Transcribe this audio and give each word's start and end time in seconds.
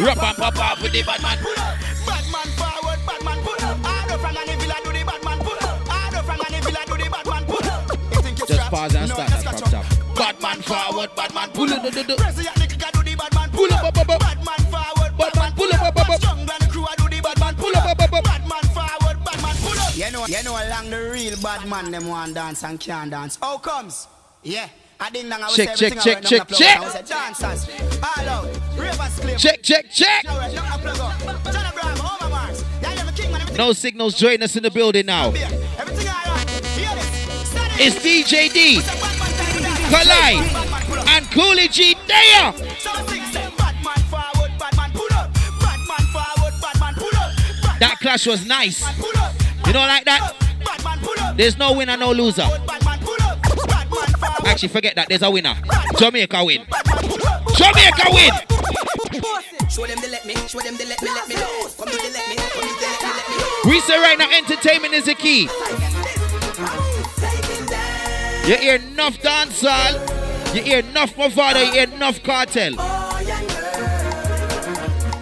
Rap 0.00 0.22
and 0.22 0.36
pop 0.36 0.58
off 0.58 0.82
with 0.82 0.92
the 0.92 1.02
bad 1.02 1.22
man. 1.22 1.38
Bad 2.06 2.24
man 2.30 2.48
forward, 2.58 3.00
bad 3.06 3.22
man 3.24 3.38
pull 3.42 3.60
up. 3.64 3.78
Ardo 3.80 4.18
from 4.18 4.36
an 4.36 4.58
villa 4.60 4.76
do 4.84 4.92
the 4.92 5.02
bad 5.04 5.24
man 5.24 5.38
pull 5.40 5.58
up. 5.64 5.88
Ardo 5.88 6.20
from 6.22 6.40
an 6.40 6.62
villa 6.62 6.82
do 6.86 6.94
the 7.00 7.08
bad 7.10 7.26
man 7.26 7.44
pull 7.46 7.64
up. 7.64 7.82
You 8.12 8.22
think 8.22 8.38
you 8.38 8.46
Just 8.46 8.70
pause 8.70 8.94
and 8.94 9.10
start 9.10 9.28
just 9.30 9.44
that 9.44 9.54
catch 9.56 9.72
up. 9.74 9.86
top. 9.86 10.16
Bad 10.16 10.40
man 10.42 10.60
forward, 10.62 11.10
bad 11.16 11.34
man 11.34 11.48
Pull 11.50 11.66
pull 11.68 11.76
up, 11.76 11.84
up. 11.84 11.92
President 11.92 12.56
nigga 12.56 12.92
do 12.92 13.02
the 13.02 13.16
bad 13.16 13.34
man 13.34 13.50
Pull 13.50 13.68
pull 13.68 13.74
up, 13.76 13.84
up. 13.84 13.96
up, 13.96 14.08
up, 14.08 14.10
up. 14.10 14.20
Bad 14.20 14.38
man 14.44 14.62
forward, 14.68 15.12
bad 15.16 15.34
man 15.36 15.52
pull 15.52 15.72
up. 15.72 15.80
pull 15.80 15.86
up, 15.88 15.96
up, 15.96 16.08
up. 16.10 16.20
Jungle 16.20 16.54
and 16.60 16.70
crew 16.70 16.86
do 16.96 17.08
the 17.08 17.20
bad 17.22 17.40
man 17.40 17.54
pull 17.56 17.72
Pull 17.72 17.76
up, 17.76 17.86
up. 17.86 18.00
up, 18.02 18.12
up. 18.12 18.24
Bad 18.24 18.42
man 18.48 18.64
forward, 18.76 19.18
bad 19.24 19.42
man 19.42 19.56
pull 19.64 19.78
up. 19.80 19.96
You 19.96 20.10
know, 20.12 20.26
you 20.26 20.42
know, 20.44 20.54
along 20.60 20.90
the 20.90 21.10
real 21.12 21.36
bad 21.40 21.66
man 21.68 21.90
them 21.90 22.06
want 22.08 22.34
dance 22.34 22.62
and 22.64 22.78
can't 22.78 23.10
dance. 23.10 23.38
How 23.40 23.56
comes? 23.58 24.08
Yeah. 24.42 24.68
I 24.98 25.10
didn't 25.10 25.28
know 25.28 25.36
I 25.36 25.46
was 25.46 25.56
Check, 25.56 25.68
everything 25.68 25.98
check, 26.00 26.22
check, 26.22 26.24
check, 26.24 26.48
the 26.48 26.54
plug. 26.54 26.62
I 26.62 26.80
was 26.80 26.94
a 26.94 27.02
dancers. 27.02 27.68
All 28.02 28.28
out. 28.28 28.55
Check, 29.38 29.62
check, 29.62 29.90
check. 29.90 30.24
No 33.56 33.72
signals 33.72 34.14
join 34.14 34.42
us 34.42 34.56
in 34.56 34.62
the 34.62 34.70
building 34.70 35.06
now. 35.06 35.32
It's 37.78 37.96
DJ 37.96 38.52
D, 38.52 38.76
and 41.08 41.26
Koolie 41.26 41.70
G 41.70 41.94
there. 42.06 42.52
That 47.78 47.98
clash 48.00 48.26
was 48.26 48.46
nice. 48.46 48.82
You 49.66 49.72
don't 49.72 49.88
like 49.88 50.04
that? 50.06 50.32
There's 51.36 51.58
no 51.58 51.74
winner, 51.74 51.96
no 51.96 52.12
loser. 52.12 52.48
Actually, 54.46 54.68
forget 54.68 54.94
that. 54.96 55.08
There's 55.08 55.22
a 55.22 55.30
winner. 55.30 55.54
Jamaica 55.98 56.44
win. 56.44 56.64
Jamaica 57.56 58.04
win. 58.10 58.45
We 63.64 63.80
say 63.80 63.98
right 63.98 64.16
now, 64.16 64.30
entertainment 64.30 64.94
is 64.94 65.06
the 65.06 65.14
key. 65.16 65.48
You 68.48 68.56
hear 68.56 68.76
enough 68.76 69.18
dancehall, 69.18 70.54
you 70.54 70.62
hear 70.62 70.78
enough 70.78 71.16
Mavado, 71.16 71.66
you 71.66 71.72
hear 71.72 71.82
enough 71.92 72.22
cartel. 72.22 72.76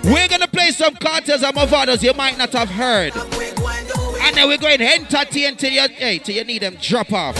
We're 0.05 0.29
gonna 0.29 0.47
play 0.49 0.71
some 0.73 0.95
cartels 0.97 1.43
and 1.43 1.57
Mavados 1.57 2.03
you 2.03 2.13
might 2.13 2.37
not 2.37 2.53
have 2.53 2.69
heard. 2.69 3.17
And 3.17 4.37
then 4.37 4.47
we're 4.47 4.59
going 4.59 4.83
entertain 4.83 5.57
till 5.57 5.73
you, 5.73 5.89
hey, 5.89 6.19
till 6.19 6.35
you 6.35 6.45
need 6.45 6.61
them 6.61 6.77
drop 6.79 7.11
off. 7.15 7.37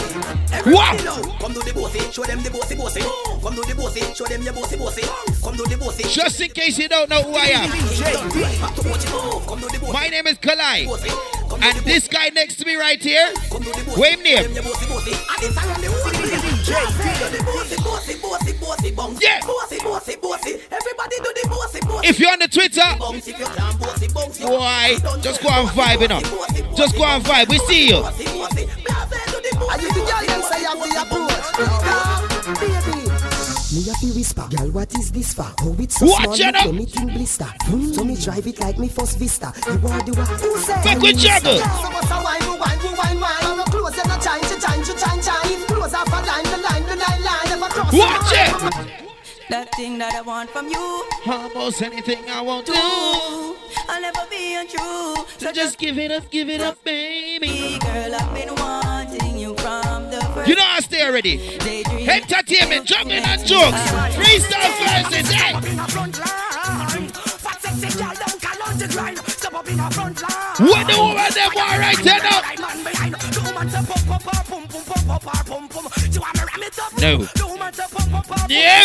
What? 0.63 0.97
Come 1.39 1.53
to 1.53 1.59
the 1.59 1.73
bossy, 1.75 1.99
show 2.11 2.23
them 2.23 2.41
the 2.41 2.49
bossy 2.49 2.75
bossy. 2.75 3.01
Come 3.01 3.55
to 3.55 3.61
the 3.61 3.75
bossy, 3.75 4.01
show 4.15 4.25
them 4.25 4.41
your 4.43 4.53
bossy 4.53 4.77
bossy. 4.77 5.01
Come 5.43 5.55
to 5.57 5.63
the 5.63 5.77
bossy. 5.77 6.03
Just 6.09 6.41
in 6.41 6.49
case 6.51 6.77
you 6.79 6.87
don't 6.87 7.09
know 7.09 7.21
who 7.23 7.33
I 7.35 7.45
am. 7.53 7.69
Back 7.69 8.75
to 8.75 8.81
what 8.89 9.03
you 9.03 9.11
move. 9.11 9.45
Come 9.47 9.59
to 9.61 9.67
the 9.67 9.79
bossy. 9.79 9.93
My 9.93 10.07
name 10.07 10.27
is 10.27 10.37
Kalai. 10.37 10.87
bossy. 10.87 11.09
Come 11.49 11.59
to 11.61 11.67
And 11.67 11.77
this 11.85 12.07
guy 12.07 12.29
next 12.29 12.55
to 12.57 12.65
me 12.65 12.75
right 12.75 13.01
here, 13.01 13.31
Come 13.51 13.63
to 13.63 13.69
the 13.69 13.83
bossy. 13.85 13.99
what 13.99 14.13
him 14.13 14.23
name? 14.23 14.51
Yeah. 19.21 19.39
Bossy 19.45 19.79
bossy 19.79 20.15
bossy. 20.17 20.51
Everybody 20.71 21.15
do 21.17 21.31
the 21.41 21.47
bossy 21.49 21.79
bossy. 21.81 22.07
If 22.07 22.19
you're 22.19 22.31
on 22.31 22.39
the 22.39 22.47
Twitter, 22.47 22.81
bounce 22.99 23.27
if 23.27 23.39
you 23.39 23.45
can 23.45 23.77
bossy 23.77 24.07
bounce. 24.07 24.39
you 24.39 24.47
boy, 24.47 25.21
just 25.21 25.41
go 25.41 25.49
and 25.49 25.69
vibe, 25.69 26.01
you 26.01 26.07
know. 26.07 26.21
bossy, 26.21 26.61
bossy, 26.61 26.75
Just 26.75 26.95
go 26.95 27.03
and 27.05 27.23
vibe. 27.23 27.49
We 27.49 27.57
see 27.59 27.87
you. 27.89 28.03
Bossy, 30.49 30.65
bossy. 30.65 30.95
Blase 30.95 31.51
do 31.51 31.63
the 31.63 31.65
Are 31.65 31.65
you 31.65 31.65
the 31.65 31.65
girl 31.65 31.79
them 31.79 31.89
say 31.89 32.05
I'm 32.05 32.19
the 32.19 32.21
approach? 32.21 32.59
Baby. 32.59 33.01
Me 33.75 33.81
a 33.89 33.93
fi 33.95 34.07
whisper, 34.15 34.47
girl, 34.55 34.71
what 34.71 34.93
is 34.97 35.11
this 35.11 35.33
for? 35.33 35.47
Oh, 35.61 35.75
it's 35.79 35.95
so 35.97 36.05
Watch 36.05 36.23
small, 36.23 36.33
it 36.35 36.55
it 36.55 36.73
me 36.73 36.85
think 36.85 37.11
blister. 37.13 37.45
Hmm, 37.65 37.91
So 37.91 38.03
me 38.03 38.15
drive 38.15 38.47
it 38.47 38.59
like 38.59 38.77
me 38.77 38.87
first 38.87 39.17
vista. 39.19 39.51
You 39.65 39.73
are 39.73 40.03
the 40.03 40.13
one 40.13 40.27
who 40.27 40.57
say 40.59 40.81
Fuck 40.83 41.01
with 41.01 41.17
juggle. 41.17 41.57
So 41.57 41.89
what's 41.91 42.11
a 42.11 42.17
wine, 42.23 42.41
who 42.41 42.55
wine, 42.57 42.79
who 42.79 42.95
wine, 42.95 43.19
wine? 43.19 43.57
No 43.57 43.63
close 43.65 43.97
and 43.97 44.07
no 44.07 44.17
chine, 44.19 44.43
she 44.43 44.55
chine, 44.61 44.83
she 44.85 44.93
chine, 44.93 45.21
chine. 45.21 45.65
Close 45.67 45.93
off 45.93 46.07
a 46.07 46.19
line, 46.23 46.43
the 46.45 46.57
line, 46.61 46.83
the 46.85 46.95
line, 46.95 47.21
line. 47.23 47.49
Never 47.49 47.67
cross 47.73 47.91
Watch 47.93 48.31
it. 48.31 49.01
That 49.49 49.69
thing 49.75 49.97
that 49.99 50.13
I 50.15 50.21
want 50.21 50.49
from 50.51 50.69
you, 50.69 51.03
Almost 51.27 51.81
anything 51.81 52.29
I 52.29 52.41
won't 52.41 52.65
do. 52.65 52.73
I'll 52.75 54.01
never 54.01 54.25
be 54.29 54.55
untrue. 54.55 55.25
So 55.37 55.51
just 55.51 55.77
give 55.77 55.97
it 55.99 56.11
up, 56.11 56.29
give 56.31 56.49
it 56.49 56.61
up, 56.61 56.83
baby. 56.83 57.77
Girl, 57.79 58.15
I've 58.15 58.33
been 58.33 58.55
wanting 58.55 58.94
You 60.43 60.55
know 60.55 60.63
I 60.63 60.79
stay 60.81 61.01
already. 61.07 61.39
Entertainment, 62.07 62.85
juggling 62.85 63.23
and 63.23 63.45
jokes. 63.45 63.77
Freestyle 64.13 64.71
verses, 64.83 65.31
hey. 65.31 65.53
What 70.57 70.87
the 70.87 70.97
woman 70.97 71.31
them 71.33 71.51
want 71.55 71.79
right 71.79 71.97
here 71.97 72.19
now? 72.21 72.41
No. 76.99 77.27
No. 78.59 78.77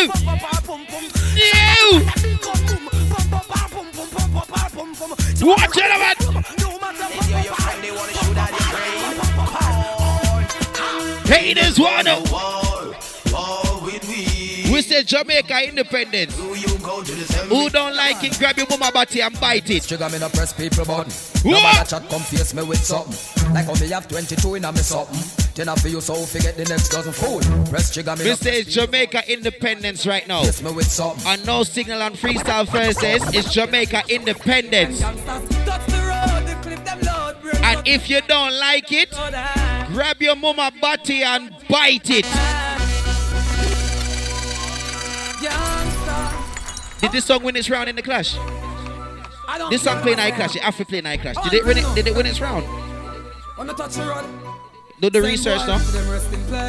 No. 1.43 2.01
Watch 5.43 5.77
it, 5.77 5.89
man. 8.47 8.60
Haters 11.31 11.79
oh. 11.79 11.85
wanna. 11.85 12.21
We 14.73 14.83
say 14.83 15.03
Jamaica 15.05 15.69
independence. 15.69 16.37
Who 16.37 17.71
don't 17.71 17.95
like 17.97 18.23
it, 18.25 18.39
grab 18.39 18.57
your 18.57 18.67
mama 18.71 18.91
body 18.93 19.21
and 19.21 19.39
bite 19.41 19.69
it. 19.71 19.85
Trigger 19.85 20.09
me 20.11 20.19
no 20.19 20.29
press 20.29 20.53
people 20.53 20.85
button. 20.85 21.13
What? 21.43 21.63
Nobody 21.63 21.89
chat 21.89 22.09
come 22.09 22.23
face 22.23 22.53
me 22.55 22.63
with 22.65 22.83
something. 22.85 23.53
Like 23.55 23.67
how 23.67 23.75
me 23.75 23.89
have 23.91 24.09
22 24.09 24.55
in 24.57 24.65
a 24.65 24.73
me 24.73 24.79
something. 24.79 25.19
Then 25.55 25.69
I 25.69 25.75
feel 25.77 25.93
you 25.93 26.01
so 26.01 26.15
forget 26.15 26.57
the 26.57 26.65
next 26.65 26.89
dozen 26.89 27.13
fool. 27.13 27.41
Press 27.69 27.93
trigger 27.93 28.17
me 28.17 28.25
We 28.25 28.31
no 28.31 28.37
say 28.37 28.63
Jamaica 28.65 29.31
independence 29.33 30.07
right 30.07 30.27
now. 30.27 30.43
face 30.43 30.63
me 30.63 30.73
with 30.73 30.87
something. 30.91 31.27
And 31.27 31.45
no 31.47 31.63
signal 31.63 32.03
on 32.03 32.15
freestyle 32.15 32.67
Thursdays. 32.67 33.23
It's 33.35 33.53
Jamaica 33.53 34.03
independence. 34.09 35.01
If 37.85 38.11
you 38.11 38.21
don't 38.23 38.53
like 38.59 38.93
it, 38.93 39.11
grab 39.93 40.21
your 40.21 40.37
mama 40.37 40.71
body 40.81 41.23
and 41.23 41.51
bite 41.69 42.11
it. 42.11 42.27
Did 47.01 47.13
this 47.13 47.25
song 47.25 47.43
win 47.43 47.57
its 47.57 47.71
round 47.71 47.89
in 47.89 47.97
the 47.97 48.03
clash? 48.03 48.37
This 49.71 49.83
song 49.83 50.01
play 50.03 50.15
night 50.15 50.35
clash. 50.35 50.55
It 50.57 50.63
have 50.63 50.77
play 50.77 51.01
night 51.01 51.23
clash. 51.23 51.37
Did 51.45 51.55
it 51.55 51.65
win 51.65 51.79
it? 51.79 51.95
Did 51.95 52.07
it 52.07 52.15
win 52.15 52.27
its 52.27 52.41
round? 52.41 52.67
Do 55.01 55.09
the 55.09 55.23
research 55.23 55.67
now. 55.67 55.79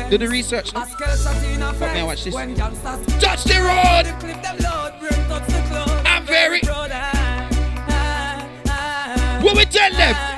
Do 0.09 0.17
the 0.17 0.29
research. 0.29 0.73
Let 0.73 1.93
me 1.93 2.03
watch 2.03 2.23
this. 2.23 2.33
Touch 3.19 3.43
the 3.43 3.59
road. 3.59 4.07
I'm 6.07 6.25
very. 6.25 6.61
What 9.41 9.57
we 9.57 9.65
tell 9.65 9.91
them? 9.91 10.30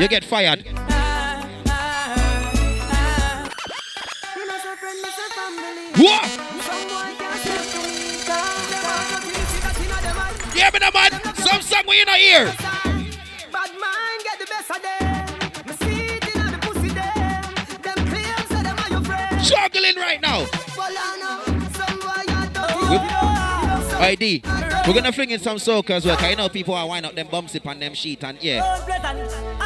You 0.00 0.08
get 0.08 0.24
fired. 0.24 0.64
What? 5.94 6.24
Yeah, 10.56 10.70
but 10.70 10.80
man, 10.94 11.34
some 11.34 11.60
song 11.60 11.82
we 11.86 12.00
in 12.00 12.08
our 12.08 12.16
ear. 12.16 12.46
Bad 12.46 13.72
man 13.78 14.20
get 14.24 14.38
the 14.38 14.46
best 14.48 14.70
of 14.70 14.80
them. 14.80 15.66
Me 15.66 15.72
see 15.74 16.14
it 16.14 16.34
inna 16.34 16.50
the 16.50 16.58
pussy 16.62 16.88
them. 16.88 17.42
Them 17.82 18.06
claims 18.08 18.48
say 18.48 18.62
them 18.62 18.78
are 18.78 18.88
your 18.88 19.04
friends. 19.04 19.50
Juggling 19.50 19.96
right 19.96 20.22
now. 20.22 20.46
Well, 20.78 20.94
I 20.96 21.18
know 21.20 21.44
some 21.76 22.00
boy 22.00 22.24
a 22.26 22.48
dirty. 22.54 23.20
ID. 24.02 24.42
We're 24.86 24.94
gonna 24.94 25.12
fling 25.12 25.30
in 25.30 25.40
some 25.40 25.58
soca 25.58 25.90
as 25.90 26.06
well. 26.06 26.16
Cause 26.16 26.30
you 26.30 26.36
know 26.36 26.48
people 26.48 26.72
are 26.72 26.88
wind 26.88 27.04
up 27.04 27.14
them 27.14 27.28
bumps 27.30 27.54
up 27.54 27.66
on 27.66 27.78
them 27.78 27.92
sheet 27.92 28.24
and 28.24 28.42
yeah. 28.42 28.62
Oh, 28.64 29.59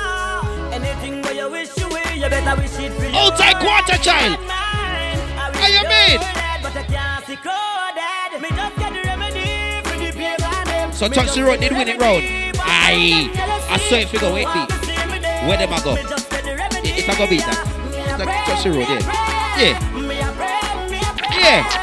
Anything 2.14 2.22
where 2.22 2.22
you 2.22 2.22
wish 2.22 2.22
you 2.22 2.22
will, 2.22 2.22
you 2.22 2.30
better 2.30 2.60
wish 2.60 2.78
it 2.78 2.92
for 2.92 3.18
Old 3.18 3.36
time 3.36 3.58
quarter 3.60 3.98
child. 4.02 4.38
How 4.46 5.66
you 5.66 5.82
mean? 5.88 6.18
But 6.62 6.76
I 6.76 6.82
can't 6.88 7.26
see 7.26 7.36
crowded. 7.36 8.40
Me 8.42 8.48
just 8.50 8.76
get 8.76 8.92
the 8.92 9.00
remedy 9.02 9.82
for 9.82 9.96
the 9.98 10.12
pain 10.12 10.42
on 10.44 10.64
them. 10.66 10.92
So 10.92 11.08
touch 11.08 11.34
the 11.34 11.42
road, 11.44 11.60
did 11.60 11.72
win 11.72 11.88
it 11.88 12.00
round. 12.00 12.22
Aye. 12.60 13.30
I 13.68 13.78
saw 13.78 13.96
it 13.96 14.08
figure 14.08 14.32
wait 14.32 14.46
beat. 14.54 14.70
Where 15.48 15.58
them 15.58 15.72
I 15.72 15.80
go? 15.82 15.94
It- 15.94 16.98
It's 16.98 17.08
a 17.08 17.16
go 17.18 17.26
beat 17.28 17.40
that. 17.40 17.58
It's 17.90 18.18
like 18.18 18.46
touch 18.46 18.62
the 18.64 18.70
road, 18.70 18.88
yeah. 18.88 19.02
Yeah. 19.58 19.74
Yeah. 21.40 21.80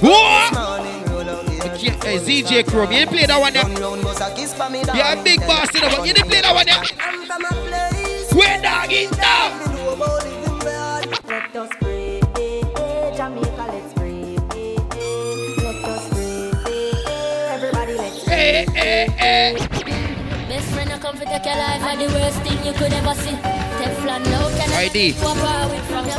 What? 0.00 0.91
Hey, 2.12 2.42
ZJ 2.42 2.68
Crow, 2.68 2.82
you 2.90 2.98
didn't 2.98 3.08
play 3.08 3.24
that 3.24 3.40
one 3.40 3.54
there. 3.54 3.64
You're 3.64 5.18
a 5.18 5.24
big 5.24 5.40
boss, 5.48 5.72
you 5.72 5.80
know, 5.80 5.88
but 5.96 6.06
you 6.06 6.12
didn't 6.12 6.28
play 6.28 6.42
that 6.42 6.52
one 6.52 6.66
there. 6.68 6.84
Where 8.36 8.60
dog 8.60 8.92
is 8.92 9.10
down? 9.16 9.56
Eh, 18.28 18.66
eh, 18.76 19.08
eh. 19.16 19.54
Best 20.48 20.68
friend, 20.68 20.92
I 20.92 20.98
come 20.98 21.16
for 21.16 21.24
take 21.24 21.46
your 21.46 21.56
life, 21.56 21.80
and 21.80 21.98
the 21.98 22.08
worst 22.12 22.42
thing 22.42 22.60
you 22.66 22.74
could 22.74 22.92
ever 22.92 23.14
see. 23.14 23.40
Teflon, 23.80 24.22
no, 24.28 24.52
can 24.58 24.70
I? 24.70 24.84
ID. 24.84 25.12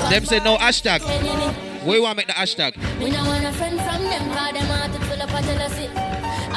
Them 0.09 0.25
say 0.25 0.39
no 0.39 0.57
hashtag 0.57 1.62
enemy. 1.83 1.91
We 1.91 1.99
want 1.99 2.17
to 2.19 2.25
make 2.25 2.27
the 2.27 2.33
hashtag. 2.33 2.99
We 3.03 3.11
don't 3.11 3.27
want 3.27 3.45
a 3.45 3.51
friend 3.53 3.77
from 3.77 4.03
them, 4.03 4.33
cause 4.33 4.53
them 4.53 4.65
heart 4.65 4.91
is 4.91 5.07
full 5.07 5.21
of 5.21 5.45
jealousy. 5.45 5.89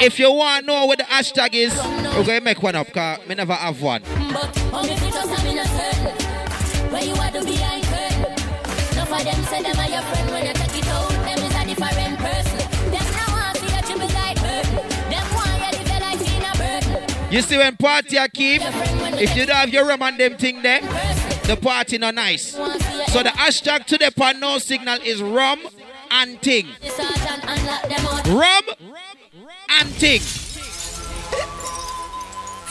If 0.05 0.19
you 0.19 0.32
want 0.32 0.61
to 0.62 0.67
know 0.67 0.87
what 0.87 0.99
the 0.99 1.05
hashtag 1.05 1.55
is, 1.55 1.75
we're 1.76 2.25
going 2.25 2.38
to 2.38 2.40
make 2.44 2.62
one 2.62 2.75
up 2.75 2.87
because 2.88 3.19
we 3.28 3.34
never 3.34 3.55
have 3.55 3.81
one. 3.81 4.02
But 4.02 4.56
only 4.73 4.93
if 4.93 5.02
you 5.02 5.11
just 5.11 5.31
have 5.31 5.46
in 5.46 5.58
a 5.58 5.64
certain 5.64 6.37
Where 6.93 7.02
you 7.05 7.14
are 7.14 7.31
to 7.31 7.43
behind 7.44 7.84
curtain 7.84 8.37
Enough 8.93 9.12
of 9.12 9.25
them 9.25 9.43
say 9.44 9.62
them 9.62 9.78
are 9.78 9.88
your 9.88 10.02
friend 10.02 10.31
when 10.31 10.46
you 10.46 10.52
take 10.52 10.78
it 10.78 10.87
out 10.88 11.08
Them 11.08 11.38
is 11.38 11.55
a 11.55 11.64
different 11.64 12.19
person 12.19 12.93
Them 12.93 13.06
now 13.17 13.32
want 13.32 13.56
to 13.56 13.64
see 13.64 13.75
you 13.75 13.82
triple 13.82 14.14
like 14.14 14.37
burden 14.37 14.76
Them 15.08 15.26
want 15.32 15.49
you 15.56 15.72
live 15.72 16.20
your 16.20 16.37
in 16.37 16.44
a 16.44 16.52
burden 16.61 17.32
You 17.32 17.40
see 17.40 17.56
when 17.56 17.76
party 17.76 18.17
a 18.19 18.29
keep, 18.29 18.61
Your 18.62 18.72
friend 18.72 19.00
when 19.00 19.14
you 19.14 19.20
if 19.20 19.37
you 19.37 19.46
don't 19.46 19.56
have 19.56 19.70
your 19.70 19.87
rum 19.87 20.02
and 20.02 20.20
them 20.20 20.37
thing 20.37 20.61
there, 20.61 20.81
the 21.46 21.56
party 21.56 21.98
not 21.98 22.14
nice. 22.14 22.56
Want 22.56 22.81
to 22.81 22.84
see 22.84 22.98
you 22.98 23.06
So 23.08 23.22
the 23.22 23.28
hashtag 23.31 23.84
to 23.87 23.98
the 23.98 24.10
pan 24.14 24.40
no 24.40 24.58
signal 24.58 24.98
is 25.02 25.22
rum 25.22 25.60
and 26.10 26.40
ting. 26.43 26.66
the 26.81 26.88
sergeant 26.88 27.44
and 27.48 27.66
lock 27.66 27.82
them 27.82 28.06
out 28.06 28.26
Rum 28.28 28.76
and 29.70 29.93
ting. 29.98 30.20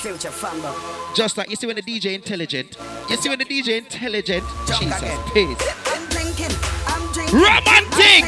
Future 0.02 0.30
fambo. 0.30 1.16
Just 1.16 1.38
like 1.38 1.50
you 1.50 1.56
see 1.56 1.66
when 1.68 1.76
the 1.78 1.82
DJ 1.82 2.14
intelligent. 2.14 2.78
You 3.10 3.18
see 3.18 3.30
when 3.30 3.40
the 3.40 3.46
DJ 3.46 3.78
intelligent. 3.78 4.44
Jesus, 4.68 5.02
peace. 5.34 5.58
I'm 5.88 6.06
drinking. 6.10 6.56
I'm 6.86 7.12
drinking. 7.14 7.40
Rum 7.40 7.64
and 7.68 7.92
ting. 7.94 8.24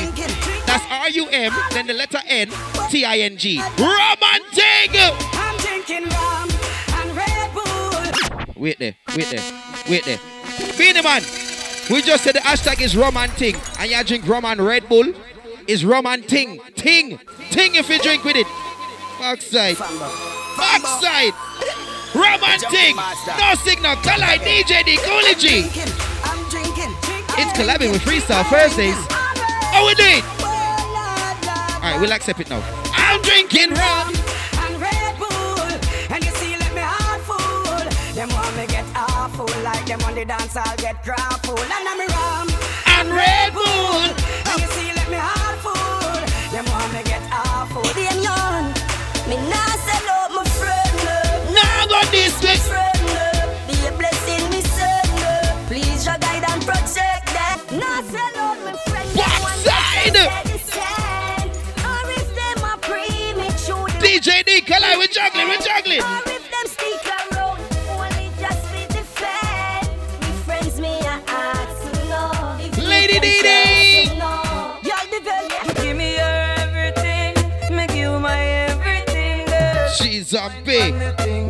That's 0.65 0.85
R 0.89 1.09
U 1.09 1.27
M, 1.29 1.53
then 1.71 1.87
the 1.87 1.93
letter 1.93 2.19
N, 2.25 2.49
T 2.89 3.05
I 3.05 3.17
N 3.19 3.37
G. 3.37 3.59
Rum 3.59 4.17
and 4.23 4.43
ting. 4.53 4.89
I'm 4.95 5.57
drinking 5.57 6.09
rum 6.09 6.49
and 6.93 7.15
Red 7.15 7.53
Bull. 7.53 8.53
Wait 8.55 8.79
there, 8.79 8.95
wait 9.15 9.27
there, 9.29 9.43
wait 9.89 10.03
there. 10.05 10.19
Beenie 10.77 11.01
Man, 11.01 11.21
we 11.89 12.01
just 12.01 12.23
said 12.23 12.35
the 12.35 12.39
hashtag 12.39 12.81
is 12.81 12.95
rum 12.95 13.17
and 13.17 13.31
ting, 13.37 13.55
and 13.79 13.89
you 13.89 14.03
drink 14.03 14.27
rum 14.27 14.45
and 14.45 14.61
Red 14.61 14.87
Bull. 14.89 15.13
Is 15.67 15.83
rum 15.83 16.05
and 16.05 16.27
ting, 16.27 16.61
ting, 16.75 17.19
ting 17.49 17.75
if 17.75 17.89
you 17.89 17.99
drink 17.99 18.23
with 18.23 18.37
it. 18.37 18.47
Backside, 19.19 19.77
backside. 20.57 21.33
Rum 22.15 22.41
and 22.43 22.61
ting, 22.71 22.95
no 22.95 23.53
signal, 23.65 23.95
Kalai 23.97 24.37
DJ 24.39 24.85
D 24.85 24.97
drinking. 26.49 26.93
It's 27.39 27.53
collabing 27.53 27.91
with 27.91 28.01
Freestyle 28.01 28.45
Thursdays. 28.45 28.95
Oh, 29.73 29.85
we 29.85 29.93
do 29.95 30.03
it. 30.03 30.23
Alright, 31.75 32.01
we'll 32.01 32.13
accept 32.13 32.39
it 32.39 32.49
now. 32.49 32.63
I'm 32.93 33.21
drinking 33.21 33.73
rum. 33.73 34.16
Them 39.87 40.01
on 40.03 40.15
the 40.15 40.25
dance, 40.25 40.55
I'll 40.55 40.75
get 40.77 41.01
crap 41.03 41.45
full. 41.45 41.57
And 41.57 41.71
I'm 41.71 41.99
rum 42.11 42.47
And 42.99 43.09
Red 43.09 43.53
Bull. 43.53 44.03
And 44.51 44.59
you 44.59 44.67
see, 44.75 44.91
let 44.91 45.07
me 45.09 45.15
heart 45.15 45.57
full. 45.63 46.19
Them 46.51 46.65
want 46.67 46.91
me 46.91 47.03
get 47.03 47.23
awful. 47.31 47.87
Them 47.95 48.19
young 48.19 48.67
Me 49.31 49.39
nah 49.47 49.71
sell 49.87 50.07
out 50.11 50.31
my 50.35 50.43
friend 50.59 50.93
love 51.07 51.55
Now 51.55 51.87
go 51.87 51.99
this 52.11 52.35
way. 52.43 52.59
Friend 52.67 53.01
love 53.15 53.47
Be 53.67 53.75
a 53.87 53.91
blessing 53.95 54.43
me 54.51 54.59
son 54.75 55.07
love 55.23 55.55
Please 55.71 56.05
your 56.05 56.19
guide 56.19 56.43
and 56.51 56.61
protect 56.67 57.31
them 57.31 57.79
Nah 57.79 58.03
sell 58.11 58.35
out 58.43 58.59
my 58.67 58.75
friend 58.91 59.07
Backside. 59.15 60.15
Or 61.87 62.03
if 62.11 62.27
them 62.35 62.59
a 62.67 62.75
premature 62.83 63.87
DJ 64.03 64.43
D, 64.43 64.61
Kalai, 64.61 64.97
we're 64.99 65.07
juggling, 65.07 65.47
we're 65.47 65.63
juggling. 65.63 66.26
If 73.17 73.23
me 73.23 73.29
Lady 73.29 73.41
friends 73.41 73.41
Dee 73.41 74.05
ask 74.05 74.11
to 74.11 74.15
know. 74.19 74.77
Y'all 74.83 75.07
the 75.09 75.19
girl, 75.25 75.43
you 75.65 75.73
give 75.73 75.97
me 75.97 76.17
your 76.17 76.37
everything. 76.61 77.75
Make 77.75 77.95
you 77.95 78.19
my 78.19 78.37
everything, 78.37 79.47
girl. 79.47 79.89
She's 79.89 80.33
a 80.33 80.51
big 80.63 80.93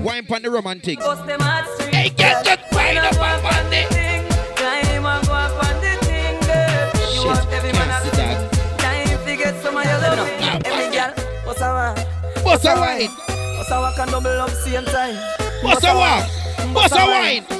wine 0.01 0.25
pan 0.25 0.43
the 0.43 0.49
romantic. 0.49 0.99
Bust 0.99 1.25
them 1.25 1.41
hot 1.41 1.67
street, 1.75 1.93
Hey, 1.93 2.09
get 2.09 2.45
that 2.45 2.71
wine 2.71 2.97
up 2.97 3.19
on 3.19 3.43
on 3.43 3.65
the 3.69 3.83
thing. 3.91 4.23
And 4.63 5.03
go 5.25 5.33
up 5.33 5.63
on 5.67 5.75
the 5.83 5.91
thing, 6.07 6.39
girl. 6.47 7.13
You 7.13 7.27
want 7.27 7.51
every 7.51 7.73
man 7.73 7.89
can't 7.89 8.05
a 8.05 8.11
see 8.11 8.15
that. 8.15 8.79
Time 8.79 9.25
to 9.25 9.35
get 9.35 9.61
some 9.61 9.75
of 9.75 9.83
your 9.83 9.99
loving. 9.99 10.39
No, 10.39 10.53
no. 10.53 10.59
Every 10.63 10.95
girl, 10.95 11.11
what's 11.43 11.59
a 11.59 11.67
wine? 11.67 12.43
What's 12.43 12.63
a 12.63 12.75
wine? 12.79 13.09
What's 13.57 13.71
a 13.71 13.81
wine 13.81 13.93
can 13.95 14.07
double 14.07 14.39
up 14.39 14.49
same 14.51 14.85
time. 14.85 15.15
What's 15.61 15.83
a 15.83 15.93
walk? 15.93 16.29
What's 16.73 16.93
a 16.93 17.05
wine? 17.05 17.56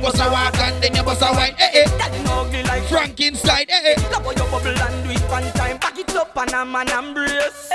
What's 0.00 0.18
a 0.18 0.30
walk 0.30 0.58
and 0.58 0.82
then 0.82 0.94
you 0.96 1.02
bust 1.02 1.22
a 1.22 1.30
wine? 1.32 1.54
Eh 1.58 1.84
eh. 1.84 1.88
That 1.98 2.12
ugly 2.30 2.62
like 2.62 2.84
Frankenstein. 2.84 3.66
Eh 3.68 3.94
eh. 3.96 4.10
Love 4.10 4.24
how 4.24 4.30
you 4.30 4.50
bubble 4.50 4.68
and 4.68 5.04
do 5.04 5.10
it 5.10 5.19
up 6.36 6.54
and 6.54 6.88
eh, 6.90 6.90
eh, 6.90 6.90
eh, 6.90 6.92
you 6.92 6.98
embrace. 7.08 7.70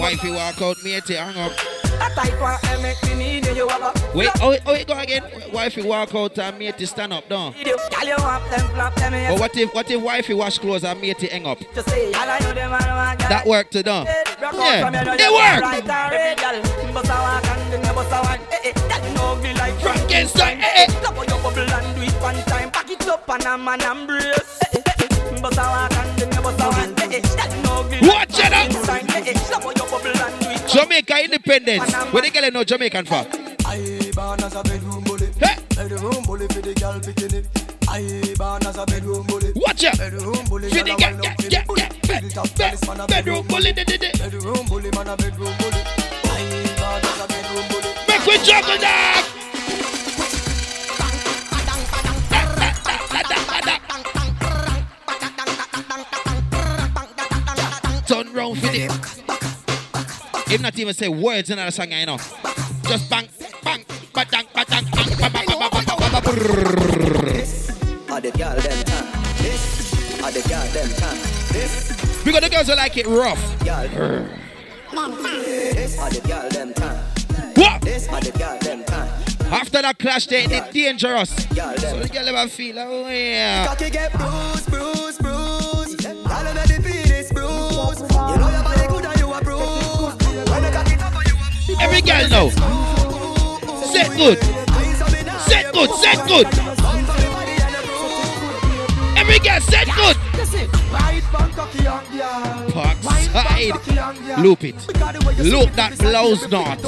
Wifey 0.00 0.30
walk 0.30 0.60
out, 0.62 0.76
matey 0.84 1.14
hang 1.14 1.36
up. 1.36 1.52
A 2.00 2.10
type 2.14 2.32
of 2.42 2.82
make 2.82 3.16
need 3.16 3.46
you 3.56 3.68
have. 3.68 3.82
Oh, 3.82 4.12
wait, 4.14 4.30
oh, 4.40 4.56
oh, 4.66 4.84
go 4.84 4.98
again. 4.98 5.22
Wifey 5.52 5.82
walk 5.82 6.14
out 6.14 6.38
and 6.38 6.58
matey 6.58 6.86
stand 6.86 7.12
up, 7.12 7.28
don't. 7.28 7.56
You 7.66 7.74
up 7.74 8.50
them, 8.50 8.68
flop 8.74 8.94
them. 8.96 9.12
But 9.12 9.40
what 9.40 9.56
if, 9.56 9.74
what 9.74 9.90
if 9.90 10.02
wifey 10.02 10.34
wash 10.34 10.58
clothes 10.58 10.84
and 10.84 11.00
matey 11.00 11.28
hang 11.28 11.46
up? 11.46 11.58
Just 11.74 11.88
say, 11.88 12.12
I 12.14 12.38
know 12.40 12.52
them 12.52 12.70
That 13.28 13.46
worked, 13.46 13.72
don't. 13.72 14.06
Yeah, 14.06 14.90
they 15.16 15.30
work. 15.30 15.64
Frankenstein, 19.80 20.60
eh, 20.60 20.86
eh. 20.86 21.00
Double 21.02 21.24
your 21.24 21.38
bubble 21.42 21.60
and 21.60 21.96
do 21.96 22.02
it 22.02 22.12
one 22.22 22.36
time. 22.44 22.70
Pack 22.70 22.90
it 22.90 23.06
up 23.08 23.28
and 23.28 23.82
embrace. 23.82 24.60
Bust 25.42 25.58
a 25.58 25.62
walk 25.62 25.92
and 25.92 26.18
then 26.18 26.32
you 26.32 26.40
bust 26.40 26.60
a 26.60 26.68
walk. 26.68 27.63
Jamaica 30.66 31.22
independence. 31.24 31.92
Where 32.12 32.22
the 32.22 32.30
girl 32.30 32.50
know 32.50 32.64
Jamaican 32.64 33.04
for? 33.06 33.24
I 33.66 34.10
born 34.14 34.42
as 34.42 34.54
a 34.56 34.62
bedroom 34.62 35.04
bully. 35.04 35.28
Hey, 35.38 35.56
Bedroom 35.76 36.22
bully 36.24 36.46
for 36.48 36.60
the 36.60 36.74
girl 36.74 36.98
bikini. 36.98 37.46
I 37.88 38.34
born 38.36 38.66
as 38.66 38.76
a 38.76 38.84
bedroom 38.86 39.26
bully. 39.26 39.52
watch 39.54 39.84
out. 39.84 39.98
Bedroom 39.98 40.44
bully. 40.46 40.68
For 40.70 40.82
the 40.82 40.94
girl, 40.98 41.20
yeah, 41.22 41.34
yeah, 41.48 41.64
bully. 41.64 41.80
yeah. 41.82 41.92
Bed- 42.08 43.08
Bedroom 43.08 43.46
bully, 43.46 43.72
de- 43.72 43.84
de. 43.84 43.98
Bedroom 44.18 44.66
bully, 44.66 44.90
man 44.90 45.08
a 45.08 45.16
bedroom 45.16 45.54
bully. 45.58 45.80
I 46.24 46.42
born 46.74 47.04
as 47.06 47.20
a 47.22 47.26
bedroom 47.28 47.64
bully. 47.70 47.90
Make 48.08 48.26
we 48.26 48.36
juggle 48.44 48.78
that. 48.82 49.30
Turn 58.06 58.32
round 58.32 58.58
for 58.58 58.66
the. 58.66 58.84
If 60.52 60.60
not 60.60 60.78
even 60.78 60.92
say 60.94 61.08
words 61.08 61.48
in 61.50 61.56
that 61.56 61.72
song, 61.72 61.90
you 61.90 62.04
know. 62.06 62.18
Just 62.86 63.08
bang, 63.08 63.26
bang, 63.62 63.82
badang, 64.12 64.46
badang, 64.52 64.84
bang, 64.92 65.08
bang, 65.18 65.32
bang, 65.32 65.46
bang, 65.46 65.58
bang, 65.58 65.70
bang, 65.70 65.86
bang, 65.86 65.96
bang. 66.12 66.24
Are 68.12 68.20
the 68.20 68.30
girl 68.30 68.54
them 68.54 68.84
time? 68.84 69.06
This. 69.38 70.22
Are 70.22 70.30
the 70.30 70.42
girl 70.48 70.66
them 70.72 70.88
time? 70.96 71.18
This. 71.52 71.92
Because 72.24 72.40
the 72.42 72.50
girls 72.50 72.68
will 72.68 72.76
like 72.76 72.96
it 72.96 73.06
rough. 73.06 73.40
This. 73.60 73.68
Are 75.98 76.10
the 76.10 76.20
girl 76.28 76.48
them 76.50 76.74
time? 76.74 77.04
What? 77.56 77.80
This. 77.82 78.08
Are 78.08 78.20
the 78.20 78.30
girl 78.38 78.58
them 78.60 78.84
time? 78.84 79.08
After 79.50 79.82
that 79.82 79.98
clash, 79.98 80.26
they 80.26 80.44
it's 80.44 80.70
dangerous. 80.72 81.30
So 81.30 81.44
the 82.00 82.08
girl 82.12 82.28
ever 82.28 82.48
feel, 82.50 82.78
oh 82.78 83.08
yeah. 83.08 83.66
Cocky 83.66 83.90
get 83.90 84.12
bruised, 84.12 84.70
bruised, 84.70 85.18
bruised. 85.20 85.43
Every 91.80 92.00
girl 92.00 92.28
now. 92.28 92.48
Set 93.92 94.08
good. 94.16 94.38
Set 95.40 95.72
good. 95.72 95.90
Set 95.90 96.26
good. 96.26 96.46
Every 99.16 99.38
girl 99.38 99.60
set 99.60 99.86
good. 99.94 100.16
Park 102.72 102.98
side. 103.02 104.38
Loop 104.38 104.64
it. 104.64 104.76
Loop 105.38 105.70
that 105.72 105.98
blouse 105.98 106.48
knot. 106.50 106.82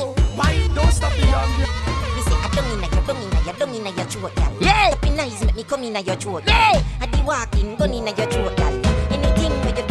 No! 4.61 4.95
Nice, 5.15 5.45
make 5.45 5.57
me 5.57 5.65
come 5.65 5.83
in 5.83 5.95
your 6.05 6.17
throat. 6.17 6.45
No! 6.47 6.53
I 6.53 7.07
be 7.11 7.21
walking, 7.23 7.77
gun 7.77 7.93
in 7.93 8.07
your 8.07 8.15
throat, 8.15 8.57
girl. 8.57 8.83
Anything 9.11 9.53
where 9.63 9.77
you 9.77 9.86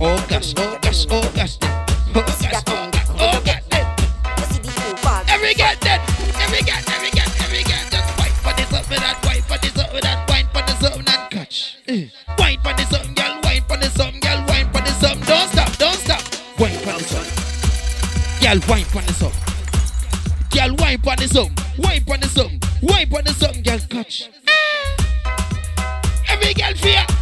oh 0.00 0.26
gosh. 0.28 1.58
You 2.14 2.22
see 2.32 2.48
the 2.48 2.62
two. 2.64 2.76
Every. 5.28 5.54
Every 6.50 6.62
girl, 6.62 6.82
every 6.90 7.10
girl, 7.10 7.30
every 7.40 7.62
girl. 7.62 7.84
Just 7.90 8.18
wine 8.18 8.34
for 8.42 8.52
this 8.56 8.72
up 8.72 8.88
with 8.90 8.98
that, 8.98 9.16
wine 9.24 9.42
for 9.42 9.58
this 9.58 9.78
up 9.78 9.92
with 9.92 10.02
that, 10.02 10.28
wine 10.28 10.48
for 10.52 10.62
this 10.62 10.82
up 10.82 10.96
and 10.96 11.30
catch. 11.30 11.78
Eh. 11.88 12.06
Wine 12.38 12.58
for 12.62 12.72
this 12.74 12.92
up, 12.92 13.06
girl, 13.14 13.40
wine 13.42 13.62
for 13.68 13.76
this 13.76 13.98
up, 14.00 14.14
girl, 14.20 14.44
wine 14.48 14.68
for 14.72 14.80
this 14.80 15.02
up. 15.04 15.18
Don't 15.26 15.48
stop, 15.48 15.76
don't 15.78 15.94
stop. 15.94 16.22
Wine 16.58 16.78
for 16.78 16.98
this 16.98 17.14
up. 17.14 17.26
Girl, 18.42 18.60
wine 18.68 18.84
pon 18.86 19.04
this 19.06 19.22
up. 19.22 19.32
Girl, 20.50 20.74
wine 20.76 21.00
pon 21.00 21.16
this 21.18 21.36
up. 21.36 21.50
Wine 21.78 22.04
pon 22.04 22.20
this 22.20 22.38
up. 22.38 22.50
Wine 22.82 23.08
pon 23.08 23.24
this 23.24 23.42
up. 23.42 23.54
Girl, 23.62 23.78
catch. 23.88 24.28
Every 26.28 26.54
girl 26.54 26.74
fear. 26.74 27.19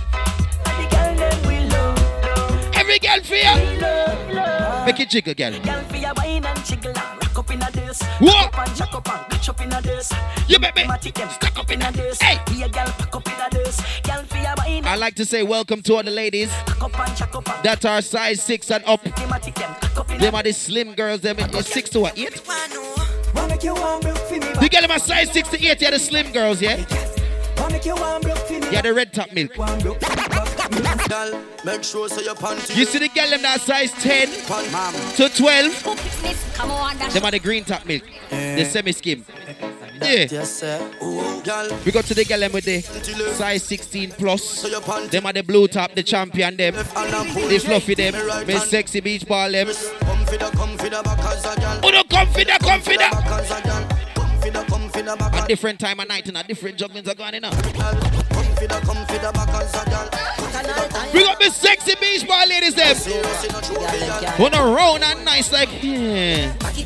Fear. 3.29 3.81
love, 3.81 4.31
love. 4.33 4.87
Make 4.87 5.01
it 5.01 5.11
jiggle, 5.11 5.35
girl. 5.35 5.53
Girl 5.61 5.83
for 5.83 6.13
wine 6.17 6.45
and 6.45 6.65
jiggle 6.65 6.93
rock 6.93 7.39
up 7.39 7.51
in 7.51 7.63
a 7.63 7.71
this. 7.71 8.03
What? 8.19 8.59
And 8.59 8.77
jack 8.77 8.95
up 8.95 9.09
and 9.09 9.31
catch 9.31 9.49
up 9.49 9.61
in 9.61 9.73
a 9.73 9.81
this. 9.83 10.13
You 10.49 10.59
make 10.59 10.75
me 10.75 10.83
Matic 10.85 11.31
stuck 11.33 11.59
up 11.59 11.71
in 11.71 11.83
a 11.83 11.93
this. 11.93 12.21
Hey. 12.21 12.39
Be 12.47 12.61
girl 12.61 12.87
pack 12.87 13.15
up 13.15 13.27
in 13.27 13.33
a 13.35 13.49
this. 13.51 13.81
Girl 14.03 14.23
for 14.25 14.55
wine 14.57 14.85
I 14.87 14.97
like 14.97 15.15
to 15.17 15.25
say 15.27 15.43
welcome 15.43 15.83
to 15.83 15.97
all 15.97 16.03
the 16.03 16.11
ladies 16.11 16.51
pack 16.67 16.83
up 16.83 16.99
and 16.99 17.17
jack 17.17 17.35
up 17.35 17.49
and 17.49 17.65
that 17.65 17.85
are 17.85 18.01
size 18.01 18.43
six 18.43 18.71
and 18.71 18.85
up. 18.87 19.05
Matic 19.05 19.55
them 19.55 19.75
pack 19.81 19.99
up 19.99 20.11
in 20.11 20.21
Them 20.21 20.35
a 20.35 20.39
are 20.39 20.43
the 20.43 20.53
slim 20.53 20.95
girls. 20.95 21.21
Them 21.21 21.39
is 21.39 21.67
six 21.67 21.91
to 21.91 22.01
what 22.01 22.19
eight. 22.19 22.41
You 23.61 23.75
one 23.75 24.01
broke 24.01 24.17
for 24.19 24.35
me, 24.35 24.39
The 24.39 24.69
girl 24.71 24.83
them 24.83 24.91
are 24.93 24.99
size 25.01 25.33
six 25.33 25.49
to 25.51 25.57
eight. 25.57 25.83
Yeah, 25.83 25.91
the 25.91 25.99
slim 25.99 26.31
girls. 26.33 26.63
Yeah, 26.63 26.77
you 27.85 27.95
one 27.97 28.23
broke 28.23 28.39
yeah, 28.73 28.83
the 28.83 28.95
red 28.95 29.13
top 29.13 29.33
milk. 29.33 29.53
One 30.71 30.83
broke 30.83 31.01
for 31.01 31.01
me, 31.03 31.09
Girl, 31.09 31.43
make 31.65 31.85
sure 31.85 32.09
so 32.09 32.21
your 32.21 32.35
panty. 32.35 32.77
You 32.77 32.85
see 32.85 32.99
the 32.99 33.09
girl 33.09 33.31
them 33.31 33.43
that 33.43 33.61
size 33.61 33.93
ten 33.93 34.29
Mom. 34.73 34.95
to 35.17 35.29
twelve. 35.29 35.83
Come 36.55 36.71
on, 36.71 36.97
Them 37.11 37.25
are 37.25 37.31
the 37.31 37.39
green 37.39 37.65
top 37.65 37.85
milk, 37.87 38.03
the 38.31 38.65
semi 38.65 38.93
skim. 38.93 39.25
Yeah. 40.01 40.27
Yes, 40.31 40.51
sir. 40.61 40.81
Ooh, 41.03 41.43
girl, 41.43 41.69
We 41.85 41.91
go 41.91 42.03
to 42.03 42.15
the 42.15 42.25
girl 42.25 42.39
them 42.39 42.53
with 42.53 42.65
the 42.65 42.81
size 43.35 43.65
16 43.65 44.13
plus. 44.13 44.63
Them 45.11 45.27
are 45.27 45.33
the 45.33 45.43
blue 45.43 45.67
top, 45.67 45.93
the 45.97 46.05
champion 46.05 46.57
them. 46.57 46.77
And 46.77 46.87
The 47.51 47.59
fluffy 47.59 47.95
them. 47.97 48.15
Me 48.15 48.21
right 48.21 48.47
Me 48.47 48.53
hand. 48.55 48.69
sexy 48.69 49.01
beach 49.01 49.27
ball 49.27 49.51
them. 49.51 49.67
Come 49.67 50.25
for 50.25 50.37
the, 50.37 50.51
come 50.55 50.79
for 50.79 50.89
the 50.89 51.03
back 51.03 51.19
as 51.19 51.45
a 51.45 51.61
girl. 51.61 51.77
Who 51.83 51.91
don't 51.91 52.09
come 52.09 52.29
for 52.29 52.45
that, 52.45 52.61
come 52.61 52.81
for 52.81 52.97
that. 52.97 53.11
Back 53.13 53.27
as 53.41 53.51
a 53.51 53.61
girl. 53.67 53.89
Come 54.15 54.41
for 54.41 54.51
the, 54.51 54.63
come 54.71 54.89
for 54.89 55.03
the 55.03 55.17
back 55.17 55.33
A 55.35 55.37
as 55.39 55.45
different 55.49 55.81
time 55.81 55.99
of 55.99 56.07
night 56.07 56.29
and 56.29 56.37
a 56.37 56.45
different 56.45 56.77
jugglings 56.79 57.09
are 57.09 57.15
going 57.17 57.43
on. 57.43 57.53
a 57.53 57.73
girl. 57.73 58.39
Them. 62.89 62.97
Serious 62.97 63.45
a. 64.39 64.75
Round 64.75 65.05
and 65.05 65.25
nice 65.25 65.53
like 65.53 65.69
yeah. 65.83 66.53
Like 66.63 66.79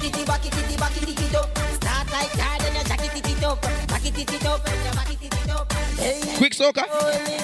Quick 6.37 6.55
soaker. 6.55 6.83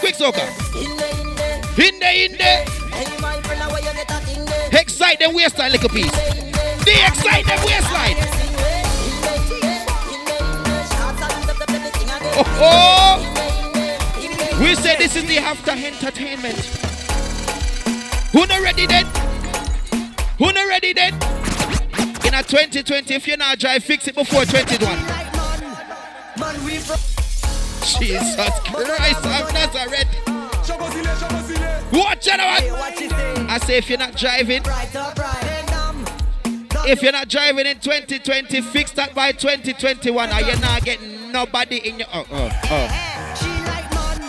Quick 0.00 0.14
soaker. 0.16 0.40
in 0.40 0.96
the, 0.96 1.10
in 1.20 1.36
the. 1.36 1.84
In 1.86 1.98
there, 2.00 2.24
in 2.24 2.32
there. 2.36 2.64
Excite 4.72 5.18
them 5.20 5.34
waistline 5.34 5.70
little 5.72 5.88
piece. 5.88 6.10
The, 6.10 6.82
They 6.84 7.06
excite 7.06 7.46
them 7.46 7.58
waistline. 7.64 8.16
Oh, 12.40 12.44
oh. 12.60 13.18
We 14.60 14.74
say 14.74 14.96
this 14.96 15.14
is 15.14 15.24
the 15.26 15.38
after 15.38 15.70
entertainment. 15.70 16.87
Who 18.32 18.46
not 18.46 18.60
ready 18.62 18.86
then? 18.86 19.06
Who 20.36 20.52
not 20.52 20.68
ready 20.68 20.92
then? 20.92 21.14
In 22.26 22.34
a 22.34 22.42
2020, 22.42 23.14
if 23.14 23.26
you're 23.26 23.38
not 23.38 23.58
drive, 23.58 23.82
fix 23.82 24.06
it 24.06 24.14
before 24.14 24.44
21. 24.44 24.80
Man, 26.38 26.64
we 26.64 26.76
from 26.76 26.98
Jesus 27.80 28.36
Christ 28.64 29.24
of 29.24 29.52
Nazareth. 29.54 30.08
Watch 31.90 32.28
out, 32.28 32.62
what 32.70 33.00
you? 33.00 33.08
I 33.10 33.58
say 33.64 33.78
if 33.78 33.88
you're 33.88 33.98
not 33.98 34.14
driving, 34.14 34.62
Right 34.64 34.94
up, 34.94 35.18
right. 35.18 35.34
Hey, 35.36 35.66
dumb. 35.66 36.04
if 36.86 37.02
you're 37.02 37.12
not 37.12 37.28
driving 37.28 37.64
in 37.64 37.78
2020, 37.78 38.60
fix 38.60 38.90
that 38.92 39.14
by 39.14 39.32
2021 39.32 40.30
or 40.30 40.40
you're 40.40 40.60
not 40.60 40.84
getting 40.84 41.32
nobody 41.32 41.78
in 41.78 41.98
your... 41.98 42.08
Oh, 42.12 42.26
oh, 42.30 42.50
oh. 42.64 43.34
She 43.40 43.48
like 43.64 43.90
man. 43.94 44.20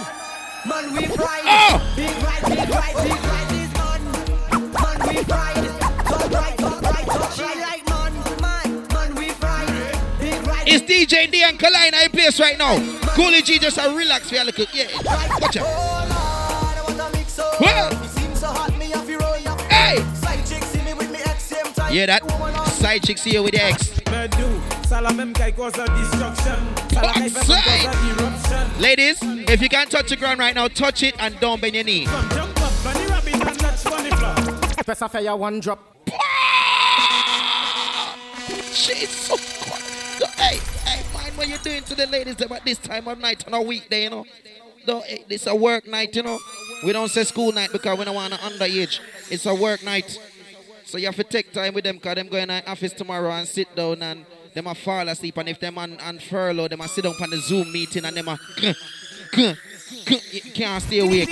Man, 0.69 0.93
we 0.95 1.15
pride. 1.15 1.41
Oh! 1.43 1.93
Big 1.97 2.09
right, 2.23 2.41
big 2.47 2.69
right, 2.69 2.95
big 3.03 3.23
right 3.23 3.48
It's 10.71 10.85
DJ 10.85 11.29
D 11.29 11.43
and 11.43 11.59
Kalina 11.59 12.05
in 12.05 12.11
place 12.11 12.39
right 12.39 12.57
now. 12.57 12.77
Koolie 13.17 13.43
G 13.43 13.59
just 13.59 13.77
a 13.77 13.93
relax 13.93 14.29
for 14.29 14.37
a 14.37 14.43
little. 14.45 14.65
Yeah, 14.73 14.87
watch. 15.41 15.57
Oh, 15.59 16.05
Lord. 16.09 17.59
Well. 17.59 17.89
Hey! 19.69 19.97
Hear 21.91 22.07
that? 22.07 22.23
Side 22.67 23.03
chick 23.03 23.17
see 23.17 23.31
you 23.31 23.43
with 23.43 23.53
the 23.53 23.63
ex. 23.63 23.89
Ladies, 28.79 29.17
if 29.49 29.61
you 29.61 29.67
can't 29.67 29.91
touch 29.91 30.09
the 30.09 30.15
ground 30.15 30.39
right 30.39 30.55
now, 30.55 30.69
touch 30.69 31.03
it 31.03 31.15
and 31.19 31.37
don't 31.41 31.59
bend 31.59 31.75
your 31.75 31.83
knee. 31.83 32.07
Press 34.89 35.03
a 35.03 35.07
fire 35.09 35.35
one 35.35 35.59
drop. 35.59 35.79
She's 38.73 39.07
so 39.07 39.37
cold. 39.37 40.31
Hey, 40.35 40.57
hey, 40.83 41.03
mind 41.13 41.37
what 41.37 41.47
you're 41.47 41.59
doing 41.59 41.83
to 41.83 41.93
the 41.93 42.07
ladies 42.07 42.37
them 42.37 42.51
at 42.53 42.65
this 42.65 42.79
time 42.79 43.07
of 43.07 43.19
night 43.19 43.45
on 43.45 43.53
a 43.53 43.61
weekday, 43.61 44.05
you 44.05 44.09
know. 44.09 44.25
No, 44.87 45.01
hey, 45.01 45.25
this 45.27 45.45
a 45.45 45.53
work 45.53 45.85
night, 45.85 46.15
you 46.15 46.23
know. 46.23 46.39
We 46.83 46.91
don't 46.91 47.07
say 47.07 47.23
school 47.23 47.51
night 47.51 47.71
because 47.71 47.99
we 47.99 48.03
don't 48.03 48.15
want 48.15 48.33
an 48.33 48.39
underage. 48.39 48.99
It's 49.29 49.45
a 49.45 49.53
work 49.53 49.83
night. 49.83 50.19
So 50.85 50.97
you 50.97 51.05
have 51.05 51.17
to 51.17 51.23
take 51.23 51.53
time 51.53 51.75
with 51.75 51.83
them 51.83 51.97
because 51.97 52.15
them 52.15 52.27
going 52.27 52.47
to 52.47 52.67
office 52.67 52.93
tomorrow 52.93 53.29
and 53.29 53.47
sit 53.47 53.75
down 53.75 54.01
and 54.01 54.25
them 54.55 54.65
a 54.65 54.73
fall 54.73 55.07
asleep 55.07 55.37
and 55.37 55.49
if 55.49 55.59
them 55.59 55.77
on, 55.77 55.99
on 55.99 56.17
furlough, 56.17 56.67
them 56.67 56.81
a 56.81 56.87
sit 56.87 57.03
down 57.03 57.13
on 57.21 57.29
the 57.29 57.37
Zoom 57.37 57.71
meeting 57.71 58.05
and 58.05 58.17
them 58.17 58.27
a 58.27 58.39
you 60.31 60.51
can't 60.51 60.81
stay 60.81 60.97
awake. 60.97 61.29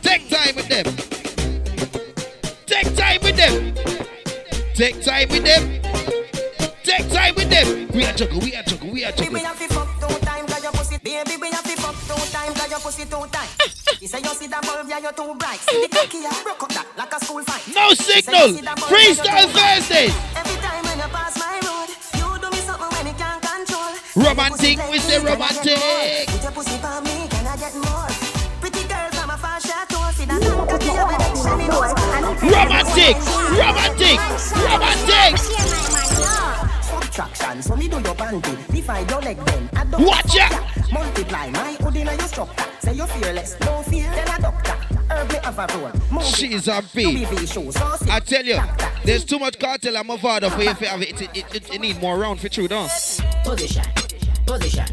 Take 0.00 0.30
time 0.30 0.56
with 0.56 0.68
them. 0.68 1.27
Take 2.68 2.94
time 2.96 3.20
with 3.22 3.36
them. 3.36 3.74
Take 4.74 5.02
time 5.02 5.28
with 5.30 5.44
them. 5.44 5.80
Take 6.84 7.08
time 7.10 7.34
with 7.34 7.48
them. 7.50 7.88
We 7.92 8.04
are 8.04 8.12
juggle, 8.12 8.40
we 8.40 8.54
are 8.54 8.62
juggle, 8.62 8.90
we 8.90 9.04
are 9.04 9.12
Baby, 9.12 9.24
juggle. 9.24 9.34
we 9.34 9.40
have 9.40 9.58
to 9.58 9.68
fuck 9.74 9.88
two 10.00 10.26
times, 10.26 10.52
got 10.52 10.62
your 10.62 10.72
pussy. 10.72 10.98
Baby, 10.98 11.36
we 11.40 11.50
have 11.50 11.64
to 11.64 11.76
fuck 11.80 11.96
two 12.06 12.32
times, 12.32 12.56
got 12.56 12.70
your 12.70 12.78
pussy 12.80 13.04
two 13.04 13.24
times. 13.32 13.50
You 14.00 14.06
say 14.08 14.20
you 14.20 14.28
see 14.36 14.46
that 14.48 14.62
bulb, 14.62 14.86
yeah, 14.88 14.98
you're 14.98 15.12
too 15.12 15.34
bright. 15.38 15.58
See 15.60 15.80
the 15.82 15.88
cocky, 15.88 16.18
yeah, 16.18 16.42
broke 16.44 16.62
up 16.62 16.72
that 16.72 16.86
like 16.96 17.12
a 17.12 17.24
school 17.24 17.42
fight. 17.42 17.64
No 17.74 17.92
signal. 17.94 18.52
Freestyle 18.86 19.48
Thursdays. 19.48 20.14
Every 20.36 20.56
time 20.62 20.84
when 20.84 20.98
you 20.98 21.08
pass 21.10 21.34
my 21.40 21.56
road, 21.64 21.88
you 22.20 22.28
do 22.38 22.48
me 22.52 22.60
something 22.62 22.90
when 22.94 23.06
you 23.08 23.16
can't 23.18 23.42
control. 23.42 23.92
Romantic, 24.14 24.76
we 24.92 24.98
say 25.00 25.18
romantic. 25.24 26.28
Put 26.28 26.42
your 26.42 26.52
pussy 26.52 26.76
for 26.78 27.00
me, 27.00 27.26
can 27.32 27.46
I 27.48 27.56
get 27.56 27.74
more? 27.74 28.06
Romantic, 32.42 33.16
romantic, 33.58 34.18
romantic. 34.54 35.38
Subtraction, 36.82 37.62
so 37.62 37.76
me 37.76 37.88
do 37.88 37.96
your 37.96 38.14
panty. 38.14 38.72
Divide 38.72 39.10
your 39.10 39.20
leg 39.20 39.36
then. 39.46 39.70
I 39.74 39.84
don't 39.84 40.04
Watch 40.04 40.26
fuck 40.26 40.34
ya. 40.34 40.48
ya. 40.50 40.82
Multiply 40.92 41.50
my 41.50 41.72
hood 41.80 41.96
in 41.96 42.06
your 42.06 42.18
structure. 42.20 42.64
Say 42.80 42.94
you're 42.94 43.06
fearless, 43.08 43.56
no 43.60 43.82
fear, 43.82 44.10
then 44.10 44.28
a 44.28 44.40
doctor. 44.42 44.72
Herb 45.10 45.32
me 45.32 45.38
have 45.42 45.58
a 45.58 45.78
roll. 45.78 45.92
Move 46.12 46.22
She's 46.24 46.68
it. 46.68 46.74
a 46.74 46.84
bee. 46.94 47.24
UBV 47.24 47.52
show, 47.52 47.70
so 47.70 47.96
sick. 47.96 48.10
I 48.10 48.20
tell 48.20 48.44
you, 48.44 48.58
there's 49.04 49.24
too 49.24 49.38
much 49.38 49.58
cartel. 49.58 49.96
I'm 49.96 50.10
a 50.10 50.18
father 50.18 50.50
for 50.50 50.62
you 50.62 50.70
if 50.70 50.82
it. 50.82 50.92
It, 50.92 51.20
it, 51.36 51.54
it, 51.54 51.74
it 51.74 51.80
need 51.80 52.00
more 52.00 52.16
round 52.18 52.40
for 52.40 52.48
true, 52.48 52.68
don't? 52.68 52.88
Position, 53.44 53.84
position. 54.46 54.86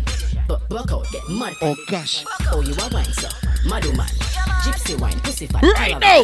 But 0.47 0.67
buck 0.69 0.91
out, 0.91 1.05
get 1.11 1.27
mad. 1.29 1.53
Oh 1.61 1.75
gosh. 1.87 2.25
Oh, 2.51 2.61
you 2.61 2.73
a 2.73 2.93
wine, 2.93 3.05
sir. 3.05 3.29
Madu 3.67 3.91
man. 3.93 4.07
Gypsy 4.63 4.99
wine, 4.99 5.19
pussy 5.21 5.47
fat. 5.47 5.63
Right 5.63 5.99
now. 5.99 6.23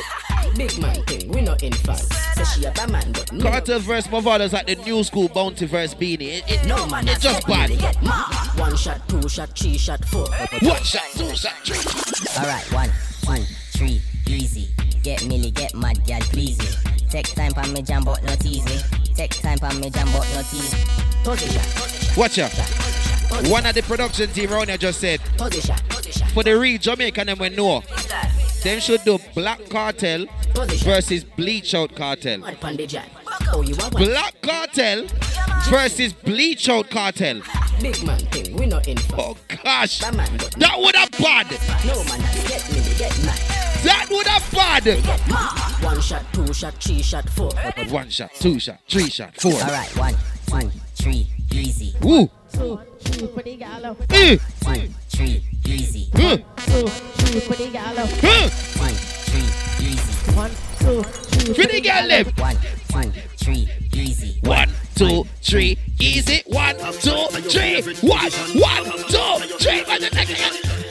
Big 0.56 0.78
man 0.80 1.02
thing, 1.06 1.32
we 1.32 1.42
not 1.42 1.64
in 1.64 1.72
fast. 1.74 2.12
Say 2.36 2.44
she 2.62 2.66
a 2.66 2.72
bad 2.72 2.92
man, 2.92 3.12
but 3.14 3.32
me 3.32 3.42
Cartel 3.42 3.80
verse 3.80 4.08
Mavado's 4.08 4.54
like 4.54 4.68
the 4.68 4.76
new 4.76 5.04
school 5.04 5.28
bounty 5.30 5.66
verse 5.66 5.94
Beenie. 5.94 6.30
It, 6.30 6.52
it, 6.52 6.68
no 6.68 6.86
man. 6.88 7.08
it's 7.08 7.22
just 7.24 7.48
bad. 7.48 7.70
Get 7.80 8.02
mad. 8.04 8.60
One 8.60 8.76
shot, 8.76 9.08
two 9.08 9.28
shot, 9.30 9.58
three 9.58 9.78
shot, 9.78 10.04
four. 10.06 10.28
One 10.62 10.84
shot, 10.84 11.04
two 11.14 11.36
shot, 11.36 11.54
three. 11.64 11.78
Alright, 12.38 12.72
one, 12.74 12.90
two, 13.24 13.46
three, 13.72 14.02
easy. 14.28 14.70
Get 15.04 15.26
milly, 15.26 15.52
get 15.52 15.74
mad, 15.74 16.04
gal, 16.06 16.22
please 16.22 16.60
me. 16.60 16.92
Take 17.10 17.34
time 17.34 17.54
for 17.54 17.68
me 17.72 17.82
jam, 17.82 18.04
but 18.04 18.24
not 18.24 18.46
easy. 18.46 18.80
Take 19.16 19.32
time 19.32 19.58
for 19.58 19.74
me 19.80 19.90
jam, 19.90 20.08
but 20.14 20.28
not 20.36 20.54
easy. 20.54 20.78
Position, 21.24 22.18
Watch 22.18 22.40
out. 22.40 23.11
One 23.50 23.66
of 23.66 23.74
the 23.74 23.82
production 23.82 24.30
team 24.30 24.52
around 24.52 24.68
here 24.70 24.78
just 24.78 25.00
said, 25.00 25.20
for 26.34 26.44
the 26.44 26.58
real 26.60 26.78
Jamaican 26.78 27.28
them 27.28 27.40
we 27.40 27.50
know, 27.50 27.82
them 28.64 28.80
should 28.80 29.04
do 29.04 29.18
Black 29.34 29.68
Cartel 29.70 30.26
versus 30.84 31.24
Bleach 31.24 31.74
Out 31.74 31.96
Cartel. 31.96 32.40
Mad 32.40 32.60
pan 32.62 32.76
the 32.76 32.86
jam. 32.86 33.06
You 33.42 33.74
a 33.76 33.90
wine. 33.90 33.92
Black 33.92 34.42
Cartel 34.42 35.08
versus 35.70 36.14
Bleach 36.14 36.70
Out 36.70 36.90
Cartel. 36.90 37.42
Big 37.82 38.04
man 38.06 38.20
thing, 38.20 38.56
we 38.56 38.68
not 38.68 38.88
in 38.88 38.98
Oh 39.14 39.36
gosh. 39.64 40.00
That 40.00 40.14
man 40.14 40.38
got 40.38 40.52
That 40.52 40.78
would 40.78 40.96
have 40.96 41.12
bad. 41.12 41.52
No 41.86 42.04
man, 42.04 42.20
get 42.48 42.70
me, 42.72 42.82
get 42.98 43.26
mad. 43.26 43.40
That 43.84 44.08
would 44.12 44.28
have 44.28 44.52
bad. 44.52 45.84
One 45.84 46.02
shot, 46.02 46.24
two 46.34 46.54
shot, 46.54 46.74
three 46.76 47.02
shot, 47.02 47.28
four. 47.30 47.52
One 47.90 48.10
shot, 48.10 48.32
two 48.36 48.60
shot, 48.60 48.80
three 48.88 49.10
shot, 49.10 49.36
four. 49.40 49.54
Alright, 49.54 49.98
one, 49.98 50.16
two, 50.50 50.72
three, 50.96 51.28
easy. 51.54 51.96
Woo. 52.02 52.30
Two, 53.72 53.96
three. 54.10 54.20
Eh. 54.20 54.38
Two, 54.38 54.88
three, 55.08 55.44
easy. 55.66 56.10
Huh. 56.14 56.38
Two, 56.58 56.88
three 56.88 57.40
for 57.40 57.54
the 57.54 57.70
gal. 57.72 57.96
Huh. 57.96 58.50
Easy. 59.80 60.32
One, 60.36 60.52
two, 60.80 61.04
three 61.04 61.54
For 61.54 61.68
the 61.72 61.80
them. 62.08 62.26
One, 62.38 62.58
two, 62.58 63.24
three, 63.38 63.70
easy. 63.94 64.40
One, 64.44 64.70
two, 64.96 65.24
three, 65.42 65.78
easy. 66.00 66.44
One, 66.48 66.76
two, 67.00 67.28
three. 67.48 67.82
One, 68.02 68.32
one, 68.60 68.84
two, 69.08 69.40
three. 69.58 70.91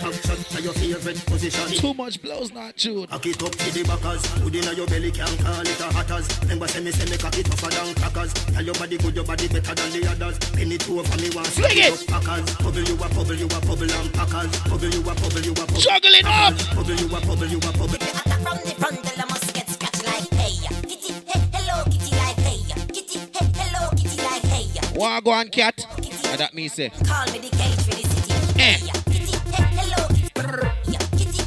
One, 0.60 0.64
your 0.64 0.74
favorite 0.74 1.24
position. 1.24 1.68
Too 1.72 1.94
much 1.94 2.20
blows, 2.20 2.52
not 2.52 2.76
true. 2.76 3.06
Cock 3.06 3.24
it 3.24 3.42
up 3.42 3.50
to 3.52 3.70
the 3.72 3.82
backers. 3.82 4.20
Food 4.44 4.54
inna 4.56 4.72
your 4.74 4.86
belly 4.88 5.10
can 5.10 5.32
call 5.38 5.60
it 5.62 5.80
a 5.80 5.88
hatters. 5.88 6.28
Remember 6.42 6.68
say 6.68 6.80
me 6.84 6.90
say 6.92 7.08
me 7.10 7.16
cock 7.16 7.36
it 7.38 7.46
tougher 7.46 7.70
than 7.70 7.94
crackers. 7.94 8.32
Tell 8.34 8.62
your 8.64 8.74
body 8.74 8.98
good, 8.98 9.14
your 9.16 9.24
body 9.24 9.48
better 9.48 9.74
than 9.74 9.90
the 9.92 10.06
others. 10.10 10.36
Penny 10.52 10.76
two 10.76 11.00
over 11.00 11.16
me 11.16 11.30
want 11.32 11.46
Fling 11.48 11.78
it. 11.80 12.06
packers. 12.06 12.44
Bubble 12.60 12.82
you 12.84 12.94
a 12.94 13.08
bubble, 13.08 13.34
you 13.34 13.46
a 13.46 13.60
bubble 13.64 13.88
and 13.90 14.12
packers. 14.12 14.52
Bubble 14.68 14.88
you 14.92 15.00
a 15.00 15.14
bubble, 15.16 15.40
you 15.40 15.52
a 15.52 15.54
bubble. 15.64 15.80
Juggling 15.80 16.26
up. 16.28 16.52
Bubble 16.76 16.92
you 17.00 17.06
a 17.08 17.20
bubble, 17.24 17.46
you 17.48 17.56
a 17.56 17.70
bubble. 17.72 17.96
From 17.96 18.56
the 18.60 18.74
front, 18.76 19.00
I 19.16 19.24
must 19.32 19.54
get 19.54 19.64
scratched 19.64 20.04
like 20.04 20.28
hey. 20.36 20.52
Kitty, 20.84 21.12
hey, 21.24 21.40
hello, 21.56 21.84
kitty 21.88 22.12
like 22.20 22.36
hey. 22.44 22.60
Kitty, 22.92 23.16
hey, 23.16 23.48
hello, 23.56 23.88
kitty 23.96 24.20
like 24.28 24.44
hey. 24.52 24.68
Wagwan 24.92 25.48
cat. 25.50 25.80
And 26.28 26.36
that 26.40 26.52
me 26.52 26.68
say. 26.68 26.90
Call 27.08 27.24
me 27.32 27.38
the 27.40 27.48
cage 27.48 27.80
for 27.80 27.96
the 27.96 28.04
city. 28.04 28.60
Eh. 28.60 28.99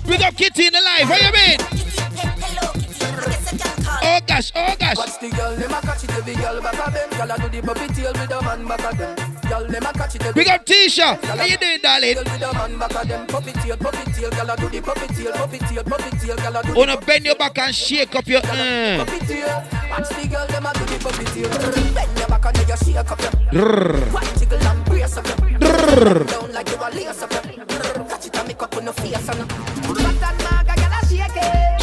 Big 0.05 0.21
up 0.21 0.35
Kitty 0.35 0.67
in 0.67 0.73
the 0.73 0.81
life. 0.81 1.09
What 1.09 1.21
you 1.21 1.31
mean? 1.31 1.57
hey, 2.13 2.27
hello, 2.43 2.71
kitty. 2.73 3.05
I 3.05 3.25
guess 3.25 3.53
I 3.53 3.57
can 3.57 3.83
call 3.83 3.99
Oh 4.03 4.19
gosh, 4.27 4.51
oh 4.55 4.75
gosh. 4.77 4.97
Watch 4.97 5.19
the 5.19 5.29
girl, 5.29 5.55
them 5.55 5.71
a 5.71 5.79
catch 5.81 6.03
it, 6.03 6.11
every 6.11 6.35
girl 6.35 6.61
back 6.61 6.87
of 6.87 6.93
them. 6.93 7.09
Girl 7.09 7.31
a 7.31 7.35
do 7.39 7.47
the 7.49 7.61
puppy 7.65 7.87
tail 7.93 8.11
with 8.11 8.31
a 8.31 8.41
man 8.43 8.67
back 8.67 8.83
of 8.83 8.97
them. 8.97 9.15
Girl, 9.47 9.65
them 9.67 9.83
a 9.83 9.93
catch 9.93 10.15
it, 10.15 10.25
every 10.25 10.43
Big 10.43 10.51
up 10.51 10.65
Tisha. 10.65 11.23
How 11.23 11.45
you 11.45 11.57
doing, 11.57 11.79
darling? 11.81 12.15
girl 12.15 12.23
with 12.23 12.43
a 12.43 12.53
man 12.53 12.79
back 12.79 12.95
of 12.95 13.07
them. 13.07 13.27
Puppy 13.27 13.51
tail, 13.53 13.77
puppy 13.77 14.11
tail. 14.11 14.29
Girl 14.31 14.49
a 14.49 14.55
do 14.57 14.67
the 14.69 14.81
puppy 14.81 15.07
tail, 15.15 15.31
puppy 15.31 15.57
tail, 15.59 15.83
puppy 15.83 16.11
tail. 16.19 16.35
Girl 16.35 16.55
a 16.57 16.63
do. 16.63 16.73
Wanna 16.75 16.97
bend 16.97 17.25
your 17.25 17.35
back 17.35 17.57
and 17.59 17.73
shake 17.75 18.15
up 18.15 18.27
your. 18.27 18.41
Uh. 18.43 19.05
puppy 19.05 19.19
tail. 19.25 19.63
Watch 19.87 20.09
the 20.09 20.27
girl, 20.27 20.47
them 20.47 20.65
a 20.67 20.71
do 20.73 20.83
the 20.83 20.97
puppy 20.99 21.25
tail. 21.31 21.49
Bend 21.95 22.19
your 22.19 22.27
back 22.27 22.45
and 22.45 22.57
you 22.59 22.75
shake 22.75 22.97
up 22.99 23.21
your. 23.23 23.31
Jiggle 24.37 24.67
and 24.67 24.85
brace 24.85 25.17
up 25.17 25.27
your. 25.49 25.59
Down 25.59 26.51
like 26.51 26.69
you 26.69 26.75
a 26.75 26.87
lace 26.91 27.23
up 27.23 27.31
your. 27.31 27.65
Catch 28.05 28.27
it 28.27 28.35
and 28.35 28.47
make 28.47 28.61
up 28.61 28.75
on 28.75 28.85
the 28.85 28.93
face 28.93 29.29
and. 29.29 29.62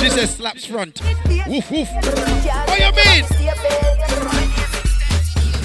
She 0.00 0.08
says 0.08 0.34
slaps 0.36 0.64
front. 0.64 1.02
Woof 1.46 1.70
woof. 1.70 1.88
What 1.92 2.78
you 2.80 2.90
mean? 2.96 3.24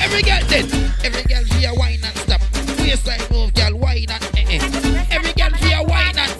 Every 0.01 0.21
girl 0.23 0.41
then. 0.49 0.65
Every 1.05 1.23
girl 1.23 1.45
for 1.45 1.55
a 1.65 1.73
wine 1.73 2.01
and 2.03 2.17
stop. 2.17 2.41
Waistline 2.77 3.21
move, 3.31 3.53
girl, 3.53 3.77
wine 3.77 4.07
and 4.09 4.23
eh 4.35 4.59
eh. 4.59 5.07
Every 5.09 5.31
girl 5.31 5.51
for 5.51 5.73
a 5.73 5.83
wine 5.83 6.17
and 6.17 6.31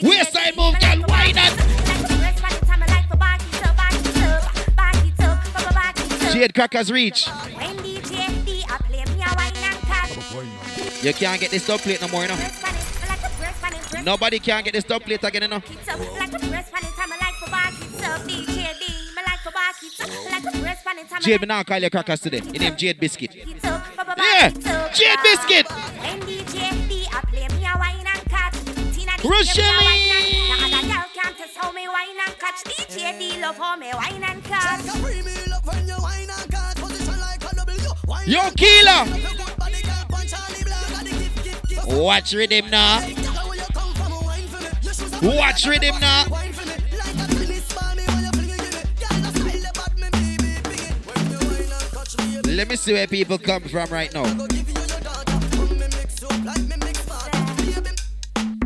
waistline 0.00 0.54
move, 0.56 0.78
girl, 0.78 1.04
wine 1.08 1.38
and. 1.38 1.60
Jade 6.32 6.54
Crackers 6.54 6.92
reach. 6.92 7.26
You 11.02 11.12
can't 11.14 11.40
get 11.40 11.50
this 11.50 11.66
dub 11.66 11.80
plate 11.80 12.00
no 12.00 12.06
more, 12.08 12.22
you 12.22 12.28
know. 12.28 12.38
Nobody 14.04 14.38
can 14.38 14.62
get 14.62 14.72
this 14.72 14.84
dub 14.84 15.02
plate 15.02 15.24
again, 15.24 15.42
you 15.42 15.48
know. 15.48 15.62
Jade, 21.20 21.40
me 21.42 21.54
I 21.54 21.64
call 21.64 21.78
you 21.78 21.90
crackers 21.90 22.20
today. 22.20 22.38
Your 22.38 22.60
name 22.60 22.76
Jade 22.76 22.98
Biscuit. 22.98 23.34
Yeah, 23.34 24.50
Jade 24.94 25.18
Biscuit. 25.22 25.66
When 25.70 26.20
DJD, 26.22 27.06
I. 27.12 27.30
Rochelle. 29.22 29.80
Yo, 38.26 38.50
killer. 38.56 39.04
Watch 41.86 42.32
rhythm 42.32 42.70
now. 42.70 43.00
Watch 45.22 45.66
rhythm 45.66 46.00
now. 46.00 46.24
Let 52.50 52.68
me 52.68 52.74
see 52.74 52.92
where 52.92 53.06
people 53.06 53.38
come 53.38 53.62
from 53.62 53.88
right 53.90 54.12
now. 54.12 54.24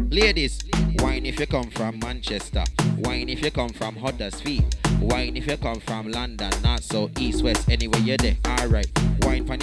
Ladies, 0.08 0.64
wine 1.00 1.26
if 1.26 1.38
you 1.38 1.46
come 1.46 1.70
from 1.70 1.98
Manchester. 1.98 2.64
Wine 3.00 3.28
if 3.28 3.42
you 3.42 3.50
come 3.50 3.68
from 3.68 3.96
Huddersfield. 3.96 4.74
Wine 5.00 5.36
if 5.36 5.46
you 5.46 5.58
come 5.58 5.80
from 5.80 6.10
London, 6.10 6.50
not 6.62 6.82
so 6.82 7.10
east, 7.18 7.44
west, 7.44 7.68
anywhere 7.68 8.00
you're 8.00 8.16
there. 8.16 8.38
Alright, 8.46 8.90
wine 9.20 9.46
pan 9.46 9.60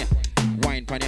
wine 0.62 0.86
pan 0.86 1.00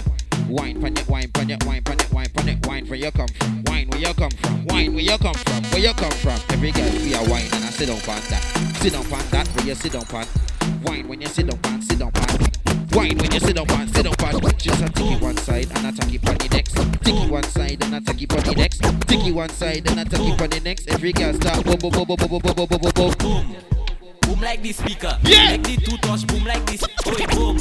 wine 0.48 0.80
pan 0.82 0.94
wine 1.06 1.30
pan 1.30 1.46
wine 1.64 1.82
pan 1.84 1.98
wine 2.10 2.28
pan 2.34 2.60
wine 2.64 2.86
where 2.88 2.98
you 2.98 3.12
come 3.12 3.28
from, 3.28 3.62
wine 3.66 3.88
where 3.90 4.00
you 4.00 4.12
come 4.14 4.30
from, 4.30 4.64
wine 4.66 4.92
where 4.92 5.02
you 5.04 5.18
come 5.18 5.34
from, 5.34 5.62
where 5.70 5.80
you 5.80 5.94
come 5.94 6.10
from. 6.10 6.40
Every 6.50 6.72
girl 6.72 6.90
be 6.90 7.14
a 7.14 7.22
wine 7.30 7.46
and 7.52 7.64
I 7.64 7.70
sit 7.70 7.86
down 7.86 8.00
pan 8.00 8.20
that, 8.30 8.42
sit 8.80 8.92
down 8.92 9.04
pan 9.04 9.24
that, 9.30 9.46
where 9.54 9.66
you 9.66 9.74
sit 9.76 9.92
down 9.92 10.04
pan. 10.04 10.26
Wine 10.82 11.06
when 11.06 11.20
you 11.20 11.28
sit 11.28 11.46
down 11.46 11.60
pan, 11.60 11.80
sit 11.80 12.00
down 12.00 12.10
pan. 12.10 12.53
Wine 12.94 13.18
when 13.18 13.32
you 13.32 13.40
sit 13.40 13.56
down 13.56 13.66
pan, 13.66 13.88
sit 13.88 14.04
down 14.04 14.14
pan. 14.14 14.40
Just 14.58 14.82
a 14.82 14.88
ticky 14.88 15.16
one 15.16 15.36
side 15.36 15.68
and 15.74 15.86
a 15.86 15.92
tacky 15.92 16.18
pan 16.18 16.36
the 16.38 16.48
next. 16.48 16.74
Ticky 17.02 17.26
one 17.28 17.42
side 17.42 17.82
and 17.82 17.94
a 17.94 18.00
tacky 18.00 18.26
pan 18.26 18.42
the 18.44 18.54
next. 18.54 18.82
Ticky 19.08 19.32
one 19.32 19.48
side 19.50 19.90
and 19.90 20.00
a 20.00 20.04
tacky 20.04 20.36
pan 20.36 20.50
the 20.50 20.60
next. 20.60 20.88
Every 20.88 21.12
girl 21.12 21.34
start 21.34 21.64
boom 21.64 21.78
boom 21.78 21.90
boom 21.90 22.06
boom 22.06 22.16
boom 22.16 22.28
boom 22.28 22.54
boom 22.54 22.66
boom 22.68 22.92
boom 22.94 23.14
boom. 23.18 23.56
Boom 24.20 24.40
like 24.40 24.62
this 24.62 24.76
speaker. 24.76 25.18
Yeah. 25.24 25.50
Like 25.50 25.62
the 25.64 25.76
two 25.76 25.96
touch. 25.98 26.26
Boom 26.26 26.44
like 26.44 26.64
this. 26.66 26.82
Oh, 27.04 27.26
boom. 27.34 27.58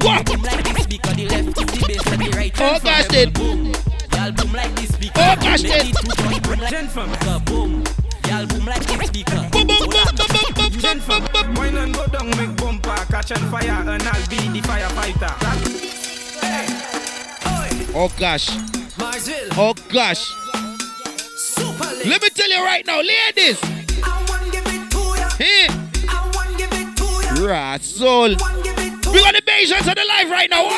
What? 0.00 0.26
Boom 0.26 0.42
like 0.42 0.64
this 0.64 0.84
speaker. 0.84 1.14
The 1.14 1.28
left 1.28 1.48
is 1.48 1.54
the 1.54 1.84
bass 1.86 2.06
and 2.06 2.22
the 2.22 2.30
right. 2.36 2.52
Oh, 2.60 2.78
gosh, 2.82 3.08
then. 3.08 3.32
Boom. 3.32 3.74
Y'all 4.14 4.32
boom 4.32 4.52
like 4.52 4.74
this 4.76 4.94
speaker. 4.94 5.20
Oh, 5.20 5.36
gosh, 5.36 5.62
then. 5.62 5.86
two 5.86 6.08
touch. 6.14 6.42
Boom 6.42 6.60
like 6.60 6.88
speaker. 6.88 7.38
Boom. 7.44 7.84
Y'all 8.28 8.46
boom 8.46 8.66
like 8.66 8.86
this 8.86 9.08
speaker. 9.08 9.48
Boom 9.50 9.66
boom 9.66 9.76
boom 9.78 9.90
boom 9.90 10.14
boom 10.16 10.50
boom 10.54 10.70
boom 10.78 11.00
boom 11.06 11.26
boom. 11.32 11.54
Wine 11.54 11.76
and 11.76 11.94
go 11.94 12.06
down, 12.06 12.30
make 12.30 12.55
bumper, 12.86 13.04
catch 13.06 13.32
on 13.32 13.50
fire, 13.50 13.90
and 13.90 14.02
I'll 14.02 14.28
be 14.28 14.36
the 14.36 14.60
firefighter. 14.66 15.32
Oh 17.94 18.12
gosh. 18.18 18.48
Oh 19.56 19.74
gosh. 19.88 20.32
Let 22.04 22.22
me 22.22 22.28
tell 22.30 22.50
you 22.50 22.64
right 22.64 22.86
now, 22.86 23.00
ladies. 23.00 23.60
Hey. 25.38 25.68
Right, 27.40 27.82
soul. 27.82 28.28
We 28.28 29.22
got 29.22 29.34
the 29.34 29.42
Bayesians 29.42 29.88
on 29.88 29.94
the 29.94 30.04
live 30.08 30.30
right 30.30 30.50
now. 30.50 30.75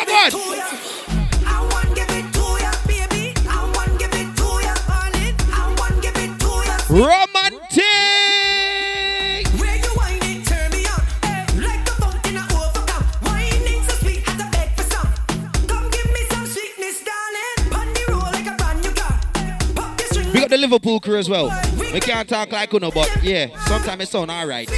Liverpool 20.69 21.01
crew 21.01 21.17
as 21.17 21.31
well. 21.31 21.49
We 21.95 21.99
can't 21.99 22.29
talk 22.29 22.53
like 22.53 22.75
Uno, 22.75 22.91
but 22.91 23.09
yeah, 23.23 23.47
sometimes 23.65 24.03
it 24.03 24.09
sound 24.11 24.31
alright. 24.31 24.69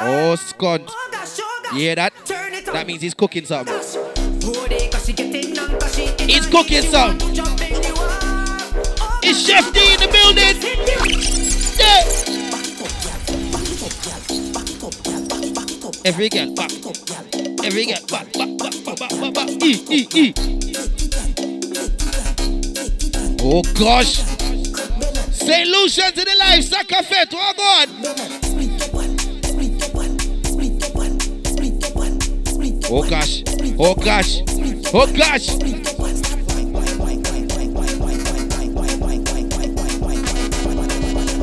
Oh, 0.00 0.34
Scott. 0.36 0.80
Yeah, 1.74 1.94
that, 1.96 2.14
that 2.72 2.86
means 2.86 3.02
he's 3.02 3.12
cooking 3.12 3.44
something. 3.44 3.74
He's 6.26 6.46
cooking 6.46 6.82
something. 6.84 7.28
It's 9.22 9.46
Chef 9.46 9.70
D 9.74 9.92
in 9.92 10.00
the 10.00 10.08
building. 10.08 10.56
Yeah. 11.78 12.00
Every 16.06 16.30
girl. 16.30 16.54
Every 17.62 17.84
girl 17.84 18.00
back, 18.08 18.32
back, 18.32 18.54
Oh 23.46 23.60
gosh. 23.74 24.14
St. 25.30 25.68
Lucia 25.68 26.10
to 26.12 26.24
the 26.24 26.34
life, 26.40 26.64
sucker 26.64 26.94
Sakafet. 26.94 27.28
Oh 27.34 27.52
God. 27.54 27.88
Oh 32.88 33.02
gosh. 33.06 33.42
Oh 33.78 33.94
gosh. 33.94 34.40
Oh 34.94 35.06
gosh. 35.14 35.48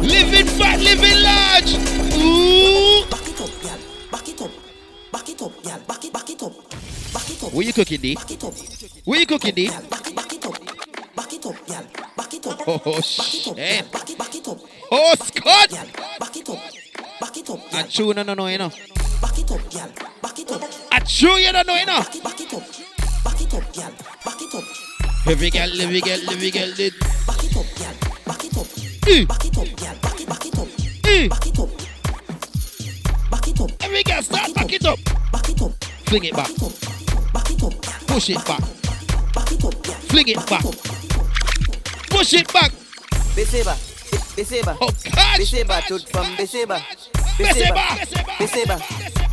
Living 0.02 0.48
fat, 0.58 0.80
living 0.80 1.22
large. 1.22 1.76
Ooh. 2.18 3.06
Back 3.12 3.28
it 3.30 3.42
up, 3.42 3.62
girl. 3.62 3.78
Back 4.12 4.28
it 4.28 4.42
up. 4.42 4.52
Back 5.12 5.30
it 5.30 5.42
up, 5.44 5.64
girl. 5.64 5.80
Back 5.88 6.06
it, 6.06 6.14
back 6.14 6.30
it 6.32 6.42
up. 6.42 6.54
Back 7.14 7.30
it 7.30 7.44
up. 7.44 7.54
Where 7.54 7.64
you 7.64 7.74
cooking, 7.74 8.02
D? 8.02 8.16
Back 8.16 8.32
it 8.32 8.44
up. 8.44 8.54
Where 9.06 9.20
you 9.20 9.28
cooking, 9.28 9.54
D? 9.54 9.68
Back 9.68 10.08
it, 10.08 10.16
back. 10.16 10.31
Oh, 12.68 13.02
shit. 13.02 13.92
Back 13.92 14.10
it, 14.10 14.16
up. 14.16 14.18
back 14.18 14.36
it 14.36 14.48
up. 14.48 14.60
Oh, 14.92 15.14
Scott. 15.16 15.70
Back 16.20 16.38
it 16.38 16.50
up. 16.50 16.60
Back 17.20 17.38
it 17.38 17.50
up. 17.50 17.60
I 17.74 17.84
chew 17.84 18.14
no 18.14 18.24
no 18.24 18.34
no 18.34 18.48
you 18.48 18.58
know. 18.58 18.70
Back 19.22 19.38
it 19.38 19.52
up, 19.52 19.70
gal. 19.70 19.90
Back 20.22 20.40
it 20.40 20.52
up. 20.52 20.62
I 20.92 21.00
chew 21.00 21.38
you 21.38 21.52
don't 21.52 21.68
know 21.68 21.76
you 21.76 21.86
know. 21.86 22.00
Back 22.00 22.40
it 22.40 22.54
up. 22.54 22.64
Back 23.24 23.42
it 23.42 23.54
up, 23.54 23.64
gyal. 23.74 23.92
Back 24.26 24.42
it 24.42 24.56
up. 24.56 24.64
Every 25.28 25.50
girl, 25.50 25.82
every 25.82 26.02
girl, 26.02 26.30
every 26.30 26.52
girl 26.52 26.74
did. 26.76 26.94
Eh. 29.08 29.26
Eh. 31.06 31.30
Every 33.82 34.04
girl 34.04 34.22
start 34.22 34.54
back 34.56 34.74
it 34.74 34.86
up. 34.86 35.00
Fling 36.06 36.26
it 36.26 36.34
back. 36.34 36.50
Back 37.34 37.52
it 37.52 37.64
up. 37.64 37.82
Push 38.08 38.30
it 38.30 38.46
back. 38.46 38.62
Back 39.34 39.52
it 39.52 39.66
up. 39.66 39.86
Fling 40.10 40.28
it 40.28 40.48
back. 40.48 41.01
Push 42.12 42.34
it 42.34 42.52
back. 42.54 42.72
Beseba, 43.36 43.76
Beseba. 44.36 44.78
Oh 44.82 44.88
gosh. 45.16 45.40
Beseba, 45.40 45.82
tout 45.88 46.04
from 46.10 46.26
Beseba. 46.36 46.82
Beseba. 47.38 47.84
Beseba, 48.38 48.78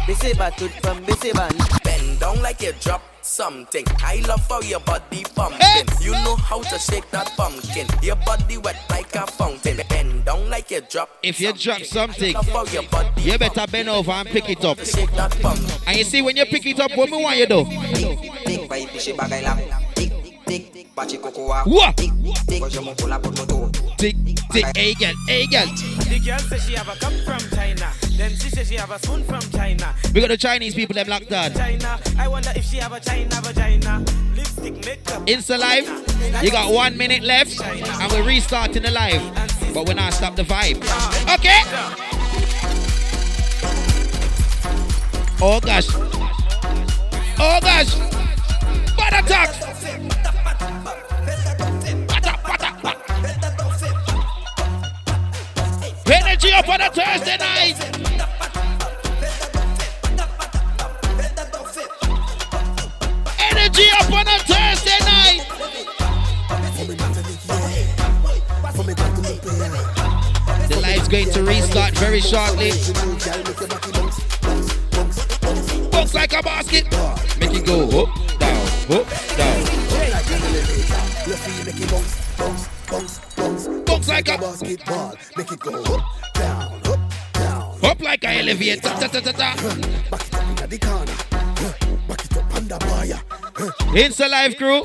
Beseba, 0.07 0.57
tout 0.57 0.71
from 0.81 1.05
Beseba. 1.05 1.49
Bend 1.83 2.21
down 2.21 2.41
like 2.41 2.63
you 2.63 2.73
drop 2.81 3.03
something. 3.21 3.85
I 3.99 4.23
love 4.29 4.47
how 4.49 4.61
your 4.61 4.81
body 4.81 5.25
pumping. 5.35 5.87
You 6.01 6.13
know 6.13 6.37
how 6.37 6.63
to 6.63 6.79
shake 6.79 7.11
that 7.11 7.33
pumpkin. 7.37 7.87
Your 8.01 8.17
body 8.17 8.59
wet 8.59 8.77
like 8.91 9.15
a 9.17 9.27
fountain. 9.27 9.81
Bend 9.89 10.25
down 10.25 10.49
like 10.49 10.71
you 10.71 10.81
drop. 10.89 11.11
If 11.23 11.41
you 11.41 11.53
drop 11.53 11.83
something, 11.83 12.35
Love 12.35 12.49
how 12.49 12.65
your 12.67 12.85
body 12.85 13.23
you 13.23 13.39
better 13.39 13.67
bend 13.67 13.89
over 13.89 14.13
and 14.13 14.29
pick 14.29 14.49
it 14.49 14.65
up. 14.65 14.79
shake 14.79 15.11
that 15.17 15.33
pumpkin. 15.43 15.69
And 15.87 15.97
you 15.97 16.05
see 16.05 16.23
when 16.23 16.37
you 16.37 16.47
pick 16.47 16.65
it 16.65 16.79
up, 16.79 16.97
what 16.97 17.11
me 17.11 17.23
want 17.23 17.37
you 17.37 17.47
do? 17.47 17.65
Tik 18.47 18.69
vai 18.69 19.88
piche 20.49 20.73
bagay 20.73 20.73
la. 20.73 20.73
Tik, 20.73 20.73
tik, 20.73 20.95
pachi 20.95 21.19
kokoa. 21.19 21.65
What? 21.65 21.97
Tik, 21.97 22.13
tik, 22.47 22.61
bojo 22.61 22.83
mo 22.83 22.95
pula 22.95 23.19
pot 23.23 23.37
moto. 23.37 23.71
Tick, 23.97 24.17
tick, 24.53 24.67
hey 24.77 24.95
girl, 24.95 25.15
hey 25.27 25.47
girl. 25.47 25.67
The 26.09 26.21
girl 26.25 26.39
says 26.39 26.65
she 26.67 26.75
have 26.75 26.89
a 26.89 26.97
cup 26.97 27.13
from 27.25 27.39
China. 27.57 27.93
Then 28.17 28.31
she 28.31 28.51
says 28.51 28.69
she 28.69 28.77
have 28.77 28.91
a 28.91 28.99
spoon 28.99 29.25
from 29.25 29.41
China. 29.53 29.95
We 30.15 30.21
got 30.21 30.29
the 30.29 30.37
Chinese 30.37 30.75
people 30.75 30.95
them 30.95 31.09
locked 31.09 31.31
down. 31.31 31.53
China. 31.55 31.99
I 32.19 32.29
wonder 32.29 32.53
if 32.57 32.65
she 32.65 32.79
have 32.79 32.93
a 32.93 33.01
China 33.01 33.41
vagina. 33.43 34.05
Lipstick, 34.35 34.85
makeup. 34.85 35.27
Insta 35.27 35.59
live, 35.59 35.87
you 36.43 36.51
got 36.51 36.73
one 36.73 36.97
minute 36.97 37.23
left, 37.23 37.61
and 37.61 38.13
we're 38.13 38.25
restarting 38.25 38.83
the 38.83 38.91
live. 38.91 39.23
But 39.75 39.87
we're 39.87 39.95
not 39.95 40.15
stop 40.15 40.35
the 40.35 40.43
vibe. 40.43 40.79
Okay? 41.35 41.63
Oh 45.41 45.61
gosh. 45.61 45.87
Oh 47.39 47.61
gosh. 47.61 47.95
Butt 48.97 49.13
attack. 49.13 49.55
Energy 56.41 56.55
up 56.55 56.69
on 56.69 56.81
a 56.81 56.89
Thursday 56.91 57.37
night. 57.37 57.75
Energy 63.41 63.89
up 63.99 64.13
on 64.13 64.29
a 64.29 64.39
Thursday 64.47 64.99
night. 65.05 65.43
The 70.69 70.79
live's 70.81 71.09
going 71.09 71.31
to 71.31 71.43
restart 71.43 71.95
very 71.99 72.21
shortly. 72.21 72.71
Bounce 75.91 76.15
like 76.15 76.35
a 76.35 76.43
basket. 76.45 76.85
Make 77.41 77.55
it 77.55 77.67
go 77.67 78.03
up, 78.03 78.15
down, 78.39 78.69
up, 78.93 79.09
down. 79.37 79.59
Like 84.19 84.31
a 84.31 84.39
basketball. 84.39 85.15
Make 85.37 85.53
it 85.53 85.61
go 85.61 85.81
up, 85.81 86.35
down, 86.35 86.73
up, 86.87 87.13
down. 87.35 87.85
Up 87.85 88.01
like 88.01 88.25
an 88.25 88.41
elevator. 88.41 88.81
Ta, 88.81 89.07
ta, 89.07 89.21
ta, 89.21 89.31
ta. 89.31 89.55
Back 90.11 90.27
it 90.27 90.35
up 90.35 90.61
in 90.61 90.71
the 90.71 90.79
corner. 90.79 91.15
Back 92.09 92.25
it 92.25 92.37
up 92.37 92.55
under. 92.57 92.79
Huh, 92.83 93.73
Insta 93.95 94.29
live 94.29 94.57
crew, 94.57 94.83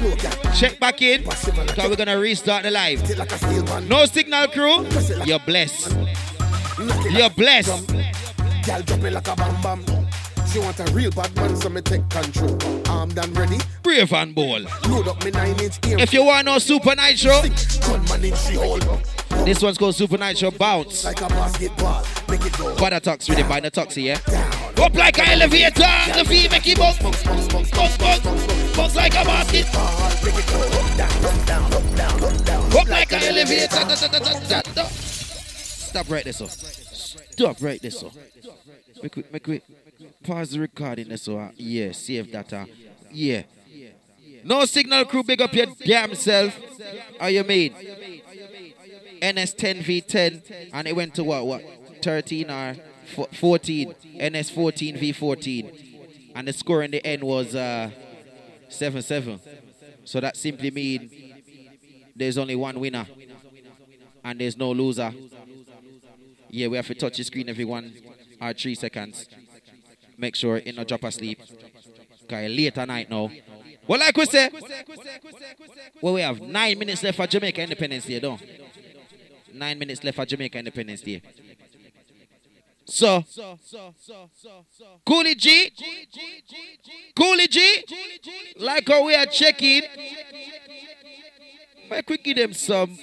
check 0.55 0.79
back 0.79 1.01
in. 1.01 1.23
Because 1.23 1.89
we're 1.89 1.95
to 1.95 2.11
restart 2.11 2.61
the 2.61 2.69
live. 2.69 3.17
like 3.17 3.31
a 3.31 3.37
steel 3.39 3.63
man. 3.63 3.87
No 3.87 4.05
signal 4.05 4.49
crew, 4.49 4.85
you're 5.25 5.39
blessed. 5.39 5.97
You're 7.09 7.31
blessed. 7.31 7.87
Girl 8.67 8.81
drop 8.83 9.03
it 9.03 9.13
like 9.13 9.27
a 9.29 9.35
bam 9.35 9.61
bam. 9.63 10.07
She 10.51 10.59
want 10.59 10.79
a 10.79 10.83
real 10.93 11.09
bad 11.09 11.35
man, 11.35 11.55
so 11.55 11.69
me 11.69 11.81
take 11.81 12.07
control. 12.09 12.55
Armed 12.87 13.17
and 13.17 13.35
ready. 13.35 13.57
Brave 13.81 14.13
and 14.13 14.35
bold. 14.35 14.67
Load 14.87 15.07
up 15.07 15.25
me 15.25 15.31
nine 15.31 15.59
inch 15.59 15.79
ear. 15.87 15.97
If 15.97 16.13
you 16.13 16.23
want 16.23 16.45
no 16.45 16.59
Super 16.59 16.95
Nitro, 16.95 17.41
Gunman 17.81 18.25
in 18.25 18.35
she 18.35 18.53
hole. 18.53 18.79
This 19.45 19.61
one's 19.61 19.77
called 19.77 19.95
Super 19.95 20.17
Nitro 20.17 20.51
Bounce. 20.51 21.03
Like 21.05 21.21
a 21.21 21.27
basketball. 21.27 22.05
Make 22.29 22.45
it 22.45 22.57
go. 22.57 22.75
Talks 22.99 23.27
with 23.29 23.39
it 23.39 23.47
by 23.49 23.59
the 23.59 23.69
yeah? 24.01 24.19
Up 24.83 24.93
like 24.95 25.19
an 25.19 25.29
elevator, 25.41 25.71
the 26.17 26.25
feet 26.27 26.51
make 26.51 26.67
it 26.67 26.77
bounce. 26.77 26.97
Bounce, 26.99 27.23
bounce, 27.67 28.75
bounce 28.75 28.95
like 28.95 29.13
a 29.13 29.23
basket. 29.23 29.65
Up 29.73 30.97
down, 31.47 31.73
up, 31.73 32.87
like 32.89 33.11
an 33.13 33.23
elevator. 33.23 33.67
Da, 33.67 33.83
da, 33.83 33.95
da, 33.95 34.19
da, 34.19 34.39
da, 34.47 34.61
da. 34.73 34.83
Stop 34.83 36.09
right 36.09 36.23
there, 36.23 36.33
so. 36.33 36.45
Stop 36.47 37.61
right 37.61 37.81
there, 37.81 37.91
so. 37.91 38.11
Make 39.01 39.11
quick, 39.11 39.31
make 39.33 39.43
quick. 39.43 39.63
Pause 40.23 40.51
the 40.51 40.59
recording 40.61 41.07
there, 41.09 41.17
so. 41.17 41.37
uh, 41.37 41.49
Yeah, 41.55 41.91
save 41.91 42.31
that. 42.31 42.51
uh, 42.53 42.65
Yeah. 43.11 43.43
No 44.45 44.65
signal 44.65 45.05
crew, 45.05 45.23
big 45.23 45.41
up 45.41 45.53
your 45.53 45.67
damn 45.85 46.15
self. 46.15 46.59
How 47.19 47.27
you 47.27 47.43
mean? 47.43 47.73
NS10 49.23 49.83
V10, 49.83 50.69
and 50.73 50.87
it 50.87 50.95
went 50.95 51.15
to 51.15 51.23
what? 51.23 51.45
What? 51.45 51.63
13 52.01 52.49
or 52.49 52.75
14? 53.31 53.93
NS14 54.17 54.99
V14, 54.99 56.33
and 56.35 56.47
the 56.47 56.53
score 56.53 56.83
in 56.83 56.91
the 56.91 57.05
end 57.05 57.23
was 57.23 57.55
uh, 57.55 57.89
7-7. 58.69 59.39
So 60.03 60.19
that 60.19 60.35
simply 60.35 60.71
means 60.71 61.13
there's 62.13 62.37
only 62.37 62.55
one 62.57 62.77
winner, 62.79 63.07
and 64.25 64.39
there's 64.39 64.57
no 64.57 64.71
loser. 64.71 65.13
Yeah, 66.49 66.67
we 66.67 66.75
have 66.75 66.87
to 66.87 66.95
touch 66.95 67.17
the 67.17 67.23
screen 67.23 67.47
every 67.47 67.65
one 67.65 67.93
or 68.41 68.53
three 68.53 68.75
seconds. 68.75 69.27
Make 70.17 70.35
sure 70.35 70.57
it 70.57 70.75
not 70.75 70.87
drop 70.87 71.03
asleep. 71.05 71.39
Okay, 72.23 72.47
late 72.49 72.77
at 72.77 72.87
night 72.87 73.09
now. 73.09 73.31
Well, 73.87 73.99
like 73.99 74.15
we 74.15 74.25
say, 74.25 74.49
well, 76.01 76.13
we 76.13 76.21
have 76.21 76.41
nine 76.41 76.77
minutes 76.77 77.03
left 77.03 77.17
for 77.17 77.27
Jamaica 77.27 77.63
Independence 77.63 78.05
Day, 78.05 78.19
don't? 78.19 78.41
Nine 79.53 79.77
minutes 79.77 80.03
left 80.03 80.15
for 80.15 80.25
Jamaica 80.25 80.57
Independence 80.57 81.01
Day. 81.01 81.21
So, 82.85 83.21
Koolie 85.05 85.37
G, 85.37 85.71
Koolie 87.15 87.49
G, 87.49 87.85
like 88.59 88.87
how 88.87 89.05
we 89.05 89.15
are 89.15 89.25
checking, 89.25 89.83
make 91.89 92.09
we 92.09 92.17
give 92.17 92.37
them 92.37 92.53
some 92.53 92.97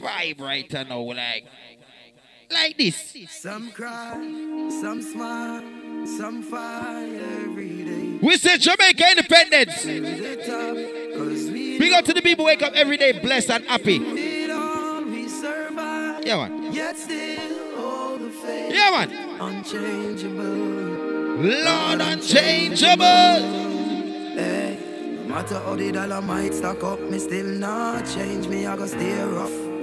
vibe 0.00 0.40
right 0.40 0.70
now, 0.72 1.00
like, 1.00 1.46
like 2.50 2.76
this. 2.76 3.14
Some 3.30 3.70
cry, 3.70 4.14
some 4.80 5.00
smile, 5.02 5.62
some 6.06 6.42
fight 6.42 7.20
every 7.44 7.84
day. 7.84 8.18
We 8.20 8.36
say 8.38 8.56
Jamaica 8.58 9.04
Independence. 9.10 9.82
To 9.82 10.00
the 10.00 10.36
top, 10.36 10.74
cause 11.16 11.50
we 11.50 11.78
Big 11.78 11.92
up 11.92 12.04
to 12.06 12.12
the 12.12 12.22
people 12.22 12.44
wake 12.44 12.62
up 12.62 12.72
every 12.74 12.96
day 12.96 13.12
blessed 13.20 13.50
and 13.50 13.64
happy. 13.66 13.98
Yeah, 16.24 16.36
man. 16.36 16.72
Yet 16.72 16.96
still 16.96 18.18
the 18.18 18.30
faith. 18.30 18.72
Yeah, 18.72 18.90
man. 18.90 19.40
Unchangeable. 19.40 20.44
Lord 21.42 22.00
unchangeable. 22.00 23.04
Hey, 24.36 24.78
no 25.16 25.24
matter 25.24 25.58
how 25.58 25.74
the 25.74 25.90
dollar 25.90 26.22
might 26.22 26.54
stack 26.54 26.84
up, 26.84 27.00
me 27.00 27.18
still 27.18 27.46
not 27.46 28.06
change 28.06 28.46
me. 28.46 28.66
I 28.66 28.76
go 28.76 28.86
stay 28.86 29.20
rough. 29.24 29.81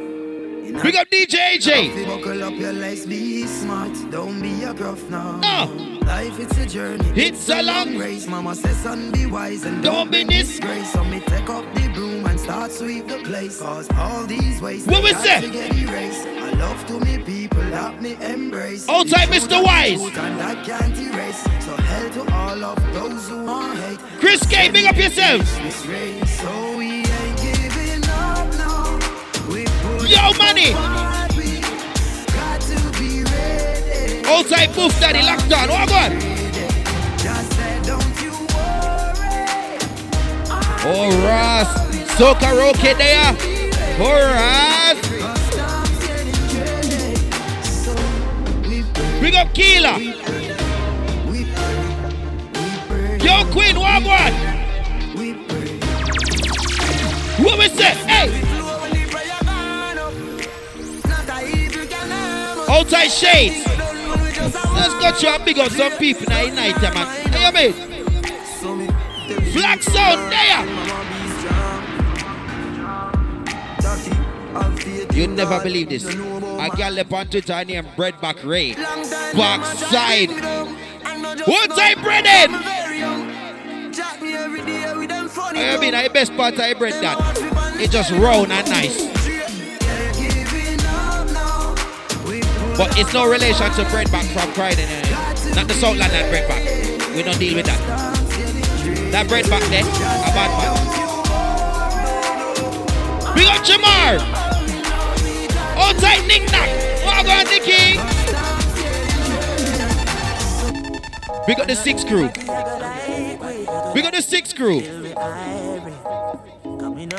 Big 0.63 0.95
up 0.95 1.08
DJ 1.10 1.56
AJ. 1.58 2.06
buckle 2.06 2.43
up 2.43 2.54
your 2.54 2.74
legs, 2.74 3.06
be 3.06 3.45
smart. 3.45 3.91
Don't 4.12 4.41
be 4.41 4.63
a 4.63 4.74
gruff 4.74 5.10
now. 5.10 5.38
No. 5.38 6.00
Life 6.06 6.39
it's 6.39 6.58
a 6.58 6.65
journey. 6.65 7.10
It's 7.15 7.50
a 7.50 7.62
long 7.62 7.98
race. 7.98 8.28
Mama 8.28 8.56
says, 8.56 8.78
son, 8.78 9.12
be 9.12 9.26
wise 9.26 9.63
and 9.63 9.82
Don't 9.84 10.12
be 10.12 10.24
disgraced. 10.24 10.93
So 10.93 11.04
me 11.04 11.22
take 11.22 11.50
up 11.50 11.65
the 11.76 11.88
broom 11.93 12.26
and 12.26 12.39
start 12.39 12.72
sweep 12.72 13.08
the 13.08 13.17
place. 13.19 13.60
Cause 13.62 13.89
all 13.95 14.26
these 14.26 14.62
ways 14.62 14.86
What 14.86 15.10
got 15.12 15.22
say? 15.24 15.41
to 15.41 15.50
get 15.50 15.74
erased. 15.76 16.26
A 16.26 16.56
Love 16.58 16.86
to 16.88 17.00
me 17.00 17.19
people 17.19 17.62
that 17.72 18.02
me 18.02 18.17
embrace. 18.22 18.88
Outside 18.89 19.30
Mr. 19.30 19.63
Wise. 19.63 20.02
And 20.02 20.41
I 20.41 20.56
can't 20.63 20.98
erase. 20.98 21.41
So 21.65 21.76
hell 21.76 22.10
to 22.12 22.34
all 22.34 22.63
of 22.63 22.93
those 22.93 23.30
who 23.30 23.45
want 23.45 23.78
hate. 23.80 24.00
Chris 24.19 24.45
K, 24.45 24.69
big 24.69 24.86
up 24.86 24.98
yourself. 24.98 25.41
This 25.63 25.86
race, 25.86 26.41
so 26.41 26.78
we 26.78 27.06
ain't 27.06 27.38
Yo, 30.10 30.34
money. 30.39 30.74
be. 31.38 31.62
Outside 34.26 34.74
Boof 34.74 35.00
Daddy, 35.00 35.22
locked 35.22 35.48
on. 35.54 36.12
You 38.19 38.32
worry. 38.50 39.78
Oh, 40.84 41.10
Ross. 41.28 41.69
So 42.17 42.34
karaoke 42.34 42.98
there. 42.98 43.36
Oh, 44.02 44.17
Ross. 44.34 44.98
Big 49.22 49.36
up 49.36 49.54
Keela. 49.54 50.00
Yo, 53.19 53.45
Queen, 53.52 53.80
what 53.80 54.02
on? 54.08 54.34
What 57.43 57.60
we 57.60 57.67
say? 57.69 57.93
Hey. 58.08 58.49
Outside 62.69 63.08
Shades. 63.08 63.65
Let's 63.65 64.93
go 64.93 65.12
to 65.19 65.29
and 65.29 65.45
big 65.45 65.58
up 65.60 65.71
some 65.71 65.91
people 65.93 66.27
now 66.29 66.43
in 66.43 66.55
night, 66.55 66.82
man. 66.82 67.08
Hey, 67.32 67.51
mean? 67.51 67.73
Black 69.53 69.82
sound 69.82 70.32
there. 70.32 70.65
You 75.13 75.27
never 75.27 75.60
believe 75.62 75.89
this. 75.89 76.05
A 76.05 76.69
girl 76.75 76.99
up 76.99 77.13
on 77.13 77.27
Twitter 77.27 77.65
named 77.65 77.88
Breadback 77.97 78.43
Ray. 78.45 78.73
Backside. 78.73 80.29
One 81.47 81.69
time 81.69 82.01
breaded. 82.01 82.51
I 85.51 85.77
mean, 85.79 85.91
the 85.91 86.10
best 86.13 86.36
part 86.36 86.60
I 86.60 86.73
bread 86.73 86.93
that. 87.03 87.17
It 87.79 87.91
just 87.91 88.12
round 88.12 88.51
and 88.51 88.69
nice. 88.69 89.18
But 92.80 92.98
it's 92.98 93.13
no 93.13 93.30
relation 93.30 93.70
to 93.74 93.84
breadback 93.92 94.24
from 94.32 94.54
Croydon. 94.54 94.86
eh. 94.88 95.54
Not 95.54 95.68
the 95.68 95.74
Southland 95.74 96.13
and 96.13 96.34
breadback. 96.34 97.13
We 97.13 97.24
don't 97.24 97.38
deal 97.38 97.56
with 97.56 97.65
that. 97.65 97.78
That 99.12 99.28
breadback 99.28 99.68
there, 99.70 99.84
a 99.84 100.32
bad 100.32 100.50
man. 100.56 100.72
We 103.36 103.44
got 103.44 103.65
Jamar. 103.65 104.20
Outside 105.76 106.26
Nick 106.26 106.50
Nack. 106.54 106.70
What 107.04 107.26
about 107.26 107.48
the 107.48 107.60
king? 107.60 108.00
We 111.50 111.56
got 111.56 111.68
the 111.68 111.76
six 111.76 112.06
crew. 112.06 112.30
We 113.94 114.02
got 114.02 114.13
the 114.13 114.22
six 114.22 114.54
crew. 114.54 114.80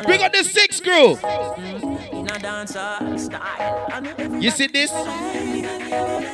We 0.08 0.16
got 0.16 0.32
the 0.32 0.42
six 0.42 0.80
crew. 0.80 1.18
You 4.40 4.50
see 4.50 4.68
this? 4.68 4.92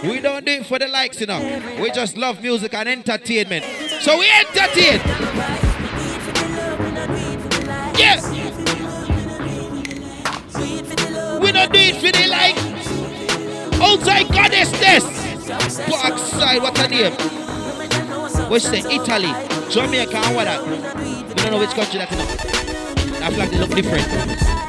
We 0.02 0.20
don't 0.20 0.44
do 0.44 0.52
it 0.52 0.66
for 0.66 0.78
the 0.78 0.88
likes, 0.88 1.20
you 1.20 1.26
know. 1.26 1.40
We 1.80 1.90
just 1.90 2.16
love 2.18 2.42
music 2.42 2.74
and 2.74 2.88
entertainment. 2.88 3.64
So 4.00 4.18
we 4.18 4.28
entertain. 4.30 5.00
Yes. 7.96 8.28
We 11.40 11.52
don't 11.52 11.72
do 11.72 11.78
it 11.78 11.96
for 11.96 12.12
the 12.12 12.28
like. 12.28 12.56
Outside 13.80 14.26
oh, 14.26 14.32
goddess 14.32 14.70
this. 14.72 15.04
Backside, 15.46 16.62
what 16.62 16.78
a 16.78 16.88
name? 16.88 17.12
What's 18.50 18.68
say? 18.68 18.80
Italy, 18.80 19.32
Jamaica, 19.70 20.16
and 20.16 20.36
what 20.36 20.44
that? 20.44 20.66
We 20.66 21.34
don't 21.34 21.50
know 21.52 21.58
which 21.58 21.70
country 21.70 21.98
that 21.98 22.12
is. 22.12 23.18
That 23.18 23.32
flag 23.32 23.52
look 23.54 23.70
different. 23.70 24.65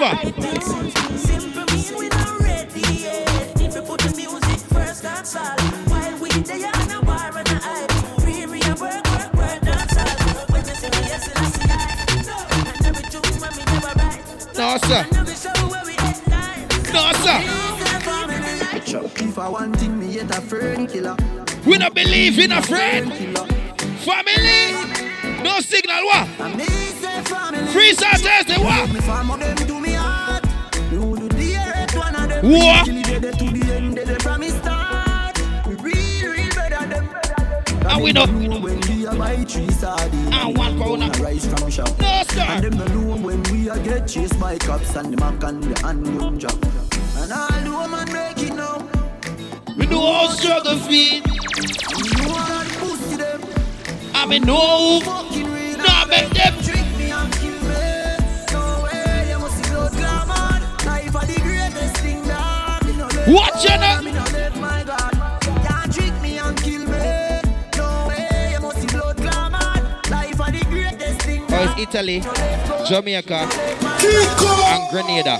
No, 0.00 0.06
sir. 14.78 15.06
No, 16.92 17.12
sir. 17.12 17.40
If 19.16 19.38
I 19.38 19.48
want 19.50 19.76
thing, 19.76 19.98
me 19.98 20.06
yet 20.14 20.30
a 20.30 20.40
friend 20.40 20.88
killer. 20.88 21.16
We 21.66 21.76
don't 21.76 21.94
believe 21.94 22.38
in 22.38 22.52
a 22.52 22.62
friend. 22.62 23.12
Family. 24.00 24.72
No 25.42 25.60
signal, 25.60 26.04
what? 26.06 26.28
Free 27.72 27.92
Thursday, 27.92 28.56
what? 28.58 29.59
What? 32.50 32.88
And 32.88 33.06
we 38.02 38.12
know. 38.12 38.24
And 38.24 40.34
ah, 40.34 40.48
one 40.48 40.76
corner. 40.76 41.06
No, 41.06 41.12
sir. 42.24 42.40
And 42.40 42.64
them 42.64 42.76
know 42.76 43.16
when 43.18 43.40
we 43.44 43.68
a 43.68 43.78
get 43.78 44.08
chased 44.08 44.40
by 44.40 44.58
cops 44.58 44.96
and 44.96 45.14
the 45.14 45.18
mac 45.18 45.40
and 45.44 45.62
the 45.62 45.80
handgun 45.80 46.38
drop. 46.38 46.54
And 47.18 47.32
all 47.32 47.48
the 47.62 47.70
woman 47.70 48.12
make 48.12 48.38
it 48.38 48.54
now. 48.54 48.84
We 49.78 49.86
know 49.86 50.00
all 50.00 50.30
struggle 50.30 50.76
feet. 50.78 51.24
You 51.26 52.26
know 52.26 52.34
how 52.34 52.64
pussy 52.80 53.14
them. 53.14 53.44
I 54.12 54.26
mean. 54.26 54.42
No, 54.42 54.98
the 70.50 70.64
greatest 70.68 71.22
thing 71.22 71.44
Oh, 71.48 71.62
it's 71.62 71.80
Italy, 71.80 72.20
Jamaica, 72.88 73.46
and 73.46 74.90
Grenada. 74.90 75.38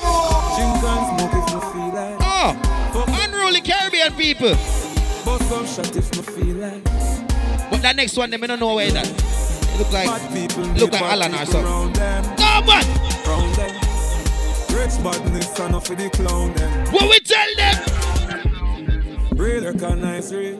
Oh, 2.22 2.54
unruly 3.24 3.60
Caribbean 3.60 4.12
people. 4.14 4.54
But 7.70 7.82
that 7.82 7.96
next 7.96 8.16
one, 8.16 8.30
they 8.30 8.36
I 8.36 8.46
don't 8.46 8.60
know 8.60 8.74
where 8.76 8.90
that. 8.92 9.06
It 9.08 9.78
look 9.78 9.92
like, 9.92 10.80
look 10.80 10.92
like 10.92 11.02
Alan 11.02 11.34
or 11.34 11.44
something. 11.46 11.92
No, 12.38 12.62
man. 12.66 13.09
Rich 14.80 14.96
badness 15.04 15.58
and 15.60 15.74
off 15.74 15.86
for 15.88 15.94
the 15.94 16.08
clown 16.08 16.54
them. 16.54 16.86
What 16.90 17.10
we 17.10 17.20
tell 17.20 17.54
them? 17.56 17.76
Real 19.36 19.64
recognize 19.64 20.32
real. 20.32 20.56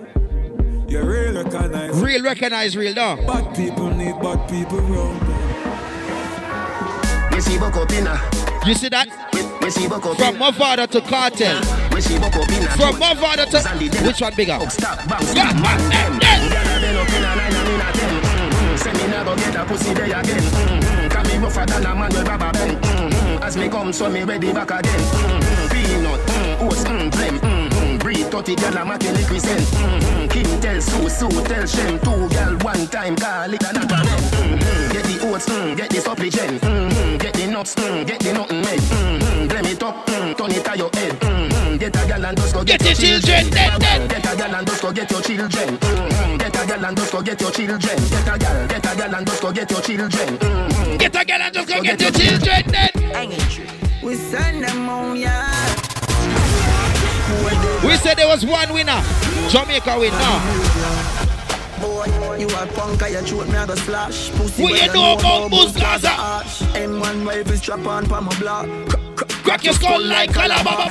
You 0.89 1.03
real 1.03 1.43
recognize 1.43 1.99
Real 2.03 2.23
recognize 2.23 2.77
real, 2.77 2.93
no. 2.93 3.17
Bad 3.27 3.57
people 3.57 3.89
need 3.89 4.21
bad 4.21 4.47
people 4.51 4.79
round 4.81 5.21
them. 5.23 5.41
We 7.33 7.41
see 7.41 7.59
Boko 7.59 7.87
Pina. 7.87 8.21
You 8.67 8.75
see 8.75 8.91
that? 8.91 9.09
We 9.63 9.71
see 9.71 9.89
Boko 9.89 10.13
From 10.15 10.37
my 10.39 10.53
father 10.53 10.87
to 10.89 11.01
cartel. 11.01 11.63
We 11.95 12.03
see 12.03 12.19
Boko 12.19 12.45
Pina. 12.45 12.69
From 12.77 12.99
my 12.99 13.15
father 13.15 13.47
to 13.47 13.59
which 14.05 14.21
one 14.21 14.35
bigger? 14.35 14.59
Stop, 14.69 15.09
bounce, 15.09 15.35
Yeah, 15.35 15.49
stop, 15.49 15.63
man, 15.63 15.79
them. 15.89 16.19
them. 16.19 16.41
Gyal 16.53 16.77
a 16.77 16.81
bend 16.83 16.99
up 16.99 17.09
in 17.09 17.25
a 17.25 17.37
nine 17.37 17.55
and 17.57 17.69
in 17.69 17.81
a 17.81 17.91
ten. 17.97 18.21
Mm-hmm. 18.21 18.77
Say 18.77 18.93
me 18.93 19.07
nah 19.11 19.25
go 19.25 19.35
get 19.37 19.57
a 19.57 19.65
pussy 19.65 19.95
there 19.95 20.05
again. 20.05 20.43
Mm-hmm. 20.45 21.09
Can 21.09 21.27
me 21.27 21.39
rougher 21.39 21.65
than 21.65 21.87
a 21.87 21.95
man 21.95 22.11
with 22.13 22.29
rubber 22.29 22.53
band. 22.53 22.77
Mm-hmm. 22.85 23.30
As 23.43 23.57
me 23.57 23.69
come, 23.69 23.93
so 23.93 24.11
me 24.11 24.23
ready 24.23 24.53
back 24.53 24.71
again. 24.71 25.01
Mm-hmm. 25.01 25.69
Peanut, 25.73 26.21
mm, 26.21 26.67
oats, 26.67 26.85
mm, 26.85 27.11
blem. 27.11 27.50
Mm-hmm. 28.31 28.41
Breed 28.41 28.57
30 28.57 28.57
gyal 28.57 28.81
a 28.81 28.85
making 28.85 29.15
represent. 29.15 29.61
Mm-hmm. 29.61 30.29
Kim 30.29 30.61
tell 30.61 30.81
Sue, 30.81 31.09
Sue 31.09 31.43
tell 31.45 31.67
Shem. 31.67 31.99
Two 32.01 32.29
gyal 32.35 32.63
one 32.63 32.87
time 32.89 33.17
call 33.17 33.53
it 33.53 33.63
a 33.63 33.73
not 33.73 33.91
a 33.91 33.97
mm-hmm. 33.97 34.93
Get 34.93 35.05
the 35.05 35.27
oats, 35.27 35.47
mm, 35.49 35.77
get 35.77 35.91
the 35.91 36.01
supplement. 36.01 36.61
Mm-hmm. 36.63 37.17
Get 37.19 37.35
the 37.35 37.47
nuts, 37.47 37.75
mm, 37.75 38.07
get 38.07 38.21
the 38.21 38.33
nothing 38.33 38.61
made. 38.61 38.81
Mm-hmm. 38.81 39.49
Blem 39.49 39.73
it 39.73 39.83
up, 39.83 40.07
mm, 40.07 40.37
turn 40.37 40.51
it 40.51 40.65
to 40.65 40.79
your 40.79 40.91
head. 40.95 41.13
Mm-hmm. 41.21 41.77
Get 41.79 41.97
a 41.97 41.99
gyal 41.99 42.29
and 42.29 42.37
just 42.37 42.55
go 42.55 42.65
Get 42.65 42.81
get, 42.81 43.03
your 43.03 43.21
children, 43.21 43.51
dead, 43.51 43.81
dead. 43.81 44.11
Get 44.11 44.33
a 44.33 44.37
gal 44.37 44.55
and 44.55 44.67
just 44.67 44.83
go 44.83 44.93
get 44.93 45.11
your 45.11 45.23
children. 45.23 45.79
Mm-hmm. 45.79 46.37
Get 46.37 46.57
a 46.57 46.67
gal 46.67 46.85
and 46.85 46.97
just 46.97 47.13
go 47.13 47.23
get 47.23 47.41
your 47.41 47.51
children. 47.51 47.81
Get 47.81 48.29
a 48.29 48.39
gal, 48.39 48.69
get 48.69 48.87
a 48.87 48.97
gal 48.97 49.15
and 49.15 49.27
just 49.27 49.43
go 49.43 49.53
get 49.53 49.71
your 49.71 49.81
children. 49.81 50.39
Mm-hmm. 50.39 50.97
Get 50.97 51.17
a 51.17 51.25
girl 51.25 51.43
and 51.43 51.55
just 51.55 51.69
go 51.69 51.83
get 51.83 52.01
your 52.01 52.11
children 52.11 52.63
dead. 52.71 52.95
Hang 53.13 53.33
it 53.33 53.41
tree. 53.51 53.67
We 54.03 54.15
send 54.15 54.65
them 54.65 54.87
home, 54.87 55.17
yeah. 55.17 55.80
We 57.91 57.97
said 57.97 58.15
there 58.15 58.29
was 58.29 58.47
one 58.47 58.73
winner. 58.73 59.03
Jamaica 59.49 59.99
win 59.99 60.13
now. 60.13 60.39
Boy, 61.81 62.37
you 62.39 62.47
a 62.47 62.65
punk, 62.69 63.03
I 63.03 63.21
throat 63.23 63.49
me 63.49 63.57
a 63.57 63.67
go 63.67 63.75
slash. 63.75 64.31
Pussy 64.31 64.63
What 64.63 64.81
you 64.81 64.93
know 64.93 65.15
about 65.15 65.51
Boost 65.51 65.75
Gaza? 65.75 66.09
M1 66.79 67.27
rifle 67.27 67.57
strap 67.57 67.85
on 67.85 68.07
pa 68.07 68.21
my 68.21 68.39
block. 68.39 68.69
Crack 69.43 69.65
your 69.65 69.75
skull 69.75 70.01
like 70.05 70.31
Calababa. 70.31 70.87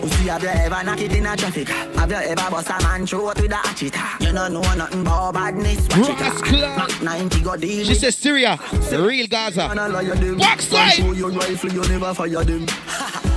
Pussy, 0.00 0.28
have 0.28 0.44
you 0.44 0.48
ever 0.50 0.84
knock 0.84 1.00
it 1.00 1.16
in 1.16 1.26
a 1.26 1.36
traffic? 1.36 1.66
Have 1.68 2.10
you 2.12 2.16
ever 2.16 2.48
bust 2.48 2.70
a 2.70 2.80
man 2.80 3.04
throat 3.08 3.42
with 3.42 3.50
a 3.50 3.56
hatchet? 3.56 3.96
You 4.20 4.32
don't 4.32 4.52
know 4.52 4.74
nothing 4.76 5.00
about 5.00 5.34
badness. 5.34 5.88
Watch 5.98 6.10
it. 6.10 6.20
Rascal. 6.20 6.60
Knock 6.60 7.02
90 7.02 7.40
go 7.40 7.56
deal 7.56 7.84
She 7.86 7.94
says 7.96 8.14
Syria, 8.14 8.56
real 8.92 9.26
Gaza. 9.26 9.68
Backside. 10.38 10.98
Your 11.16 11.30
rifle, 11.30 11.72
you 11.72 11.80
never 11.88 12.14
fire 12.14 12.44
them. 12.44 12.66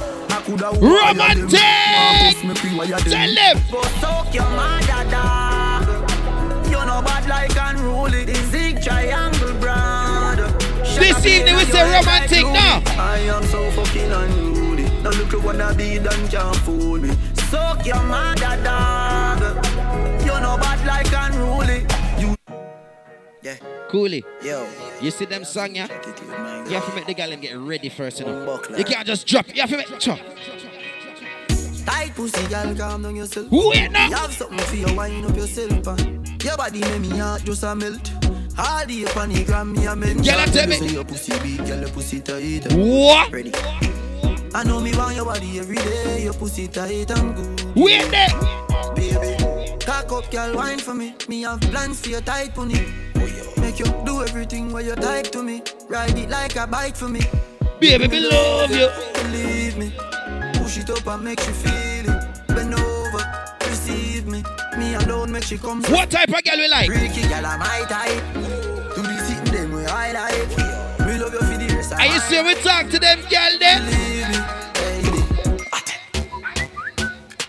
I 0.49 0.57
coulda 0.57 0.79
Romantic. 0.81 1.59
Tell 3.11 3.35
them. 3.35 3.61
Go 3.71 3.81
soak 4.01 4.33
your 4.33 4.49
mother 4.49 5.09
dog. 5.11 5.85
You 6.65 6.85
know 6.85 7.01
bad 7.01 7.27
like 7.27 7.55
unruly. 7.55 8.25
The 8.25 8.35
zig 8.49 8.81
triangle 8.81 9.53
brand. 9.59 10.39
This 10.97 11.25
evening 11.25 11.55
we 11.55 11.65
say 11.65 11.83
romantic 11.83 12.45
now. 12.45 12.81
I 12.97 13.19
am 13.29 13.43
so 13.43 13.69
fucking 13.71 14.11
unruly. 14.11 14.83
Now 15.03 15.11
look 15.11 15.33
at 15.33 15.43
what 15.43 15.61
I 15.61 15.73
be 15.73 15.99
done 15.99 16.27
can't 16.29 16.55
fool 16.57 16.97
me. 16.97 17.11
Soak 17.49 17.85
your 17.85 18.01
mother 18.03 18.57
dog. 18.63 19.65
You 20.25 20.39
know 20.41 20.57
bad 20.57 20.85
like 20.85 21.13
unruly. 21.13 21.85
You 23.41 23.51
yeah. 23.51 23.55
Koolie. 23.89 24.23
Yo. 24.43 24.67
You 25.01 25.11
see 25.11 25.25
them 25.25 25.45
song, 25.45 25.75
yeah? 25.75 25.87
You 26.67 26.75
have 26.75 26.85
to 26.89 26.95
make 26.95 27.05
the 27.05 27.13
gal 27.13 27.29
them 27.29 27.39
get 27.39 27.57
ready 27.57 27.87
first, 27.89 28.19
you 28.19 28.25
know. 28.25 28.61
You 28.77 28.83
can't 28.83 29.07
just 29.07 29.25
drop. 29.25 29.47
You 29.53 29.61
have 29.61 29.69
to 29.69 29.77
make. 29.77 29.99
Chop. 29.99 30.19
Tight 31.85 32.13
pussy, 32.15 32.47
girl, 32.47 32.75
calm 32.75 33.03
down 33.03 33.15
yourself. 33.15 33.47
Wait 33.49 33.91
now. 33.91 34.09
You 34.09 34.15
have 34.15 34.33
something 34.33 34.59
for 34.59 34.75
your 34.75 34.93
wine 34.93 35.25
up 35.25 35.35
yourself. 35.35 35.87
uh. 35.87 35.95
Your 36.43 36.57
body 36.57 36.81
make 36.81 37.01
me 37.01 37.17
heart 37.17 37.43
just 37.45 37.63
a 37.63 37.73
melt. 37.75 38.11
All 38.57 38.85
the 38.85 39.03
the 39.05 39.43
gram, 39.45 39.71
me 39.73 39.85
a 39.85 39.95
men. 39.95 40.17
Girl, 40.17 40.37
I 40.37 40.45
tell 40.45 40.67
me. 40.67 40.77
Your 40.89 41.05
pussy 41.05 41.31
big, 41.39 41.65
girl, 41.65 41.79
your 41.79 41.89
pussy 41.89 42.19
tight. 42.19 42.71
What? 42.73 43.31
Ready. 43.31 43.53
I 44.53 44.63
know 44.65 44.81
me 44.81 44.95
want 44.97 45.15
your 45.15 45.25
body 45.25 45.59
every 45.59 45.77
day. 45.77 46.23
Your 46.23 46.33
pussy 46.33 46.67
tight 46.67 47.09
and 47.11 47.35
good. 47.35 47.75
Wait 47.75 48.09
there. 48.11 48.27
Baby, 48.95 49.38
cock 49.79 50.11
up, 50.11 50.31
girl, 50.31 50.55
wine 50.55 50.79
for 50.79 50.93
me. 50.93 51.15
Me 51.27 51.41
have 51.41 51.61
plans 51.61 52.01
for 52.01 52.09
your 52.09 52.21
tight 52.21 52.53
pony. 52.53 52.85
Make 53.57 53.79
you 53.79 53.85
do 54.05 54.21
everything 54.23 54.71
while 54.71 54.83
you 54.83 54.95
type 54.95 55.31
to 55.31 55.43
me. 55.43 55.61
Ride 55.87 56.17
it 56.17 56.29
like 56.29 56.55
a 56.55 56.67
bike 56.67 56.95
for 56.95 57.09
me. 57.09 57.21
Baby, 57.79 58.07
me 58.07 58.19
love 58.29 58.71
you. 58.71 58.89
Believe 59.13 59.77
me. 59.77 59.91
Push 60.53 60.77
it 60.79 60.89
up 60.89 61.05
and 61.07 61.23
make 61.23 61.45
you 61.45 61.53
feel 61.53 62.13
it. 62.13 62.47
Bend 62.47 62.73
over, 62.73 63.23
receive 63.61 64.25
me. 64.27 64.43
Me 64.77 64.95
alone 64.95 65.31
make 65.31 65.43
she 65.43 65.57
come. 65.57 65.83
What 65.83 66.09
type 66.09 66.29
of 66.29 66.43
girl 66.43 66.57
we 66.57 66.67
like? 66.67 66.87
Freaky 66.87 67.27
girl, 67.27 67.45
I'm 67.45 67.59
my 67.59 67.85
type. 67.87 68.23
Do 68.95 69.01
the 69.01 69.17
sitting 69.19 69.53
them 69.53 69.71
way 69.73 69.85
I 69.85 70.11
like. 70.11 70.57
Me 71.07 71.17
love 71.17 71.33
you 71.33 71.39
for 71.39 71.57
the 71.57 71.73
rest 71.75 71.93
of 71.93 71.99
Are 71.99 72.05
you 72.07 72.19
see 72.19 72.41
we 72.41 72.55
talk 72.55 72.89
to 72.89 72.99
them 72.99 73.19
girl 73.29 73.59
there? 73.59 73.79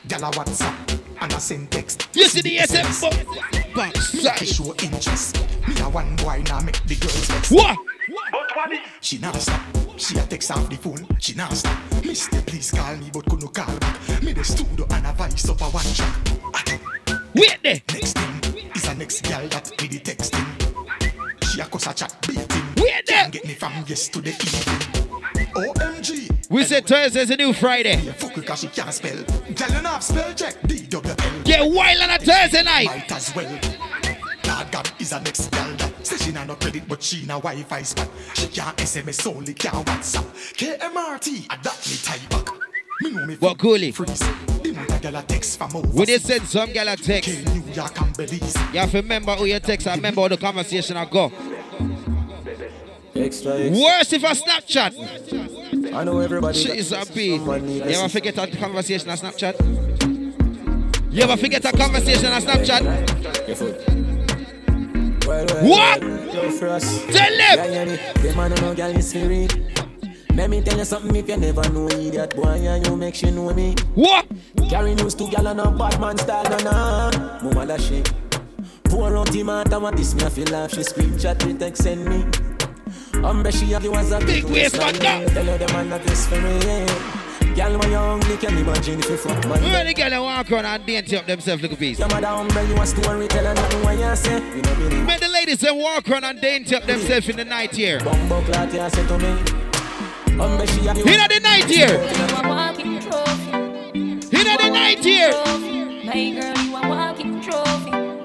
Girl 0.08 0.24
a 0.24 0.30
WhatsApp 0.32 0.79
and 1.20 1.32
a 1.32 1.40
send 1.40 1.70
text. 1.70 2.08
You 2.14 2.24
see 2.28 2.40
the 2.42 2.58
SM 2.58 2.86
bu- 3.00 3.74
backside. 3.74 4.40
Me 4.40 4.46
show 4.46 4.74
interest. 4.82 5.36
Me 5.68 5.74
a 5.80 5.88
one 5.88 6.16
boy 6.16 6.42
now 6.46 6.60
make 6.60 6.82
the 6.84 6.96
girls 6.96 7.26
vex. 7.26 7.50
What? 7.50 7.76
But 8.32 8.56
what 8.56 8.72
if? 8.72 8.80
She 9.00 9.18
not 9.18 9.34
stop. 9.36 9.60
She 9.96 10.16
a 10.18 10.22
text 10.22 10.50
off 10.50 10.68
the 10.68 10.76
phone. 10.76 11.06
She 11.18 11.34
not 11.34 11.52
stop. 11.52 11.78
Mister, 12.04 12.40
please 12.42 12.70
call 12.70 12.96
me, 12.96 13.10
but 13.12 13.24
could 13.26 13.40
no 13.42 13.48
call 13.48 13.76
back. 13.78 14.22
Me 14.22 14.32
the 14.32 14.44
studio 14.44 14.86
and 14.90 15.06
a 15.06 15.12
voice 15.12 15.48
up 15.48 15.60
a 15.60 15.64
one 15.64 15.84
track. 15.94 16.16
Wait 17.34 17.58
there. 17.62 17.80
Next 17.92 18.16
thing 18.18 18.70
is 18.74 18.88
a 18.88 18.94
next 18.94 19.22
girl 19.28 19.46
that 19.48 19.70
me 19.80 19.88
the 19.88 20.00
texting. 20.00 21.44
She 21.52 21.60
a 21.60 21.64
cause 21.66 21.86
a 21.86 21.94
chat 21.94 22.16
beating. 22.26 22.46
Wait 22.76 23.06
there. 23.06 23.22
Can't 23.22 23.32
get 23.32 23.44
me 23.46 23.54
from 23.54 23.72
yesterday 23.86 24.30
evening. 24.30 25.50
OMG. 25.54 26.29
We 26.50 26.64
said 26.64 26.84
Thursday's 26.86 27.30
a 27.30 27.36
new 27.36 27.52
Friday. 27.52 27.96
Fuck 27.96 28.32
her 28.34 28.42
'cause 28.42 28.60
she 28.60 28.66
can't 28.66 28.92
spell. 28.92 29.16
Girl, 29.54 29.68
you 29.72 29.82
know 29.82 29.88
have 29.90 30.02
spell 30.02 30.34
check. 30.34 30.56
D-W-L. 30.66 31.42
Get 31.44 31.64
wild 31.64 32.00
on 32.02 32.10
a 32.10 32.18
Thursday 32.18 32.62
night. 32.64 32.86
Might 32.86 33.12
as 33.12 33.32
well. 33.36 33.58
God 34.42 34.72
God 34.72 34.90
is 34.98 35.12
a 35.12 35.20
next 35.20 35.48
girl 35.52 35.76
that 35.76 35.92
say 36.06 36.16
she 36.16 36.32
nah 36.32 36.42
no 36.44 36.56
credit 36.56 36.88
but 36.88 37.00
she 37.02 37.24
na 37.24 37.34
Wi-Fi 37.38 37.82
spot. 37.82 38.08
She 38.34 38.48
can't 38.48 38.76
SMS 38.78 39.24
only 39.26 39.54
can't 39.54 39.86
WhatsApp. 39.86 40.26
KMRT 40.56 41.46
adapt 41.50 41.88
me 41.88 41.96
type 42.02 42.28
back. 42.30 42.48
Me 43.02 43.10
know 43.10 43.26
me 43.26 43.36
What 43.36 43.56
Koolie? 43.58 43.94
freeze. 43.94 44.18
The 44.18 44.72
mother 44.72 44.98
girl 44.98 45.16
a 45.16 45.22
text 45.22 45.56
from 45.56 45.76
over. 45.76 45.86
When 45.86 46.06
they 46.06 46.18
send 46.18 46.48
some 46.48 46.72
girl 46.72 46.88
a 46.88 46.96
text, 46.96 47.28
New 47.54 47.62
York 47.72 47.98
and 48.00 48.16
Belize. 48.16 48.56
you 48.72 48.80
have 48.80 48.90
to 48.90 48.96
remember 48.96 49.36
who 49.36 49.44
you 49.44 49.60
text 49.60 49.86
and 49.86 49.96
remember 49.96 50.20
how 50.22 50.28
the 50.28 50.36
conversation 50.36 50.96
I 50.96 51.04
go. 51.04 51.32
Extra, 53.14 53.54
extra. 53.58 53.82
Worse 53.82 54.12
if 54.12 54.22
a 54.22 54.26
Snapchat. 54.28 55.94
I 55.94 56.04
know 56.04 56.18
everybody. 56.20 56.58
Shit 56.58 56.76
is 56.76 56.92
a 56.92 57.04
beat. 57.12 57.40
You 57.40 57.82
ever 57.82 58.08
forget 58.08 58.38
a 58.38 58.46
conversation 58.56 59.10
on 59.10 59.16
Snapchat? 59.16 59.56
You 61.12 61.22
ever 61.22 61.36
forget 61.36 61.64
a 61.64 61.72
conversation 61.76 62.26
on 62.26 62.40
Snapchat? 62.40 62.82
Well, 65.26 65.46
well, 65.46 65.64
What? 65.68 66.00
well, 66.02 66.80
Tell 66.80 67.12
them. 67.12 67.38
Yeah, 67.38 67.66
yeah, 67.66 67.84
me. 67.84 67.96
Them 68.22 68.36
man 68.36 68.50
no 68.54 68.74
girl 68.74 68.96
is 68.96 69.10
spirit. 69.10 69.56
Let 70.34 70.48
me 70.50 70.62
tell 70.62 70.78
you 70.78 70.84
something 70.84 71.14
if 71.16 71.28
you 71.28 71.36
never 71.36 71.68
know 71.70 71.88
idiot 71.88 72.34
boy 72.36 72.44
and 72.44 72.86
you 72.86 72.96
make 72.96 73.14
she 73.16 73.30
know 73.30 73.52
me. 73.52 73.74
What? 73.94 74.26
Carry 74.68 74.94
news 74.94 75.14
to 75.16 75.28
gal 75.28 75.48
and 75.48 75.60
a 75.60 75.70
bad 75.70 76.00
man 76.00 76.16
style 76.18 76.44
no 76.50 76.56
nah. 76.58 77.10
Mama 77.42 77.64
la 77.66 77.76
shit. 77.76 78.10
Pour 78.84 79.16
out 79.16 79.30
the 79.32 79.42
matter 79.42 79.78
what 79.80 79.96
this 79.96 80.14
me 80.14 80.22
I 80.24 80.28
feel 80.28 80.46
laugh. 80.46 80.70
She 80.72 80.80
screenshot 80.80 81.44
me 81.46 81.54
text 81.54 81.82
send 81.82 82.04
me. 82.04 82.24
Umbre 83.22 83.52
she 83.52 83.66
have 83.72 83.84
you 83.84 83.94
as 83.94 84.12
a 84.12 84.18
Big 84.20 84.44
waist 84.44 84.78
man 84.78 84.94
down. 84.94 85.26
Tell 85.26 85.44
her 85.44 85.58
them 85.58 85.72
man 85.72 85.88
not 85.90 86.02
this 86.02 86.26
for 86.26 86.40
me. 86.40 86.58
Girl, 87.54 87.78
when 87.78 87.90
you 87.90 87.96
hungry, 87.96 88.36
can 88.36 88.56
imagine 88.56 89.00
if 89.00 89.10
you 89.10 89.16
fuck 89.16 89.44
man. 89.48 89.62
When 89.62 89.86
the 89.86 89.94
girl 89.94 90.22
walk 90.22 90.50
around 90.52 90.66
and 90.66 90.86
dainty 90.86 91.16
up 91.16 91.26
themselves 91.26 91.62
little 91.62 91.76
piece. 91.76 91.98
Your 91.98 92.08
mother 92.08 92.28
umbre 92.28 92.68
you 92.68 92.80
a 92.80 92.86
story, 92.86 93.26
tell 93.28 93.44
her 93.44 93.54
nothing 93.54 93.82
what 93.82 93.98
you 93.98 94.16
say. 94.16 94.34
You 94.56 94.62
know 94.62 94.74
believe. 94.74 95.06
When 95.06 95.20
the 95.20 95.28
ladies 95.28 95.58
them 95.58 95.78
walk 95.78 96.08
around 96.08 96.24
and 96.24 96.40
dainty 96.40 96.76
up 96.76 96.84
themselves 96.84 97.28
in 97.28 97.36
the 97.36 97.44
night 97.44 97.74
here. 97.74 97.98
Bumbo 98.00 98.40
clot 98.42 98.72
you 98.72 98.88
say 98.90 99.06
to 99.06 99.18
me. 99.18 99.34
Umbre 100.38 100.66
she 100.68 100.86
have 100.86 100.96
you. 100.96 101.04
In 101.04 101.28
the 101.28 101.40
night 101.42 101.64
here. 101.64 101.88
You 101.88 102.36
a 102.36 102.42
walking 102.48 103.00
trophy. 103.00 103.52
In 103.98 104.20
the 104.20 104.70
night 104.70 105.04
here. 105.04 105.32
My 106.04 106.12
girl, 106.14 106.56
you 106.64 106.76
a 106.76 106.88
walking 106.88 106.88
trophy. 106.88 106.99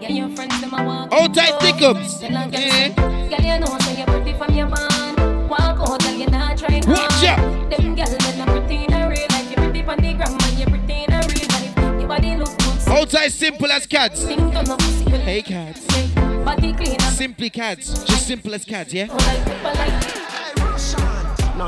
Yeah, 0.07 0.11
your 0.11 0.29
friends 0.35 0.61
them 0.61 0.71
a 0.71 0.83
walking 0.83 1.17
Out 1.17 1.33
tight 1.33 1.59
trophy. 1.59 1.65
thickums. 1.65 2.19
Then 2.19 2.37
I 2.37 2.47
get. 2.47 2.95
Girl, 2.95 3.41
you 3.41 3.59
know 3.59 3.77
so 3.79 3.91
you're 3.91 4.05
pretty 4.05 4.33
from 4.37 4.53
your 4.53 4.67
man. 4.67 5.47
Walk 5.49 5.59
out, 5.61 5.99
girl, 5.99 6.13
you 6.13 6.27
not 6.27 6.57
trying 6.59 6.83
Watch 6.85 7.23
out. 7.23 7.69
Them 7.71 7.95
girls, 7.95 8.15
them 8.15 8.37
not 8.37 8.47
pretty 8.49 8.83
in 8.85 8.93
a 8.93 9.09
real 9.09 9.25
life. 9.31 9.49
You 9.49 9.55
pretty 9.55 9.81
from 9.81 9.97
the 9.97 10.13
gram, 10.13 10.37
and 10.43 10.59
you 10.59 10.65
pretty 10.67 11.03
in 11.05 11.11
a 11.11 11.21
real 11.25 11.47
life. 11.49 11.99
Your 11.99 12.07
body 12.07 12.35
look 12.35 12.55
good. 12.59 12.87
Outside 12.87 13.31
simple 13.31 13.71
as 13.71 13.87
cats. 13.87 14.23
Think 14.23 14.53
turn 14.53 14.69
up, 14.69 14.79
see 14.81 15.05
you 15.05 15.17
Hey 15.17 15.41
cats. 15.41 15.83
Body 16.13 16.73
clean 16.73 17.01
and 17.01 17.15
Simply 17.15 17.49
cats. 17.49 18.03
Just 18.03 18.27
simple 18.27 18.53
as 18.53 18.63
cats, 18.63 18.93
yeah? 18.93 19.07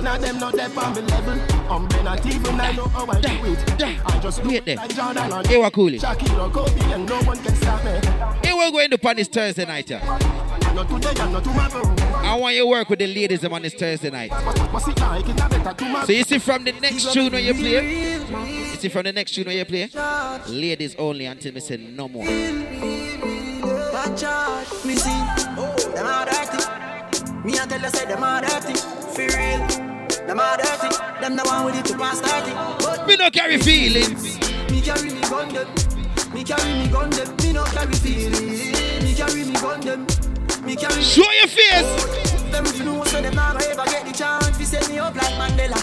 Like 0.02 0.04
None 0.04 0.16
of 0.16 0.22
them 0.22 0.40
not 0.40 0.54
there 0.56 0.80
on 0.80 0.94
me 0.94 1.02
level. 1.02 1.40
I'm 1.66 1.72
um, 1.72 1.88
not 2.04 2.26
even 2.26 2.60
I 2.60 2.72
know 2.74 2.88
how 2.88 3.06
I 3.08 3.20
do 3.20 3.30
it. 3.46 4.06
I 4.06 4.20
just 4.20 4.44
Wait 4.46 4.66
there. 4.66 4.76
like 4.76 4.96
Jordan 4.96 5.32
and 5.32 5.48
Hey, 5.48 5.58
what 5.58 5.74
cool 5.74 5.94
it? 5.94 6.02
Shaquille 6.02 6.48
or 6.48 6.50
Kobe 6.52 6.94
and 6.94 7.08
no 7.08 7.20
one 7.24 7.42
can 7.44 7.56
stop 7.56 7.84
me. 7.84 7.92
Hey, 8.44 8.54
we're 8.54 8.72
going 8.72 8.90
to 8.92 9.08
on 9.08 9.16
this 9.16 9.28
Thursday 9.28 9.66
night, 9.66 9.90
yeah? 9.90 10.06
Not 10.74 10.90
today 10.90 11.14
and 11.22 11.34
not 11.34 11.44
tomorrow. 11.44 11.96
I 12.18 12.36
want 12.36 12.56
you 12.56 12.62
to 12.62 12.68
work 12.68 12.90
with 12.90 13.00
the 13.00 13.08
ladies 13.08 13.42
them 13.42 13.54
on 13.54 13.62
this 13.62 13.74
Thursday 13.74 14.10
night. 14.10 14.32
What's? 14.32 14.88
It's 14.88 15.00
a 15.00 15.50
better 15.50 15.74
tomorrow. 15.74 16.06
So 16.06 16.12
you 16.12 16.24
see 16.24 16.38
from 16.40 16.64
the 16.64 16.74
next 16.74 17.14
tune 17.14 17.32
when 17.32 17.44
you 17.44 17.54
play, 17.54 18.20
you 18.24 18.76
see 18.76 18.90
from 18.90 19.04
the 19.04 19.14
next 19.14 19.34
tune 19.34 19.46
when 19.48 19.58
you 19.58 19.66
play, 19.66 19.90
ladies 20.48 20.96
only 20.98 21.26
until 21.26 21.54
me 21.54 21.60
say 21.60 21.78
no 21.78 22.08
more. 22.08 22.26
Watch 23.94 24.24
out, 24.24 24.86
me 24.86 24.96
see. 24.96 25.10
Oh, 25.58 25.76
them 25.96 26.06
are 26.06 26.26
dirty. 26.26 26.88
Me 27.48 27.58
I 27.58 27.66
tell 27.66 27.82
you 27.82 27.90
say 27.90 28.06
them 28.06 28.24
are 28.24 28.42
dirty. 28.42 28.74
For 28.76 29.26
real. 29.36 29.87
Them 30.28 30.40
are 30.42 30.58
dirty. 30.58 30.94
Them 31.22 31.36
the 31.38 31.44
one 31.44 31.66
with 31.66 31.80
it 31.80 31.86
to 31.86 31.98
pass 31.98 32.20
30. 32.20 32.52
But 32.84 33.08
Me 33.08 33.16
no 33.16 33.30
carry 33.32 33.58
feelings. 33.58 34.38
me 34.70 34.82
carry 34.82 35.10
me 35.10 35.22
gun 35.22 35.54
them. 35.54 35.68
Me 36.34 36.44
carry 36.44 36.74
me 36.74 36.88
gun 36.92 37.10
them. 37.12 37.34
Me 37.38 37.54
no 37.54 37.64
carry 37.64 37.96
feelings. 37.96 39.04
Me 39.04 39.14
carry 39.16 39.46
me 39.46 39.54
gun 39.54 39.80
them. 39.80 40.06
Me 40.66 40.76
carry. 40.76 41.02
Show 41.02 41.32
your 41.32 41.48
face. 41.48 42.44
Them 42.52 42.66
if 42.66 42.78
you 42.78 42.84
know 42.84 43.04
so 43.06 43.22
them 43.22 43.36
never 43.36 43.58
ever 43.64 43.86
get 43.86 44.06
the 44.06 44.12
chance 44.12 44.58
to 44.58 44.66
set 44.66 44.90
me 44.90 45.00
up 45.00 45.16
like 45.16 45.34
Mandela. 45.36 45.80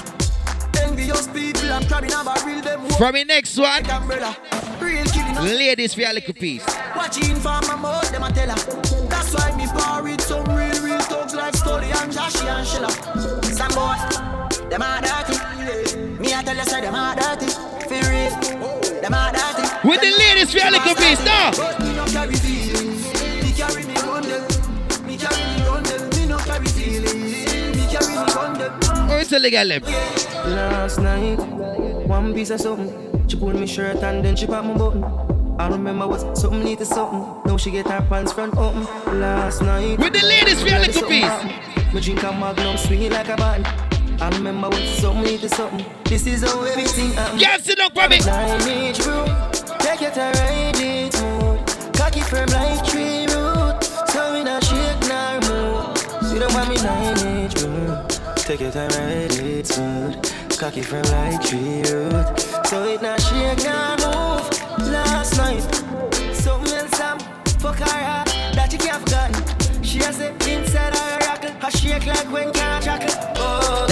Envious 0.83 1.27
people, 1.29 1.73
I'm 1.73 1.85
crabbing 1.87 2.13
a 2.13 2.23
barrel 2.23 2.61
them. 2.61 2.87
From 2.99 3.15
the 3.15 3.25
next 3.25 3.57
one, 3.57 3.89
umbrella. 3.91 4.37
Real 4.79 5.07
killing 5.07 5.39
us. 5.39 5.45
ladies 5.45 5.95
for 5.95 6.03
a 6.03 6.13
little 6.13 6.35
piece. 6.35 6.67
Watching 6.95 7.35
for 7.37 7.61
my 7.63 7.77
mouth, 7.77 8.11
them 8.13 8.23
a 8.23 8.31
tell 8.31 8.51
her. 8.51 9.09
That's 9.09 9.33
why 9.35 9.57
me 9.57 9.67
par 9.69 10.03
with 10.03 10.21
some 10.21 10.45
real, 10.55 10.83
real 10.83 11.01
thugs 11.01 11.35
like 11.35 11.55
Stolly 11.57 11.91
and 11.93 12.13
Joshy 12.13 12.45
and 12.47 12.67
Sheila. 12.67 12.91
Some 13.55 13.73
boy, 13.73 14.34
them 14.75 14.83
are 14.83 15.01
dirty. 15.01 15.39
tell 16.43 16.57
you 16.57 16.65
say 16.65 16.81
them 16.81 16.95
are 16.97 17.15
dirty. 17.15 17.47
For 17.87 18.11
real, 18.11 18.31
them 19.01 19.15
are 19.15 19.31
dirty. 19.31 19.89
With 19.89 20.01
the 20.01 20.11
ladies, 20.19 20.53
feel 20.53 20.69
a 20.69 20.71
little 20.71 20.95
piece, 20.97 21.25
no. 21.25 21.53
But 21.57 21.79
me 21.79 21.95
no 21.95 22.05
carry 22.07 22.35
feelings. 22.35 23.07
Me 23.45 23.53
carry 23.53 23.87
me 23.87 23.95
gun. 23.95 24.25
Me 25.07 25.17
carry 25.17 25.43
me 25.47 25.63
gun. 25.63 26.11
Me 26.17 26.27
no 26.27 26.39
carry 26.39 26.67
feelings. 26.67 27.77
Me 27.77 27.87
carry 27.87 28.19
me 28.19 28.33
gun. 28.35 29.11
Or 29.11 29.21
it's 29.21 29.31
a 29.31 29.39
legal 29.39 29.65
lip. 29.65 29.85
Last 30.45 30.99
night, 30.99 31.39
one 32.09 32.35
piece 32.35 32.51
of 32.51 32.61
something. 32.61 33.29
She 33.29 33.37
pulled 33.37 33.55
me 33.55 33.69
shirt 33.69 34.03
and 34.03 34.25
then 34.25 34.35
she 34.35 34.49
popped 34.49 34.67
my 34.67 34.75
button. 34.75 35.05
I 35.57 35.69
remember 35.69 36.09
what 36.09 36.37
something 36.37 36.65
need 36.65 36.79
to 36.79 36.85
something. 36.85 37.43
Now 37.47 37.57
she 37.59 37.71
get 37.71 37.87
her 37.87 38.05
pants 38.09 38.33
front 38.33 38.57
open. 38.57 38.83
Last 39.21 39.63
night, 39.63 40.01
With 40.01 40.15
the 40.15 40.27
ladies, 40.27 40.61
feel 40.65 40.75
a 40.75 40.79
like 40.79 40.89
little 40.89 41.03
something 41.03 41.23
piece. 41.23 41.95
Me 41.95 42.01
drink 42.01 42.25
a 42.25 42.33
magnum, 42.33 42.77
swing 42.77 43.09
like 43.13 43.29
a 43.29 43.37
band. 43.37 43.84
I 44.21 44.29
remember 44.31 44.69
what 44.69 44.83
something 44.99 45.25
need 45.25 45.41
to 45.41 45.49
something. 45.49 45.85
This 46.05 46.27
is 46.27 46.43
how 46.43 46.63
everything 46.63 47.13
happens. 47.13 47.41
Yes, 47.41 47.65
sit 47.65 47.79
down, 47.79 47.91
Bobby. 47.95 48.19
Nine 48.21 48.69
inch 48.69 49.03
bro, 49.03 49.25
take 49.79 50.03
it 50.03 50.17
and 50.17 50.39
ride 50.39 50.77
it 50.81 51.13
smooth. 51.13 51.95
Cocky 51.95 52.21
firm 52.21 52.49
like 52.51 52.85
tree 52.87 53.27
root, 53.27 53.83
so 54.09 54.33
we 54.33 54.45
not 54.45 54.63
shake 54.65 55.01
nor 55.09 55.41
move. 55.49 55.99
See 56.29 56.39
them 56.39 56.53
want 56.55 56.69
me 56.69 56.77
nine 56.77 57.19
inch 57.27 57.55
bro, 57.55 58.07
take 58.37 58.61
it 58.61 58.77
and 58.77 58.95
ride 58.95 59.33
it 59.33 59.67
smooth. 59.67 60.59
Cocky 60.59 60.83
firm 60.83 61.03
like 61.05 61.43
tree 61.43 61.83
root, 61.83 62.41
so 62.67 62.85
it 62.85 63.03
not 63.03 63.21
shake 63.21 63.65
nor 63.65 63.97
move. 63.99 64.91
Last 64.93 65.37
night, 65.37 65.63
something 66.33 66.73
else 66.75 66.91
Sam, 66.93 67.19
fuck 67.59 67.77
her 67.77 67.85
heart, 67.89 68.29
that 68.55 68.73
you 68.73 68.79
can't 68.79 69.03
forgotten. 69.03 69.83
She 69.83 69.99
has 69.99 70.21
it 70.21 70.47
inside 70.47 70.97
her 70.97 71.19
rockle, 71.27 71.51
her 71.51 71.71
shake 71.71 72.07
like 72.07 72.31
when 72.33 72.53
can't 72.53 72.85
chuckle. 72.85 73.15
Oh, 73.37 73.87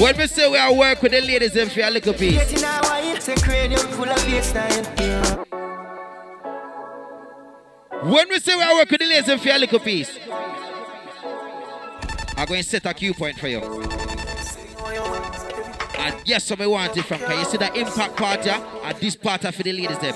When 0.00 0.16
we 0.16 0.26
say 0.28 0.48
we 0.50 0.56
are 0.56 0.72
work 0.72 1.02
with 1.02 1.12
the 1.12 1.20
ladies, 1.20 1.52
them 1.52 1.68
feel 1.68 1.86
a 1.86 1.90
little 1.90 2.14
piece. 2.14 2.32
Getting 2.32 2.64
a 2.64 2.80
wine, 2.84 3.20
say 3.20 3.34
cranium 3.34 3.80
full 3.80 4.08
of 4.08 4.16
baseline. 4.20 4.98
Yeah. 4.98 5.44
When 8.10 8.28
we 8.30 8.38
say 8.38 8.56
we 8.56 8.62
are 8.62 8.76
work 8.76 8.90
with 8.90 9.00
the 9.00 9.06
ladies, 9.06 9.26
them 9.26 9.38
feel 9.38 9.58
a 9.58 9.58
little 9.58 9.78
piece. 9.78 10.18
I'm 12.34 12.46
going 12.46 12.62
to 12.62 12.66
set 12.66 12.86
a 12.86 12.94
cue 12.94 13.12
point 13.12 13.38
for 13.38 13.48
you. 13.48 13.60
And 15.98 16.16
yes, 16.24 16.44
so 16.44 16.56
me 16.56 16.66
want 16.66 16.96
it 16.96 17.02
from. 17.02 17.18
Can 17.18 17.38
you 17.38 17.44
see 17.44 17.58
the 17.58 17.70
impact 17.78 18.16
part 18.16 18.42
here? 18.42 18.58
And 18.82 18.96
this 18.96 19.16
part 19.16 19.44
are 19.44 19.52
for 19.52 19.62
the 19.62 19.72
ladies 19.74 19.98
them. 19.98 20.14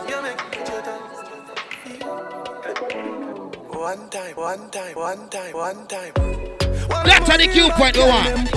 One 3.69 4.09
time, 4.09 4.35
one 4.35 4.71
time, 4.71 4.95
one 4.95 5.29
time, 5.29 5.53
one 5.53 5.87
time. 5.89 6.44
That's 7.05 7.29
the 7.29 7.49
cue 7.53 7.71
point 7.71 7.97
we 7.97 8.03
want. 8.05 8.49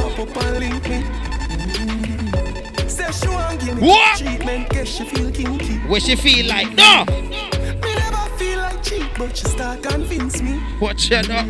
Say 2.89 3.11
she 3.11 3.27
want 3.27 3.59
give 3.59 3.81
me 3.81 3.87
What? 3.87 4.17
treatment, 4.19 4.87
she 4.87 5.03
feel. 5.05 5.27
What 5.87 6.01
she 6.01 6.15
feel 6.17 6.45
like? 6.47 6.73
No! 6.75 7.05
Me 7.05 7.95
never 7.95 8.29
feel 8.37 8.59
like 8.59 8.83
cheap, 8.83 9.05
but 9.17 9.37
she 9.37 9.45
start 9.47 9.81
convince 9.81 10.41
me. 10.41 10.59
What 10.79 11.09
you 11.09 11.21
know? 11.23 11.43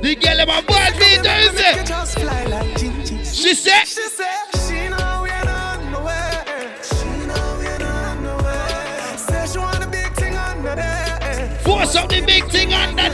The 0.00 0.16
girl 0.16 0.40
in 0.40 0.48
my 0.48 0.62
ball 0.62 0.90
feet, 0.92 1.22
Make 1.22 1.52
is 1.52 1.60
it? 1.60 1.76
you 1.76 1.84
just 1.84 2.18
fly 2.18 2.44
like 2.44 2.78
She 2.78 3.54
said, 3.54 3.84
She 3.84 4.08
said 4.08 4.46
she 4.66 4.88
know 4.88 5.20
we 5.22 5.28
don't 5.28 5.92
nowhere. 5.92 6.44
She 6.82 7.04
know 7.26 7.58
we 7.58 7.78
don't 7.78 8.22
nowhere. 8.22 9.18
Say 9.18 9.46
she 9.52 9.58
want 9.58 9.84
a 9.84 9.86
big 9.86 10.14
thing 10.14 10.34
under 10.34 10.74
there. 10.74 11.58
force 11.62 11.94
up 11.94 12.08
the 12.08 12.22
big 12.22 12.44
thing 12.48 12.72
under 12.72 13.10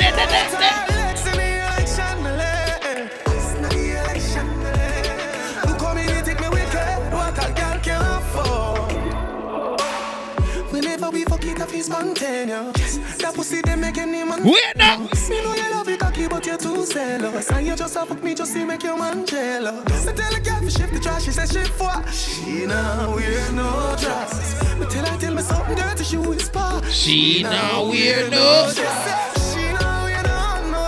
we 11.72 11.82
fuck 11.82 12.22
it 12.22 12.50
up, 12.50 12.74
it's 12.74 12.94
spontaneous. 12.94 13.18
That 13.18 13.34
pussy 13.34 13.60
they 13.62 13.76
make 13.76 13.98
any 13.98 14.24
man. 14.24 14.44
Wait 14.44 14.76
now. 14.76 14.98
Me 14.98 15.42
know 15.42 15.54
you 15.54 15.70
love 15.70 15.88
it 15.88 16.00
cocky, 16.00 16.28
but 16.28 16.46
you're 16.46 16.56
too 16.56 16.84
zealous. 16.84 17.50
And 17.50 17.66
you 17.66 17.76
just 17.76 18.22
me 18.22 18.34
just 18.34 18.52
to 18.54 18.64
make 18.64 18.82
your 18.82 18.96
man 18.96 19.26
jealous. 19.26 20.06
I 20.06 20.12
tell 20.12 20.34
a 20.34 20.40
girl 20.40 20.60
to 20.60 20.70
shift 20.70 20.92
the 20.92 21.00
trash, 21.00 21.24
she 21.24 21.30
says 21.30 21.52
shift 21.52 21.80
what? 21.80 22.08
She 22.12 22.66
now 22.66 23.14
wear 23.14 23.52
no 23.52 23.96
dress. 23.98 24.62
Me 24.78 24.86
tell 24.86 25.06
her 25.06 25.18
tell 25.18 25.34
me 25.34 25.42
something 25.42 25.76
dirty, 25.76 26.04
she 26.04 26.16
whisper. 26.16 26.80
She 26.90 27.42
now 27.42 27.84
wear 27.88 28.30
no. 28.30 28.68
She 28.68 28.82
said 28.82 29.32
she 29.38 29.72
now 29.72 30.04
wear 30.04 30.22
no 30.22 30.70
no. 30.70 30.82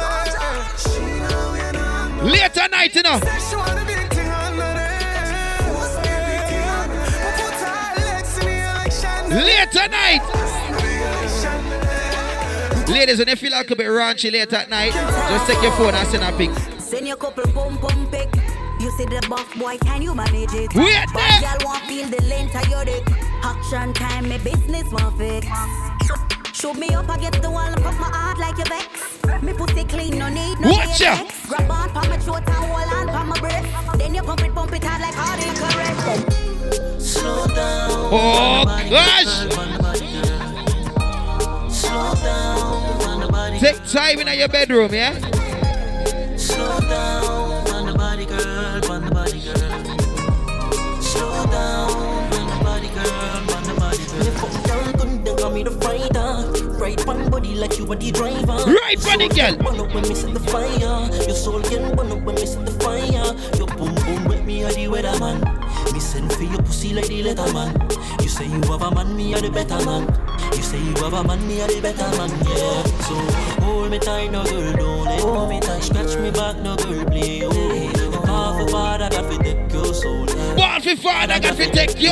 She 0.76 1.00
now 1.00 1.52
wear 1.52 1.72
no 1.72 2.16
no. 2.16 2.24
Later 2.24 2.68
night, 2.70 2.94
you 2.94 3.02
know. 3.02 3.20
She 3.20 3.56
want 3.56 3.78
a 3.78 3.84
big 3.84 4.08
thing 4.12 4.28
under 4.28 4.74
there. 4.74 5.62
What's 5.74 5.94
the 5.96 6.02
big 6.02 6.42
thing 6.48 6.68
under 6.68 7.10
there? 7.10 7.34
Put 7.38 7.54
her 7.62 7.88
legs 8.00 8.38
in 8.38 8.44
the 8.46 8.54
like 8.74 8.92
chandelier. 8.92 9.44
Later 9.44 9.88
night. 9.88 10.22
Ladies, 12.93 13.18
when 13.18 13.28
you 13.28 13.36
feel 13.36 13.53
like 13.53 13.70
a 13.70 13.74
bit 13.76 13.86
raunchy 13.86 14.30
late 14.30 14.53
at 14.53 14.68
night, 14.68 14.93
just 14.93 15.47
take 15.47 15.62
your 15.62 15.72
phone 15.72 15.95
and 15.95 16.07
send 16.09 16.22
a 16.22 16.36
pic. 16.36 16.51
Send 16.78 17.09
your 17.09 17.16
couple 17.16 17.45
pump 17.45 17.80
pump 17.80 18.12
pick. 18.12 18.28
You 18.80 18.90
see 18.99 19.07
the 19.07 19.24
buff 19.30 19.49
boy, 19.59 19.78
can 19.78 20.03
you 20.03 20.14
manage 20.14 20.53
it? 20.53 20.74
Wait 20.74 21.07
But 21.07 21.14
there. 21.14 21.28
Eh? 21.30 21.40
y'all 21.40 21.64
want 21.64 21.82
feel 21.84 22.07
the 22.07 22.22
length 22.24 22.55
of 22.55 22.68
your 22.68 22.84
dick. 22.84 23.03
Action 23.43 23.95
time, 23.95 24.28
my 24.28 24.36
business 24.38 24.84
want 24.93 25.16
fix. 25.16 25.47
Shoot 26.53 26.76
me 26.76 26.88
up 26.90 27.09
against 27.09 27.40
the 27.40 27.51
wall 27.51 27.64
and 27.64 27.82
pop 27.82 27.99
my 27.99 28.11
heart 28.14 28.38
like 28.38 28.59
your 28.59 28.66
vex. 28.66 29.43
Me 29.43 29.55
pussy 29.55 29.84
clean, 29.84 30.18
no 30.18 30.28
need 30.28 30.61
no 30.61 30.68
Watch 30.70 31.01
ya. 31.01 31.16
Grab 31.49 31.70
on 31.70 31.88
pa 31.90 32.07
my 32.11 32.18
throat 32.18 32.45
and 32.47 32.51
hold 32.51 32.93
on 32.93 33.07
pa 33.09 33.24
my 33.24 33.40
breath. 33.40 33.99
Then 33.99 34.14
you 34.14 34.22
pump 34.22 34.45
it, 34.45 34.55
pump 34.55 34.72
it 34.74 34.84
hard 34.84 35.01
like 35.01 35.14
hard 35.14 35.40
correct. 35.57 37.01
Slow 37.01 37.47
down. 37.47 37.90
Oh, 38.12 38.64
gosh. 38.90 40.41
Take 43.62 43.86
time 43.86 44.18
in 44.18 44.26
your 44.36 44.48
bedroom, 44.48 44.92
yeah? 44.92 45.14
Slow 46.36 46.80
down. 46.80 47.70
on 47.70 47.86
the 47.86 47.94
body, 47.96 48.26
girl. 48.26 48.90
On 48.90 49.04
the 49.04 49.10
body, 49.12 49.38
girl. 49.38 51.00
Slow 51.00 51.46
down. 51.46 51.92
on 52.34 52.58
the 52.58 52.64
body, 52.64 52.88
girl. 52.88 53.54
On 53.54 53.62
the 53.62 53.74
body, 53.78 54.04
girl. 54.04 54.18
Me 54.18 54.30
fuck 54.34 54.64
down, 54.66 54.92
gun 54.94 55.22
down, 55.22 55.36
got 55.36 55.52
me 55.54 55.62
the 55.62 55.70
fighter. 55.70 56.72
Right 56.72 57.06
on 57.06 57.30
body 57.30 57.54
like 57.54 57.78
you 57.78 57.84
are 57.92 57.94
the 57.94 58.10
driver. 58.10 58.64
Right 58.66 59.00
body, 59.00 59.28
girl. 59.28 59.54
Burn 59.54 59.78
up 59.78 59.94
when 59.94 60.08
me 60.08 60.14
set 60.16 60.34
the 60.34 60.40
fire. 60.40 61.24
Your 61.24 61.36
soul 61.36 61.62
can 61.62 61.94
burn 61.94 62.10
up 62.10 62.20
when 62.22 62.34
me 62.34 62.46
set 62.46 62.66
the 62.66 62.72
fire. 62.82 63.06
Your 63.56 63.68
boom 63.78 63.94
boom 63.94 64.24
with 64.24 64.44
me 64.44 64.64
are 64.64 64.72
the 64.72 64.86
weatherman. 64.88 65.38
Me 65.92 66.00
send 66.00 66.32
for 66.32 66.42
your 66.42 66.62
pussy 66.62 66.94
like 66.94 67.06
the 67.06 67.22
letterman. 67.22 67.70
You 68.22 68.28
say 68.28 68.46
you 68.46 68.60
have 68.72 68.82
a 68.82 68.90
man, 68.92 69.16
me 69.16 69.34
are 69.34 69.40
the 69.40 69.52
better 69.52 69.78
man. 69.86 70.31
You 70.55 70.62
say 70.62 70.78
you 70.78 70.94
have 70.96 71.12
a 71.12 71.24
man, 71.24 71.46
me 71.46 71.61
are 71.61 71.68
the 71.68 71.80
better 71.80 72.11
man. 72.16 72.30
Yeah. 72.46 72.82
So 73.07 73.14
hold 73.62 73.90
me 73.90 73.98
tight, 73.98 74.30
no 74.30 74.44
girl, 74.44 74.72
don't 74.72 75.05
let 75.05 75.20
hold 75.20 75.48
me 75.48 75.61
tight. 75.61 75.82
Scratch 75.82 76.16
me 76.18 76.30
back, 76.30 76.57
no 76.59 76.76
girl, 76.76 77.05
play. 77.07 77.42
Oh, 77.44 78.24
half 78.26 78.61
a 78.61 78.70
father 78.70 79.09
got 79.11 79.30
to 79.30 79.38
take 79.42 79.72
your 79.72 79.94
soul. 79.94 80.26
Ball 80.57 80.80
for 80.80 80.96
father 80.96 81.40
got 81.40 81.57
to 81.57 81.70
take 81.70 82.00
you. 82.00 82.11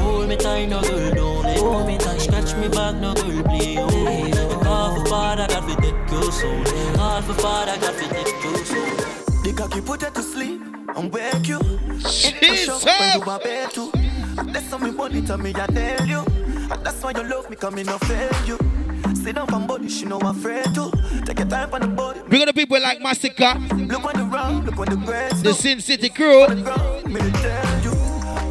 Hold 0.00 0.28
me 0.28 0.36
tight, 0.36 0.66
no 0.68 0.80
girl, 0.82 1.14
don't 1.14 1.42
let 1.42 1.58
hold 1.58 1.86
me 1.86 1.98
tight. 1.98 2.20
Scratch 2.20 2.54
me 2.56 2.68
back, 2.68 2.94
no 2.96 3.14
girl, 3.14 3.42
play. 3.42 3.76
Oh, 3.78 4.62
half 4.62 4.98
a 4.98 5.08
father 5.08 5.46
got 5.48 5.68
to 5.68 5.74
take 5.82 6.10
your 6.10 6.32
soul. 6.32 6.64
Half 6.96 7.28
a 7.28 7.34
father 7.34 7.76
got 7.80 7.94
to 7.98 8.08
take 8.08 8.44
your 8.44 8.64
soul. 8.64 9.18
The 9.42 9.52
cocky 9.56 9.80
put 9.80 10.02
her 10.02 10.10
to 10.10 10.22
sleep 10.22 10.60
and 10.96 11.12
wake 11.12 11.48
you. 11.48 11.60
Jesus. 11.98 12.84
When 12.84 13.20
you 13.20 13.30
are 13.30 13.38
bed 13.38 13.70
too. 13.72 13.90
That's 14.52 14.70
how 14.70 14.78
me 14.78 14.90
body 14.92 15.22
tell 15.22 15.38
me 15.38 15.52
I 15.54 15.66
tell 15.66 16.06
you. 16.06 16.24
And 16.70 16.84
that's 16.84 17.02
why 17.02 17.12
you 17.16 17.22
love 17.24 17.48
me, 17.48 17.56
come 17.56 17.74
me 17.76 17.82
no 17.82 17.98
fail 17.98 18.30
you. 18.46 18.58
Sit 19.14 19.34
down 19.36 19.52
on 19.54 19.66
body, 19.66 19.88
she 19.88 20.04
know 20.04 20.18
I'm 20.20 20.26
afraid 20.36 20.64
to. 20.74 20.90
Take 21.24 21.38
your 21.38 21.48
time 21.48 21.72
on 21.72 21.80
the 21.80 21.86
body. 21.88 22.20
Up 22.20 22.28
the 22.28 22.52
people 22.54 22.80
like 22.80 23.00
Massacre, 23.00 23.54
Look 23.74 24.04
on 24.04 24.12
the 24.16 24.28
round, 24.30 24.66
look 24.66 24.78
on 24.78 24.86
the 24.86 24.96
grass. 24.96 25.40
the 25.42 25.54
Sin 25.54 25.80
City 25.80 26.08
crew. 26.10 26.46
Me 26.48 27.20
to 27.20 27.32
tell 27.32 27.82
you. 27.82 27.90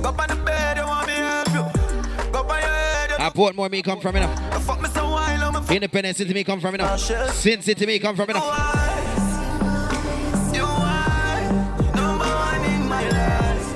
Go 0.01 0.09
on 0.09 0.28
the 0.28 0.41
bed, 0.45 0.78
you 0.78 0.84
want 0.84 1.07
me 1.07 1.13
help 1.13 1.47
you. 1.49 2.32
Go 2.32 2.39
on 2.39 2.47
your 2.47 2.70
head, 2.70 3.11
I 3.20 3.30
bought 3.30 3.55
more 3.55 3.70
me 3.70 3.82
come 3.82 3.99
from, 3.99 4.15
you 4.15 4.22
know. 4.22 4.36
fuck 4.61 4.82
me 4.82 4.89
so 4.89 5.09
wild, 5.09 5.55
I'm 5.55 5.55
a 5.55 6.13
City 6.13 6.34
me 6.34 6.43
come 6.43 6.59
from, 6.59 6.74
you 6.74 6.78
know. 6.80 6.97
Sin 6.97 7.61
City 7.61 7.86
me 7.86 7.99
come 7.99 8.15
from, 8.15 8.28
you 8.30 8.34
know. 8.34 8.45
You 10.53 10.63
are 10.63 11.41
number 11.95 12.26
one 12.26 12.65
in 12.65 12.89
my 12.89 13.03
life. 13.09 13.68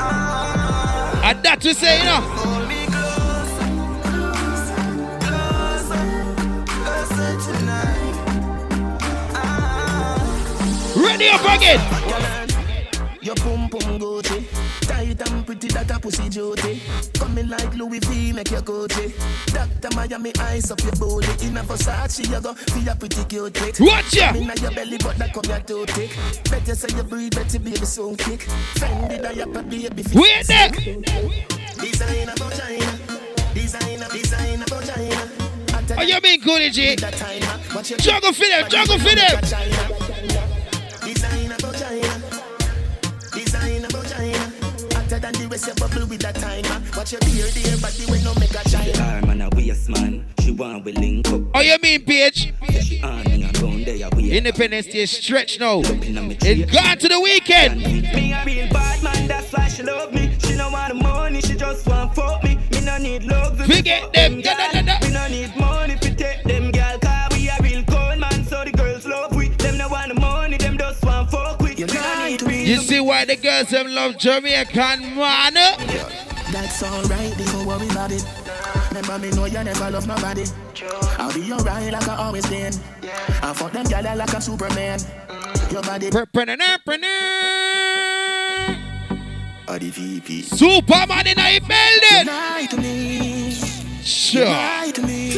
Ah. 0.00 1.30
And 1.30 1.42
that 1.42 1.60
to 1.60 1.74
say, 1.74 1.98
you 1.98 2.04
know. 2.04 2.57
Ready 10.98 11.28
up 11.28 11.44
again. 11.44 11.80
Your 13.22 13.36
pum 13.36 13.68
pum 13.68 13.98
Gucci, 13.98 14.44
tight 14.82 15.20
and 15.30 15.46
pretty 15.46 15.68
that 15.68 15.90
a 15.90 16.00
pussy 16.00 16.28
duty. 16.28 16.80
Coming 17.14 17.48
like 17.48 17.74
Louis 17.74 18.00
V, 18.00 18.32
make 18.32 18.50
your 18.50 18.62
Gucci. 18.62 19.12
Doctor 19.52 19.94
Miami 19.94 20.32
ice 20.40 20.70
up 20.72 20.80
your 20.82 20.92
booty. 20.92 21.46
In 21.46 21.56
a 21.56 21.62
Versace, 21.62 22.28
you 22.28 22.40
go 22.40 22.52
feel 22.54 22.88
a 22.88 22.96
pretty 22.96 23.24
cute. 23.24 23.80
Watch 23.80 24.14
ya. 24.14 24.32
In 24.34 24.50
your 24.60 24.72
belly, 24.72 24.98
but 24.98 25.16
that 25.18 25.32
come 25.32 25.44
your 25.44 25.60
too 25.60 25.86
thick. 25.86 26.10
Better 26.50 26.74
say 26.74 26.96
you 26.96 27.04
breathe, 27.04 27.34
better 27.34 27.58
baby 27.60 27.84
soon 27.84 28.16
kick. 28.16 28.40
Fendi 28.74 29.22
diaper, 29.22 29.62
baby. 29.62 30.04
Wait 30.14 30.46
there. 30.46 30.70
Designer 31.78 32.34
vagina. 32.36 32.98
Designer, 33.54 34.08
designer 34.10 34.64
vagina. 34.66 35.30
Oh, 35.96 36.02
you 36.02 36.20
mean 36.20 36.40
Koolie 36.40 36.72
G? 36.72 36.96
Juggle 36.96 38.32
for 38.32 38.46
them, 38.46 38.68
juggle 38.68 38.98
for 38.98 39.14
them. 39.14 39.97
Hotter 45.18 45.32
than 45.32 45.42
the 45.42 45.48
rest, 45.48 45.66
you 45.66 45.74
bubble 45.74 46.06
with 46.06 46.20
that 46.20 46.34
timer. 46.36 46.84
Watch 46.96 47.12
your 47.12 47.20
beard, 47.22 47.52
dear 47.52 47.76
body 47.78 48.04
when 48.06 48.22
no 48.22 48.34
make 48.34 48.54
a 48.54 48.68
china. 48.68 48.96
Her 49.02 49.26
man 49.26 49.40
a 49.40 49.48
waste 49.50 49.88
man. 49.88 50.24
She 50.40 50.52
want 50.52 50.84
we 50.84 50.92
link 50.92 51.28
up. 51.28 51.40
Oh, 51.54 51.60
you 51.60 51.76
mean 51.82 52.04
Paige? 52.04 52.54
She 52.80 53.02
on 53.02 53.24
me 53.24 53.42
a 53.42 53.50
round 53.60 53.84
there 53.84 54.06
a 54.06 54.14
wait. 54.14 54.32
Independence 54.32 54.86
Day 54.86 55.06
stretch 55.06 55.58
now. 55.58 55.80
It's 55.82 56.72
gone 56.72 56.98
to 56.98 57.08
the 57.08 57.20
weekend. 57.20 57.80
Me 57.80 58.32
a 58.32 58.44
real 58.44 58.68
bad 58.72 59.02
man, 59.02 59.26
that's 59.26 59.52
why 59.52 59.66
she 59.68 59.82
love 59.82 60.12
me. 60.14 60.36
She 60.38 60.56
no 60.56 60.70
want 60.70 60.92
the 60.92 61.02
money, 61.02 61.40
she 61.40 61.54
just 61.56 61.86
want 61.88 62.14
fuck 62.14 62.44
me. 62.44 62.56
Me 62.72 62.80
no 62.82 62.98
need 62.98 63.24
love. 63.24 63.58
Forget 63.58 64.12
them, 64.12 64.40
da, 64.40 64.54
da, 64.54 64.70
da, 64.70 64.82
da. 64.82 65.06
Me 65.06 65.12
no 65.12 65.26
need 65.28 65.56
money 65.56 65.96
fi 65.96 66.10
take 66.14 66.44
them 66.44 66.70
gal, 66.70 66.96
cause 67.00 67.36
we 67.36 67.48
a 67.48 67.56
real 67.60 67.82
cold 67.84 68.20
man, 68.20 68.44
so 68.44 68.64
the 68.64 68.70
girls 68.70 69.04
love 69.04 69.34
we. 69.34 69.48
Them 69.48 69.78
no 69.78 69.88
want 69.88 70.14
the 70.14 70.20
money, 70.20 70.58
them 70.58 70.78
just 70.78 71.04
want 71.04 71.30
fuck 71.30 71.60
we. 71.60 71.74
Me 71.74 71.84
no 71.86 71.86
need 71.86 72.17
You 72.68 72.76
see 72.76 73.00
why 73.00 73.24
the 73.24 73.34
girls 73.36 73.70
them 73.70 73.86
love 73.86 74.18
Jamaican 74.18 75.16
man? 75.16 75.54
That's 76.52 76.82
alright, 76.82 77.34
don't 77.38 77.64
worry 77.64 77.88
about 77.88 78.12
it. 78.12 78.22
Remember 78.90 79.18
me 79.18 79.30
know 79.30 79.46
you 79.46 79.64
never 79.64 79.90
love 79.90 80.06
nobody. 80.06 80.44
I'll 81.16 81.32
be 81.32 81.50
alright 81.50 81.90
like 81.90 82.06
I 82.06 82.16
always 82.16 82.46
been. 82.46 82.74
I 83.42 83.54
fuck 83.54 83.72
them 83.72 83.86
gyal 83.86 84.14
like 84.14 84.34
a 84.34 84.40
Superman. 84.42 85.00
Your 85.70 85.80
body. 85.80 86.10
Body 89.66 89.90
VP. 89.90 90.42
Superman 90.42 91.26
in 91.26 91.38
a 91.38 91.58
building. 91.60 92.26
Lie 92.26 92.66
to 92.68 92.76
me. 92.76 93.52
Sure. 94.02 94.44
Lie 94.44 94.90
to 94.94 95.02
me. 95.06 95.30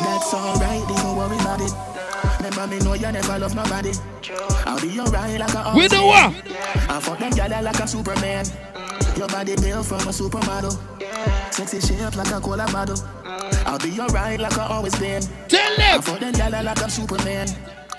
That's 0.00 0.34
alright, 0.34 0.88
don't 0.88 1.16
worry 1.16 1.36
about 1.36 1.60
it. 1.60 1.93
Me 2.70 2.78
know 2.78 2.94
you 2.94 3.12
never 3.12 3.38
love 3.38 3.54
nobody. 3.54 3.92
I'll 4.66 4.80
be 4.80 4.98
alright 4.98 5.38
like 5.38 5.54
I 5.54 5.64
always 5.64 5.90
We 5.92 5.96
been. 5.98 6.06
what? 6.06 6.34
I 6.90 7.00
fuck 7.00 7.18
them 7.18 7.30
gyal 7.32 7.62
like 7.62 7.78
a 7.78 7.86
Superman. 7.86 8.46
Your 9.16 9.28
body 9.28 9.54
built 9.56 9.86
from 9.86 10.00
a 10.00 10.12
supermodel. 10.12 10.72
Sexy 11.52 11.80
shape 11.80 12.16
like 12.16 12.30
a 12.30 12.40
cola 12.40 12.66
bottle. 12.72 12.96
I'll 13.66 13.78
be 13.78 14.00
alright 14.00 14.40
like 14.40 14.56
I 14.58 14.66
always 14.66 14.94
been. 14.98 15.22
Tell 15.48 15.76
them. 15.76 15.98
I 15.98 16.00
fuck 16.00 16.20
them 16.20 16.32
gyal 16.32 16.64
like 16.64 16.82
I'm 16.82 16.88
Superman. 16.90 17.48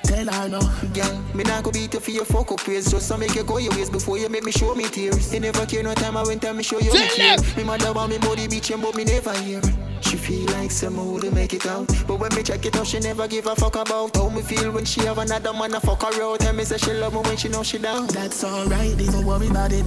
Tell 0.05 0.27
her 0.27 0.47
no. 0.49 0.59
Girl, 0.93 1.21
me 1.33 1.43
not 1.43 1.63
go 1.63 1.71
beat 1.71 1.93
you 1.93 1.99
for 1.99 2.11
your 2.11 2.25
fuck 2.25 2.51
up 2.51 2.67
ways 2.67 2.91
Just 2.91 3.09
to 3.11 3.17
make 3.17 3.33
you 3.35 3.43
go 3.43 3.57
your 3.57 3.71
ways 3.73 3.89
before 3.89 4.17
you 4.17 4.29
make 4.29 4.43
me 4.43 4.51
show 4.51 4.75
me 4.75 4.83
tears 4.85 5.33
You 5.33 5.39
never 5.39 5.65
care 5.65 5.83
no 5.83 5.93
time 5.93 6.15
I 6.15 6.23
went 6.23 6.43
and 6.45 6.57
me 6.57 6.63
show 6.63 6.79
you 6.79 6.93
me 6.93 6.99
Tell 6.99 7.15
care 7.15 7.57
Me 7.57 7.63
mother 7.63 7.91
want 7.91 8.11
me 8.11 8.17
body 8.19 8.47
bitch 8.47 8.69
but 8.81 8.95
me 8.95 9.03
never 9.03 9.33
hear 9.39 9.61
She 10.01 10.17
feel 10.17 10.45
like 10.53 10.71
some 10.71 10.95
hoe 10.95 11.19
to 11.19 11.31
make 11.31 11.53
it 11.53 11.65
out 11.65 11.87
But 12.07 12.19
when 12.19 12.33
me 12.35 12.43
check 12.43 12.65
it 12.65 12.75
out 12.75 12.85
she 12.87 12.99
never 12.99 13.27
give 13.27 13.47
a 13.47 13.55
fuck 13.55 13.75
about 13.75 14.15
How 14.15 14.29
me 14.29 14.41
feel 14.41 14.71
when 14.71 14.85
she 14.85 15.01
have 15.01 15.17
another 15.17 15.53
man 15.53 15.73
a 15.73 15.79
fuck 15.79 16.03
her 16.03 16.21
out 16.23 16.39
Tell 16.39 16.53
me 16.53 16.63
say 16.63 16.77
she 16.77 16.93
love 16.93 17.13
me 17.13 17.21
when 17.21 17.37
she 17.37 17.49
know 17.49 17.63
she 17.63 17.77
down 17.77 18.07
That's 18.07 18.43
alright, 18.43 18.97
don't 18.97 19.25
worry 19.25 19.47
about 19.47 19.71
it. 19.71 19.85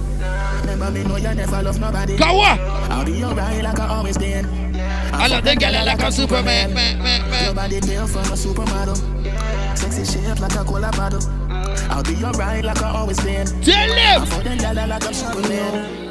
Remember 0.61 0.91
me 0.91 1.03
know 1.03 1.17
you 1.17 1.33
never 1.33 1.61
love 1.63 1.79
nobody. 1.79 2.17
Go 2.17 2.33
what? 2.37 2.59
I'll 2.59 3.05
be 3.05 3.23
alright 3.23 3.63
like 3.63 3.79
I 3.79 3.87
always 3.87 4.17
been. 4.17 4.45
I 5.13 5.27
love 5.27 5.43
the 5.43 5.55
girl 5.55 5.71
like 5.85 6.01
a 6.01 6.11
Superman. 6.11 6.73
Man, 6.73 7.01
man, 7.01 7.29
man. 7.29 7.45
Your 7.45 7.53
body 7.53 7.79
built 7.81 8.09
from 8.09 8.21
a 8.21 8.35
supermodel. 8.35 9.58
Sexy 9.79 10.03
shape 10.03 10.39
like 10.39 10.55
a 10.55 10.63
cola 10.63 10.91
bottle. 10.91 11.23
I'll 11.89 12.03
be 12.03 12.23
alright 12.23 12.63
like 12.63 12.81
I 12.81 12.89
always 12.91 13.19
been. 13.21 13.47
Tell. 13.61 14.21
I 14.21 14.25
fuck 14.25 14.43
them 14.43 14.57
gyal 14.57 14.87
like 14.87 15.05
I'm 15.05 15.13
Superman. 15.13 16.09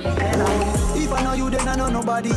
If 1.08 1.12
I 1.12 1.22
know 1.22 1.32
you 1.32 1.50
then 1.50 1.66
I 1.68 1.76
know 1.76 1.88
nobody 1.88 2.30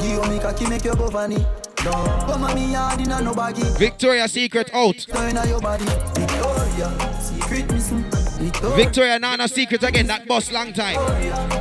Give 0.00 0.28
me 0.28 0.38
cocky 0.38 0.66
make 0.68 0.84
you 0.84 0.94
go 0.94 1.08
funny 1.08 1.44
No, 1.84 2.54
me 2.54 2.72
hard 2.72 3.00
in 3.00 3.10
a 3.10 3.20
no 3.20 3.34
baggy 3.34 3.62
Victoria 3.78 4.28
Secret 4.28 4.70
out. 4.74 4.98
Turn 4.98 5.36
on 5.36 5.48
your 5.48 5.60
body 5.60 5.84
Victoria, 5.84 7.18
secret 7.20 7.72
missing 7.72 8.02
Victoria, 8.38 8.76
Victoria 8.76 9.18
Nana 9.18 9.48
Secret 9.48 9.82
again. 9.82 10.06
That 10.06 10.26
boss 10.26 10.52
long 10.52 10.72
time. 10.72 10.98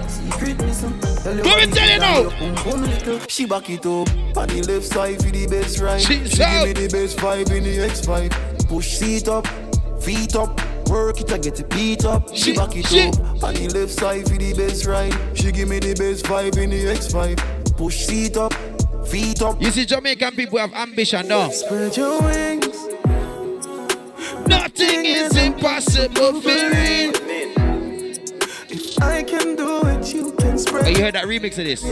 secret 0.09 0.57
missing 0.59 0.99
Let 1.23 1.69
me 1.69 1.73
tell 1.73 1.89
you 1.89 1.99
now. 1.99 3.25
She 3.27 3.45
back 3.45 3.69
it 3.69 3.85
up 3.85 4.09
on 4.37 4.47
the 4.49 4.63
left 4.67 4.85
side 4.85 5.17
for 5.23 5.29
the 5.29 5.47
best 5.47 5.79
ride. 5.79 6.01
She's 6.01 6.31
she 6.31 6.43
out. 6.43 6.65
give 6.65 6.77
me 6.77 6.87
the 6.87 6.91
best 6.91 7.17
vibe 7.17 7.51
in 7.51 7.63
the 7.63 7.77
X5. 7.77 8.56
Push 8.67 8.97
seat 8.97 9.27
up, 9.27 9.47
feet 10.01 10.35
up, 10.35 10.59
work 10.89 11.19
it 11.21 11.31
I 11.31 11.37
get 11.37 11.59
it 11.59 11.69
beat 11.69 12.05
up. 12.05 12.27
She, 12.35 12.51
She- 12.51 12.53
back 12.53 12.75
it 12.75 12.85
she- 12.87 13.07
up 13.07 13.43
on 13.43 13.53
the 13.53 13.69
left 13.73 13.91
side 13.93 14.27
for 14.27 14.35
the 14.37 14.53
best 14.53 14.85
ride. 14.85 15.15
She 15.35 15.51
give 15.51 15.69
me 15.69 15.79
the 15.79 15.93
best 15.95 16.25
vibe 16.25 16.57
in 16.57 16.69
the 16.71 16.85
X5. 16.85 17.77
Push 17.77 18.05
seat 18.05 18.37
up, 18.37 18.53
feet 19.07 19.41
up. 19.41 19.61
You 19.61 19.71
see, 19.71 19.85
Jamaican 19.85 20.35
people 20.35 20.59
have 20.59 20.73
ambition 20.73 21.27
now. 21.27 21.49
Spread 21.49 21.95
your 21.95 22.21
wings. 22.21 22.67
Nothing 24.47 25.05
is 25.05 25.35
impossible 25.37 26.41
for 26.41 26.49
real. 26.49 27.13
If 28.69 29.01
I 29.01 29.23
can 29.23 29.55
do 29.55 29.81
it, 29.85 30.13
you 30.13 30.31
can. 30.65 30.85
Oh, 30.85 30.89
you 30.89 31.03
heard 31.03 31.15
that 31.15 31.25
remix 31.25 31.57
of 31.57 31.65
this? 31.65 31.83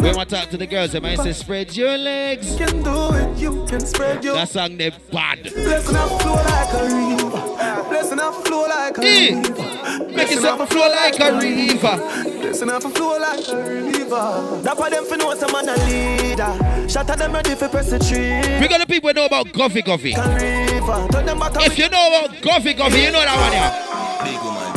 When 0.00 0.16
I 0.16 0.24
talk 0.24 0.48
to 0.50 0.56
the 0.56 0.66
girls, 0.66 0.92
they 0.92 1.00
might 1.00 1.18
say, 1.18 1.32
spread 1.32 1.76
your 1.76 1.98
legs. 1.98 2.52
You 2.52 2.66
can 2.66 2.82
do 2.82 3.14
it, 3.14 3.36
you 3.38 3.66
can 3.66 3.80
spread 3.80 4.22
your 4.22 4.34
That 4.34 4.48
song, 4.48 4.76
they 4.76 4.90
bad. 5.10 5.42
Blessing 5.42 5.96
up 5.96 6.22
flow 6.22 6.34
like 6.34 6.72
a 6.72 6.84
river. 6.84 7.88
Blessing 7.88 8.20
up 8.20 8.34
flow 8.46 8.66
like 8.68 8.96
a 8.96 9.00
river. 9.00 10.08
Make 10.14 10.30
it 10.30 10.44
up 10.44 10.68
flow 10.68 10.88
like 10.88 11.18
a 11.18 11.38
river. 11.38 11.96
Blessing 12.40 12.70
up 12.70 12.82
flow 12.82 13.18
like 13.18 13.48
a 13.48 13.56
river. 13.56 14.60
That 14.62 14.76
for 14.76 14.90
them 14.90 15.04
fi 15.04 15.16
know 15.16 15.34
some 15.34 15.52
man 15.52 15.68
a 15.68 15.76
leader. 15.86 16.88
Shot 16.88 17.10
at 17.10 17.18
them 17.18 17.32
ready 17.32 17.54
fi 17.54 17.68
press 17.68 17.90
the 17.90 17.98
tree. 17.98 18.60
We 18.60 18.68
got 18.68 18.80
the 18.80 18.86
people 18.86 19.12
know 19.12 19.26
about 19.26 19.52
Coffee 19.52 19.82
Coffee. 19.82 20.14
River, 20.14 21.08
turn 21.10 21.26
them 21.26 21.38
back 21.40 21.56
If 21.66 21.78
you 21.78 21.88
know 21.88 22.06
about 22.08 22.40
Coffee 22.42 22.74
Coffee, 22.74 23.00
you 23.00 23.10
know 23.10 23.20
that 23.20 23.36
one, 23.36 23.52
yeah. 23.52 24.24
Big 24.24 24.40
woman 24.44 24.67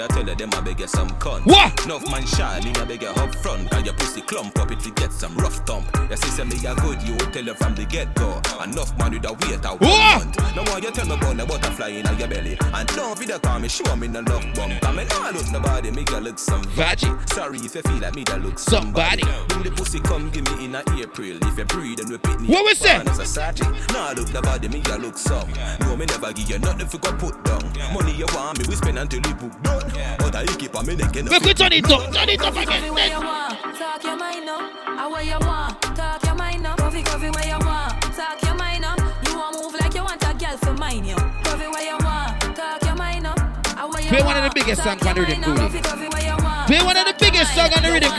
I 0.00 0.06
train 0.06 0.28
you 0.28 0.34
with 0.34 0.36
a 0.36 0.36
teller, 0.36 0.50
them 0.50 0.50
a 0.52 0.62
beg 0.62 0.80
you 0.80 0.86
some 0.86 1.10
cunt. 1.18 1.44
What? 1.46 1.84
Enough 1.84 2.10
man 2.10 2.22
me 2.64 2.70
a 2.80 2.86
beg 2.86 3.02
you 3.02 3.08
up 3.08 3.34
front. 3.36 3.70
Cause 3.70 3.84
your 3.84 3.94
pussy 3.94 4.20
clump 4.20 4.58
up 4.58 4.70
if 4.70 4.86
you 4.86 4.92
get 4.92 5.12
some 5.12 5.34
rough 5.36 5.56
thump. 5.66 5.86
Your 6.08 6.16
sister 6.16 6.44
me 6.44 6.56
a 6.66 6.74
good, 6.76 7.02
you 7.02 7.12
will 7.12 7.30
tell 7.32 7.44
her 7.44 7.54
from 7.54 7.74
the 7.74 7.84
get 7.84 8.14
go. 8.14 8.40
Enough 8.62 8.96
man 8.98 9.12
with 9.12 9.24
a 9.24 9.32
one 9.32 9.78
What? 9.78 10.24
month. 10.24 10.56
No 10.56 10.64
more 10.64 10.78
you 10.78 10.90
tell 10.90 11.06
me 11.06 11.14
about 11.14 11.36
the 11.36 11.46
butterfly 11.46 11.88
in 11.88 12.18
your 12.18 12.28
belly. 12.28 12.56
And 12.60 12.88
don't 12.88 13.18
video 13.18 13.38
call 13.38 13.58
me, 13.58 13.68
show 13.68 13.96
me 13.96 14.08
no 14.08 14.20
love 14.20 14.44
bump. 14.54 14.80
Cause 14.80 14.96
me 14.96 15.04
nah 15.04 15.30
look 15.30 15.50
nobody, 15.50 15.90
me 15.90 16.04
a 16.12 16.20
look 16.20 16.38
some 16.38 16.62
Veggie. 16.76 17.30
Sorry 17.30 17.58
if 17.58 17.74
you 17.74 17.82
feel 17.82 17.98
like 17.98 18.14
me 18.14 18.24
that 18.24 18.42
look 18.42 18.58
Somebody. 18.58 19.24
When 19.24 19.62
the 19.62 19.70
pussy 19.70 20.00
come 20.00 20.30
give 20.30 20.44
me 20.44 20.66
in 20.66 20.74
a 20.74 20.82
April. 21.00 21.38
If 21.42 21.58
you 21.58 21.64
breathe 21.64 22.00
and 22.00 22.10
repeat 22.10 22.40
me. 22.40 22.48
What 22.48 22.64
we 22.64 22.74
say? 22.74 22.96
As 22.96 23.18
a 23.18 23.26
sergeant. 23.26 23.74
Nah 23.92 24.12
look 24.12 24.32
nobody, 24.32 24.68
me 24.68 24.82
a 24.90 24.98
look 24.98 25.16
some. 25.16 25.48
No 25.80 25.96
me 25.96 26.06
never 26.06 26.32
give 26.32 26.48
you 26.50 26.58
nothing 26.58 26.86
for 26.86 26.98
go 26.98 27.12
put 27.16 27.42
down. 27.44 27.64
Money 27.92 28.12
you 28.14 28.26
want 28.34 28.58
me, 28.58 28.64
we 28.68 28.76
spend 28.76 28.98
until 28.98 29.20
you 29.26 29.34
book 29.34 29.62
done. 29.62 29.87
But 30.18 30.34
I 30.36 30.46
keep 30.56 30.74
on 30.76 30.86
me 30.86 30.96
neck 30.96 31.16
and 31.16 31.30
Make 31.30 31.42
we 31.42 31.54
turn 31.54 31.72
it 31.72 31.84
up, 31.90 32.12
turn 32.12 32.28
it 32.28 32.40
up 32.42 32.52
again. 32.52 32.66
Coffee 32.66 32.90
where 32.90 33.08
you 33.08 33.20
want, 33.20 33.76
talk 33.76 34.04
your 34.04 34.16
mind 34.16 34.48
up. 34.48 34.72
I 34.86 35.08
where 35.08 35.22
you 35.22 35.38
want, 35.40 35.82
talk 35.96 36.24
your 36.24 36.34
mind 36.34 36.66
up. 36.66 36.78
Coffee, 36.78 37.02
coffee 37.02 37.30
where 37.30 37.46
you 37.46 37.58
want, 37.66 38.02
talk 38.14 38.42
your 38.42 38.54
mind 38.54 38.84
up. 38.84 38.98
You 39.26 39.36
want 39.36 39.56
move 39.56 39.74
like 39.80 39.94
you 39.94 40.04
want 40.04 40.22
a 40.22 40.34
girl 40.34 40.56
for 40.58 40.74
mine 40.74 41.04
you. 41.04 41.16
Coffee 41.16 41.68
where 41.68 41.84
you 41.84 41.98
want, 42.04 42.56
talk 42.56 42.82
your 42.84 42.94
mind 42.96 43.26
up. 43.26 43.38
I 43.76 43.86
where 43.86 44.02
you 44.02 44.08
Play 44.08 44.22
one 44.22 44.36
of 44.36 44.44
the 44.44 44.50
biggest 44.54 44.82
talk 44.82 44.98
songs 45.00 45.06
on 45.06 45.14
the 45.14 45.20
your 45.20 45.28
rhythm, 45.28 45.40
mind 45.40 45.60
up. 45.60 45.70
Koolie. 45.72 45.82
Coffee, 45.82 45.82
coffee 45.88 46.08
where 46.12 46.26
you 46.28 46.44
want, 46.44 46.66
Play 46.66 46.82
one 46.82 46.96
of 46.96 47.04
the 47.06 47.14
biggest 47.18 47.54
songs 47.54 47.72
on 47.76 47.82
the 47.82 47.88
mind 47.88 48.04
rhythm, 48.04 48.12
up. 48.12 48.18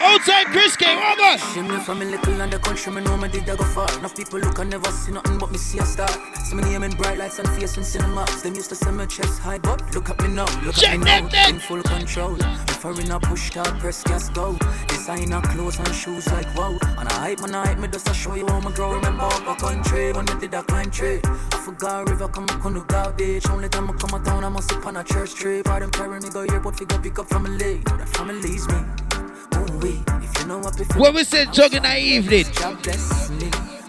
Outside 0.00 0.46
Chris 0.46 0.76
K, 0.76 0.94
what 0.94 1.20
on? 1.20 1.38
See 1.38 1.60
me 1.62 1.76
from 1.80 2.02
a 2.02 2.04
little 2.04 2.40
and 2.40 2.52
the 2.52 2.58
country, 2.60 2.92
me 2.92 3.02
know 3.02 3.16
me 3.16 3.28
did 3.28 3.48
I 3.50 3.56
go 3.56 3.64
far. 3.64 3.90
Enough 3.98 4.16
people 4.16 4.38
look 4.38 4.58
and 4.58 4.70
never 4.70 4.90
see 4.92 5.10
nothing 5.10 5.38
but 5.38 5.50
me 5.50 5.58
see 5.58 5.78
a 5.78 5.84
star. 5.84 6.08
See 6.44 6.54
me 6.54 6.62
name 6.62 6.84
in 6.84 6.92
bright 6.92 7.18
lights 7.18 7.40
and 7.40 7.48
face 7.50 7.76
in 7.76 7.82
cinemas. 7.82 8.42
Them 8.42 8.54
used 8.54 8.68
to 8.68 8.76
say 8.76 8.92
my 8.92 9.06
chest 9.06 9.40
high, 9.40 9.58
but 9.58 9.82
look 9.94 10.08
at 10.08 10.20
me 10.22 10.28
now. 10.28 10.46
Look 10.62 10.76
Check 10.76 10.90
at 10.94 10.98
me 11.00 11.04
now, 11.04 11.28
them. 11.28 11.54
in 11.54 11.60
full 11.60 11.82
control. 11.82 12.36
If 12.38 12.86
I 12.86 12.90
in 12.90 13.10
a 13.10 13.18
push 13.18 13.50
start, 13.50 13.76
press 13.80 14.04
gas 14.04 14.28
go. 14.28 14.56
Designer 14.86 15.40
clothes 15.42 15.78
and 15.80 15.92
shoes 15.94 16.26
like 16.28 16.54
wow. 16.56 16.78
And 16.98 17.08
I 17.08 17.14
hype 17.14 17.40
man, 17.40 17.56
I 17.56 17.66
hype 17.66 17.78
me 17.78 17.88
just 17.88 18.06
to 18.06 18.14
show 18.14 18.36
you 18.36 18.46
how 18.46 18.60
me 18.60 18.72
grow. 18.72 18.94
Remember 18.94 19.24
up 19.24 19.48
a 19.48 19.54
country 19.60 20.12
when 20.12 20.28
I 20.28 20.38
did 20.38 20.54
a 20.54 20.62
country. 20.62 21.20
I 21.24 21.58
forgot 21.58 22.08
river 22.08 22.28
come 22.28 22.44
up 22.44 22.64
on 22.64 22.74
the 22.74 22.80
garbage. 22.80 23.48
Only 23.50 23.68
time 23.68 23.90
I 23.90 23.94
come 23.94 24.20
a 24.20 24.24
town, 24.24 24.44
I 24.44 24.48
must 24.48 24.70
sit 24.70 24.86
on 24.86 24.96
a 24.96 25.02
church 25.02 25.34
trip. 25.34 25.68
I 25.68 25.80
them 25.80 25.90
carry 25.90 26.20
me 26.20 26.30
go 26.30 26.42
airport, 26.42 26.78
figure 26.78 26.98
pick 26.98 27.18
up 27.18 27.26
family. 27.28 27.82
Know 27.86 27.96
that 27.96 28.08
family's 28.10 28.68
me. 28.68 29.07
Ooh 29.54 29.78
wee, 29.78 30.02
if 30.22 30.38
you 30.40 30.46
know 30.46 30.58
what 30.58 30.76
before. 30.76 31.02
When 31.02 31.14
we 31.14 31.24
said 31.24 31.52
jog 31.52 31.74
in 31.74 31.82
the 31.82 31.98
evening, 31.98 32.46
God 32.56 32.82
bless 32.82 33.30
me. 33.30 33.46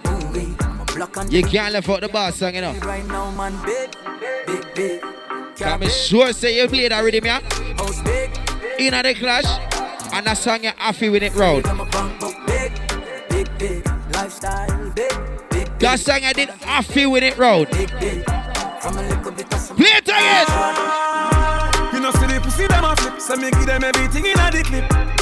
Ooh 0.07 0.31
wee, 0.31 0.55
I'm 0.61 0.81
a 0.81 0.85
block 0.85 1.17
and 1.17 1.31
you 1.31 1.43
can't 1.43 1.73
left 1.73 1.89
out 1.89 2.01
the 2.01 2.09
bar 2.09 2.31
song, 2.31 2.55
you 2.55 2.61
know. 2.61 2.73
Right 2.79 3.05
now, 3.07 3.31
man, 3.31 3.53
big, 3.65 3.95
big, 4.45 4.75
big. 4.75 5.03
Can 5.55 5.79
me 5.81 5.89
sure 5.89 6.31
say 6.31 6.61
you 6.61 6.67
play 6.69 6.87
that 6.87 7.01
rhythm, 7.03 7.25
yeah? 7.25 7.41
House 7.77 8.01
big, 8.03 8.31
In 8.79 8.93
the 8.93 9.13
clash, 9.13 9.45
and 10.13 10.25
that 10.25 10.37
song 10.37 10.63
you 10.63 10.71
happy 10.77 11.09
with 11.09 11.23
it 11.23 11.35
round. 11.35 11.67
I'm 11.67 11.81
a 11.81 11.85
bunk 11.85 12.19
big, 12.47 12.71
big, 13.29 13.57
big. 13.57 13.85
Lifestyle 14.13 14.89
big, 14.91 15.11
big, 15.49 15.79
That 15.79 15.99
song 15.99 16.21
I 16.23 16.33
did 16.33 16.49
happy 16.49 17.05
with 17.05 17.23
it 17.23 17.37
round. 17.37 17.69
big, 17.71 17.89
big. 17.99 18.23
From 18.81 18.97
a 18.97 19.01
little 19.03 19.31
bit 19.31 19.53
of 19.53 19.59
some. 19.59 19.75
Play 19.75 19.87
it 19.87 20.03
again. 20.03 20.45
Ah. 20.47 21.93
You 21.93 21.99
know, 21.99 22.11
see 22.11 22.27
the 22.27 22.39
pussy 22.41 22.67
them 22.67 22.83
a 22.85 22.95
flip, 22.95 23.19
so 23.19 23.35
me 23.35 23.51
give 23.51 23.65
them 23.65 23.83
everything 23.83 24.25
in 24.25 24.39
a 24.39 24.51
the 24.51 24.63
clip. 24.63 25.18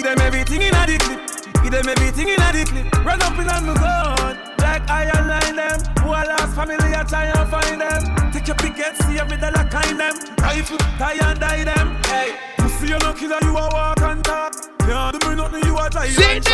Give 0.00 0.16
them 0.16 0.26
everything 0.26 0.62
in 0.62 0.74
a 0.74 0.86
the 0.86 0.96
clip. 0.96 1.20
Give 1.62 1.72
them 1.72 1.86
everything 1.86 2.28
in 2.28 2.40
a 2.40 2.48
the 2.56 2.64
clip. 2.64 3.04
Run 3.04 3.20
up 3.20 3.36
in 3.36 3.48
on 3.52 3.66
the 3.66 3.74
gun, 3.74 4.32
like 4.64 4.88
I 4.88 5.04
align 5.12 5.56
them. 5.56 5.78
Who 6.00 6.08
a 6.08 6.24
lost 6.24 6.56
family, 6.56 6.88
I 6.96 7.04
try 7.04 7.28
and 7.28 7.50
find 7.50 7.78
them. 7.78 8.32
Take 8.32 8.46
your 8.46 8.56
picket, 8.56 8.96
see 9.04 9.18
every 9.20 9.36
dollar 9.36 9.68
kind 9.68 10.00
them. 10.00 10.16
Rifle, 10.38 10.78
tie 10.96 11.20
and 11.20 11.38
die 11.38 11.64
them. 11.64 12.00
Hey, 12.08 12.32
pussy 12.56 12.88
you 12.88 12.98
no 12.98 13.12
killer, 13.12 13.36
you 13.42 13.52
a 13.52 13.68
walk 13.68 14.00
and 14.00 14.24
talk. 14.24 14.56
Can't 14.78 15.20
do 15.20 15.28
me 15.28 15.36
nothing, 15.36 15.64
you 15.68 15.76
a 15.76 15.90
drive 15.90 16.08
See 16.08 16.24
and 16.24 16.44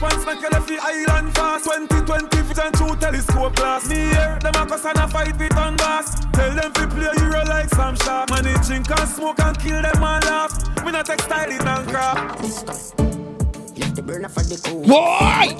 them. 0.00 0.10
shot. 0.10 0.26
Six 0.26 0.26
pants 0.26 0.26
like 0.26 0.38
a 0.38 0.54
left 0.54 0.68
the 0.68 0.78
island 0.82 1.34
fast. 1.34 1.64
2020 1.64 2.42
vision 2.42 2.72
through 2.72 2.96
telescope 2.96 3.56
glass. 3.56 3.88
Me 3.88 3.96
here, 3.96 4.38
them 4.42 4.54
a 4.56 4.66
cuss 4.66 4.84
and 4.84 4.98
a 4.98 5.08
fight 5.08 5.38
with 5.38 5.56
on 5.56 5.76
gas. 5.76 6.24
Tell 6.32 6.54
them 6.54 6.72
to 6.72 6.88
play 6.88 7.10
hero 7.18 7.44
like 7.46 7.68
some 7.70 7.96
shark. 7.96 8.30
Man, 8.30 8.44
they 8.44 8.54
drink 8.66 8.90
and 8.90 9.08
smoke 9.08 9.40
and 9.40 9.58
kill 9.58 9.82
them 9.82 10.02
and 10.02 10.24
laugh. 10.24 10.84
Me 10.84 10.92
not 10.92 11.06
textile 11.06 11.50
it 11.50 11.64
and 11.64 11.88
crap. 11.88 12.40
Left 13.78 13.94
the 13.96 14.02
burner 14.02 14.28
for 14.28 14.42
the 14.42 14.60
cool. 14.64 14.82
Boy! 14.86 15.56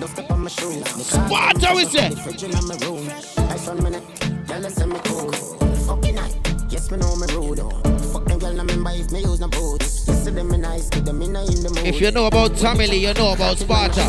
Don't 0.00 0.10
step 0.10 0.30
on 0.30 0.40
my 0.40 0.50
shoes. 0.50 0.86
Spot, 0.88 1.62
how 1.62 1.78
is 1.78 1.94
it? 1.94 2.18
Fridge 2.18 2.44
in 2.44 2.52
my 2.66 2.76
room. 2.86 3.08
Ice 3.50 3.68
on 3.68 3.82
my 3.82 3.90
neck. 3.90 4.02
Girl, 4.46 4.60
they 4.60 4.70
say 4.70 4.86
me 4.86 5.00
cool. 5.04 5.32
Fucking 5.32 6.14
night. 6.14 6.36
Yes, 6.70 6.90
me 6.90 6.98
know 6.98 7.16
me 7.16 7.26
rude. 7.34 7.60
oh. 7.60 8.07
Fuck 8.38 8.50
them 8.50 8.56
girl, 8.56 8.70
I 8.70 8.72
remember 8.72 8.90
if 9.02 9.10
me 9.10 9.20
use 9.20 9.40
no 9.40 9.48
boots. 9.48 10.06
You 10.06 10.30
them 10.30 10.52
in 10.52 10.60
nice, 10.60 10.88
keep 10.90 11.04
them 11.04 11.22
in 11.22 11.34
in 11.34 11.62
the 11.62 11.72
mood. 11.74 11.86
If 11.86 12.00
you 12.00 12.10
know 12.10 12.26
about 12.26 12.56
Tommy 12.56 12.86
you 12.96 13.12
know 13.14 13.32
about 13.32 13.58
Sparta. 13.58 14.02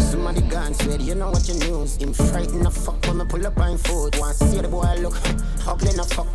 Somebody 0.00 0.40
gone 0.42 0.74
swear, 0.74 1.00
you 1.00 1.14
know 1.14 1.30
what 1.30 1.46
you 1.48 1.54
news. 1.54 1.96
Him 1.96 2.12
frightened 2.12 2.64
the 2.64 2.70
fuck 2.70 3.04
when 3.06 3.18
me 3.18 3.24
pull 3.26 3.46
up 3.46 3.58
on 3.58 3.78
foot. 3.78 4.18
Want 4.18 4.36
see 4.36 4.60
the 4.60 4.68
boy 4.68 4.96
look 5.00 5.16
ugly 5.66 5.92
no 5.96 6.04
fuck. 6.04 6.26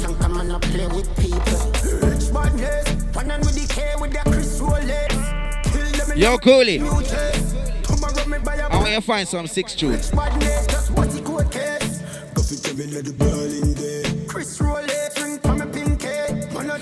Frank 0.00 0.22
a 0.22 0.28
man 0.28 0.50
a 0.50 0.60
play 0.60 0.86
with 0.88 1.08
people. 1.16 2.08
Rich 2.08 2.32
madness, 2.32 3.14
one 3.14 3.30
and 3.30 3.44
with 3.44 3.54
the 3.54 3.72
K 3.72 3.94
with 4.00 4.12
the 4.12 4.30
Chris 4.30 4.60
Rolex. 4.60 5.72
Kill 5.72 5.92
them 5.92 6.12
in 6.12 6.18
Yo, 6.18 6.36
the 6.36 6.42
Koolie. 6.42 6.80
new 6.80 7.02
chase. 7.02 7.54
Tomorrow 7.88 8.26
me 8.26 8.38
buy 8.44 8.56
a 8.56 8.68
I 8.68 8.76
want 8.76 8.90
you 8.90 8.96
to 8.96 9.02
find 9.02 9.26
some 9.26 9.46
six 9.46 9.74
tunes. 9.74 10.12
madness, 10.12 10.66
just 10.66 10.92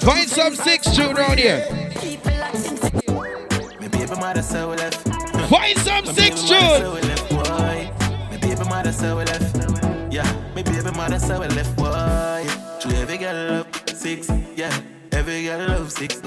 Find 0.01 0.28
some 0.28 0.55
six 0.55 0.94
tune 0.96 1.16
around 1.16 1.38
here. 1.38 1.61
Find 5.48 5.78
some 5.78 6.07
six 6.07 6.42
tune. 6.48 8.01
Yeah, 12.12 13.01
every 13.01 13.18
girl 13.18 13.48
love 13.48 13.68
six, 13.94 14.28
yeah. 14.57 14.72
Every 15.12 15.44
girl 15.44 15.68
love 15.68 15.90
six. 15.92 16.20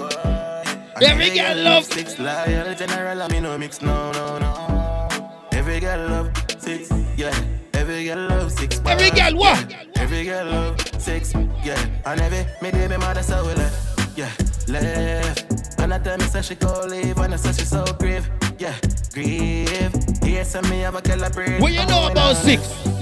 Every 1.02 1.30
girl 1.32 1.58
love- 1.64 1.86
six. 1.86 2.18
Loyal 2.20 2.74
general, 2.76 3.22
I 3.22 3.28
me 3.28 3.40
no 3.40 3.58
mix, 3.58 3.82
no, 3.82 4.12
no, 4.12 4.38
no. 4.40 5.48
Every 5.52 5.80
girl 5.80 6.08
love 6.10 6.32
six, 6.60 6.90
yeah. 7.18 7.34
Every 7.74 8.06
girl 8.06 8.28
love 8.30 8.52
six. 8.52 8.80
Every 8.86 9.10
girl 9.24 9.40
what? 9.40 9.76
Every 9.96 10.26
girl 10.26 10.46
love 10.46 10.82
six, 11.00 11.34
yeah. 11.64 11.86
And 12.06 12.22
every 12.22 12.46
me 12.62 12.72
baby 12.72 12.98
mother 12.98 13.24
say 13.24 13.42
we 13.42 13.54
left, 13.54 14.18
yeah, 14.18 14.32
left. 14.68 15.80
And 15.80 15.94
I 15.94 16.00
tell 16.00 16.18
me 16.18 16.26
say 16.26 16.42
she 16.42 16.56
go 16.56 16.86
leave, 16.88 17.18
and 17.18 17.34
I 17.34 17.38
say 17.38 17.54
she 17.54 17.66
so 17.66 17.86
grieve, 18.00 18.30
yeah, 18.58 18.76
grieve. 19.14 19.94
Yes, 20.24 20.56
and 20.56 20.70
me 20.70 20.80
have 20.80 20.96
a 20.96 21.02
girl 21.02 21.24
a 21.24 21.30
breathe. 21.30 21.62
What 21.62 21.74
you 21.74 21.86
know 21.86 22.08
about 22.10 22.36
six? 22.38 22.62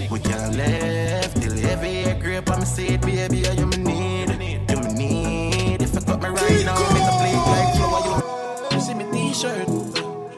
We 0.09 0.19
can't 0.19 0.55
left 0.55 1.41
till 1.41 1.57
every 1.65 2.19
grape 2.19 2.49
on 2.49 2.59
me 2.59 2.65
seed, 2.65 3.01
baby, 3.01 3.37
you 3.37 3.65
me 3.65 3.77
need, 3.77 4.29
you 4.69 4.77
me 4.77 4.93
need. 4.93 5.81
If 5.81 5.97
I 5.97 6.01
cut 6.01 6.21
me 6.21 6.29
right 6.29 6.65
now, 6.65 6.79
make 6.93 7.03
a 7.03 7.15
play 7.19 7.35
like 7.35 7.75
flower, 7.75 8.69
you. 8.71 8.75
You 8.75 8.81
see 8.81 8.93
me 8.93 9.05
t-shirt. 9.11 9.67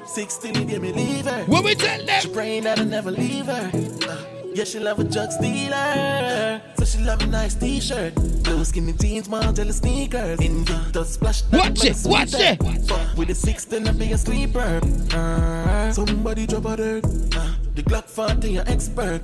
16 0.07 0.67
day 0.67 0.77
me 0.77 0.93
leave 0.93 1.25
her. 1.25 1.43
What 1.45 1.63
we 1.65 1.73
tell 1.75 2.05
them? 2.05 2.21
She 2.21 2.29
praying 2.29 2.63
that 2.65 2.79
I 2.79 2.83
never 2.83 3.09
leave 3.09 3.47
her. 3.47 3.71
Uh, 4.07 4.32
yeah, 4.55 4.63
she 4.63 4.79
love 4.79 4.99
a 4.99 5.03
drug 5.03 5.31
stealer. 5.31 6.61
So 6.77 6.85
she 6.85 6.99
love 6.99 7.21
a 7.21 7.27
nice 7.27 7.55
t-shirt. 7.55 8.15
Blue 8.43 8.63
skinny 8.63 8.93
jeans, 8.93 9.27
Margiela 9.27 9.73
sneakers. 9.73 10.39
In 10.39 10.63
the 10.65 11.03
splash. 11.03 11.43
Watch 11.51 11.83
it, 11.85 11.97
watch 12.05 12.33
it. 12.33 12.61
Fuck 12.87 13.17
with 13.17 13.29
the 13.29 13.35
16 13.35 13.87
and 13.87 13.99
be 13.99 14.11
a 14.11 14.17
sleeper. 14.17 14.81
Uh, 15.13 15.91
somebody 15.91 16.45
drop 16.45 16.65
a 16.65 16.77
dirt. 16.77 17.05
Uh, 17.05 17.53
the 17.75 17.83
Glock 17.83 18.05
40, 18.05 18.57
an 18.57 18.67
expert. 18.67 19.21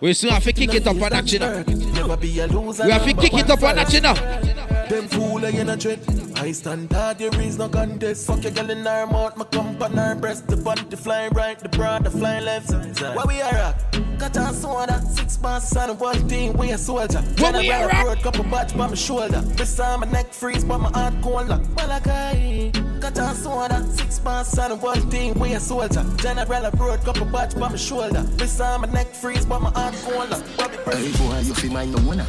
We 0.00 0.12
soon 0.12 0.30
have 0.30 0.44
to 0.44 0.52
kick 0.52 0.74
it 0.74 0.86
up 0.86 0.96
a 0.96 1.10
notch, 1.10 1.32
you 1.32 1.38
know. 1.38 1.62
Never 1.62 2.16
be 2.16 2.38
a 2.40 2.46
loser. 2.46 2.84
We 2.84 2.90
have 2.92 3.04
to 3.04 3.14
kick 3.14 3.34
it 3.34 3.50
up 3.50 3.62
a 3.62 3.92
you 3.92 4.00
know. 4.00 4.14
Them 4.88 5.08
fool 5.08 5.44
I 5.44 5.50
in 5.50 5.68
a 5.68 5.76
dread. 5.76 6.00
I 6.38 6.52
stand 6.52 6.92
hard, 6.92 7.18
there 7.18 7.40
is 7.40 7.58
no 7.58 7.68
contest. 7.68 8.26
Fuck 8.26 8.42
your 8.42 8.52
girl 8.52 8.70
in 8.70 8.84
her 8.84 9.06
mouth, 9.06 9.36
my 9.36 9.44
clump 9.44 9.82
on 9.82 9.92
her 9.92 10.14
breast. 10.14 10.46
The 10.46 10.56
bunny 10.56 10.82
flying 10.96 11.32
right, 11.32 11.58
the 11.58 11.68
broad 11.70 12.04
the 12.04 12.10
flying 12.10 12.44
left. 12.44 12.70
Where 12.70 13.26
we 13.26 13.40
are 13.40 13.54
at? 13.54 14.18
Got 14.18 14.36
a 14.36 14.52
soda, 14.52 15.02
six 15.06 15.40
months 15.40 15.76
on 15.76 15.96
one 15.98 16.28
thing, 16.28 16.52
we 16.54 16.70
a 16.70 16.78
soldier. 16.78 17.20
Where 17.38 17.52
we 17.52 17.66
General 17.66 17.88
are 17.88 17.90
at? 17.90 18.06
road, 18.06 18.22
couple 18.22 18.44
batch 18.44 18.76
by 18.76 18.86
my 18.86 18.94
shoulder. 18.94 19.40
This 19.40 19.76
time 19.76 20.00
my 20.00 20.10
neck 20.10 20.32
freeze, 20.32 20.64
but 20.64 20.78
my 20.78 20.90
heart 20.90 21.14
cold. 21.22 21.48
Well, 21.48 21.92
I 21.92 22.00
got 22.00 23.14
Got 23.14 23.18
a 23.18 23.34
soda, 23.34 23.86
six 23.92 24.22
months 24.22 24.58
on 24.58 24.78
one 24.80 25.10
thing, 25.10 25.34
we 25.34 25.54
a 25.54 25.60
soldier. 25.60 26.04
General 26.16 26.70
road, 26.72 27.00
couple 27.02 27.26
batch 27.26 27.54
by 27.54 27.68
my 27.70 27.76
shoulder. 27.76 28.22
This 28.36 28.58
time 28.58 28.82
my 28.82 28.88
neck 28.88 29.08
freeze, 29.14 29.46
but 29.46 29.60
my 29.60 29.70
heart 29.70 29.94
cold. 30.04 30.32
Hey 30.92 31.12
boy, 31.12 31.38
you 31.40 31.54
feel 31.54 31.72
mind 31.72 31.92
no 31.92 32.08
winner. 32.08 32.26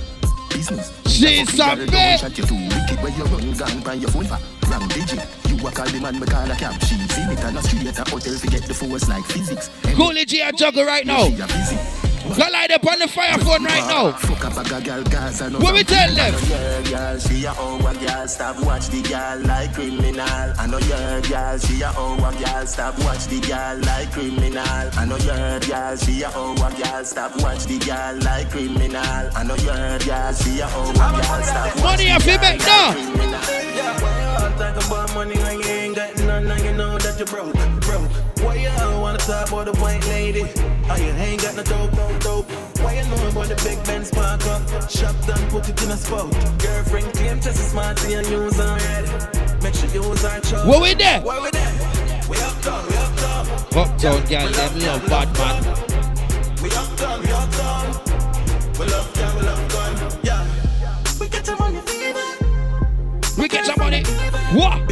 Business. 0.57 0.91
She's 1.05 1.53
a 1.59 1.63
bitch. 1.85 2.35
You 2.35 2.43
too 2.43 2.55
wicked 2.55 3.15
you 3.15 3.23
run 3.25 3.53
gun 3.53 3.79
by 3.81 3.93
your 3.93 4.09
phone 4.09 4.25
for 4.25 4.39
wrong 4.71 4.87
digit. 4.87 5.23
You 5.49 5.67
a 5.67 5.71
call 5.71 5.85
the 5.85 5.99
man, 6.01 6.19
me 6.19 6.25
call 6.25 6.49
a 6.49 6.55
cab. 6.55 6.81
She 6.81 6.95
seen 6.95 7.29
it 7.29 7.39
and 7.43 7.57
a 7.57 7.61
street 7.61 7.85
at 7.85 7.99
a 7.99 8.09
hotel 8.09 8.33
to 8.33 8.47
get 8.47 8.63
the 8.63 8.73
force 8.73 9.07
like 9.07 9.23
physics. 9.25 9.69
Koolie 9.83 10.25
G 10.25 10.41
a 10.41 10.51
juggle 10.51 10.83
right 10.83 11.05
now. 11.05 11.27
Go 12.35 12.43
light 12.51 12.71
up 12.71 12.85
on 12.85 12.99
the 12.99 13.07
fire 13.07 13.37
phone 13.39 13.63
right 13.63 13.87
now. 13.87 14.11
Fuck 14.11 14.45
up 14.45 14.57
a 14.57 14.63
girl, 14.81 15.03
What 15.59 15.73
we 15.73 15.83
tell 15.83 16.13
them? 16.13 16.33
She 17.19 17.45
a 17.45 17.53
girl, 17.53 18.27
stop 18.27 18.59
watch 18.65 18.87
the 18.89 19.01
girl 19.01 19.39
like 19.47 19.73
criminal. 19.73 20.27
I 20.27 20.67
know 20.67 20.79
your 20.79 21.21
girl, 21.21 21.57
she 21.57 21.81
a 21.81 21.91
girl, 21.93 22.65
stop 22.67 22.99
watch 22.99 23.25
the 23.27 23.39
girl 23.39 23.77
like 23.79 24.11
criminal. 24.11 24.63
I 24.65 25.05
know 25.05 25.17
your 25.17 25.59
girl, 25.61 25.95
she 25.95 26.23
a 26.23 26.29
girl, 26.31 27.05
stop 27.05 27.41
watch 27.41 27.65
the 27.65 27.79
girl 27.79 28.15
like 28.21 28.49
criminal. 28.51 29.29
I 29.35 29.43
know 29.43 29.55
your 29.55 29.99
girl, 29.99 30.33
she 30.33 30.59
a 30.59 30.67
girl, 30.67 31.43
stop 31.43 31.75
watch. 31.81 32.01
Talk 34.57 34.75
about 34.87 35.13
money 35.13 35.37
when 35.37 35.59
you 35.59 35.65
ain't 35.67 35.95
got 35.95 36.17
none, 36.17 36.63
you 36.65 36.73
know 36.73 36.97
that 36.97 37.17
you're 37.17 37.27
broke, 37.27 37.53
broke. 37.81 38.09
Why 38.41 38.55
you 38.55 38.69
wanna 38.99 39.19
talk 39.19 39.49
about 39.49 39.65
the 39.65 39.73
white 39.79 40.05
lady? 40.07 40.43
Oh, 40.89 40.95
you 40.95 41.11
ain't 41.11 41.41
got 41.41 41.55
no 41.55 41.63
dope, 41.63 41.91
dope, 41.91 42.16
dope. 42.19 42.49
Why 42.81 42.93
you 42.97 43.03
know 43.09 43.27
about 43.27 43.47
the 43.47 43.55
big 43.63 43.83
Ben 43.85 44.03
spark 44.05 44.45
up? 44.47 44.61
Shop 44.89 45.15
done, 45.25 45.49
put 45.49 45.67
it 45.69 45.81
in 45.83 45.91
a 45.91 45.97
spot. 45.97 46.31
Girlfriend 46.59 47.13
claim 47.13 47.39
just 47.41 47.59
as 47.59 47.71
smart 47.71 48.03
and 48.03 48.27
use 48.27 48.57
her. 48.57 49.59
Make 49.61 49.75
sure 49.75 49.89
you 49.89 50.03
use 50.09 50.21
her 50.23 50.39
choice. 50.41 50.65
Where 50.65 50.81
we 50.81 50.93
there? 50.93 51.21
Where 51.21 51.41
we 51.41 51.49
there? 51.51 51.73
We 52.29 52.37
up 52.37 52.57
uptown, 52.57 52.87
we 52.87 52.95
up 52.95 53.11
uptown. 53.11 53.47
Uptown 53.77 54.25
girl, 54.27 54.49
them 54.49 54.79
love 54.79 55.05
bad 55.09 55.29
man. 55.37 55.63
We 56.61 56.69
up 56.71 56.91
uptown, 56.91 57.21
we 57.21 57.31
up 57.31 57.43
uptown. 57.43 58.07
We 58.79 58.85
love 58.85 59.11
gun, 59.15 59.35
we 59.37 59.41
love 59.41 59.71
gun. 59.71 60.19
Yeah. 60.23 60.45
We 61.19 61.27
get 61.29 61.47
your 61.47 61.57
money 61.57 61.79
fever. 61.79 62.21
We 63.37 63.47
get 63.47 63.65
some 63.65 63.79
money. 63.79 64.03
What? 64.53 64.86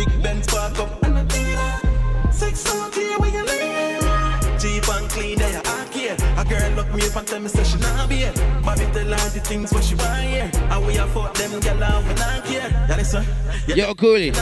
Me 7.25 7.49
say 7.49 7.63
she 7.63 7.77
not 7.79 8.07
be 8.07 8.17
here. 8.17 8.31
Bobby 8.63 8.85
tell 8.93 9.03
her 9.03 9.29
the 9.29 9.41
things 9.43 9.73
what 9.73 9.83
she 9.83 9.95
want 9.95 10.23
here. 10.23 10.49
And 10.53 10.85
we 10.85 10.95
afford 10.97 11.35
them 11.35 11.53
and 11.53 11.63
we 11.63 12.13
not 12.13 12.45
care. 12.45 12.69
Yeah, 12.69 12.95
listen. 12.95 13.25
Yeah. 13.67 13.75
Yo, 13.75 13.93
Koolie. 13.93 14.33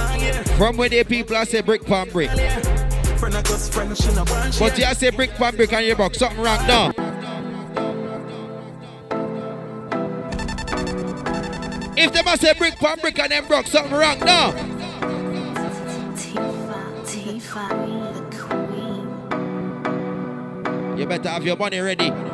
From 0.57 0.77
where 0.77 0.89
the 0.89 1.03
people 1.05 1.35
I 1.35 1.45
say 1.45 1.61
brick 1.61 1.85
pan 1.85 2.09
brick. 2.09 2.29
Friend 2.29 3.35
of 3.35 3.49
us, 3.49 3.69
friend, 3.69 3.97
she 3.97 4.13
not 4.13 4.29
want 4.29 4.59
But 4.59 4.77
you 4.77 4.85
say 4.93 5.09
brick 5.11 5.31
pan 5.31 5.55
brick 5.55 5.73
on 5.73 5.85
your 5.85 5.95
box. 5.95 6.19
Something 6.19 6.43
wrong 6.43 6.67
now. 6.67 6.89
If 11.95 12.11
them 12.11 12.27
a 12.27 12.37
say 12.37 12.53
brick 12.53 12.75
pan 12.75 12.99
brick 12.99 13.17
and 13.17 13.31
them 13.31 13.47
broke, 13.47 13.67
something 13.67 13.93
wrong 13.93 14.19
now. 14.19 14.51
You 20.97 21.07
better 21.07 21.29
have 21.29 21.43
your 21.43 21.57
money 21.57 21.79
ready. 21.79 22.32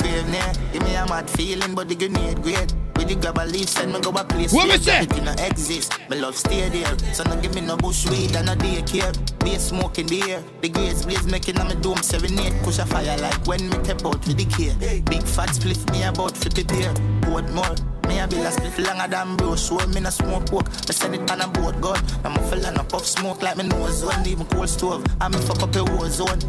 Grave 0.00 0.28
near, 0.28 0.52
give 0.72 0.82
me 0.82 0.94
a 0.94 1.06
mad 1.06 1.28
feeling, 1.30 1.74
but 1.74 1.88
the 1.88 1.94
grenade 1.94 2.42
great. 2.42 2.72
With 2.96 3.08
the 3.08 3.14
grab 3.14 3.38
a 3.38 3.46
leaf, 3.46 3.68
send 3.68 3.92
me 3.92 4.00
go 4.00 4.10
a 4.10 4.24
place. 4.24 4.52
What 4.52 4.66
we 4.68 4.76
say? 4.78 5.04
gravity 5.06 5.20
no 5.22 5.32
exist. 5.44 5.98
Me 6.10 6.20
love 6.20 6.36
stay 6.36 6.68
there, 6.68 7.14
so 7.14 7.24
no 7.24 7.36
give 7.40 7.54
me 7.54 7.62
no 7.62 7.76
bush 7.76 8.06
weed 8.08 8.36
and 8.36 8.46
no 8.46 8.54
daycare. 8.54 9.12
Be 9.42 9.56
smoking 9.56 10.12
air, 10.22 10.42
the 10.60 10.68
grades 10.68 11.04
blaze 11.04 11.26
making 11.26 11.58
on 11.58 11.68
me 11.68 11.74
dome 11.76 12.02
seven 12.02 12.38
eight. 12.38 12.52
Push 12.62 12.78
a 12.78 12.86
fire 12.86 13.16
like 13.18 13.46
when 13.46 13.68
me 13.70 13.76
tap 13.78 14.04
out 14.04 14.24
with 14.26 14.36
the 14.36 14.44
care. 14.44 14.76
Big 15.02 15.22
fat 15.22 15.54
split 15.54 15.90
me 15.92 16.02
about 16.02 16.36
fifty 16.36 16.62
pair. 16.62 16.92
What 17.32 17.48
more? 17.50 17.74
Me 18.08 18.18
a 18.18 18.26
bill 18.26 18.46
a 18.46 18.50
split 18.50 18.78
longer 18.86 19.08
than 19.08 19.36
bro, 19.36 19.54
so 19.56 19.76
me 19.88 20.00
no 20.00 20.10
smoke 20.10 20.46
pork. 20.46 20.66
Me 20.88 20.92
send 20.94 21.14
it 21.14 21.30
on 21.30 21.40
a 21.40 21.48
boat 21.48 21.80
gun. 21.80 21.98
I'm 22.24 22.36
a 22.36 22.42
fella 22.48 22.72
no 22.72 22.82
puff 22.84 23.06
smoke 23.06 23.42
like 23.42 23.56
me 23.56 23.64
nose 23.68 24.04
one, 24.04 24.26
even 24.26 24.46
cold 24.46 24.68
stove. 24.68 25.04
I'm 25.20 25.32
fuck 25.32 25.62
up 25.62 25.74
a 25.76 25.84
war 25.84 26.08
zone. 26.08 26.40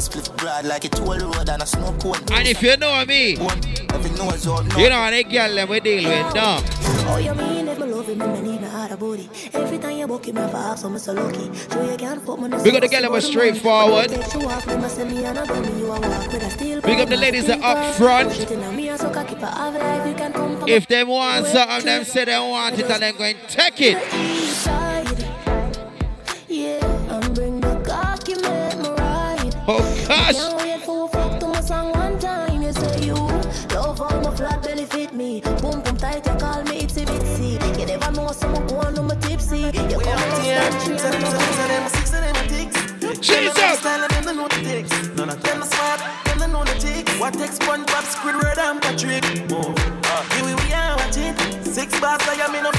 Split 0.00 0.30
broad 0.36 0.64
like 0.64 0.84
a 0.84 0.88
toll 0.88 1.18
road 1.18 1.48
and 1.48 1.62
a 1.62 1.66
snow 1.66 1.92
cone. 2.00 2.16
And 2.32 2.48
if 2.48 2.62
you 2.62 2.76
know 2.76 3.04
me, 3.06 3.36
Every 3.92 4.10
nose 4.12 4.46
out, 4.46 4.66
no. 4.66 4.78
you 4.78 4.88
know 4.88 4.96
how 4.96 5.10
the 5.10 5.24
girl 5.24 5.54
them 5.54 5.68
we 5.68 5.80
deal 5.80 6.08
with 6.08 6.34
now. 6.34 6.62
Oh, 7.12 7.18
you 7.18 7.34
mean 7.34 7.66
if 8.00 8.08
me 8.08 8.14
love 8.14 8.34
him, 8.34 8.44
me 8.44 8.52
need 8.52 8.60
me 8.60 8.68
hard 8.68 8.92
a 8.92 8.96
booty. 8.96 9.28
Every 9.52 9.78
time 9.78 9.96
you 9.96 10.06
book 10.06 10.26
him, 10.26 10.38
I 10.38 10.48
have 10.48 10.78
so 10.78 10.88
me 10.88 10.98
so 10.98 11.12
lucky. 11.12 11.44
You 11.44 11.96
can't 11.96 12.24
put 12.24 12.40
me 12.40 12.48
no 12.48 12.62
We 12.62 12.70
got 12.72 12.82
the 12.82 12.88
girl 12.88 13.02
that 13.02 13.10
was 13.10 13.26
straightforward. 13.26 14.08
Take 14.08 14.34
you 14.34 14.48
off, 14.48 14.66
me 14.66 14.76
must 14.76 14.96
send 14.96 15.10
me 15.10 15.24
another 15.24 15.60
me, 15.60 15.78
you 15.78 15.86
a 15.86 16.00
walk 16.00 16.32
with 16.32 16.42
a 16.42 16.50
steel 16.50 16.80
Big 16.80 17.00
up 17.00 17.08
the 17.08 17.16
ladies 17.16 17.46
that 17.46 17.60
up 17.62 17.94
front. 17.96 18.30
If 20.68 20.86
them 20.88 21.08
want 21.08 21.46
something, 21.46 21.84
them 21.84 22.04
say 22.04 22.24
they 22.24 22.38
want 22.38 22.78
it 22.78 22.90
and 22.90 23.02
them 23.02 23.16
going 23.16 23.36
to 23.36 23.46
take 23.48 23.80
it. 23.80 23.98
Yeah, 26.48 27.14
and 27.14 27.34
bring 27.34 27.60
the 27.60 27.80
cocky, 27.86 28.34
make 28.34 28.78
me 28.78 28.88
ride. 28.88 29.54
Oh 29.68 30.04
gosh. 30.08 30.59
Someone 38.40 38.66
go 38.68 38.76
on, 38.76 38.94
tipsy. 39.20 39.58
You 39.58 40.00
out 40.00 40.40
Jesus! 43.20 43.80
The 43.80 44.00
and 48.58 48.80
Patrick? 48.80 49.24
Oh, 49.52 49.74
uh, 50.04 50.22
here 50.32 50.44
we 50.44 50.54
we 50.54 50.72
are. 50.72 50.96
Six 51.64 51.98
bars, 52.00 52.22
I 52.28 52.40
am 52.46 52.54
in 52.54 52.64
a 52.64 52.72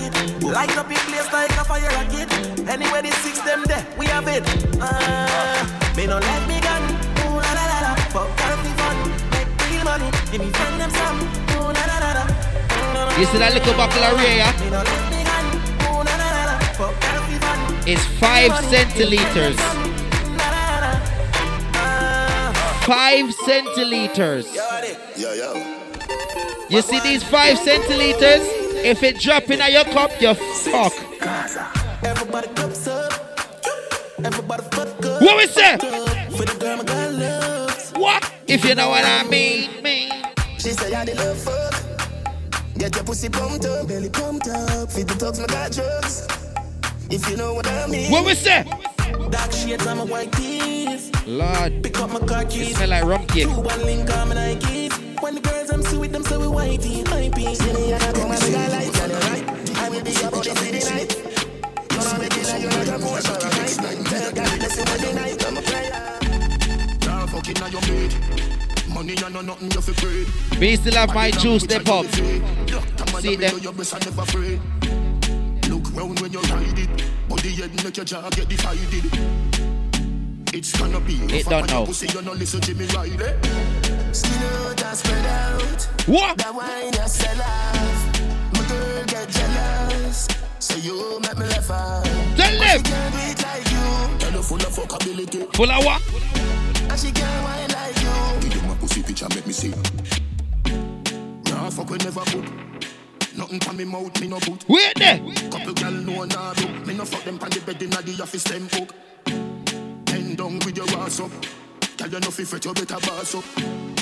it. 0.00 0.42
Light 0.42 0.76
up 0.76 0.90
in 0.90 0.96
place 1.08 1.32
like 1.32 1.50
a 1.52 1.64
fire 1.64 1.88
rocket. 1.96 2.28
The 2.66 3.12
six 3.22 3.40
them 3.40 3.64
there, 3.64 3.86
we 3.98 4.06
have 4.06 4.28
it. 4.28 4.44
Uh, 4.80 5.64
me 5.96 6.06
no 6.06 6.20
me 6.46 6.60
gun. 6.60 6.82
Ooh 7.24 7.40
la 7.40 7.52
la 7.56 7.64
la 7.72 7.78
la. 7.86 7.94
Fuck 8.12 8.28
coffee 8.36 8.74
fun, 8.80 8.96
make 9.32 9.48
real 9.70 9.84
money. 9.84 10.10
Give 10.30 10.40
me 10.40 10.50
friend 10.50 10.80
them 10.80 10.90
some. 10.90 11.20
Ooh 11.56 11.72
la 11.72 11.84
la 11.86 11.98
la 11.98 12.12
la. 12.12 12.39
You 13.20 13.26
see 13.26 13.36
that 13.36 13.52
little 13.52 13.74
buckle 13.74 14.02
of 14.02 14.16
rare, 14.16 14.36
yeah? 14.38 14.50
It's 17.86 18.02
five 18.18 18.50
centiliters. 18.72 19.56
Five 22.86 23.26
centiliters. 23.44 24.46
Yo, 25.18 25.34
yo. 25.34 25.52
You 26.70 26.80
see 26.80 26.98
these 27.00 27.22
five 27.22 27.58
centiliters? 27.58 28.40
If 28.82 29.02
it 29.02 29.18
drop 29.18 29.50
in 29.50 29.60
your 29.70 29.84
cup, 29.84 30.12
you 30.18 30.32
fuck. 30.32 30.94
Everybody 32.02 32.48
fuck. 32.56 33.12
What 35.20 35.36
we 35.36 35.46
say? 35.46 35.76
What? 38.00 38.32
If 38.46 38.64
you 38.64 38.74
know 38.74 38.88
what 38.88 39.04
I 39.04 39.24
mean, 39.24 39.82
mean. 39.82 40.10
She 40.56 40.70
say 40.70 40.94
I 40.94 41.04
the 41.04 41.14
love. 41.16 41.69
Get 42.80 42.94
your 42.94 43.04
pussy 43.04 43.28
pumped 43.28 43.66
up, 43.66 43.88
belly 43.88 44.08
pumped 44.08 44.48
up. 44.48 44.90
Feed 44.90 45.06
the 45.06 45.14
dogs, 45.16 45.38
my 45.38 45.44
got 45.48 45.70
drugs. 45.70 46.26
If 47.10 47.28
you 47.28 47.36
know 47.36 47.52
what 47.52 47.66
I 47.66 47.86
mean. 47.86 48.10
What 48.10 48.24
we 48.24 48.34
say? 48.34 48.64
Dark 49.28 49.52
shades 49.52 49.86
on 49.86 49.98
my 49.98 50.04
white 50.04 50.32
teeth. 50.32 51.12
Lord, 51.26 51.82
Pick 51.82 52.00
up 52.00 52.10
my 52.10 52.20
car 52.20 52.46
keys. 52.46 52.74
smell 52.74 52.88
like 52.88 53.04
rum 53.04 53.26
cake. 53.26 53.44
Two 53.44 53.60
one 53.60 53.84
link 53.84 54.08
on 54.16 54.30
my 54.30 54.34
Nike. 54.34 54.88
When 55.20 55.34
the 55.34 55.42
girls 55.42 55.68
I'm 55.68 55.82
sweet, 55.82 56.10
them 56.10 56.24
say 56.24 56.38
we 56.38 56.46
whitey, 56.46 57.04
hypey. 57.04 57.54
See 57.54 57.72
me 57.74 57.92
and 57.92 58.02
I 58.02 58.12
come 58.12 58.30
and 58.30 58.56
I 58.56 58.68
like 58.68 58.96
you, 58.96 59.14
right? 59.28 59.76
I 59.76 59.88
will 59.90 60.02
be 60.02 60.12
your 60.12 60.30
body 60.30 60.50
city 60.54 60.80
night. 60.88 61.16
You 61.92 61.98
know 62.00 62.16
me 62.16 62.28
like 62.32 62.62
you're 62.62 62.70
not 62.70 62.88
a 62.88 62.98
motion, 62.98 63.34
right? 63.44 64.06
Tell 64.08 64.32
God, 64.32 64.58
listen 64.58 64.84
when 64.88 65.00
the 65.04 65.12
night 65.20 65.46
I'm 65.46 65.56
a 65.58 65.60
player. 65.68 66.98
Now 67.04 67.26
fucking 67.26 67.62
on 67.62 67.72
your 67.72 67.82
bed. 67.82 68.69
Money 69.00 69.14
and 69.24 69.32
no 69.32 69.40
nothing 69.40 69.70
you 69.70 69.80
fi 69.80 69.92
afraid. 69.92 70.60
Me 70.60 70.76
still 70.76 70.92
have 70.92 71.14
my 71.14 71.30
juice, 71.30 71.62
step 71.62 71.88
up. 71.88 72.04
See 72.04 73.34
them. 73.34 73.58
Your 73.60 73.72
breast 73.72 73.94
are 73.94 74.00
never 74.00 74.20
afraid. 74.20 74.60
Look 75.70 75.96
round 75.96 76.20
when 76.20 76.30
you 76.30 76.40
ride 76.42 76.78
it. 76.78 77.04
Body 77.26 77.48
head 77.48 77.82
make 77.82 77.96
your 77.96 78.04
jaw 78.04 78.28
get 78.28 78.50
divided. 78.50 79.06
It's 80.52 80.76
gonna 80.78 81.00
be 81.00 81.14
It 81.34 81.46
don't 81.46 81.66
know. 81.70 81.86
Pussy, 81.86 82.08
you 82.12 82.20
no 82.20 82.32
listen 82.32 82.60
Jimmy 82.60 82.84
Riley. 82.88 83.32
Skin 84.12 84.42
out 84.42 84.84
and 84.84 84.98
spread 84.98 85.24
out. 85.24 85.82
What? 86.04 86.36
That 86.36 86.54
wine 86.54 86.92
you 86.92 87.08
sell 87.08 87.40
off. 87.40 88.20
My 88.52 88.68
girl 88.68 89.04
get 89.06 89.30
jealous. 89.30 90.28
So 90.58 90.76
you 90.76 91.18
make 91.20 91.38
me 91.38 91.46
laugh 91.46 91.70
out. 91.70 92.04
Tell 92.36 92.52
them. 92.52 92.82
Can't 92.82 93.14
do 93.14 93.18
it 93.32 93.42
like 93.48 93.64
you. 93.72 94.18
Tell 94.18 94.32
you 94.32 94.42
full 94.42 94.58
of 94.58 94.76
fuckability. 94.76 95.56
Full 95.56 95.70
of 95.70 95.84
what? 95.86 96.02
And 96.90 97.00
she 97.00 97.10
can't 97.12 97.44
wine 97.44 97.70
like 97.70 97.98
you. 98.02 98.39
Picture, 99.20 99.34
make 99.36 99.46
me 99.46 99.52
see. 99.52 99.70
Nah, 101.50 101.70
fuck 101.70 101.90
we 101.90 101.98
never 101.98 102.24
book. 102.24 102.44
Nothing 103.36 103.60
from 103.60 103.76
me 103.76 103.84
mouth, 103.84 104.20
me 104.20 104.28
no 104.28 104.38
boot. 104.40 104.64
Wait 104.68 104.94
there. 104.96 105.18
Couple 105.50 105.74
gal 105.74 105.92
know 105.92 106.24
nah 106.24 106.54
do. 106.54 106.68
Me 106.86 106.94
no 106.94 107.04
fuck 107.04 107.24
them 107.24 107.38
pan 107.38 107.50
the 107.50 107.60
bed 107.60 107.82
inna 107.82 108.02
the 108.02 108.22
office 108.22 108.44
them 108.44 108.68
cook. 108.68 108.94
Bend 110.06 110.36
down 110.36 110.58
with 110.60 110.76
your 110.76 110.88
ass 110.98 111.20
up. 111.20 111.30
Tell 111.96 112.08
you 112.08 112.20
no 112.20 112.30
fi 112.30 112.44
fret, 112.44 112.64
you 112.64 112.74
better 112.74 112.98
boss 113.00 113.34
up. 113.34 113.99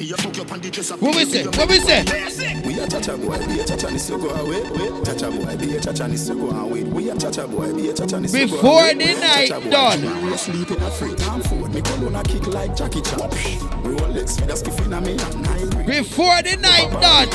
It? 0.00 0.20
Who 0.20 0.30
is 0.30 0.48
the 0.48 0.70
dress 0.70 0.90
up. 0.90 1.02
What 1.02 1.14
we 1.14 1.24
say? 1.26 1.44
What 1.44 1.68
we 1.68 1.78
say? 1.78 2.62
We 2.64 2.80
a 2.80 2.88
chacha 2.88 3.18
boy, 3.18 3.38
be 3.46 3.60
a 3.60 3.64
chacha 3.66 3.90
nis 3.90 4.08
you 4.08 4.18
go 4.18 4.30
away. 4.30 4.62
Chacha 5.04 5.30
boy, 5.30 5.56
be 5.58 5.76
a 5.76 5.80
chacha 5.80 6.08
nis 6.08 6.28
you 6.28 6.36
go 6.36 6.50
away. 6.50 6.84
We 6.84 7.10
a 7.10 7.16
chacha 7.18 7.46
boy, 7.46 7.74
be 7.74 7.88
a 7.90 7.92
chacha 7.92 8.18
nis 8.18 8.34
you 8.34 8.48
go 8.48 8.56
Before 8.56 8.94
the 8.94 9.14
night 9.20 9.70
done. 9.70 10.24
We 10.24 10.32
a 10.32 10.38
sleep 10.38 10.70
in 10.70 10.82
a 10.82 10.90
free 10.90 11.14
time 11.16 11.42
food. 11.42 11.74
Me 11.74 11.82
kick 11.82 12.46
like 12.46 12.74
Jackie 12.74 13.02
Chan. 13.02 13.18
Rolex 13.84 14.40
with 14.40 14.50
a 14.50 14.56
skiff 14.56 14.80
inna 14.86 15.00
me 15.02 15.16
Before 15.84 16.40
the 16.42 16.56
night 16.56 16.90
done. 17.00 17.28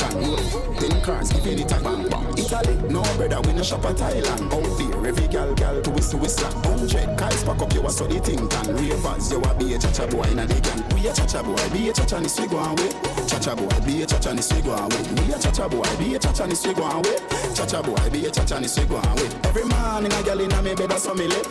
Ten 0.80 1.00
cars 1.02 1.32
giving 1.32 1.60
it 1.60 1.70
a 1.70 1.80
bang. 1.80 2.15
Italy, 2.36 2.76
no 2.90 3.02
brother, 3.16 3.40
we 3.42 3.52
no 3.54 3.62
shop 3.62 3.84
at 3.84 3.96
Thailand. 3.96 4.52
Out 4.52 4.78
there, 4.78 5.06
every 5.06 5.28
gal 5.28 5.54
gal 5.54 5.80
to 5.82 5.90
whistle 5.90 6.20
whistle. 6.20 6.50
Hundred 6.62 7.18
guys 7.18 7.42
pack 7.44 7.60
up, 7.60 7.72
you 7.72 7.80
a 7.80 7.90
the 7.90 8.20
thing 8.20 8.48
can. 8.48 8.76
Ravers, 8.76 9.30
you 9.30 9.40
a 9.42 9.54
be 9.54 9.74
a 9.74 9.78
chacha 9.78 10.06
boy 10.06 10.24
inna 10.30 10.46
the 10.46 10.60
gang. 10.60 10.82
We 10.94 11.08
a 11.08 11.12
chacha 11.12 11.42
boy, 11.42 11.56
be 11.70 11.88
a 11.88 11.92
chacha 11.92 12.20
nis 12.20 12.38
we 12.40 12.46
go 12.46 12.58
away. 12.58 12.90
Chacha 13.26 13.56
boy, 13.56 13.80
be 13.84 14.02
a 14.02 14.06
chacha 14.06 14.34
nis 14.34 14.52
we 14.52 14.62
go 14.62 14.72
away. 14.74 15.02
We 15.16 15.32
a 15.32 15.38
chacha 15.38 15.68
boy, 15.68 15.96
be 15.98 16.14
a 16.14 16.18
chacha 16.18 16.46
nis 16.46 16.66
we 16.66 16.74
go 16.74 16.84
away. 16.84 17.16
Chacha 17.54 17.82
boy, 17.82 18.10
be 18.10 18.26
a 18.26 18.30
chacha 18.30 18.60
nis 18.60 18.78
we 18.78 18.84
go 18.86 18.96
away. 18.96 19.28
Every 19.44 19.64
man 19.64 20.04
in 20.04 20.12
a 20.12 20.22
gal 20.22 20.40
inna 20.40 20.62
me 20.62 20.74
bed 20.74 20.92
a 20.92 20.98
so 20.98 21.14
me 21.14 21.26
lip. 21.26 21.46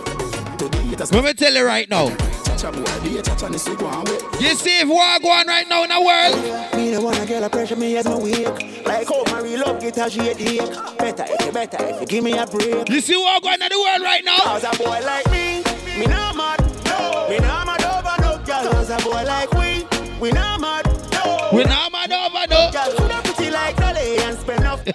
Let 1.11 1.23
me 1.23 1.33
tell 1.33 1.53
you 1.53 1.65
right 1.65 1.89
now. 1.89 2.34
Chacha 2.57 2.71
boy, 2.71 3.03
be 3.03 3.17
a 3.17 3.21
chacha 3.21 3.49
nis 3.49 3.67
we 3.67 3.75
go 3.75 3.87
away. 3.87 4.17
You 4.39 4.55
see 4.55 4.79
if 4.79 4.87
war 4.87 5.19
go 5.21 5.29
on 5.29 5.47
right 5.47 5.67
now 5.67 5.83
in 5.83 5.89
the 5.89 5.99
world? 5.99 6.75
Me 6.75 6.91
the 6.91 7.01
one 7.01 7.17
a 7.17 7.25
girl 7.25 7.43
a 7.43 7.49
pressure 7.49 7.75
me 7.75 7.97
as 7.97 8.05
my 8.05 8.17
wake. 8.17 8.85
Like 8.85 9.07
how 9.07 9.23
my 9.31 9.41
real 9.41 9.61
love 9.61 9.81
get 9.81 9.97
a 9.97 10.09
shade 10.09 10.39
ache. 10.39 10.97
Better 10.97 11.25
if 11.27 11.45
you 11.45 11.51
better 11.51 11.77
if 11.79 12.01
you 12.01 12.07
give 12.07 12.23
me 12.23 12.37
a 12.37 12.45
break. 12.47 12.89
You 12.89 13.01
see 13.01 13.17
war 13.17 13.39
going 13.41 13.61
in 13.61 13.69
the 13.69 13.79
world 13.79 14.01
right 14.01 14.23
now? 14.23 14.37
Cause 14.37 14.63
a 14.63 14.77
boy 14.77 14.99
like 15.03 15.29
me, 15.31 15.63
me 15.99 16.05
not 16.07 16.35
mad. 16.35 16.59
No. 16.85 17.27
Me 17.29 17.37
not 17.39 17.65
mad 17.65 17.83
over 17.83 18.21
no 18.21 18.37
girl. 18.45 18.71
Cause 18.71 18.89
a 18.89 18.97
boy 19.03 19.23
like 19.23 19.51
we, 19.53 19.85
we 20.19 20.31
not 20.31 20.61
mad. 20.61 20.85
No. 21.11 21.49
We 21.53 21.63
not 21.63 21.91
mad 21.91 22.11
over 22.11 22.47
no. 22.49 22.71
Girl 22.71 22.95
coulda 22.97 23.21
pretty 23.23 23.51
like 23.51 23.75
Dolly 23.77 24.17
and 24.19 24.37
spend 24.37 24.61
enough. 24.61 24.85
we 24.85 24.93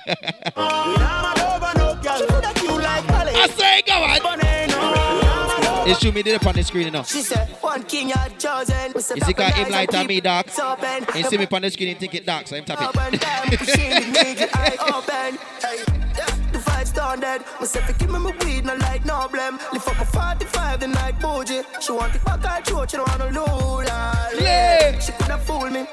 not 0.57 1.37
mad 1.37 1.41
over 1.41 1.79
no 1.79 1.95
girl. 2.03 2.27
Coulda 2.27 2.53
cute 2.55 2.83
like 2.83 3.07
Dolly. 3.07 3.33
I 3.35 3.49
say, 3.49 3.80
It's 5.91 5.99
true, 5.99 6.13
me 6.13 6.21
it 6.21 6.47
on 6.47 6.55
the 6.55 6.63
screen 6.63 6.87
enough. 6.87 7.11
She 7.11 7.21
said, 7.23 7.49
one 7.61 7.83
king 7.83 8.11
you 8.11 8.15
chosen. 8.39 8.93
You 8.95 9.01
see, 9.01 9.35
cause 9.35 9.53
him 9.55 9.71
light 9.71 9.93
on 9.93 10.07
me 10.07 10.21
dark. 10.21 10.47
And 10.57 11.27
see 11.27 11.37
me 11.37 11.49
on 11.51 11.63
the 11.63 11.71
screen 11.71 11.89
and 11.89 11.99
think 11.99 12.15
it 12.15 12.25
dark, 12.25 12.47
so 12.47 12.57
I'm 12.57 12.65
tap 12.65 12.81
Open 12.81 13.15
it. 13.15 13.21
them, 13.21 13.51
the 13.51 13.57
nigga, 13.57 14.49
eye 14.55 14.77
open. 14.95 15.39
Hey, 15.61 15.83
yeah, 16.17 16.51
the 16.53 16.59
fight's 16.61 16.93
done 16.93 17.19
dead. 17.21 17.43
Myself, 17.59 17.91
if 17.91 18.01
you 18.01 18.07
give 18.07 18.11
me 18.15 18.21
my 18.21 18.37
weed, 18.45 18.65
no 18.65 18.77
light, 18.77 19.05
no 19.05 19.27
blame. 19.33 19.59
Lift 19.73 19.89
up 19.89 19.97
my 19.99 20.05
45 20.05 20.81
the 20.81 20.87
night 20.87 21.19
bougie. 21.21 21.63
She 21.81 21.91
want 21.93 22.15
it 22.15 22.25
back, 22.25 22.45
I 22.47 22.61
throat, 22.61 22.91
she 22.91 22.97
don't 22.97 23.09
want 23.09 23.35
no 23.35 23.45
lose. 23.45 23.89
Yeah. 24.41 24.99
She 25.01 25.11
could 25.13 25.27
have 25.27 25.43
fooled 25.43 25.73
me. 25.73 25.87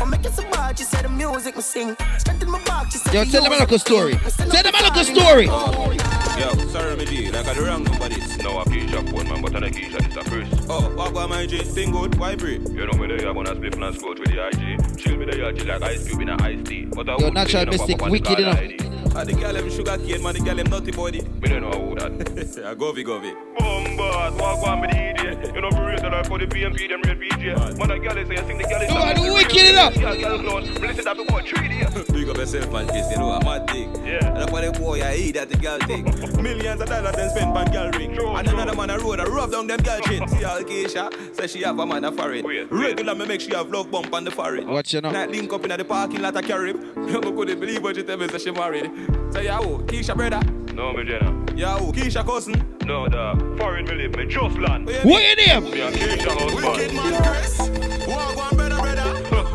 I'm 0.00 0.10
making 0.10 0.32
some 0.32 0.50
bad, 0.50 0.78
she 0.78 0.84
said 0.84 1.04
the 1.04 1.08
music 1.08 1.56
me 1.56 1.62
sing. 1.62 1.96
Strengthen 2.18 2.50
my 2.50 2.62
back, 2.64 2.90
she 2.90 2.98
said 2.98 3.12
Yo, 3.14 3.24
tell 3.24 3.42
them 3.42 3.52
a 3.52 3.56
music 3.56 3.60
local 3.60 3.78
story. 3.78 4.14
Tell 4.14 4.62
them 4.62 4.74
a 4.74 4.82
local 4.82 5.04
story. 5.04 5.46
Yo, 5.46 6.68
sorry, 6.68 6.96
me 6.96 7.04
G, 7.04 7.30
like 7.30 7.46
I 7.46 7.54
the 7.54 7.62
wrong 7.62 7.84
number 7.84 8.08
this. 8.08 8.38
No, 8.38 8.58
a 8.60 8.64
Keisha 8.64 9.08
phone, 9.10 9.28
man, 9.28 9.42
but 9.42 9.54
on 9.54 9.64
a 9.64 9.68
Keisha, 9.68 10.04
it's 10.06 10.16
a 10.16 10.24
Chris. 10.30 10.48
Oh, 10.70 10.88
what 10.96 11.10
about 11.10 11.28
my 11.28 11.44
G? 11.46 11.58
Thing 11.58 11.92
good, 11.92 12.14
why 12.18 12.34
break? 12.34 12.60
You 12.68 12.86
know 12.86 12.92
me 12.98 13.06
there, 13.08 13.28
I'm 13.28 13.34
gonna 13.34 13.54
split 13.54 13.74
and 13.76 13.94
scout 13.98 14.18
with 14.18 14.30
the 14.30 14.46
IG. 14.46 14.96
Chill 14.98 15.16
me 15.16 15.26
there, 15.26 15.52
G 15.52 15.64
like 15.64 15.82
ice 15.82 16.08
cube 16.08 16.20
in 16.22 16.28
a 16.30 16.42
iced 16.42 16.64
tea. 16.66 16.86
But 16.86 17.08
I 17.10 17.16
Yo, 17.18 17.24
would 17.26 17.34
natural 17.34 17.48
say, 17.52 17.58
you 17.60 17.66
know, 17.66 17.72
mystic, 17.72 17.98
pop 17.98 18.00
up 18.00 18.02
on 18.02 18.08
the 18.08 18.12
wicked 18.12 18.38
enough. 18.38 18.58
ID. 18.58 18.76
Ah, 19.12 19.24
the 19.24 19.32
girl 19.32 19.52
them 19.52 19.70
sugar 19.70 19.98
cane, 19.98 20.22
man, 20.22 20.34
the 20.34 20.40
girl 20.40 20.54
them 20.54 20.66
nutty 20.70 20.92
body. 20.92 21.20
Me 21.22 21.48
don't 21.48 21.60
know 21.62 21.70
who 21.72 21.94
that. 21.96 22.64
I 22.70 22.74
go 22.74 22.92
vi, 22.92 23.02
go 23.02 23.18
vi. 23.18 23.34
Bombas, 23.58 24.38
walk 24.40 24.66
on 24.68 24.80
me 24.82 24.86
the 24.86 25.10
idiot. 25.10 25.52
You 25.54 25.60
know, 25.60 25.70
for 25.72 25.84
real, 25.84 25.96
that 25.98 26.26
for 26.28 26.38
the 26.38 26.46
PMP, 26.46 26.88
them 26.88 27.02
real 27.02 27.16
PJ. 27.16 27.76
Man, 27.76 27.90
a 27.90 27.98
girl 27.98 28.16
is 28.16 28.28
say, 28.28 28.36
I 28.36 28.42
think 28.42 28.62
the 28.62 28.68
girl 28.68 28.80
is... 28.82 28.88
You 28.90 28.96
are 28.96 29.14
the 29.14 29.34
wicked 29.34 29.66
enough. 29.66 29.89
Yeah, 29.96 30.16
girl 30.16 30.38
close. 30.38 30.68
Listen 30.80 31.04
that 31.04 31.16
before 31.16 31.42
three 31.42 31.68
days. 31.68 32.04
Big 32.10 32.28
up 32.28 32.36
yourself, 32.36 32.72
man, 32.72 32.86
Chris, 32.88 33.10
you 33.10 33.18
know, 33.18 33.30
I'm 33.32 33.44
mad 33.44 33.68
thing. 33.70 33.94
Yeah. 34.04 34.26
And 34.28 34.38
up 34.38 34.52
on 34.52 34.64
the 34.64 34.72
boy, 34.72 35.02
I 35.02 35.14
eat 35.16 35.32
that 35.32 35.48
the 35.48 35.56
girl 35.56 35.78
thing. 35.80 36.04
Millions 36.42 36.80
of 36.80 36.88
dollars 36.88 37.14
then 37.16 37.30
spend 37.30 37.56
on 37.56 37.66
girl 37.70 37.90
ring. 37.92 38.16
and 38.18 38.48
another 38.48 38.74
man 38.74 38.90
a 38.90 38.98
road, 38.98 39.20
I 39.20 39.24
rub 39.24 39.52
down 39.52 39.66
them 39.66 39.80
girl 39.80 40.00
chin. 40.00 40.26
See 40.28 40.44
all 40.44 40.60
Keisha, 40.60 41.36
say 41.36 41.46
she 41.46 41.62
have 41.62 41.78
a 41.78 41.86
man 41.86 42.04
a 42.04 42.12
foreign. 42.12 42.46
Regular 42.70 43.14
me 43.14 43.26
make 43.26 43.40
she 43.40 43.54
have 43.54 43.70
love 43.70 43.90
bump 43.90 44.12
on 44.12 44.24
the 44.24 44.30
forehead. 44.30 44.66
Watch 44.66 44.94
you 44.94 45.00
know. 45.00 45.10
Night 45.10 45.30
link 45.30 45.52
up 45.52 45.64
in 45.64 45.70
the 45.76 45.84
parking 45.84 46.22
lot 46.22 46.36
of 46.36 46.44
Carib. 46.44 46.76
You 46.96 47.20
couldn't 47.20 47.60
believe 47.60 47.82
what 47.82 47.96
she 47.96 48.02
tell 48.02 48.16
me, 48.16 48.28
say 48.28 48.38
she 48.38 48.50
married. 48.50 48.90
Say, 49.32 49.44
yeah, 49.44 49.58
who? 49.58 49.78
Keisha 49.84 50.16
brother. 50.16 50.40
No, 50.74 50.92
me 50.92 51.04
Jenna. 51.04 51.46
Yeah, 51.56 51.78
who? 51.78 51.92
Keisha 51.92 52.24
cousin. 52.24 52.54
No, 52.86 53.08
the 53.08 53.56
foreign 53.58 53.84
me 53.84 53.94
live, 53.94 54.16
me 54.16 54.26
just 54.26 54.56
land. 54.58 54.86
What 54.86 55.04
What 55.04 55.22
your 55.22 55.36
name? 55.60 55.70
Me 55.70 55.80
and 55.80 55.94
Keisha 55.94 56.30
husband. 56.30 56.94
Man, 56.94 57.22
Chris. 57.22 57.58
Walk 58.08 58.36
one 58.36 58.56
brother, 58.56 58.79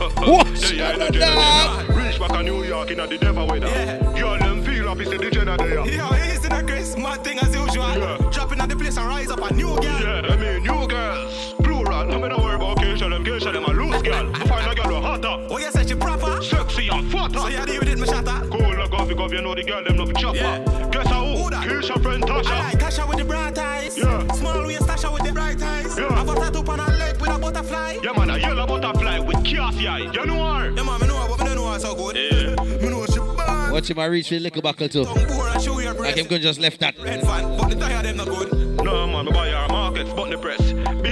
brother. 0.09 0.31
What? 0.31 0.47
Yeah, 0.47 0.55
Shut 0.55 0.75
yeah, 0.75 0.89
up, 0.89 0.97
the 0.99 1.19
Jenna 1.19 1.35
dog. 1.35 1.97
Reach 1.97 2.19
back 2.19 2.31
to 2.31 2.43
New 2.43 2.63
York 2.63 2.91
in 2.91 2.97
the 2.97 3.17
devil 3.17 3.47
weather. 3.47 3.99
Girl, 4.17 4.37
them 4.37 4.63
feel 4.63 4.87
happy, 4.87 5.05
say 5.05 5.17
the 5.17 5.31
Jenna 5.31 5.57
there. 5.57 5.85
Yo, 5.87 6.07
easy 6.15 6.47
the 6.49 6.63
Chris. 6.67 6.97
Mad 6.97 7.23
thing 7.23 7.39
as 7.39 7.53
usual. 7.55 7.89
Yeah. 7.89 8.17
Dropping 8.31 8.59
at 8.59 8.69
the 8.69 8.75
place 8.75 8.97
and 8.97 9.07
rise 9.07 9.29
up 9.29 9.39
a 9.39 9.53
new 9.53 9.67
girl. 9.67 9.83
Yeah, 9.83 10.21
I 10.29 10.35
mean, 10.37 10.63
new 10.63 10.87
girls, 10.87 11.54
plural. 12.03 12.13
I 12.13 12.21
mean, 12.21 12.29
don't 12.29 12.43
worry 12.43 12.55
about 12.55 12.77
Keisha, 12.77 13.09
them 13.09 13.23
Keisha, 13.23 13.53
them 13.53 13.63
a 13.65 13.71
loose 13.71 14.01
girl. 14.01 14.31
I 14.35 14.47
find 14.47 14.71
a 14.71 14.75
girl 14.81 14.95
who 14.95 15.01
hotter, 15.01 15.47
Oh, 15.49 15.57
you 15.57 15.71
said 15.71 15.87
she 15.89 15.95
proper? 15.95 16.41
sexy 16.43 16.87
and 16.89 17.11
fatter. 17.11 17.39
So 17.39 17.47
you 17.47 17.65
deal 17.65 17.79
with 17.79 17.89
it, 17.89 17.99
me 17.99 18.05
shatter? 18.07 18.47
Cool, 18.49 18.75
look 18.75 18.93
off, 18.93 19.09
you 19.09 19.15
go, 19.15 19.27
you 19.29 19.41
know 19.41 19.55
the 19.55 19.63
girl, 19.63 19.83
them 19.83 19.97
love 19.97 20.13
chopper. 20.15 20.37
Yeah. 20.37 20.89
Guess 20.91 21.07
how? 21.07 21.25
Who 21.35 21.49
that? 21.49 21.67
Keisha 21.67 22.01
friend 22.01 22.23
Tasha. 22.23 22.47
I 22.51 22.63
like 22.71 22.79
Tasha 22.79 23.07
with 23.07 23.17
the 23.17 23.25
bright 23.25 23.57
eyes. 23.57 23.97
Yeah. 23.97 24.27
Small 24.33 24.65
waist 24.65 24.81
Tasha 24.81 25.11
with 25.13 25.23
the 25.23 25.31
bright 25.31 25.61
eyes. 25.61 25.97
Yeah. 25.97 26.07
I've 26.09 26.27
got 26.27 26.37
tattoo 26.37 26.71
on 26.71 26.79
her 26.79 26.97
leg 26.97 27.19
with 27.21 27.29
a 27.29 27.39
butterfly. 27.39 27.97
Yeah, 28.03 28.11
man, 28.13 28.29
a 28.29 28.37
yellow 28.37 28.67
butterfly 28.67 29.19
with 29.19 29.43
cassie 29.45 29.87
eye. 29.87 29.97
You 30.11 30.25
know 30.25 30.53
her? 30.53 30.69
Yeah, 30.71 30.83
man, 30.83 31.01
me 31.01 31.07
know 31.07 31.17
her, 31.21 31.27
but 31.29 31.39
me 31.39 31.45
don't 31.45 31.55
know 31.55 31.71
her 31.71 31.79
so 31.79 31.95
good. 31.95 32.15
Yeah. 32.15 32.55
Me 32.85 32.89
know 32.89 33.05
she 33.07 33.19
bad. 33.19 33.71
Watch 33.71 33.89
him 33.89 33.97
a 33.99 34.09
reach 34.09 34.27
for 34.29 34.35
the 34.35 34.39
liquor 34.41 34.61
buckle 34.61 34.87
too. 34.89 35.05
Tongue 35.05 35.25
poor 35.27 35.47
and 35.47 35.65
Like 35.65 35.97
breast. 35.97 36.17
him 36.17 36.25
could 36.27 36.41
just 36.41 36.59
left 36.59 36.79
that. 36.81 36.97
Red 36.99 37.21
fan, 37.21 37.57
but 37.57 37.69
the 37.69 37.75
tire 37.75 38.03
them 38.03 38.17
not 38.17 38.27
good. 38.27 38.53
No, 38.83 39.07
man, 39.07 39.25
me 39.25 39.31
buy 39.31 39.49
her 39.49 39.67
markets, 39.69 40.11
but 40.13 40.29
the 40.29 40.37
press. 40.37 40.61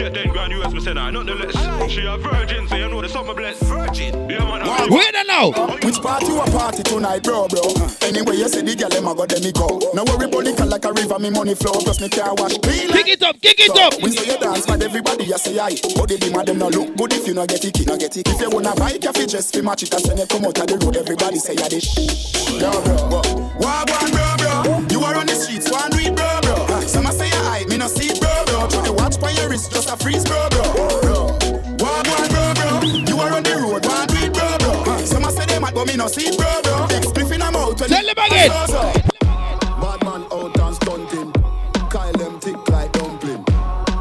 Be 0.04 0.10
a 0.10 0.12
10 0.12 0.34
grand 0.34 0.52
US, 0.52 0.74
me 0.74 0.82
send 0.82 1.00
her, 1.00 1.10
nothing 1.14 1.40
less. 1.40 1.56
Like. 1.56 1.90
She 1.90 2.06
a 2.06 2.18
virgin, 2.18 2.68
so 2.68 2.76
you 2.76 2.90
know 2.90 3.02
the 3.02 3.08
summer 3.08 3.34
blessed. 3.34 3.64
Virgin. 3.64 4.30
Yeah, 4.30 4.44
man, 4.44 4.60
I 4.62 4.88
Where 4.92 5.12
the 5.16 5.24
now? 5.24 5.48
Which 5.80 5.96
party 6.04 6.26
you 6.28 6.42
a 6.42 6.46
party 6.52 6.84
tonight, 6.84 7.24
bro, 7.24 7.48
bro? 7.48 7.64
Anyway, 8.04 8.36
you 8.36 8.50
say 8.50 8.64
the 8.64 8.76
girl 8.76 8.90
them 8.90 9.08
a 9.08 9.16
go, 9.16 9.26
them 9.26 9.40
me 9.40 9.54
go. 9.56 9.80
No 9.96 10.04
worry 10.04 10.28
about 10.28 10.44
liquor 10.44 10.66
like 10.66 10.84
a 10.84 10.92
river, 10.92 11.20
me 11.20 11.30
money 11.30 11.56
flow. 11.56 11.80
Plus 11.80 12.02
me 12.02 12.10
car 12.10 12.36
wash 12.36 12.58
clean 12.60 12.92
Kick 12.92 13.08
it 13.16 13.24
up, 13.24 13.40
kick 13.40 13.56
it 13.64 13.72
up. 13.80 13.96
We 14.04 14.12
say 14.12 14.28
you 14.28 14.38
dance, 14.44 14.66
but 14.66 14.84
everybody 14.84 15.24
you 15.24 15.38
say 15.38 15.56
aye. 15.58 15.80
But 15.96 16.12
the 16.12 16.18
demand 16.20 16.50
them 16.52 16.60
no 16.60 16.68
look 16.68 16.98
good 16.98 17.14
if 17.14 17.26
you 17.26 17.34
no 17.34 17.48
get 17.48 17.64
it, 17.64 17.88
no 17.88 17.96
get 17.96 18.18
it. 18.18 18.28
If 18.28 18.42
you 18.42 18.50
wanna 18.50 18.76
buy 18.76 19.00
coffee, 19.00 19.26
just 19.26 19.56
fi 19.56 19.62
match 19.62 19.84
it 19.84 19.94
and 19.94 20.04
send 20.04 20.20
it 20.20 20.28
come 20.28 20.44
out 20.44 20.60
of 20.60 20.68
the 20.68 20.84
road. 20.84 20.98
Everybody 21.00 21.40
say 21.40 21.56
ya 21.56 21.72
this. 21.72 21.88
Bro, 22.60 22.76
bro, 22.84 23.24
Wag 23.56 23.88
one, 23.88 24.12
bro, 24.12 24.23
no 36.04 36.08
see, 36.10 36.28
it, 36.28 36.38
bro, 36.38 36.62
bro. 36.64 36.88
Big 36.88 37.04
spliff 37.04 37.32
in 37.34 37.42
a 37.42 37.52
mouth. 37.52 37.80
when 37.80 37.90
Tell 37.90 38.06
it- 38.06 38.16
them 38.16 38.26
again. 38.26 38.50
So, 38.52 38.66
so. 38.74 38.94
Bad 39.82 40.04
man 40.04 40.24
out 40.32 40.60
and 40.60 40.76
stunting. 40.76 41.32
Kyle 41.90 42.12
them 42.14 42.40
thick 42.40 42.70
like 42.70 42.92
dumpling. 42.92 43.44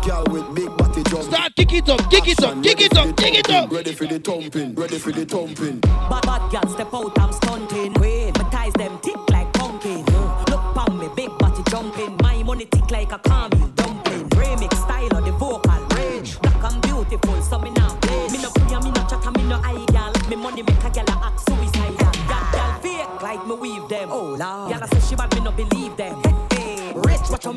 Girl 0.03 0.25
with 0.31 0.55
big 0.55 0.77
body 0.77 1.03
jump. 1.05 1.23
Start 1.25 1.55
kick 1.55 1.73
it 1.73 1.89
up, 1.89 2.11
kick 2.11 2.27
it 2.27 2.43
up, 2.43 2.63
kick 2.63 2.81
it 2.81 2.97
up, 2.97 3.17
kick 3.17 3.35
it 3.39 3.51
up. 3.51 3.71
Ready 3.71 3.93
for 3.93 4.07
the 4.07 4.19
thumping, 4.19 4.75
ready 4.75 4.99
for 4.99 5.13
the 5.13 5.25
thumping. 5.25 5.79
Bad 5.81 6.23
bad 6.27 6.51
girl 6.51 6.69
step 6.75 6.93
out, 6.93 7.17
I'm 7.21 7.33
stunting. 7.33 7.93
Wait, 8.01 8.37
my 8.37 8.51
ties 8.51 8.73
them 8.73 8.99
tick 9.01 9.17
like 9.31 9.53
pumpkin. 9.53 10.05
Look 10.51 10.61
pon 10.75 10.99
me, 10.99 11.09
big 11.15 11.31
body 11.39 11.63
jumping. 11.71 12.17
My 12.21 12.43
money 12.43 12.65
tick 12.67 12.91
like 12.91 13.13
a 13.13 13.19
caramel 13.21 13.52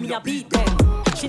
rich, 0.06 0.46
watch 0.52 0.55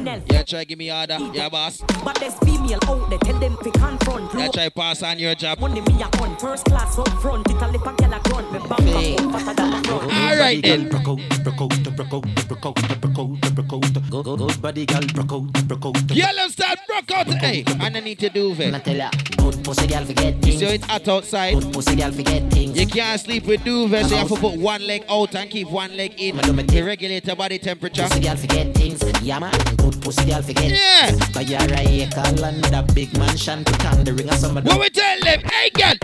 Chanel. 0.06 0.22
Yeah, 0.30 0.42
try 0.42 0.64
give 0.64 0.78
me 0.78 0.92
order. 0.92 1.18
Yeah, 1.32 1.48
boss. 1.48 1.82
But 2.04 2.16
there's 2.20 2.34
female 2.38 2.78
out 2.86 3.10
there, 3.10 3.18
tell 3.18 3.38
them 3.40 3.56
to 3.62 3.70
confront. 3.72 4.32
Yeah, 4.34 4.48
try 4.48 4.68
pass 4.68 5.02
on 5.02 5.18
your 5.18 5.34
job. 5.34 5.58
Money 5.58 5.80
me 5.80 6.00
a 6.00 6.06
on 6.22 6.36
first 6.38 6.64
class 6.66 6.96
up 6.98 7.08
front. 7.20 7.48
It 7.50 7.60
a 7.60 7.68
lip 7.68 7.86
a 7.86 7.92
gal 7.94 8.14
a 8.14 8.20
grunt. 8.20 8.52
Me 8.52 8.58
bang 8.68 8.86
Hey. 8.86 9.16
bang 9.16 9.34
up 9.34 9.40
fatter 9.40 9.54
than. 9.54 9.86
All 9.90 10.36
right 10.38 10.62
then. 10.62 10.84
Out, 10.86 10.90
broke 10.90 11.08
out, 11.08 11.44
broke 11.44 11.60
out, 11.60 11.96
broke 11.96 12.12
out, 12.12 12.48
broke 12.48 12.66
out, 12.66 13.54
broke 13.54 13.72
out. 13.72 14.10
Go, 14.10 14.22
go, 14.22 14.36
good 14.36 14.62
body, 14.62 14.86
girl. 14.86 15.00
Broke 15.12 15.32
out, 15.32 15.68
broke 15.68 15.86
out. 15.86 16.06
Girl, 16.06 16.34
them 16.36 16.50
start 16.50 16.78
broke 16.86 17.10
out. 17.10 17.26
Hey, 17.26 17.64
and 17.66 17.96
I 17.96 18.00
need 18.00 18.18
to 18.20 18.30
do 18.30 18.52
I 18.52 18.62
it. 18.62 19.36
good 19.36 19.64
pussy 19.64 19.86
girl 19.88 20.04
forget 20.04 20.46
You 20.46 20.52
see 20.52 20.64
it's 20.66 20.86
hot 20.86 21.08
outside. 21.08 21.54
Good 21.54 21.72
pussy 21.72 21.96
girl 21.96 22.12
forget 22.12 22.50
things. 22.52 22.78
You 22.78 22.86
can't 22.86 23.20
sleep 23.20 23.46
with 23.46 23.64
duvet, 23.64 24.06
so 24.06 24.10
you 24.12 24.16
have 24.18 24.28
to 24.28 24.36
put 24.36 24.58
one 24.58 24.86
leg 24.86 25.04
out 25.08 25.34
and 25.34 25.50
keep 25.50 25.68
one 25.70 25.96
leg 25.96 26.14
in 26.18 26.36
to 26.38 26.82
regulate 26.82 27.26
your 27.26 27.36
body 27.36 27.58
temperature. 27.58 28.02
Pussy 28.04 28.20
girl 28.20 28.36
forget 28.36 28.74
things. 28.74 29.02
Yeah 29.22 29.38
man, 29.40 29.52
good 29.76 29.95
pussy 29.96 30.24
girl 30.26 30.42
forget. 30.42 30.70
Yeah. 30.70 31.12
Buy 31.32 31.44
her 31.44 31.74
a 31.74 32.02
acre 32.02 32.32
land, 32.40 32.66
a 32.74 32.82
big 32.94 33.16
mansion, 33.18 33.64
put 33.64 33.84
on 33.86 34.04
the 34.04 34.12
ring 34.12 34.28
of 34.28 34.36
somebody. 34.36 34.68
What 34.68 34.80
we 34.80 34.88
tell 34.90 35.20
them? 35.20 35.40
Hey, 35.40 35.70
girl. 35.70 35.94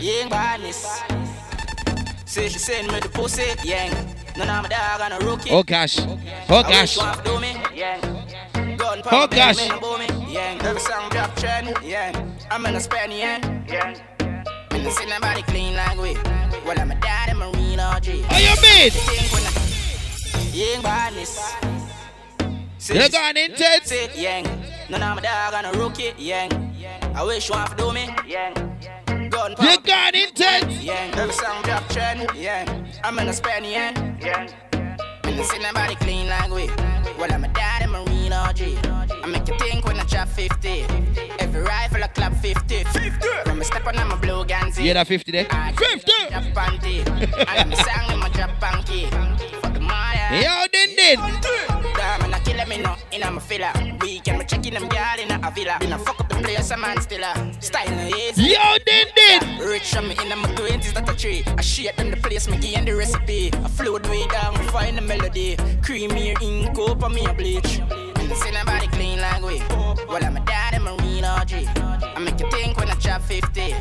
Yang 0.00 0.28
badness. 0.28 1.02
Say 2.24 2.48
she 2.48 2.58
send 2.58 2.92
me 2.92 3.00
the 3.00 3.08
pussy, 3.08 3.42
yang. 3.64 3.90
None 4.36 4.48
of 4.48 4.62
my 4.62 4.68
dog 4.68 5.00
and 5.00 5.22
a 5.22 5.26
rookie. 5.26 5.50
Oh 5.50 5.62
gosh. 5.62 5.98
Oh 5.98 6.62
gosh. 6.62 6.96
you 6.96 7.02
want 7.02 7.24
to 7.24 7.30
do 7.30 7.40
me, 7.40 7.56
yang. 7.74 8.00
Gun 8.76 9.02
Oh, 9.10 9.26
gosh. 9.26 9.56
Me 9.56 9.68
no 9.68 9.80
boo 9.80 9.98
me, 9.98 10.06
yang. 10.32 10.60
Every 10.62 10.80
song 10.80 11.08
drop 11.10 11.34
trend, 11.36 11.74
yang. 11.82 12.14
I'm 12.50 12.64
in 12.66 12.76
a 12.76 12.80
spend, 12.80 13.12
yang. 13.12 13.42
Yang. 13.66 13.98
Me 14.72 14.82
no 14.84 14.90
see 14.90 15.06
nobody 15.06 15.42
clean 15.42 15.74
like 15.74 15.98
we. 15.98 16.14
Well, 16.66 16.78
I'm 16.78 16.90
a 16.90 16.94
daddy, 17.00 17.32
marine 17.32 17.80
OG. 17.80 18.22
How 18.28 18.38
you 18.38 18.54
mean? 18.62 18.92
Yang 20.52 20.82
badness. 20.82 21.77
You 22.90 23.08
gone 23.10 23.36
intense? 23.36 23.88
Say, 23.88 24.08
yang. 24.16 24.44
None 24.88 25.02
of 25.02 25.16
my 25.16 25.20
dog 25.20 25.54
and 25.54 25.76
a 25.76 25.78
rookie, 25.78 26.14
yang. 26.16 26.50
I 27.14 27.22
wish 27.22 27.50
you 27.50 27.54
want 27.54 27.70
to 27.70 27.76
do 27.76 27.92
me, 27.92 28.08
yang. 28.26 28.54
Gun 29.28 29.54
You 29.60 29.78
gone 29.80 30.14
intense? 30.14 30.82
Yeah, 30.82 31.12
every 31.16 31.34
song 31.34 31.62
drop 31.64 31.86
trend. 31.90 32.30
Yeah, 32.34 32.64
I'm 33.04 33.18
in 33.18 33.28
a 33.28 33.32
spend. 33.34 33.66
Yeah, 33.66 33.92
yeah. 34.20 34.96
Me 35.26 35.36
no 35.36 35.42
see 35.42 35.58
nobody 35.58 35.96
clean 35.96 36.28
like 36.28 36.50
we. 36.50 36.68
Well, 37.18 37.30
I'm 37.30 37.44
a 37.44 37.48
daddy 37.48 37.86
marine 37.86 38.32
OG. 38.32 38.60
I 39.22 39.26
make 39.26 39.46
you 39.48 39.58
think 39.58 39.84
when 39.84 40.00
I 40.00 40.04
drop 40.04 40.28
50. 40.28 40.86
Every 41.40 41.60
rifle 41.60 42.02
a 42.02 42.08
clap 42.08 42.34
50. 42.36 42.84
50. 42.84 43.28
When 43.44 43.58
me 43.58 43.64
step 43.64 43.86
on, 43.86 43.98
I'm 43.98 44.12
a 44.12 44.16
blue 44.16 44.44
Ganzi. 44.44 44.84
You 44.84 44.94
that 44.94 45.06
50 45.06 45.32
there? 45.32 45.44
50! 45.44 46.12
Drop 46.30 46.44
panty. 46.54 47.46
I'm 47.48 47.70
song 47.74 48.12
in 48.14 48.18
my 48.18 48.30
drop 48.30 48.58
panky. 48.60 49.08
Yo, 50.30 50.66
din 50.72 50.96
din. 50.96 51.18
Damn, 51.96 52.34
I 52.34 52.40
kill 52.44 52.64
me 52.66 52.78
no, 52.78 52.94
in 53.10 53.22
a 53.22 53.40
filler. 53.40 53.72
Weekend, 54.00 54.38
me 54.38 54.44
checking 54.44 54.74
them 54.74 54.88
girl 54.88 55.18
in 55.18 55.30
a 55.30 55.50
villa. 55.50 55.76
Been 55.80 55.92
a 55.92 55.98
fuck 55.98 56.20
up 56.20 56.28
the 56.28 56.36
place, 56.36 56.70
a 56.70 56.76
man 56.76 57.00
still 57.00 57.24
a 57.24 57.32
style 57.60 57.90
no 57.90 58.06
easy. 58.16 58.42
Yo, 58.52 58.76
din 58.86 59.06
din. 59.16 59.58
Rich 59.58 59.96
on 59.96 60.08
me 60.08 60.16
in 60.22 60.38
my 60.38 60.52
twenties, 60.54 60.92
that 60.92 61.08
a 61.08 61.16
tree. 61.16 61.42
I 61.56 61.62
shit 61.62 61.96
them 61.96 62.10
the 62.10 62.16
place, 62.16 62.48
me 62.48 62.58
give 62.58 62.84
the 62.84 62.94
recipe. 62.94 63.50
I 63.52 63.68
float 63.68 64.08
way 64.08 64.26
down, 64.28 64.54
find 64.68 64.98
the 64.98 65.02
melody. 65.02 65.56
Creamy 65.82 66.34
ink 66.40 66.78
up 66.78 67.02
on 67.02 67.14
me 67.14 67.24
a 67.24 67.32
bleach. 67.32 67.80
See 68.34 68.50
nobody 68.52 68.86
clean 68.88 69.20
like 69.20 69.42
we. 69.42 69.58
Well, 70.06 70.22
I'm 70.22 70.36
a 70.36 70.40
dad 70.44 70.74
and 70.74 70.84
Marine 70.84 71.24
RG. 71.24 72.14
I 72.14 72.20
make 72.20 72.38
you 72.38 72.50
think 72.50 72.76
when 72.76 72.88
I 72.88 72.94
chop 72.94 73.22
50. 73.22 73.74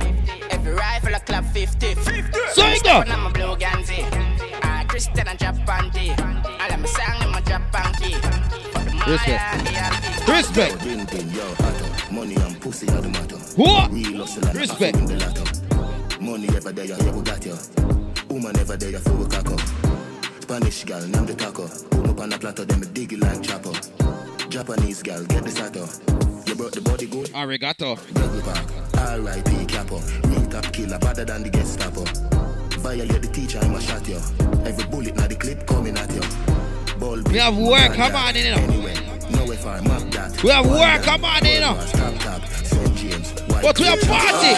Every 0.49 0.73
rifle 0.73 1.13
I 1.13 1.19
clap 1.19 1.45
50. 1.45 1.95
50. 1.95 2.21
So. 2.53 2.63
I'm 2.63 3.25
a 3.25 3.29
blue 3.29 3.55
Ganzi. 3.57 4.26
Christian 4.97 5.27
and 5.27 5.37
Japan 5.37 5.91
tea. 5.91 6.09
All 6.09 6.73
of 6.73 6.79
my 6.79 6.87
song 6.87 7.21
in 7.21 7.31
my 7.31 7.39
Japan 7.41 7.93
key. 8.01 8.15
For 8.15 9.11
Respect. 9.11 9.43
and 9.53 9.67
the 9.67 9.73
Alki. 9.77 10.31
Respect. 10.31 10.79
Bring 10.81 11.05
thing, 11.05 11.29
yo, 11.29 11.45
hot 11.53 12.11
Money 12.11 12.33
and 12.33 12.59
pussy 12.59 12.87
are 12.89 13.01
the 13.01 13.09
matter. 13.09 13.35
What? 13.61 13.91
Real 13.91 14.21
Respect. 14.23 14.57
hustle 14.57 14.85
in 14.85 15.05
the. 15.05 16.17
Money 16.19 16.47
ever 16.47 16.71
there, 16.71 16.85
yeah, 16.85 17.11
we 17.15 17.21
got 17.21 17.45
you. 17.45 17.55
Woman 18.29 18.57
ever 18.57 18.75
there, 18.75 18.97
for 18.97 19.21
a 19.21 19.25
cock 19.29 19.51
up. 19.51 19.61
Spanish 20.41 20.83
gal, 20.83 21.05
name 21.05 21.27
the 21.27 21.35
taco. 21.35 21.67
Put 21.67 22.09
up 22.09 22.19
on 22.19 22.33
a 22.33 22.39
platter, 22.39 22.65
then 22.65 22.79
me 22.79 22.87
dig 22.91 23.13
it 23.13 23.19
like 23.19 23.43
chopper. 23.43 23.73
Japanese 24.49 25.03
gal, 25.03 25.23
get 25.25 25.43
the 25.43 25.51
sato. 25.51 25.85
You 26.47 26.55
brought 26.55 26.71
the 26.71 26.81
body 26.81 27.05
good. 27.05 27.27
Arigato. 27.33 27.99
Double 28.15 28.41
park. 28.41 28.65
R.I.P. 28.97 29.67
Capo. 29.67 29.99
Real 30.27 30.47
top 30.47 30.73
killer, 30.73 30.97
better 30.97 31.23
than 31.23 31.43
the 31.43 31.51
Gestapo. 31.51 32.56
Violate 32.87 33.21
the 33.21 33.27
teacher, 33.27 33.59
I'ma 33.61 33.79
shot 33.79 34.07
you. 34.07 34.15
Every 34.63 34.85
bullet 34.87 35.13
now 35.17 35.27
the 35.27 35.35
clip 35.35 35.67
coming 35.67 35.97
at 35.97 36.07
you. 36.15 36.23
Ball 36.97 37.19
We 37.27 37.35
have 37.35 37.57
work, 37.57 37.91
come 37.91 38.15
on, 38.15 38.33
you 38.33 38.55
know. 38.55 38.63
Anyway, 38.63 38.95
nowhere 39.29 39.57
far, 39.57 39.81
map 39.81 40.07
that. 40.15 40.41
We 40.41 40.51
have 40.51 40.65
work, 40.65 41.03
come 41.03 41.25
on, 41.25 41.43
you 41.43 41.59
know. 41.59 41.75
Top, 41.91 42.15
top, 42.23 42.47
St. 42.47 42.95
James. 42.95 43.33
But 43.43 43.77
we 43.77 43.87
have 43.91 43.99
party. 44.07 44.55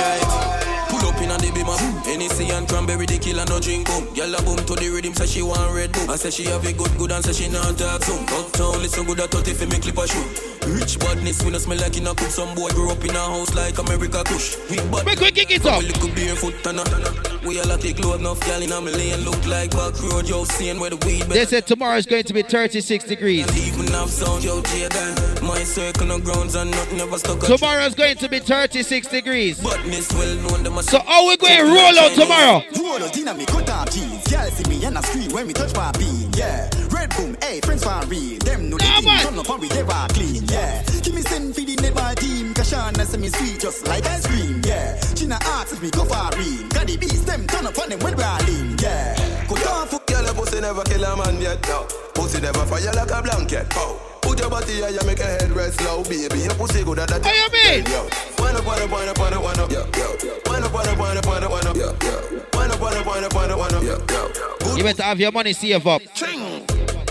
Pull 0.94 1.10
up 1.10 1.18
in 1.18 1.32
a 1.32 1.38
the 1.42 1.50
beamer 1.58 1.74
Hennessy 2.06 2.54
and 2.54 2.70
cranberry, 2.70 3.08
the 3.08 3.18
killer 3.18 3.46
no 3.46 3.60
drink 3.60 3.88
boom 3.88 4.06
Girl 4.14 4.34
a 4.34 4.42
boom 4.42 4.58
to 4.58 4.74
the 4.74 4.90
rhythm, 4.90 5.14
say 5.14 5.26
she 5.26 5.42
want 5.42 5.74
red 5.74 5.92
boom 5.92 6.10
I 6.10 6.16
say 6.16 6.32
she 6.32 6.46
have 6.46 6.66
it 6.66 6.78
good, 6.78 6.98
good 6.98 7.12
and 7.12 7.24
say 7.24 7.34
she 7.34 7.48
not 7.48 7.78
talk 7.78 8.04
soon 8.04 8.26
Uptown, 8.26 8.82
listen 8.82 9.06
good 9.06 9.20
at 9.20 9.30
30 9.30 9.54
for 9.54 9.66
me 9.68 9.78
clip 9.78 9.98
a 9.98 10.08
shoe 10.08 10.59
Rich 10.70 11.00
badness, 11.00 11.42
we 11.44 11.50
no 11.50 11.58
smell 11.58 11.80
like 11.80 11.98
in 11.98 12.06
a 12.06 12.14
cook 12.14 12.30
Some 12.30 12.54
boy 12.54 12.70
grew 12.70 12.92
up 12.92 13.04
in 13.04 13.16
a 13.16 13.20
house 13.20 13.56
like 13.56 13.78
America 13.80 14.24
Kush 14.26 14.56
We 14.70 14.78
bad, 14.92 15.06
Make 15.06 15.20
we 15.20 15.32
kick 15.32 15.50
it 15.50 15.66
up. 15.66 15.82
We 15.82 15.88
little 15.88 16.10
barefoot 16.10 16.66
and 16.68 16.80
a 16.80 17.48
We 17.48 17.60
all 17.60 17.72
a 17.72 17.78
take 17.78 17.98
load 18.00 18.20
enough, 18.20 18.40
girl 18.42 18.62
in 18.62 18.72
a 18.72 18.80
lane 18.80 19.22
Look 19.26 19.46
like 19.48 19.72
back 19.72 20.00
road, 20.02 20.30
yo, 20.30 20.44
seeing 20.44 20.80
where 20.80 20.92
the 20.92 20.98
weed 21.08 21.24
They 21.24 21.46
said 21.46 21.66
tomorrow 21.66 21.98
is 21.98 22.06
going 22.06 22.24
to 22.24 22.34
be 22.34 22.44
36 22.44 23.04
degrees. 23.06 23.48
Even 23.68 23.88
have 23.94 24.10
sound, 24.10 24.44
yo, 24.44 24.62
Jaden 24.62 25.42
My 25.42 25.64
circle 25.64 26.12
of 26.12 26.24
grounds 26.24 26.54
and 26.54 26.70
nothing 26.70 27.00
ever 27.00 27.18
stuck 27.18 27.42
a 27.42 27.48
Tomorrow 27.48 27.86
is 27.86 27.96
going 27.96 28.18
to 28.18 28.30
be 28.30 28.40
36 28.40 29.08
degrees. 29.08 29.60
Badness 29.64 30.12
well 30.14 30.36
known, 30.36 30.64
them 30.64 30.78
a 30.78 30.84
So 30.84 31.00
how 31.00 31.28
we 31.28 31.38
going 31.38 31.58
to 31.58 31.64
roll 31.64 32.00
out 32.00 32.12
tomorrow? 32.14 32.64
Roll 32.78 33.04
out 33.04 33.18
in 33.18 33.28
a 33.28 33.34
me 33.34 33.46
cut 33.46 33.70
off 33.70 33.92
jeans. 33.92 34.09
Girl 34.30 34.50
see 34.52 34.70
me 34.70 34.84
and 34.86 34.98
I 34.98 35.02
scream 35.02 35.32
when 35.32 35.48
we 35.48 35.54
touch 35.54 35.74
my 35.76 35.92
bean. 35.94 36.32
Yeah, 36.34 36.70
red 36.92 37.10
boom, 37.16 37.36
hey 37.42 37.60
friends 37.62 37.84
for 37.84 38.00
real. 38.08 38.38
Them 38.40 38.70
know 38.70 38.78
the 38.78 38.86
Yeah, 38.86 38.96
team 39.00 39.06
man. 39.06 39.26
turn 39.26 39.40
up 39.40 39.50
and 39.50 39.62
we 39.62 39.70
ever 39.72 40.08
clean. 40.14 40.44
Yeah, 40.46 40.84
give 41.04 41.14
me 41.16 41.22
send 41.22 41.56
for 41.56 41.62
the 41.62 41.76
netball 41.78 42.16
team. 42.16 42.54
Kashana 42.54 43.06
say 43.06 43.18
me 43.18 43.30
sweet 43.30 43.60
just 43.60 43.88
like 43.88 44.06
ice 44.06 44.26
cream. 44.28 44.62
Yeah, 44.64 45.00
China 45.16 45.38
asks 45.42 45.74
if 45.74 45.82
me 45.82 45.90
go 45.90 46.06
for 46.06 46.30
real. 46.38 46.68
Got 46.70 46.88
the 46.88 46.98
beast 46.98 47.26
them 47.26 47.48
turn 47.48 47.66
up 47.68 47.78
on 47.80 47.90
them 47.90 48.00
when 48.00 48.16
we're 48.16 48.38
lean. 48.48 48.78
Yeah, 48.80 49.16
cut 49.48 49.66
off. 49.68 50.06
Girl, 50.06 50.26
a 50.28 50.34
pussy 50.34 50.60
never 50.62 50.84
kill 50.84 51.04
a 51.04 51.16
man 51.18 51.42
yet, 51.42 51.62
no. 51.68 51.88
Pussy 52.14 52.42
never 52.42 52.66
fire 52.66 52.92
like 52.94 53.12
a 53.12 53.22
blanket, 53.22 53.68
oh. 53.76 54.00
Put 54.40 54.52
your 54.52 54.62
body 54.62 54.96
you 54.96 55.06
make 55.06 55.20
a 55.20 55.26
head 55.26 55.52
rest 55.52 55.84
low, 55.84 56.02
baby. 56.04 56.40
Your 56.40 56.56
pussy 56.56 56.82
good 56.82 57.00
at 57.00 57.10
that. 57.10 57.26
How 57.26 57.34
you 57.34 57.52
mean? 57.52 57.84
Yo, 57.92 58.08
wind 58.40 58.56
up, 58.56 58.66
wind 58.66 58.84
up, 58.84 58.92
wind 58.92 59.10
up, 59.10 59.20
wind 59.20 59.36
up, 59.36 59.44
wind 59.44 59.60
up, 59.60 59.70
yo, 59.70 59.84
yo. 60.00 60.40
Wind 60.48 60.64
up, 60.64 60.74
wind 60.74 60.88
up, 60.88 60.98
wind 60.98 61.20
up, 61.20 61.26
wind 61.28 61.44
up, 61.44 61.52
wind 61.52 61.68
up, 61.68 61.76
yo, 61.76 61.92
yo. 61.92 62.16
Wind 62.56 62.72
up, 62.72 62.80
wind 62.80 62.96
up, 62.96 63.06
wind 63.06 63.26
up, 63.26 63.34
wind 63.36 63.52
up, 63.52 63.60
wind 63.60 63.74
up, 63.76 63.84
yo, 63.84 64.00
yo. 64.00 64.78
You 64.78 64.84
better 64.84 65.04
have 65.04 65.20
your 65.20 65.34
money 65.34 65.52
saved 65.52 65.86
up. 65.86 66.02
Ching. 66.14 66.40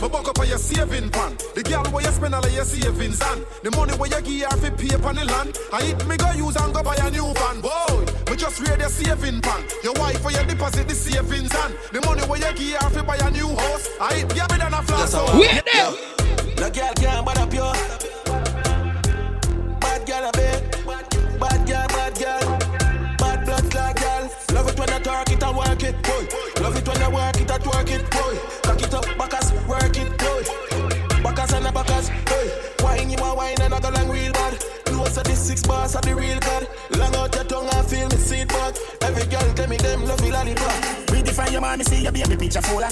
Me 0.01 0.09
buck 0.09 0.27
up 0.27 0.39
on 0.39 0.49
your 0.49 0.57
saving 0.57 1.11
pan. 1.11 1.37
The 1.55 1.63
girl 1.65 1.85
where 1.93 2.03
you 2.03 2.13
spend 2.13 2.35
all 2.35 2.43
of 2.43 2.51
your 2.51 2.65
savings 2.65 3.21
on. 3.21 3.45
The 3.63 3.77
money 3.77 3.93
where 3.93 4.09
you 4.09 4.23
give 4.25 4.51
her 4.51 4.57
fi 4.57 4.71
pay 4.71 4.95
upon 4.95 5.17
the 5.17 5.27
land. 5.27 5.59
I 5.71 5.83
hit 5.85 6.07
me 6.09 6.17
go 6.17 6.33
use 6.33 6.57
and 6.57 6.73
go 6.73 6.83
buy 6.83 6.97
a 6.97 7.11
new 7.11 7.29
van. 7.35 7.61
Boy, 7.61 8.09
me 8.31 8.37
just 8.39 8.59
read 8.65 8.81
your 8.81 8.89
saving 8.89 9.43
pan. 9.43 9.65
Your 9.85 9.93
wife 10.01 10.25
where 10.25 10.33
your 10.33 10.45
deposit 10.45 10.89
the 10.89 10.95
savings 10.95 11.55
on. 11.57 11.75
The 11.93 12.01
money 12.07 12.23
where 12.23 12.41
you 12.41 12.57
give 12.57 12.81
her 12.81 12.89
fi 12.89 13.03
buy 13.03 13.17
a 13.21 13.31
new 13.31 13.49
house. 13.49 13.91
I 14.01 14.15
hit 14.15 14.33
me 14.33 14.57
than 14.57 14.73
a 14.73 14.81
flat 14.81 15.09
so. 15.11 15.29
Wait 15.39 15.61
there. 15.67 16.28
No 16.61 16.71
girl 16.71 16.93
can't 16.95 17.25
bad 17.25 17.39
up 17.39 17.55
you. 17.55 17.71
Bad 19.81 20.07
girl 20.07 20.29
a 20.29 20.33
bit. 20.33 20.61
Bad 21.39 21.67
girl, 21.67 21.87
bad 21.87 22.15
girl. 22.19 22.59
Bad 23.19 23.45
blood 23.45 23.71
clot 23.71 23.97
girl. 23.97 24.31
Love 24.53 24.69
it 24.69 24.79
when 24.79 24.89
you 24.89 24.99
talk 24.99 25.31
it 25.31 25.43
and 25.43 25.57
work 25.57 25.83
it, 25.85 26.03
boy. 26.03 26.27
Love 26.61 26.77
it 26.77 26.89
when 26.89 27.01
you 27.01 27.11
work 27.11 27.41
it 27.41 27.51
and 27.51 27.63
twerk 27.63 27.91
it, 27.91 28.11
boy. 28.11 28.35
Cock 28.63 28.83
it 28.83 28.95
up, 28.95 29.07
backers, 29.17 29.53
work 29.69 29.97
it, 29.97 30.19
boy. 30.19 30.43
Backers 31.23 31.53
and 31.53 31.65
the 31.65 31.73
backers, 31.73 32.11
boy. 32.27 32.85
Wine 32.85 33.11
you 33.11 33.19
a 33.19 33.35
wine 33.35 33.61
and 33.61 33.75
I 33.75 33.81
go 33.81 33.98
long 34.99 35.07
real 35.07 35.15
bad. 35.15 35.27
The 35.27 35.37
six 35.37 35.63
bars 35.63 35.95
of 35.95 36.03
the 36.03 36.15
real 36.15 36.39
god. 36.41 36.69
Long 36.97 37.15
out 37.15 37.35
your 37.35 37.45
tongue 37.45 37.69
and 37.73 37.87
feel 37.87 38.09
me 38.09 38.17
seed 38.17 38.49
bud. 38.49 38.79
Every 39.03 39.27
girl 39.27 39.55
tell 39.55 39.69
me 39.69 39.77
them 39.77 40.05
love 40.05 40.25
you 40.25 40.33
lollipop. 40.33 41.11
Ready 41.11 41.31
from 41.31 41.53
your 41.53 41.61
man, 41.61 41.79
me 41.79 41.85
see 41.85 42.03
your 42.03 42.13
baby 42.13 42.37
picture 42.37 42.63
fuller. 42.63 42.91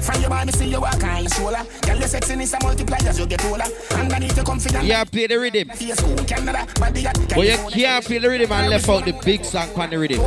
From 0.00 0.20
your 0.20 0.30
man, 0.30 0.46
me 0.46 0.52
see 0.52 0.68
you 0.68 0.80
walk 0.80 1.02
on 1.02 1.22
your 1.22 1.30
shoulder. 1.30 1.62
Girl, 1.82 1.98
your 1.98 2.08
sexiness 2.08 2.54
a 2.54 2.64
multiply 2.64 2.98
as 3.06 3.18
you 3.18 3.26
get 3.26 3.44
older. 3.44 3.64
Underneath 3.92 4.36
your 4.36 4.44
confidence. 4.44 4.84
Yeah, 4.84 5.04
play 5.04 5.26
the 5.26 5.38
rhythm. 5.38 5.68
Facebook, 5.68 6.26
Canada, 6.28 6.66
body 6.78 7.06
at 7.06 7.18
But 7.28 7.46
you 7.46 7.82
can't 7.82 8.04
play 8.04 8.18
the 8.18 8.28
rhythm 8.28 8.52
and 8.52 8.70
left 8.70 8.88
out 8.88 9.04
the 9.04 9.12
big 9.24 9.44
song 9.44 9.68
on 9.76 9.90
the 9.90 9.98
rhythm. 9.98 10.20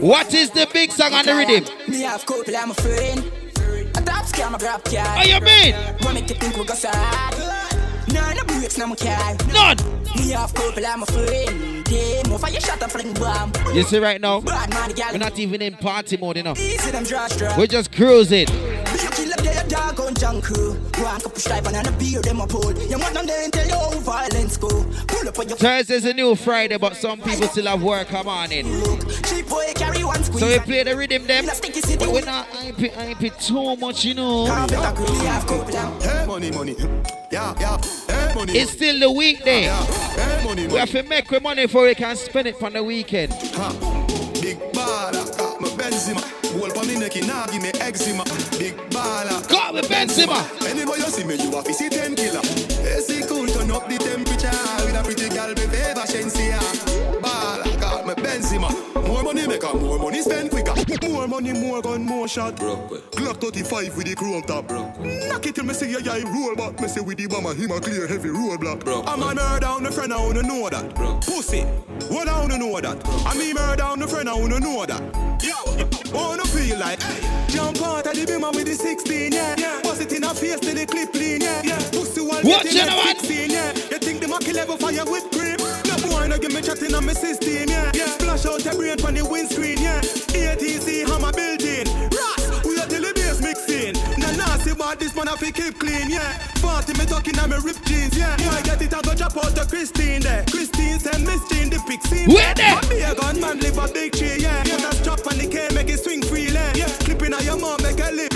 What 0.00 0.34
is 0.34 0.50
the 0.50 0.68
big 0.72 0.90
song 0.92 1.12
on 1.12 1.24
the 1.24 1.34
rhythm? 1.34 1.64
Me 1.88 2.02
have 2.02 2.24
couple, 2.26 2.56
I'm 2.56 2.70
a 2.70 2.74
friend. 2.74 3.24
A 3.96 4.00
top 4.00 4.26
scam, 4.26 4.54
a 4.54 4.58
grab 4.58 4.84
car. 4.84 5.04
How 5.04 5.24
you 5.24 5.40
mean? 5.40 5.74
What 6.00 6.14
make 6.14 6.28
you 6.28 6.36
think 6.36 6.56
we 6.56 6.64
go 6.64 6.74
sad? 6.74 7.67
None 8.12 8.36
no 8.36 8.44
breaks, 8.44 8.78
no 8.78 8.86
more 8.86 8.96
car. 8.96 9.34
None. 9.52 9.76
Me 10.16 10.30
have 10.30 10.52
couple, 10.54 10.84
I'm 10.86 11.02
a 11.02 11.06
friend. 11.06 11.84
Damn, 11.84 12.32
off 12.32 12.52
you 12.52 12.60
shot 12.60 12.82
a 12.82 12.88
fling 12.88 13.12
bomb. 13.14 13.52
You 13.74 13.82
see 13.82 13.98
right 13.98 14.20
now, 14.20 14.40
Bad 14.40 14.70
man, 14.70 14.90
gal. 14.92 15.12
we're 15.12 15.18
not 15.18 15.38
even 15.38 15.62
in 15.62 15.74
party 15.74 16.16
mode, 16.16 16.36
you 16.38 16.42
know. 16.42 16.52
Easy 16.52 16.90
them 16.90 17.04
draw 17.04 17.26
strap. 17.28 17.58
We're 17.58 17.66
just 17.66 17.92
cruising. 17.92 18.46
You 19.48 19.54
kill 19.54 19.60
up 19.60 19.68
dog 19.68 20.00
on 20.00 20.14
junk 20.14 20.44
crew. 20.44 20.72
One 20.72 21.20
couple 21.20 21.38
stripe 21.38 21.66
and 21.66 21.86
a 21.86 21.92
beer, 21.92 22.20
them 22.20 22.40
a 22.40 22.46
pull. 22.46 22.72
You 22.72 22.98
want 22.98 23.14
them 23.14 23.26
there 23.26 23.42
and 23.44 23.52
tell 23.52 23.66
you 23.66 23.74
how 23.74 23.90
violence 24.00 24.56
go. 24.56 24.68
Pull 25.06 25.28
up 25.28 25.38
on 25.38 25.48
your 25.48 25.56
Thursday's 25.56 26.04
a 26.04 26.12
new 26.12 26.34
Friday, 26.34 26.76
but 26.76 26.96
some 26.96 27.20
people 27.20 27.48
still 27.48 27.66
have 27.66 27.82
work 27.82 28.08
come 28.08 28.28
on 28.28 28.52
in. 28.52 28.66
cheap 29.24 29.48
boy, 29.48 29.72
carry 29.74 30.04
one 30.04 30.22
squeeze. 30.22 30.40
So 30.40 30.48
we 30.48 30.58
play 30.60 30.82
the 30.84 30.96
rhythm 30.96 31.26
them, 31.26 31.46
but 31.46 32.08
we're 32.12 32.24
not 32.24 32.46
hype 32.48 33.22
it, 33.22 33.38
too 33.40 33.76
much, 33.76 34.04
you 34.04 34.14
know. 34.14 34.46
Hey, 34.46 36.26
money, 36.26 36.50
money. 36.50 36.76
Yeah, 37.30 37.54
yeah. 37.60 37.78
Hey, 38.06 38.34
money. 38.34 38.52
It's 38.54 38.72
still 38.72 38.98
the 39.00 39.10
weekday. 39.10 39.62
Hey, 39.62 40.44
money, 40.44 40.66
We 40.66 40.78
have 40.78 40.90
to 40.90 41.02
make 41.02 41.32
our 41.32 41.40
money 41.40 41.66
before 41.66 41.84
we 41.84 41.94
can 41.94 42.16
spend 42.16 42.48
it 42.48 42.62
on 42.62 42.72
the 42.74 42.82
weekend. 42.82 43.32
Big 44.40 44.58
baller, 44.72 45.36
got 45.38 45.60
me 45.60 45.68
Benzema. 45.70 46.37
Goal 46.58 46.70
for 46.70 46.84
me 46.86 46.98
neck, 46.98 47.14
now 47.22 47.46
give 47.46 47.62
me 47.62 47.70
eczema. 47.80 48.24
Big 48.58 48.74
baller, 48.90 49.48
got 49.48 49.74
me 49.74 49.82
Benzema. 49.82 50.42
Anybody 50.66 51.02
you 51.02 51.06
see 51.06 51.22
me, 51.24 51.36
you 51.36 51.52
have 51.52 51.64
to 51.64 51.72
see 51.72 51.88
ten 51.88 52.16
killer. 52.16 52.40
AC 52.40 53.22
cool, 53.28 53.46
turn 53.46 53.70
up 53.70 53.88
the 53.88 53.96
temperature 53.96 54.50
with 54.84 54.96
a 54.98 55.02
pretty 55.04 55.28
girl, 55.28 55.54
be 55.54 55.62
favor 55.70 56.02
Shenseea. 56.02 56.67
More 59.62 59.74
money 59.74 59.82
make 59.82 59.88
more 59.88 59.98
money 59.98 60.22
spend 60.22 60.50
quicker. 60.50 61.08
More 61.08 61.28
money, 61.28 61.52
more 61.52 61.82
gun, 61.82 62.02
more 62.04 62.28
shot. 62.28 62.56
Glock 62.56 63.40
35 63.40 63.96
with 63.96 64.06
the 64.06 64.14
chrome 64.14 64.42
top. 64.42 64.70
Knock 64.70 65.46
it 65.46 65.54
till 65.54 65.64
me 65.64 65.74
see 65.74 65.90
your 65.90 66.00
eye 66.00 66.22
roll 66.22 66.54
back. 66.54 66.80
Me 66.80 66.88
say 66.88 67.00
with 67.00 67.18
the 67.18 67.26
bomber, 67.26 67.54
him 67.54 67.70
a 67.70 67.80
clear 67.80 68.06
heavy 68.06 68.28
roadblock. 68.28 69.04
I'm 69.06 69.22
a 69.22 69.34
murder 69.34 69.66
on 69.66 69.82
the 69.82 69.90
friend, 69.90 70.12
I 70.12 70.20
wanna 70.20 70.42
know 70.42 70.68
that. 70.68 70.94
Pussy, 71.24 71.62
what 72.08 72.28
I 72.28 72.40
wanna 72.40 72.58
know 72.58 72.80
that. 72.80 73.02
I 73.26 73.36
me 73.36 73.52
murder 73.52 73.82
on 73.82 73.98
the 73.98 74.06
friend, 74.06 74.28
I 74.28 74.34
wanna 74.34 74.60
know 74.60 74.86
that. 74.86 75.02
Yo, 75.42 75.54
wanna 76.12 76.44
feel 76.44 76.78
like 76.78 77.00
jump 77.48 77.80
out 77.82 78.06
of 78.06 78.14
the 78.14 78.24
beamer 78.26 78.50
with 78.50 78.66
the 78.66 78.74
16, 78.74 79.32
yeah. 79.32 79.54
yeah. 79.58 79.80
Bust 79.82 80.02
it 80.02 80.12
in 80.12 80.24
a 80.24 80.34
face 80.34 80.60
till 80.60 80.74
the 80.74 80.86
clip 80.86 81.12
clean, 81.12 81.40
yeah. 81.40 81.62
yeah. 81.64 81.78
Pussy 81.90 82.20
while 82.20 82.42
What, 82.42 82.62
getting 82.62 82.78
you 82.78 82.86
know 82.86 83.02
that 83.02 83.18
16, 83.20 83.50
yeah. 83.50 83.74
You 83.90 83.98
think 83.98 84.20
the 84.20 84.28
Mac 84.28 84.46
level 84.52 84.76
fire 84.76 85.04
with 85.04 85.30
cream? 85.30 85.57
Boy, 86.28 86.34
no 86.34 86.40
give 86.40 86.52
me 86.52 86.60
chatting 86.60 86.94
on 86.94 87.06
my 87.06 87.14
system, 87.14 87.68
yeah. 87.68 87.90
yeah. 87.94 88.06
Splash 88.06 88.44
out 88.44 88.64
your 88.64 88.74
brain 88.74 88.98
from 88.98 89.14
the 89.14 89.24
windscreen, 89.24 89.78
yeah. 89.80 90.00
ATC 90.00 91.08
hammer 91.08 91.32
building. 91.32 91.88
Ras, 92.12 92.64
we 92.64 92.78
are 92.78 92.86
till 92.86 93.00
the 93.00 93.12
bass 93.14 93.40
mixing. 93.40 93.96
Nah, 94.20 94.36
nasty 94.36 94.70
about 94.70 94.98
this 94.98 95.16
man, 95.16 95.28
I 95.28 95.36
fi 95.36 95.50
keep 95.50 95.78
clean, 95.78 96.10
yeah. 96.10 96.38
40 96.60 96.98
me 96.98 97.06
talking 97.06 97.38
on 97.38 97.48
me 97.48 97.56
ripped 97.64 97.84
jeans, 97.86 98.16
yeah. 98.16 98.36
Boy, 98.36 98.60
get 98.62 98.82
it, 98.82 98.92
I 98.92 99.00
go 99.00 99.14
drop 99.14 99.36
out 99.38 99.56
to 99.56 99.64
Christine 99.64 100.20
there. 100.20 100.44
Christine 100.50 100.98
send 100.98 101.24
Miss 101.24 101.40
Jean 101.48 101.70
the 101.70 101.78
scene. 102.04 102.28
Where 102.28 102.54
there? 102.54 102.76
I 102.76 102.80
be 102.88 103.00
a 103.00 103.14
gunman, 103.14 103.60
live 103.60 103.78
a 103.78 103.88
big 103.88 104.12
tree, 104.12 104.36
yeah. 104.38 104.62
Put 104.64 104.84
a 104.84 104.92
strap 105.00 105.26
on 105.26 105.38
the 105.38 105.48
K, 105.48 105.68
make 105.74 105.88
it 105.88 106.00
swing 106.00 106.20
freely, 106.20 106.52
yeah. 106.52 106.92
Clipping 107.08 107.32
on 107.32 107.44
your 107.44 107.58
mom, 107.58 107.80
make 107.82 107.96
lean, 107.96 108.18
yeah. 108.18 108.27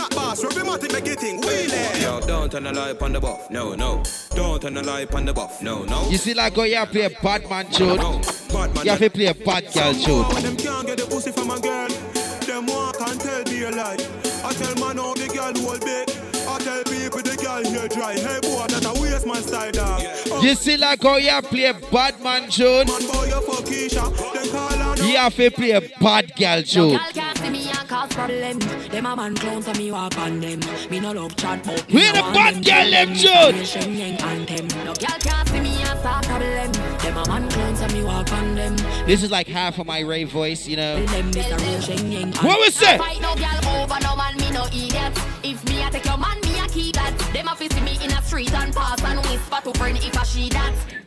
Black 0.00 0.14
bass, 0.14 0.42
Ruby 0.42 0.62
make 0.64 1.06
it 1.06 1.20
think 1.20 1.44
wheelie. 1.44 2.02
Yo, 2.02 2.20
don't 2.20 2.50
turn 2.50 2.64
the 2.64 2.72
light 2.72 3.02
on 3.02 3.12
the 3.12 3.20
buff, 3.20 3.50
no, 3.50 3.74
no. 3.74 4.02
Don't 4.34 4.62
turn 4.62 4.72
the 4.74 4.82
light 4.82 5.12
on 5.14 5.26
the 5.26 5.34
buff, 5.34 5.60
no, 5.60 5.84
no. 5.84 6.08
You 6.08 6.16
see, 6.16 6.32
like, 6.32 6.54
go, 6.54 6.62
you 6.64 6.82
play 6.86 7.02
a 7.02 7.10
bad 7.10 7.48
man 7.50 7.70
tune. 7.70 7.98
Bad 7.98 8.74
man, 8.74 8.84
You 8.84 8.90
have 8.92 9.00
to 9.00 9.10
play 9.10 9.26
a 9.26 9.34
bad 9.34 9.70
girl 9.74 9.92
tune. 9.92 10.42
Them 10.42 10.56
can't 10.56 10.86
get 10.86 10.98
the 10.98 11.06
pussy 11.06 11.32
from 11.32 11.50
a 11.50 11.60
girl. 11.60 11.88
Them 12.46 12.66
walk 12.66 12.96
and 12.98 13.20
tell 13.20 13.44
me 13.44 13.62
a 13.64 13.70
lie. 13.72 13.98
I 14.42 14.52
tell 14.54 14.74
man 14.76 14.96
how 14.96 15.12
the 15.12 15.28
girl 15.28 15.52
hold 15.62 15.80
big. 15.84 16.08
I 16.48 16.58
tell 16.58 16.82
people 16.84 17.20
the 17.22 17.36
girl 17.36 17.50
girl 17.62 17.72
here 17.72 17.88
dry. 17.88 18.14
Hey 18.14 18.40
boy, 18.40 18.66
that 18.68 18.84
a 18.84 19.00
waste 19.00 19.26
man 19.26 19.42
style 19.42 19.72
dog. 19.72 20.02
You 20.42 20.54
see 20.54 20.76
like 20.76 21.02
how 21.02 21.16
you 21.16 21.42
play 21.42 21.72
bad 21.90 22.20
man 22.22 22.50
tune? 22.50 22.86
Man 22.86 23.06
boy, 23.06 23.24
you 23.26 23.40
fuck 23.42 23.64
Keisha. 23.64 24.34
Then 24.34 24.50
call 24.50 24.82
on 24.82 24.96
You 24.98 25.16
have 25.16 25.34
to 25.36 25.50
play 25.50 25.92
bad 26.00 26.34
girl 26.36 26.62
tune. 26.62 26.90
Girl 26.90 26.98
can't 26.98 27.14
see 27.14 27.20
me 27.20 27.26
and 27.29 27.29
cause 28.00 28.12
problem. 28.14 28.58
Them 28.90 29.06
a 29.06 29.16
man 29.16 29.34
me 29.76 29.92
walk 29.92 30.18
on 30.18 30.40
them. 30.40 30.60
Me 30.90 31.00
no 31.00 31.12
love 31.12 31.36
chat 31.36 31.62
but 31.64 31.88
me 31.88 31.94
Where 31.94 32.12
the 32.12 32.20
bad 32.32 32.64
girl 32.64 32.90
them 32.90 33.14
them. 33.14 33.64
tune? 33.64 33.92
Me 33.92 34.02
anthem. 34.18 34.68
No 34.84 34.94
girl 34.94 35.18
can't 35.20 35.48
see 35.48 35.60
me 35.60 35.82
and 35.82 35.98
start 35.98 36.24
problem. 36.26 36.72
Them 36.72 37.16
a 37.16 37.28
man 37.28 37.92
me 37.92 38.02
walk 38.04 38.32
on 38.32 38.54
them. 38.54 38.76
This 39.06 39.22
is 39.22 39.30
like 39.30 39.46
half 39.46 39.78
of 39.78 39.86
my 39.86 40.00
rave 40.00 40.30
voice, 40.30 40.66
you 40.66 40.76
know. 40.76 41.04
Them 41.06 41.32
this 41.32 41.50
a 41.50 41.56
real 41.56 41.80
Shen 41.80 42.12
Yang 42.12 42.32
What 42.36 42.58
was 42.60 42.78
that? 42.80 42.98
Fight 42.98 43.20
no 43.20 43.34
girl 43.34 43.82
over 43.82 44.00
no 44.02 44.16
man, 44.16 44.36
me 44.36 44.50
no 44.50 44.64
idiot. 44.66 45.18
If 45.42 45.64
me 45.68 45.82
I 45.82 45.90
take 45.90 46.04
your 46.04 46.18
man, 46.18 46.40
me 46.40 46.50
keep 46.68 46.94
that. 46.94 47.16
Them 47.32 47.48
a 47.48 47.56
see 47.56 47.80
me 47.80 47.98
in 48.04 48.12
a 48.12 48.22
street 48.22 48.52
and 48.54 48.74
pass 48.74 49.02
and 49.02 49.20
whisper 49.26 49.60
to 49.64 49.78
friend 49.78 49.98
if 49.98 50.16
I 50.16 50.24
she 50.24 50.48
that. 50.50 50.99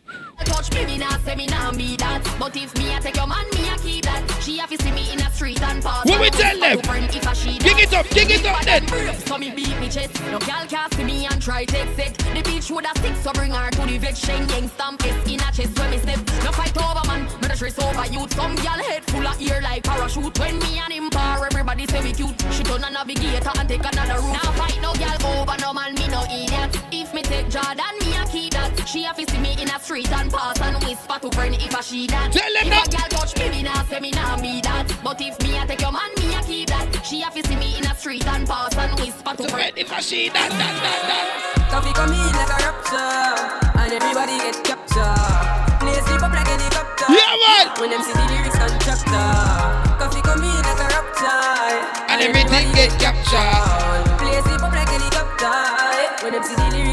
Touch 0.46 0.74
me, 0.74 0.86
me 0.86 0.98
nah 0.98 1.18
say 1.20 1.36
me 1.36 1.46
nah 1.48 1.72
be 1.72 1.96
that. 1.98 2.22
But 2.40 2.56
if 2.56 2.76
me 2.78 2.94
I 2.94 3.00
take 3.00 3.16
your 3.16 3.28
man, 3.28 3.46
me 3.56 3.70
I 3.70 3.78
keep 3.78 4.06
that. 4.06 4.24
She 4.42 4.60
a 4.60 4.68
fi 4.68 4.76
see 4.76 4.92
me 4.92 5.12
in 5.14 5.20
a 5.22 5.32
street 5.32 5.62
and 5.62 5.82
pass. 5.82 6.06
What 6.06 6.20
we 6.20 6.30
tell 6.30 6.60
them? 6.60 6.80
to 6.82 7.18
if 7.18 7.38
she 7.38 7.58
Dig 7.60 7.78
that. 7.78 7.80
it 7.80 7.94
up, 7.94 8.08
dig 8.10 8.32
it 8.32 8.46
up 8.46 8.62
then. 8.66 8.84
So 9.26 9.38
me 9.38 9.52
beat 9.52 9.78
me 9.80 9.90
chest. 9.90 10.22
No 10.32 10.40
girl 10.40 10.66
can't 10.68 10.94
see 10.94 11.04
me 11.04 11.26
and 11.26 11.42
try 11.42 11.66
take 11.66 11.90
set. 11.96 12.18
The 12.18 12.42
bitch 12.44 12.70
woulda 12.72 12.92
stick, 12.98 13.16
so 13.24 13.32
bring 13.32 13.52
her 13.52 13.70
to 13.72 13.82
the 13.86 13.98
vet. 13.98 14.18
Shen 14.18 14.48
Yang 14.50 14.70
stamp 14.70 15.06
it 15.06 15.16
in 15.28 15.40
a 15.40 15.52
chest 15.52 15.80
when 15.80 15.92
me 15.92 15.98
step. 16.00 16.20
No 16.44 16.52
fight 16.52 16.76
over 16.78 17.08
man, 17.08 17.24
me 17.42 17.48
the 17.48 17.56
stress 17.56 17.80
over 17.80 18.06
youth. 18.08 18.34
Some 18.34 18.56
girl 18.56 18.82
head 18.84 19.04
full 19.06 19.26
of 19.26 19.40
ear 19.42 19.62
like 19.62 19.84
parachute. 19.84 20.38
When 20.40 20.60
me 20.60 20.80
and 20.80 20.94
him 20.94 21.10
par, 21.10 21.46
everybody 21.46 21.86
say 21.88 22.02
we 22.02 22.12
cute. 22.12 22.36
She 22.52 22.64
turn 22.64 22.84
a 22.84 22.90
navigator 22.92 23.52
and 23.58 23.70
take 23.70 23.86
another 23.86 24.20
route. 24.20 24.40
Now 24.44 24.52
fight 24.54 24.80
no 24.82 24.94
girl 24.94 25.40
over 25.40 25.58
no 25.62 25.74
man, 25.74 25.96
me 25.96 26.08
no 26.08 26.24
idiot. 26.26 26.76
If 26.92 27.14
me 27.14 27.22
take 27.22 27.50
Jordan, 27.50 27.96
me 28.02 28.16
a 28.18 28.26
keep 28.28 28.54
that. 28.54 28.88
She 28.88 29.06
a 29.06 29.14
fi 29.14 29.24
see 29.24 29.40
me 29.40 29.56
in 29.62 29.70
a 29.70 29.80
street 29.80 30.12
and 30.12 30.33
pass 30.34 30.60
and 30.60 30.78
whisper 30.84 31.18
to 31.22 31.30
friend 31.32 31.54
if 31.54 31.76
I 31.76 31.82
she 31.82 32.08
that. 32.08 32.34
Tell 32.34 32.42
them 32.42 32.66
if 32.66 32.74
that. 32.74 32.88
a 32.90 32.98
girl 32.98 33.10
touch 33.22 33.38
me, 33.38 33.50
me 33.50 33.62
nah 33.64 33.84
say 33.86 34.00
me 34.00 34.12
nah 34.12 34.36
be 34.42 34.62
that. 34.66 34.90
But 35.04 35.22
if 35.22 35.38
me 35.46 35.58
a 35.58 35.66
take 35.70 35.82
your 35.82 35.94
man, 35.94 36.10
me 36.18 36.34
a 36.34 36.42
keep 36.42 36.68
that. 36.74 36.90
She 37.06 37.22
a 37.22 37.30
fi 37.30 37.42
see 37.42 37.56
me 37.56 37.78
in 37.78 37.86
a 37.86 37.94
street 37.96 38.26
and 38.26 38.48
pass 38.48 38.76
and 38.76 38.98
whisper 39.00 39.34
to 39.38 39.46
friend 39.48 39.74
if 39.78 39.94
I 39.94 40.02
she 40.02 40.30
that, 40.34 40.50
that, 40.50 40.76
that, 40.82 41.70
Coffee 41.70 41.94
come 41.94 42.12
in 42.12 42.34
like 42.34 42.50
a 42.50 42.58
rapture, 42.66 43.78
and 43.78 43.94
everybody 43.94 44.38
get 44.42 44.58
captured. 44.66 45.54
Play 45.80 46.00
sleep 46.02 46.24
up 46.26 46.34
like 46.34 46.50
helicopter. 46.50 47.08
Yeah, 47.14 47.34
man. 47.46 47.66
When 47.78 47.90
them 47.94 48.02
see 48.02 48.14
the 48.14 48.26
lyrics 48.30 48.58
and 48.58 48.74
chapter. 48.82 49.26
Coffee 50.02 50.22
come 50.22 50.44
in 50.44 50.62
like 50.66 50.82
a 50.82 50.88
rapture, 50.90 52.10
And 52.10 52.22
everything 52.22 52.74
get 52.74 52.94
captured. 52.98 54.06
Play 54.18 54.42
sleep 54.42 54.62
up 54.62 54.74
like 54.74 54.90
helicopter. 54.90 55.58
When 56.24 56.34
them 56.34 56.44
see 56.44 56.56
the 56.56 56.68
lyrical 56.70 56.74
doctor. 56.74 56.93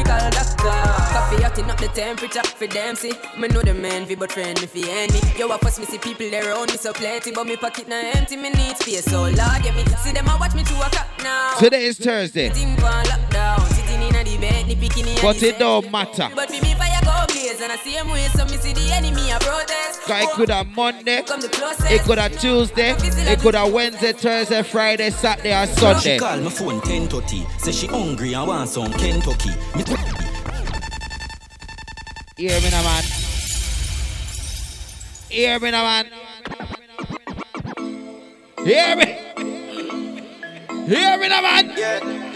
hotting 1.51 1.69
up 1.69 1.77
the 1.79 1.87
temperature 1.89 2.43
for 2.43 2.67
them 2.67 2.95
see. 2.95 3.11
Me 3.37 3.47
know 3.49 3.61
the 3.61 3.73
man 3.73 4.05
fi 4.05 4.15
but 4.15 4.31
friend 4.31 4.59
me 4.61 4.67
fi 4.67 4.89
any. 4.89 5.19
Yo, 5.37 5.49
I 5.49 5.57
first 5.57 5.79
me 5.79 5.85
see 5.85 5.97
people 5.97 6.29
there 6.29 6.49
around 6.49 6.71
me 6.71 6.77
so 6.77 6.93
plenty, 6.93 7.31
but 7.31 7.45
me 7.45 7.57
pocket 7.57 7.87
now 7.87 8.01
empty. 8.15 8.37
Me 8.37 8.49
need 8.49 8.77
space, 8.77 9.05
so 9.05 9.23
Lord, 9.23 9.35
get 9.63 9.75
me 9.75 9.83
see 9.97 10.11
them 10.11 10.27
a 10.27 10.37
watch 10.39 10.55
me 10.55 10.63
through 10.63 10.77
a 10.81 10.89
clock 10.89 11.07
now. 11.23 11.55
Today 11.59 11.85
is 11.85 11.97
Thursday, 11.97 12.49
Sitting 12.49 12.71
on 12.83 13.03
lockdown, 13.05 13.67
sitting 13.73 14.01
in 14.01 14.15
a 14.15 14.23
the 14.23 14.37
bed, 14.37 14.65
bikini 14.65 15.21
but 15.21 15.41
it 15.43 15.59
don't 15.59 15.91
matter. 15.91 16.29
but 16.35 16.49
for 16.49 16.63
me 16.63 16.73
fire 16.75 16.99
go 17.03 17.25
blaze 17.27 17.61
and 17.61 17.71
I 17.71 17.75
see 17.77 17.91
him 17.91 18.09
way 18.09 18.27
so 18.29 18.45
me 18.45 18.57
see 18.57 18.73
the 18.73 18.93
enemy 18.93 19.31
a 19.31 19.39
protest. 19.39 20.01
Cause 20.03 20.23
it 20.23 20.29
could 20.31 20.49
have 20.49 20.67
oh, 20.67 20.75
Monday, 20.75 21.21
Come 21.23 21.41
the 21.41 21.49
closest. 21.49 21.91
it 21.91 22.01
could 22.01 22.17
have 22.17 22.39
Tuesday, 22.39 22.95
it 22.97 23.39
could 23.39 23.55
have 23.55 23.71
Wednesday, 23.73 24.13
Thursday, 24.13 24.63
Friday, 24.63 25.09
Saturday, 25.09 25.53
or 25.61 25.67
Sunday. 25.67 26.13
She 26.13 26.19
call 26.19 26.37
my 26.39 26.49
phone 26.49 26.81
10:30. 26.81 27.59
Say 27.59 27.71
she 27.71 27.87
hungry 27.87 28.33
and 28.33 28.47
want 28.47 28.69
some 28.69 28.91
Kentucky. 28.93 29.51
Me 29.75 30.30
Hear 32.41 32.59
me 32.59 32.71
now, 32.71 32.81
man. 32.81 33.03
Hear 35.29 35.59
me 35.59 35.69
now, 35.69 35.83
man. 35.83 36.05
Hear 38.65 38.95
me. 38.95 39.05
Hear 40.87 41.17
me 41.19 41.27
now, 41.29 41.41
man. 41.43 42.30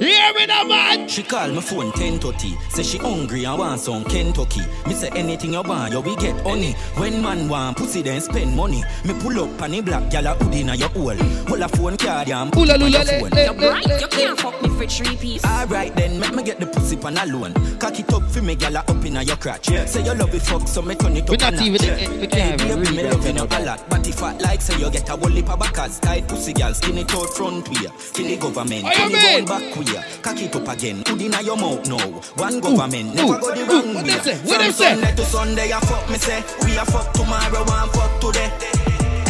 Hear 0.00 0.32
me 0.34 0.46
now, 0.46 0.64
man. 0.64 1.08
She 1.08 1.22
call 1.22 1.48
my 1.52 1.60
phone 1.60 1.92
10:30. 1.92 2.56
Say 2.72 2.82
she 2.82 2.96
hungry 2.98 3.44
and 3.44 3.58
want 3.58 3.80
some 3.80 4.02
Kentucky. 4.04 4.62
Me 4.86 4.94
say 4.94 5.10
anything 5.10 5.52
you 5.52 5.60
want, 5.62 5.92
you 5.92 6.00
we 6.00 6.16
get 6.16 6.40
honey. 6.46 6.72
When 6.96 7.20
man 7.20 7.48
want 7.50 7.76
pussy, 7.76 8.00
then 8.00 8.20
spend 8.22 8.56
money. 8.56 8.82
Me 9.04 9.12
pull 9.20 9.38
up 9.44 9.60
on 9.62 9.72
the 9.72 9.82
black 9.82 10.04
gyal 10.04 10.24
a 10.24 10.34
hood 10.42 10.54
inna 10.54 10.74
your 10.74 10.88
hole. 10.88 11.14
Hold 11.48 11.60
a 11.60 11.68
phone 11.68 11.96
card 11.98 12.30
and 12.30 12.50
put 12.50 12.60
Oola 12.62 12.74
it 12.74 12.74
on 12.74 12.80
lula 12.80 13.04
your 13.04 13.28
phone. 13.28 13.60
You're 13.60 13.70
right, 13.72 14.00
you 14.00 14.08
can't 14.08 14.40
fuck 14.40 14.62
me 14.62 14.68
for 14.70 14.86
three 14.86 15.16
piece. 15.16 15.44
Alright 15.44 15.94
then, 15.94 16.18
make 16.18 16.34
me 16.34 16.42
get 16.44 16.58
the 16.60 16.66
pussy 16.66 16.96
pan 16.96 17.18
alone. 17.18 17.52
Cock 17.78 18.00
it 18.00 18.10
up 18.12 18.22
for 18.30 18.40
me, 18.40 18.56
gyal 18.56 18.76
a 18.76 18.78
up 18.90 19.04
inna 19.04 19.22
your 19.22 19.36
crotch. 19.36 19.66
Say 19.86 20.02
you 20.02 20.14
love 20.14 20.34
it 20.34 20.40
fuck, 20.40 20.66
so 20.66 20.80
me 20.80 20.94
turn 20.94 21.16
it 21.18 21.28
We 21.28 21.36
up 21.36 21.52
not 21.52 21.60
even- 21.60 21.84
eh, 21.84 22.08
we 22.20 22.26
can't 22.26 22.60
even 22.62 22.80
really 22.80 22.96
me 22.96 23.02
loving 23.02 23.36
you 23.36 23.42
a 23.50 23.58
lot. 23.66 23.90
But 23.90 24.06
if 24.08 24.22
I 24.22 24.32
like, 24.38 24.62
say 24.62 24.78
you 24.78 24.90
get 24.90 25.08
a 25.10 25.12
whole 25.16 25.28
heap 25.28 25.50
of 25.50 25.58
backers. 25.58 25.98
Tight 26.00 26.26
pussy 26.26 26.54
gyal, 26.54 26.74
skin 26.74 26.96
it 26.96 27.14
out 27.14 27.28
front 27.36 27.68
way. 27.68 27.86
Till 28.14 28.26
the 28.26 28.36
government, 28.36 28.84
What 28.84 28.94
turn 28.94 29.10
you 29.10 29.16
it 29.18 29.22
mean? 29.22 29.44
down 29.44 29.60
back 29.60 29.76
way. 29.76 29.86
Cock 30.22 30.40
it 30.42 30.54
up 30.54 30.68
again, 30.68 31.02
put 31.04 31.20
inna 31.20 31.42
your 31.42 31.56
mouth 31.56 31.86
now. 31.88 31.98
One 32.36 32.60
government, 32.60 33.14
never 33.14 33.38
go 33.38 33.54
the 33.54 33.64
wrong 33.64 33.94
what 33.94 34.04
way. 34.04 34.10
them 34.10 34.20
say? 34.22 34.36
What 34.38 34.56
From 34.56 34.62
them 34.62 34.72
say? 34.72 34.94
Sunday 34.94 35.14
to 35.16 35.24
Sunday, 35.24 35.72
I 35.72 35.80
fuck 35.80 36.10
me 36.10 36.18
say. 36.18 36.42
We 36.64 36.76
a 36.76 36.84
fuck 36.84 37.12
tomorrow, 37.12 37.64
one 37.64 37.88
fuck 37.90 38.20
today. 38.20 38.50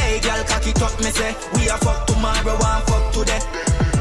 Hey 0.01 0.21
girl, 0.21 0.43
cock 0.45 0.67
it 0.67 0.83
up, 0.83 0.99
me 1.01 1.11
say. 1.11 1.35
We 1.55 1.69
a 1.69 1.77
fuck 1.79 2.07
tomorrow, 2.07 2.57
one 2.59 2.83
fuck 2.85 3.13
today. 3.13 3.41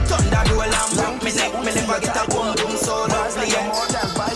Thunder 0.10 0.42
roll 0.54 0.64
and 0.64 0.98
rock 0.98 1.24
me 1.24 1.32
neck, 1.36 1.54
me 1.64 1.72
never 1.74 2.00
get 2.02 2.18
a 2.18 2.26
boom 2.30 2.56
boom 2.56 2.76
so 2.78 3.06
lovely. 3.08 3.48
Yeah. 3.48 3.70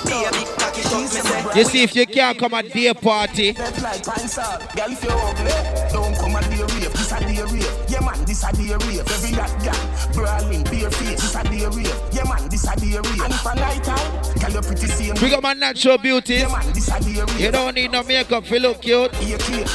Baby, 0.06 0.46
cock 0.58 0.78
it 0.78 0.86
up, 0.94 1.02
me 1.02 1.08
say. 1.08 1.60
You 1.60 1.66
see, 1.66 1.84
if 1.84 1.96
you 1.96 2.06
can't 2.06 2.38
come 2.38 2.54
at 2.54 2.70
day 2.72 2.94
party, 2.94 3.52
That 3.54 3.82
like. 3.82 4.04
Girl, 4.06 4.92
if 4.92 5.04
you're 5.04 5.12
ugly, 5.12 5.52
don't 5.92 6.16
come 6.18 6.36
and 6.36 6.50
be 6.50 6.62
a 6.62 6.66
rave. 6.66 6.94
This 6.94 7.12
a 7.12 7.20
day 7.20 7.42
rave. 7.42 7.68
Yeah, 7.90 8.00
man, 8.02 8.23
this 8.44 8.50
a 8.50 8.52
day 8.56 8.76
rave. 8.86 9.00
Every 9.00 9.32
that 9.36 9.52
girl, 9.64 9.76
brawling, 10.14 10.64
bare 10.64 10.92
face. 10.92 11.22
This 11.22 11.36
a 11.36 11.44
day 11.44 11.66
rave. 11.68 12.02
Yeah, 12.12 12.24
man, 12.24 12.50
this 12.50 12.68
a 12.68 12.76
day 12.76 12.98
rave. 12.98 13.22
And 13.22 13.34
if 13.34 13.46
a 13.46 13.56
night 13.56 13.84
time, 13.84 14.22
girl, 14.40 14.52
you're 14.52 14.62
pretty 14.62 14.88
same. 14.88 15.34
up 15.34 15.44
my 15.44 15.54
natural 15.54 15.98
beauty. 15.98 16.36
Yeah, 16.36 16.48
man, 16.50 16.74
this 16.74 16.90
a 16.90 17.00
day 17.00 17.22
rave. 17.22 17.40
You 17.40 17.52
don't 17.52 17.76
need 17.76 17.92
no 17.92 18.04
makeup 18.04 18.46
to 18.46 18.60
look 18.60 18.82
cute. 18.82 19.14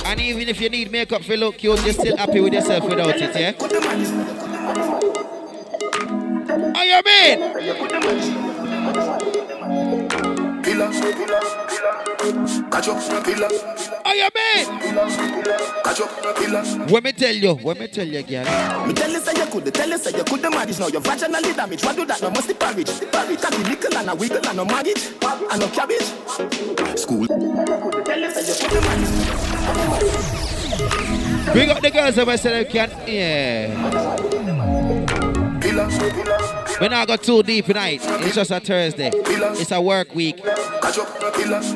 And 0.05 0.21
even 0.21 0.49
if 0.49 0.61
you 0.61 0.69
need 0.69 0.91
makeup 0.91 1.23
to 1.23 1.37
look 1.37 1.59
cute, 1.59 1.83
you're 1.85 1.95
still 1.95 2.17
happy 2.17 2.41
with 2.41 2.53
yourself 2.53 2.85
without 2.85 3.17
it, 3.17 3.35
yeah? 3.35 3.53
How 6.75 6.83
you 6.85 7.03
mean? 7.05 7.39
Pillars. 10.79 12.63
Catch 12.71 12.87
up, 12.89 13.03
pillars. 13.25 13.89
How 14.05 14.13
you 14.13 14.29
mean? 14.33 14.67
Catch 15.83 16.01
up, 16.01 16.37
pillars. 16.37 16.77
When 16.89 17.03
me 17.03 17.11
tell 17.13 17.35
you, 17.35 17.55
when 17.57 17.79
me 17.79 17.89
tell 17.89 18.07
you, 18.07 18.23
girl. 18.23 18.45
Me 18.87 18.95
tell 18.95 19.11
you 19.11 19.19
say 19.19 19.33
you 19.35 19.47
could, 19.51 19.75
tell 19.75 19.89
you 19.89 19.99
say 19.99 20.17
you 20.17 20.23
could 20.23 20.43
manage 20.43 20.79
now. 20.79 20.87
You're 20.87 21.01
vaginally 21.01 21.57
damaged. 21.57 21.85
What 21.85 21.97
do 21.97 22.05
that? 22.07 22.23
No 22.23 22.31
must 22.31 22.47
be 22.47 22.55
porridge. 22.55 22.91
Porridge, 23.11 23.41
cocky 23.41 23.63
nickel 23.65 23.97
and 23.97 24.09
a 24.11 24.15
wiggle 24.15 24.47
and 24.47 24.61
a 24.61 24.65
maggot 24.65 25.13
and 25.51 25.63
a 25.65 25.69
cabbage. 25.69 26.13
School. 26.97 27.27
Tell 27.27 28.21
you 28.21 28.31
say 28.31 28.47
you 28.47 28.55
could 28.69 28.83
manage. 28.85 29.11
Bring 31.53 31.71
up 31.71 31.81
the 31.83 31.91
girls 31.91 32.15
that 32.15 32.39
say 32.41 32.63
they 32.63 32.71
can, 32.71 32.91
yeah. 33.09 33.75
Pillars, 35.79 35.99
pillars. 35.99 36.81
We're 36.81 36.89
not 36.89 37.07
go 37.07 37.15
too 37.17 37.43
deep 37.45 37.67
tonight. 37.67 38.01
It's 38.03 38.35
just 38.35 38.51
a 38.51 38.59
Thursday. 38.59 39.11
It's 39.15 39.71
a 39.71 39.81
work 39.81 40.13
week. 40.13 40.43
Catch 40.43 40.99
up, 40.99 41.35
pillars. 41.35 41.73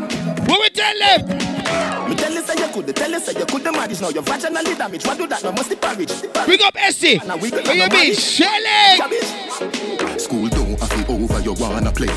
What 0.48 0.60
we 0.60 0.68
tell 0.70 0.98
them? 0.98 1.28
Me 2.10 2.16
tell 2.16 2.32
you 2.32 2.42
say 2.42 2.54
you 2.66 2.72
could, 2.72 2.96
tell 2.96 3.08
you 3.10 3.20
say 3.20 3.38
you 3.38 3.46
could 3.46 3.62
manage 3.62 4.00
now. 4.00 4.08
You're 4.08 4.24
vaginally 4.24 4.76
damaged. 4.76 5.06
What 5.06 5.18
do 5.18 5.28
that? 5.28 5.44
No 5.44 5.52
must 5.52 5.70
be 5.70 5.76
porridge. 5.76 6.10
Bring 6.46 6.60
up 6.64 6.74
Essie. 6.78 7.18
What 7.18 7.42
you 7.76 7.88
mean? 7.90 8.14
Shelly. 8.16 8.98
School 10.18 10.48
don't 10.48 10.80
have 10.80 11.06
to 11.06 11.12
over 11.12 11.40
you 11.40 11.52
wanna 11.52 11.92
play. 11.92 12.08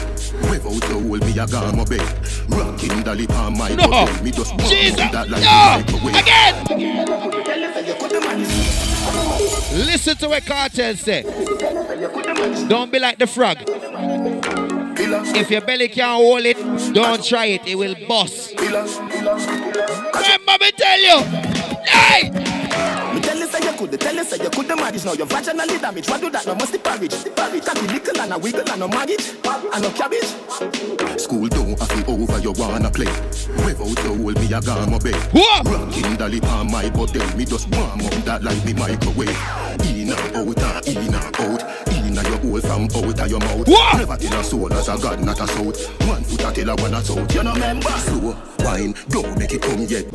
Without 0.49 0.89
you 0.89 1.07
hold 1.07 1.21
me 1.23 1.37
a 1.39 1.45
gone 1.45 1.77
my 1.77 1.83
bed. 1.85 2.01
Rocking 2.49 3.03
dolly 3.03 3.27
palm 3.27 3.57
my 3.59 3.69
No. 3.75 3.87
body. 3.87 4.23
Me 4.23 4.31
just 4.31 4.57
bump 4.57 4.69
Jesus. 4.69 4.97
that 4.97 5.29
like 5.29 5.43
No. 5.43 5.49
a 5.49 6.01
microwave. 6.01 6.25
Listen 9.75 10.15
to 10.17 10.29
what 10.29 10.43
Kartel 10.43 10.95
say. 10.95 11.23
Don't 12.69 12.91
be 12.91 12.99
like 12.99 13.17
the 13.17 13.27
frog. 13.27 13.57
If 15.35 15.51
your 15.51 15.61
belly 15.61 15.89
can't 15.89 16.21
hold 16.21 16.45
it, 16.45 16.57
don't 16.93 17.21
try 17.23 17.47
it. 17.47 17.67
It 17.67 17.75
will 17.75 17.95
bust. 18.07 18.57
Remember 18.57 18.87
me 20.61 20.71
tell 20.77 21.01
you. 21.01 21.19
Hey! 21.85 22.44
Me 23.91 23.97
tell 23.97 24.15
you 24.15 24.23
say 24.23 24.43
you 24.43 24.49
could, 24.49 24.67
tell 24.67 24.77
you 24.91 24.97
say 24.99 25.05
you 25.05 25.05
could 25.05 25.05
manage 25.05 25.05
now. 25.05 25.13
You're 25.13 25.27
vaginally 25.27 25.79
damaged. 25.79 26.09
What 26.09 26.21
do 26.21 26.29
that? 26.31 26.45
No 26.47 26.55
must 26.55 26.71
be 26.71 26.79
porridge. 26.79 27.13
Porridge, 27.35 27.65
cocky 27.65 27.87
nickel 27.87 28.19
and 28.19 28.33
a 28.33 28.37
wiggle 28.37 28.69
and 28.69 28.83
a 28.83 28.87
maggot 28.87 29.37
and 29.45 29.85
a 29.85 29.91
cabbage. 29.91 31.19
School 31.21 31.47
don't 31.47 31.79
have 31.79 32.05
to 32.05 32.11
over 32.11 32.39
you 32.39 32.51
wanna 32.53 32.89
play. 32.89 33.05
Without 33.63 34.03
you 34.03 34.15
hold 34.23 34.35
me 34.39 34.53
a 34.53 34.61
gone 34.61 34.89
my 34.89 34.97
bed. 34.97 35.15
What? 35.31 35.67
Rocking 35.67 36.15
dolly 36.15 36.41
palm 36.41 36.71
my 36.71 36.89
body. 36.89 37.19
Me 37.35 37.45
just 37.45 37.69
warm 37.69 38.01
up 38.01 38.13
that 38.25 38.43
like 38.43 38.63
me 38.65 38.73
microwave. 38.73 39.29
In 39.85 40.11
and 40.11 40.35
out 40.35 40.87
and 40.87 40.87
in 40.87 41.13
and 41.13 41.15
out. 41.15 41.87
In 41.89 42.17
and 42.17 42.27
your 42.27 42.37
hole 42.37 42.61
from 42.61 42.83
out 42.83 43.19
of 43.19 43.29
your 43.29 43.39
mouth. 43.39 43.67
What? 43.67 43.97
Never 43.97 44.17
tell 44.17 44.39
a 44.39 44.43
soul 44.43 44.73
as 44.73 44.87
a 44.87 44.97
god, 44.97 45.23
not 45.23 45.39
a 45.39 45.47
south. 45.47 46.07
One 46.07 46.23
foot 46.23 46.43
a 46.43 46.51
tell 46.51 46.69
a 46.69 46.75
one 46.75 46.93
a 46.93 47.03
south. 47.03 47.33
You 47.35 47.43
know 47.43 47.53
remember? 47.53 47.89
Slow 47.89 48.35
wine, 48.59 48.95
don't 49.09 49.37
make 49.37 49.53
it 49.53 49.61
come 49.61 49.83
yet. 49.83 50.05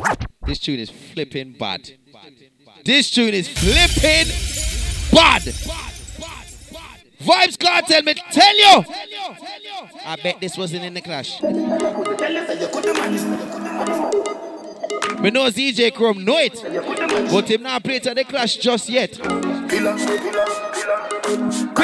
This 0.45 0.59
tune 0.59 0.79
is 0.79 0.89
flipping 0.89 1.53
bad. 1.53 1.91
This 2.83 3.11
tune 3.11 3.33
is 3.33 3.47
flipping 3.47 4.27
bad. 5.11 5.43
Vybz 7.21 7.57
Kartel, 7.57 8.03
me 8.03 8.15
tell 8.31 8.57
you. 8.57 8.83
I 10.03 10.15
bet 10.23 10.39
this 10.41 10.57
wasn't 10.57 10.85
in 10.85 10.95
the 10.95 11.01
clash. 11.01 11.39
Me 15.21 15.29
know 15.29 15.45
ZJ 15.49 15.93
Chrome 15.93 16.25
know 16.25 16.37
it, 16.39 16.59
but 17.31 17.47
him 17.47 17.61
not 17.61 17.83
play 17.83 17.97
at 17.97 18.15
the 18.15 18.23
clash 18.23 18.55
just 18.57 18.89
yet. 18.89 19.11
We 19.19 19.29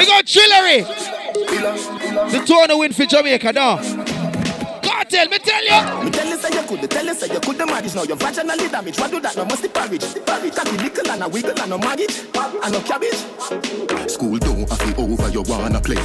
got 0.06 0.24
Trillery. 0.26 0.84
The 2.32 2.42
tournament 2.44 2.80
win 2.80 2.92
for 2.92 3.06
Jamaica 3.06 3.52
now. 3.52 4.17
Kartel, 5.08 5.30
me 5.30 5.38
tell 5.38 5.64
you. 5.64 6.04
Me 6.04 6.10
tell 6.10 6.26
you 6.26 6.36
say 6.36 6.54
you 6.54 6.68
could, 6.68 6.90
tell 6.90 7.04
you 7.04 7.14
say 7.14 7.32
you 7.32 7.40
could 7.40 7.58
manage 7.58 7.94
now. 7.94 8.02
Your 8.02 8.16
vaginally 8.16 8.70
damage. 8.70 8.98
What 8.98 9.10
do 9.10 9.20
that? 9.20 9.36
No 9.36 9.44
must 9.44 9.62
be 9.62 9.68
porridge. 9.68 10.02
Porridge. 10.26 10.54
Cocky 10.54 10.76
little 10.76 11.10
and 11.10 11.22
a 11.22 11.28
wiggle 11.28 11.58
and 11.58 11.72
a 11.72 11.78
maggot 11.78 12.26
and 12.36 12.72
no 12.72 12.80
cabbage. 12.80 14.10
School 14.10 14.38
don't 14.38 14.68
have 14.68 14.78
to 14.78 15.00
over, 15.00 15.28
you 15.30 15.42
wanna 15.42 15.80
play. 15.80 15.96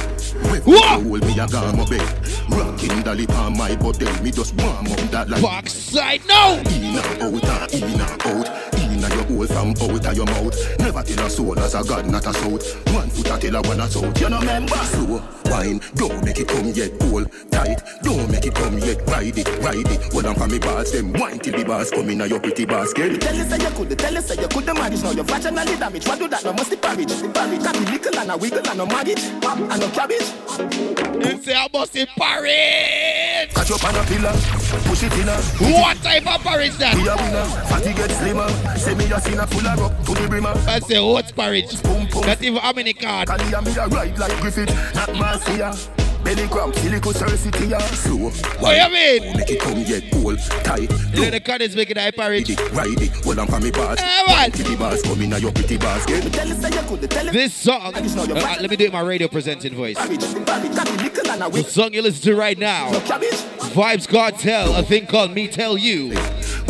What? 0.64 1.02
Hold 1.02 1.24
me 1.26 1.38
a 1.38 1.46
gum 1.46 1.80
up 1.80 1.90
bed. 1.90 2.00
Rocking 2.48 3.02
dolly 3.02 3.26
on 3.28 3.56
my 3.56 3.76
body, 3.76 4.06
me 4.22 4.30
just 4.30 4.54
warm 4.54 4.86
up 4.86 4.98
that 5.10 5.28
like. 5.28 5.42
Backside, 5.42 6.22
no! 6.26 6.60
In 6.70 6.96
and 6.98 7.44
out, 7.44 7.74
in 7.74 7.82
and 7.82 8.00
out. 8.00 8.83
In 9.04 9.12
and 9.12 9.28
your 9.28 9.36
hole 9.36 9.46
from 9.46 9.70
out 9.70 10.06
of 10.06 10.16
your 10.16 10.26
mouth. 10.26 10.78
Never 10.78 11.02
tell 11.02 11.26
a 11.26 11.30
soul 11.30 11.58
as 11.58 11.74
a 11.74 11.84
god, 11.84 12.06
not 12.06 12.26
a 12.26 12.32
south. 12.32 12.94
One 12.94 13.10
foot 13.10 13.30
a 13.30 13.38
tell 13.38 13.56
a 13.56 13.62
one 13.62 13.80
a 13.80 13.88
south. 13.88 14.20
You 14.20 14.28
know 14.30 14.40
remember? 14.40 14.74
Slow 14.74 15.22
wine, 15.46 15.80
don't 15.94 16.24
make 16.24 16.38
it 16.38 16.48
come 16.48 16.68
yet. 16.68 16.90
Hold 17.02 17.30
tight, 17.50 17.82
don't 18.02 18.30
make 18.30 18.46
it 18.46 18.54
come 18.54 18.78
yet. 18.78 19.00
Ride 19.08 19.36
it, 19.36 19.48
ride 19.62 19.90
it. 19.90 20.12
Hold 20.12 20.26
on 20.26 20.34
for 20.34 20.48
me 20.48 20.58
balls, 20.58 20.92
them 20.92 21.12
wine 21.14 21.38
till 21.38 21.56
the 21.58 21.64
bars 21.64 21.90
come 21.90 22.08
in 22.08 22.20
a 22.20 22.26
your 22.26 22.40
pretty 22.40 22.64
basket. 22.64 23.12
Me 23.12 23.18
tell 23.18 23.34
you 23.34 23.44
say 23.44 23.58
you 23.58 23.70
could, 23.70 23.98
tell 23.98 24.14
you 24.14 24.20
say 24.22 24.40
you 24.40 24.48
could 24.48 24.66
manage 24.66 25.02
now. 25.02 25.10
Your 25.10 25.24
vaginally 25.24 25.78
damage. 25.78 26.06
What 26.06 26.18
do 26.18 26.28
that? 26.28 26.44
No 26.44 26.52
must 26.52 26.70
be 26.70 26.76
porridge. 26.76 27.12
Porridge. 27.34 27.62
Cocky 27.62 27.84
little 27.84 28.18
and 28.18 28.30
a 28.30 28.36
wiggle 28.36 28.68
and 28.68 28.78
no 28.78 28.86
maggot 28.86 29.22
and 29.22 29.80
no 29.80 29.88
cabbage. 29.90 30.32
You 31.24 31.42
say 31.42 31.54
I 31.54 31.68
must 31.72 31.92
be 31.92 32.06
parade. 32.16 33.50
Catch 33.54 33.70
up 33.72 33.84
on 33.84 33.96
a 33.96 34.04
pillar, 34.04 34.32
push 34.88 35.02
it 35.02 35.12
in 35.14 35.28
a. 35.28 35.36
What 35.80 35.96
type 35.98 36.26
of 36.26 36.40
porridge 36.42 36.76
that? 36.78 36.94
We 36.96 37.08
a 37.08 37.16
winner, 37.16 37.44
fatty 37.68 37.92
get 37.92 38.10
slimmer. 38.10 38.48
Say 38.94 39.08
me 39.08 39.12
a 39.12 39.20
sinner 39.20 39.46
full 39.46 39.66
of 39.66 39.80
rock 39.80 40.04
to 40.04 40.14
the 40.14 40.28
brimmer. 40.28 40.52
I 40.68 40.78
say 40.78 41.00
what 41.00 41.34
porridge? 41.34 41.82
Not 41.82 42.40
even 42.42 42.60
how 42.60 42.72
many 42.72 42.92
cards? 42.92 43.28
Cali 43.28 43.52
and 43.52 43.66
me 43.66 43.76
a 43.76 43.88
ride 43.88 44.18
like 44.18 44.40
Griffith, 44.40 44.94
not 44.94 45.12
Marcia. 45.16 46.03
Belly 46.24 46.48
cramp, 46.48 46.74
silico 46.76 47.12
city 47.36 47.66
ya. 47.66 47.78
Slow. 47.78 48.30
What 48.58 48.76
you 48.76 48.88
mean? 48.94 49.36
Make 49.36 49.50
it 49.50 49.60
come 49.60 49.78
yet, 49.80 50.04
hold 50.14 50.38
tight. 50.64 50.90
You 51.12 51.22
know 51.22 51.30
the 51.30 51.40
card 51.40 51.60
is 51.60 51.76
making 51.76 51.96
that 51.96 52.16
porridge. 52.16 52.48
Ride 52.72 53.00
it, 53.00 53.38
on 53.38 53.46
for 53.46 53.60
me 53.60 53.70
bars. 53.70 54.00
Man. 54.00 54.50
Bars 54.78 55.02
come 55.02 55.20
in 55.20 55.32
a 55.34 55.38
your 55.38 55.52
pretty 55.52 55.76
basket. 55.76 56.24
This 57.32 57.52
song, 57.52 57.94
uh, 57.94 58.56
let 58.60 58.70
me 58.70 58.76
do 58.76 58.86
it 58.86 58.92
my 58.92 59.02
radio 59.02 59.28
presenting 59.28 59.74
voice. 59.74 59.96
The 59.98 61.66
song 61.68 61.92
you 61.92 62.00
listen 62.00 62.22
to 62.22 62.36
right 62.36 62.58
now, 62.58 62.90
Vybz 62.92 64.08
Kartel, 64.08 64.78
a 64.78 64.82
thing 64.82 65.06
called 65.06 65.32
Me 65.32 65.46
Tell 65.46 65.76
You. 65.76 66.08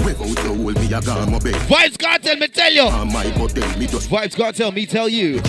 Without 0.05 0.45
your 0.45 0.57
hold 0.57 0.75
me 0.77 0.93
a 0.93 1.01
gum 1.01 1.35
up 1.35 1.45
bed. 1.45 1.55
Vybz 1.55 1.97
Kartel, 1.97 2.39
me 2.39 2.49
tell 2.49 2.73
you. 2.73 2.83
On 2.83 3.13
my 3.13 3.31
body, 3.39 3.61
me 3.79 3.87
just 3.87 4.11
Vybz 4.11 4.35
Kartel, 4.37 4.73
me 4.73 4.85
tell 4.85 5.09
you. 5.09 5.41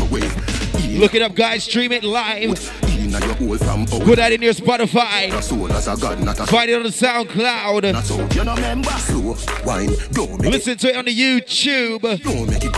Look 1.00 1.16
it 1.16 1.22
up, 1.22 1.34
guys. 1.36 1.64
Stream 1.64 1.92
it 1.92 2.04
live. 2.04 2.95
In 3.16 3.24
a 3.24 3.26
your 3.26 3.36
hole 3.36 3.58
from 3.58 3.82
out. 3.82 4.02
Put 4.06 4.16
that 4.18 4.32
in 4.32 4.42
your 4.42 4.54
Spotify. 4.54 5.34
A 5.34 5.42
soul 5.42 5.72
as 5.72 5.88
a 5.88 5.98
god, 5.98 6.24
not 6.24 6.40
a 6.40 6.46
Find 6.46 6.70
it 6.70 6.74
on 6.76 6.84
the 6.84 6.90
SoundCloud. 6.90 7.94
Not 7.94 8.06
so, 8.06 8.28
you 8.30 8.44
know 8.44 8.56
remember? 8.56 8.90
Slow 8.92 9.36
wine, 9.66 9.90
don't 10.12 10.42
make 10.42 10.52
Listen 10.52 10.78
to 10.78 10.90
it 10.90 10.96
on 10.96 11.06
the 11.06 11.16
YouTube. 11.16 12.04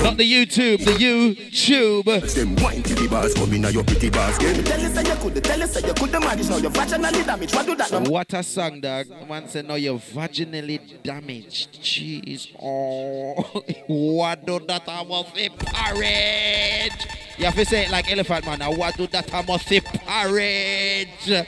Not 0.04 0.18
the 0.18 0.32
YouTube, 0.32 0.84
the 0.86 0.92
YouTube. 0.92 2.34
Them 2.34 2.56
wine 2.58 2.84
till 2.84 2.98
the 2.98 3.08
bars 3.08 3.34
come 3.34 3.54
in 3.54 3.64
your 3.74 3.84
pretty 3.84 4.10
basket. 4.10 4.66
Tell 4.66 4.80
you 4.80 4.90
say 4.90 5.04
you 5.04 5.16
could, 5.16 5.44
tell 5.44 5.60
you 5.60 5.68
say 5.68 5.88
you 5.88 5.94
could 5.94 6.12
manage 6.12 6.50
now. 6.50 6.58
Your 6.58 6.72
vaginally 6.72 7.26
damage. 7.26 7.54
What 7.54 7.66
do 7.66 7.76
that? 7.76 7.92
No 7.92 8.10
What 8.10 8.34
a 8.34 8.44
song, 8.44 8.82
dog. 8.82 9.08
Man 9.28 9.48
said, 9.48 9.68
no, 9.68 9.76
you're 9.76 10.00
vaginally 10.00 10.80
damaged. 11.04 11.82
Jeez. 11.82 12.52
Oh, 12.62 13.64
what 13.88 14.46
do 14.46 14.60
that 14.68 14.84
I 14.88 15.04
must 15.04 15.36
say 15.36 15.50
porridge? 15.50 17.27
You 17.38 17.46
have 17.46 17.56
to 17.56 17.66
say 17.66 17.86
it 17.86 17.92
like 17.92 18.12
elephant 18.12 18.46
man. 18.46 18.60
Now, 18.60 18.72
what 18.74 18.98
do 18.98 19.06
that 19.08 19.32
I 19.34 19.44
must 19.44 19.68
say 19.68 19.80
porridge? 19.82 21.08
oh! 21.30 21.46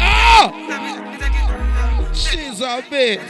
Ah! 0.00 0.52
She's 2.14 2.60
a 2.60 2.84
bit. 2.88 3.20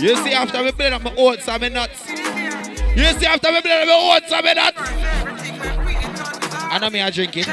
You 0.00 0.16
see, 0.16 0.32
after 0.32 0.62
we 0.62 0.72
blend 0.72 0.94
up 0.94 1.02
my 1.02 1.14
oats 1.18 1.46
my 1.46 1.68
nuts. 1.68 2.08
You 2.08 3.04
see, 3.18 3.26
after 3.26 3.52
we 3.52 3.60
blend 3.60 3.82
up 3.82 3.88
my 3.88 4.16
oats 4.16 4.30
my 4.30 4.52
nuts. 4.54 4.78
I 6.72 6.78
know 6.80 6.88
me, 6.88 7.02
I 7.02 7.10
drink 7.10 7.36
it. 7.36 7.46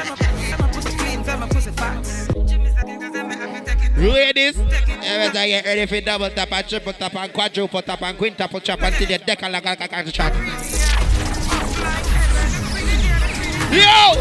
Ladies, 3.98 4.56
you 5.02 5.32
better 5.32 5.46
get 5.46 5.64
ready 5.64 5.86
for 5.86 6.00
double 6.00 6.30
tap 6.30 6.52
and 6.52 6.68
triple 6.68 6.92
tap 6.92 7.14
and 7.14 7.32
quadruple 7.32 7.82
tap 7.82 8.02
and 8.02 8.18
quintuple 8.18 8.60
tap 8.60 8.82
until 8.82 9.10
you 9.10 9.18
deck 9.18 9.42
a 9.42 9.48
a 9.48 9.76
like 9.80 9.92
a 9.92 10.12
chat. 10.12 10.34
Yo! 13.72 14.14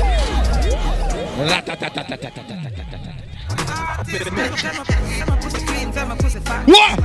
What? 6.65 6.99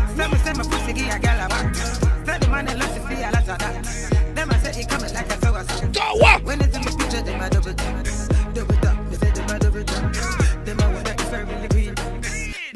What? 6.18 6.42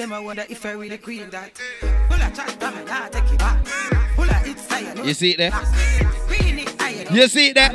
Them 0.06 0.12
a 0.12 0.22
wonder 0.22 0.44
if 0.48 0.64
I 0.64 0.70
really 0.70 0.98
queen 0.98 1.28
that. 1.30 1.58
Full 1.80 2.22
of 2.22 2.32
chat, 2.32 2.56
come 2.60 2.76
and 2.76 2.88
I 2.88 3.08
take 3.08 3.32
it 3.32 3.38
back. 3.40 3.66
Full 4.14 4.30
of 4.30 4.46
it's 4.46 4.62
fire. 4.62 5.04
You 5.04 5.12
see 5.14 5.32
it 5.32 5.38
there? 5.38 5.50
Queen 5.50 6.60
it 6.60 6.80
higher. 6.80 7.12
You 7.12 7.26
see 7.26 7.48
it 7.48 7.54
there? 7.54 7.72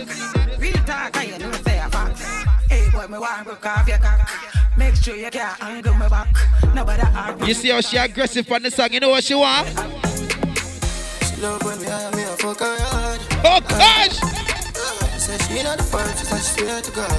Real 0.57 0.73
talk, 0.85 1.17
I 1.17 1.37
know 1.37 1.51
say 1.51 1.79
a 1.79 1.89
fact. 1.89 2.19
Hey 2.71 2.89
boy, 2.89 3.05
me 3.07 3.17
want 3.17 3.43
broke 3.43 3.65
off 3.65 3.85
your 3.85 3.97
cock. 3.97 4.29
Make 4.77 4.95
sure 4.95 5.17
you 5.17 5.29
can't 5.29 5.61
angle 5.61 5.93
me 5.95 6.07
back. 6.07 6.33
Nobody 6.73 7.01
argue. 7.01 7.47
You 7.47 7.53
see 7.53 7.67
how 7.67 7.81
she 7.81 7.97
aggressive 7.97 8.49
on 8.49 8.63
the 8.63 8.71
song? 8.71 8.93
You 8.93 9.01
know 9.01 9.09
what 9.09 9.25
she 9.25 9.35
want? 9.35 9.67
She 9.67 11.41
love 11.41 11.61
when 11.65 11.81
me 11.81 11.85
hire 11.85 12.15
me 12.15 12.23
a 12.23 12.27
fuck 12.37 12.59
her 12.59 12.77
hard. 12.79 13.19
Oh 13.43 13.59
gosh! 13.59 14.23
Uh, 14.23 15.17
Said 15.17 15.41
she 15.41 15.63
not 15.63 15.79
the 15.79 15.83
first, 15.83 16.23
so 16.23 16.37
she 16.37 16.61
swear 16.61 16.81
to 16.81 16.91
God. 16.91 17.11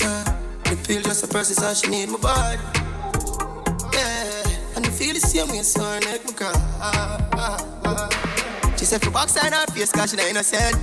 Yeah. 0.00 0.70
Me 0.70 0.76
feel 0.82 1.02
just 1.02 1.22
a 1.22 1.28
person, 1.28 1.54
so 1.54 1.72
she 1.72 1.88
need 1.88 2.08
my 2.08 2.18
body. 2.18 2.87
Yeah, 4.98 5.06
I 5.06 5.12
feel 5.12 5.14
the 5.14 5.20
same 5.20 5.48
way, 5.48 5.62
so 5.62 5.82
her 5.82 6.00
neck 6.00 6.24
me 6.26 6.32
cry. 6.32 6.52
She 8.76 8.84
said 8.84 9.02
for 9.02 9.10
box 9.10 9.36
and 9.36 9.54
her 9.54 9.66
face, 9.66 9.92
cause 9.92 10.10
she 10.10 10.16
not 10.16 10.26
innocent. 10.26 10.76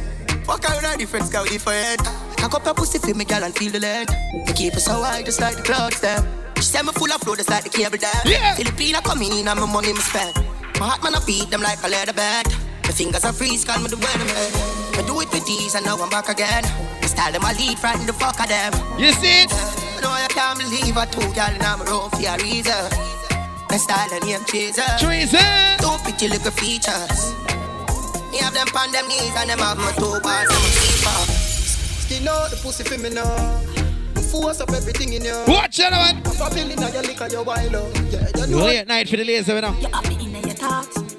Fuck 0.45 0.63
her 0.65 0.75
with 0.75 0.93
a 0.93 0.97
different 0.97 1.25
scout 1.27 1.47
different. 1.47 1.99
Cock 2.37 2.53
up 2.55 2.65
her 2.65 2.73
pussy 2.73 2.99
for 2.99 3.13
me, 3.13 3.25
girl, 3.25 3.43
and 3.43 3.55
feel 3.55 3.71
the 3.71 3.79
lead. 3.79 4.09
Me 4.33 4.53
keep 4.53 4.73
her 4.73 4.79
so 4.79 5.03
high, 5.03 5.23
just 5.23 5.41
like 5.41 5.55
the 5.57 5.63
clouds 5.63 5.99
there. 6.01 6.19
She 6.57 6.63
said 6.63 6.83
me 6.83 6.91
full 6.93 7.11
of 7.11 7.21
flow, 7.21 7.35
just 7.35 7.49
like 7.49 7.63
the 7.63 7.69
cable 7.69 7.97
there. 7.97 8.11
Yeah. 8.25 8.55
Filipina 8.55 9.03
coming 9.03 9.31
in, 9.31 9.47
and 9.47 9.59
my 9.59 9.65
money 9.65 9.91
me 9.91 9.99
spend. 9.99 10.35
My 10.79 10.87
heart 10.87 11.03
man, 11.03 11.15
I 11.15 11.19
beat 11.25 11.49
them 11.49 11.61
like 11.61 11.83
a 11.83 11.87
leather 11.87 12.13
bed. 12.13 12.47
My 12.83 12.91
fingers 12.91 13.25
are 13.25 13.33
freeze, 13.33 13.65
call 13.65 13.79
me 13.81 13.89
the 13.89 13.97
weatherman. 13.97 14.99
I 14.99 15.03
do 15.07 15.19
it 15.21 15.31
with 15.31 15.45
these, 15.45 15.75
and 15.75 15.85
now 15.85 15.97
I'm 15.97 16.09
back 16.09 16.29
again. 16.29 16.63
The 17.01 17.07
style 17.07 17.31
them 17.31 17.43
I 17.43 17.53
lead, 17.53 17.79
frighten 17.79 18.05
the 18.05 18.13
fuck 18.13 18.39
of 18.39 18.47
them. 18.47 18.71
You 18.99 19.11
see 19.11 19.43
it? 19.43 19.51
I 19.51 19.99
know 20.01 20.11
I 20.11 20.27
can't 20.29 20.59
believe 20.59 20.95
I 20.95 21.05
two 21.05 21.21
girl 21.33 21.51
in 21.51 21.59
my 21.59 21.83
room 21.83 22.09
for 22.11 22.23
a 22.23 22.37
reason. 22.43 23.14
My 23.69 23.77
style 23.77 24.09
and 24.13 24.25
name 24.25 24.43
chaser. 24.45 24.83
Treason. 24.99 25.39
Two 25.79 25.97
pretty 26.03 26.27
little 26.27 26.51
features. 26.51 27.33
Me 28.31 28.37
have 28.37 28.53
them 28.53 28.67
on 28.77 28.91
them 28.91 29.07
knees 29.07 29.33
and 29.37 29.49
them 29.49 29.59
have 29.59 29.77
my 29.77 29.91
two 29.93 30.19
bars 30.21 30.49
and 30.49 30.61
my 30.63 30.69
keeper. 30.79 31.19
Skin 32.05 32.27
out 32.27 32.49
the 32.51 32.57
pussy 32.61 32.83
for 32.83 32.97
me 32.97 33.09
now. 33.09 33.61
Force 34.31 34.59
up 34.61 34.71
everything 34.71 35.13
in 35.13 35.23
you. 35.23 35.43
Watch 35.47 35.79
it, 35.79 35.91
man. 35.91 36.21
Pop 36.23 36.55
in 36.57 36.69
your 36.69 37.01
liquor, 37.01 37.27
your 37.27 37.43
wild 37.43 37.75
out. 37.75 38.11
Yeah, 38.11 38.27
you 38.45 38.47
know. 38.47 38.65
Late 38.65 38.87
night 38.87 39.09
for 39.09 39.17
the 39.17 39.23
ladies, 39.23 39.47
you 39.47 39.61
know. 39.61 39.75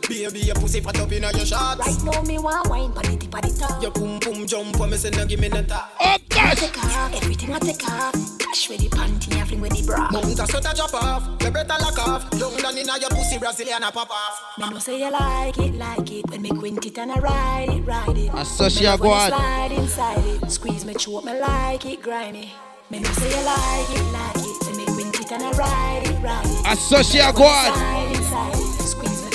Baby, 0.09 0.41
your 0.41 0.55
pussy 0.55 0.81
fat 0.81 0.99
up 1.01 1.11
in 1.13 1.23
your 1.23 1.33
shots. 1.47 1.81
Right 1.81 2.15
now, 2.15 2.23
me 2.23 2.39
want 2.39 2.69
wine, 2.69 2.93
but 2.95 3.09
it 3.09 3.31
but 3.31 3.45
it 3.45 3.63
up. 3.63 3.83
Your 3.83 3.91
boom 3.91 4.19
boom 4.21 4.47
jump 4.47 4.77
for 4.77 4.87
me, 4.87 4.97
say 4.97 5.11
no 5.11 5.27
give 5.27 5.41
me 5.41 5.49
no 5.49 5.63
top. 5.63 5.91
Oh 6.01 6.17
gosh. 6.29 6.61
Take 6.61 6.79
off 6.79 7.15
everything 7.23 7.53
I 7.53 7.59
take 7.59 7.89
off. 7.89 8.15
dash 8.57 8.69
with 8.69 8.81
the 8.81 8.89
panty 8.89 9.35
and 9.37 9.49
fling 9.49 9.61
with 9.61 9.73
the 9.73 9.85
bra. 9.87 10.09
Mount 10.11 10.39
a 10.39 10.47
sweater 10.47 10.75
drop 10.75 10.95
off, 10.95 11.43
you 11.43 11.51
better 11.51 11.69
lock 11.69 11.99
off. 11.99 12.29
Young 12.39 12.57
down 12.57 12.79
inna 12.79 12.99
your 13.01 13.11
pussy 13.11 13.39
Brazilian 13.39 13.83
a 13.83 13.91
pop 13.91 14.11
off. 14.11 14.59
Me 14.59 14.71
know 14.71 14.79
say 14.79 14.99
you 15.01 15.11
like 15.11 15.59
it, 15.59 15.75
like 15.75 16.11
it 16.11 16.31
when 16.31 16.43
me 16.43 16.51
quint 16.51 16.85
it 16.87 16.99
and 16.99 17.13
I 17.13 17.19
ride 17.19 17.69
it, 17.71 17.81
ride 17.85 18.17
it. 18.17 18.35
I 18.35 18.43
saw 18.45 18.69
she 18.69 18.85
a 18.85 18.91
love 18.91 19.01
go 19.01 19.09
when 19.09 19.19
on. 19.19 19.29
Slide 19.31 19.73
inside 19.73 20.25
it, 20.25 20.51
squeeze 20.51 20.85
me 20.85 20.95
throat, 20.95 21.25
me 21.25 21.39
like 21.41 21.85
it, 21.87 22.03
grimy. 22.03 22.53
Me 22.91 23.01
know 23.01 23.11
say 23.11 23.29
you 23.29 23.45
like 23.45 23.91
it, 23.91 24.13
like 24.13 24.37
it 24.37 24.67
when 24.67 24.77
me 24.77 24.85
quint 24.87 25.21
it 25.21 25.33
and 25.33 25.43
I 25.43 25.51
ride 25.53 26.03
it, 26.07 26.23
ride 26.23 26.47
it. 26.47 26.67
I 26.67 26.75
saw 26.75 27.03
she 27.03 27.19
a 27.19 27.27
When 27.27 27.35
go 27.35 27.43
you 27.43 27.49
on. 27.49 27.73
Slide 27.75 28.13
inside 28.17 28.55
it, 28.55 28.66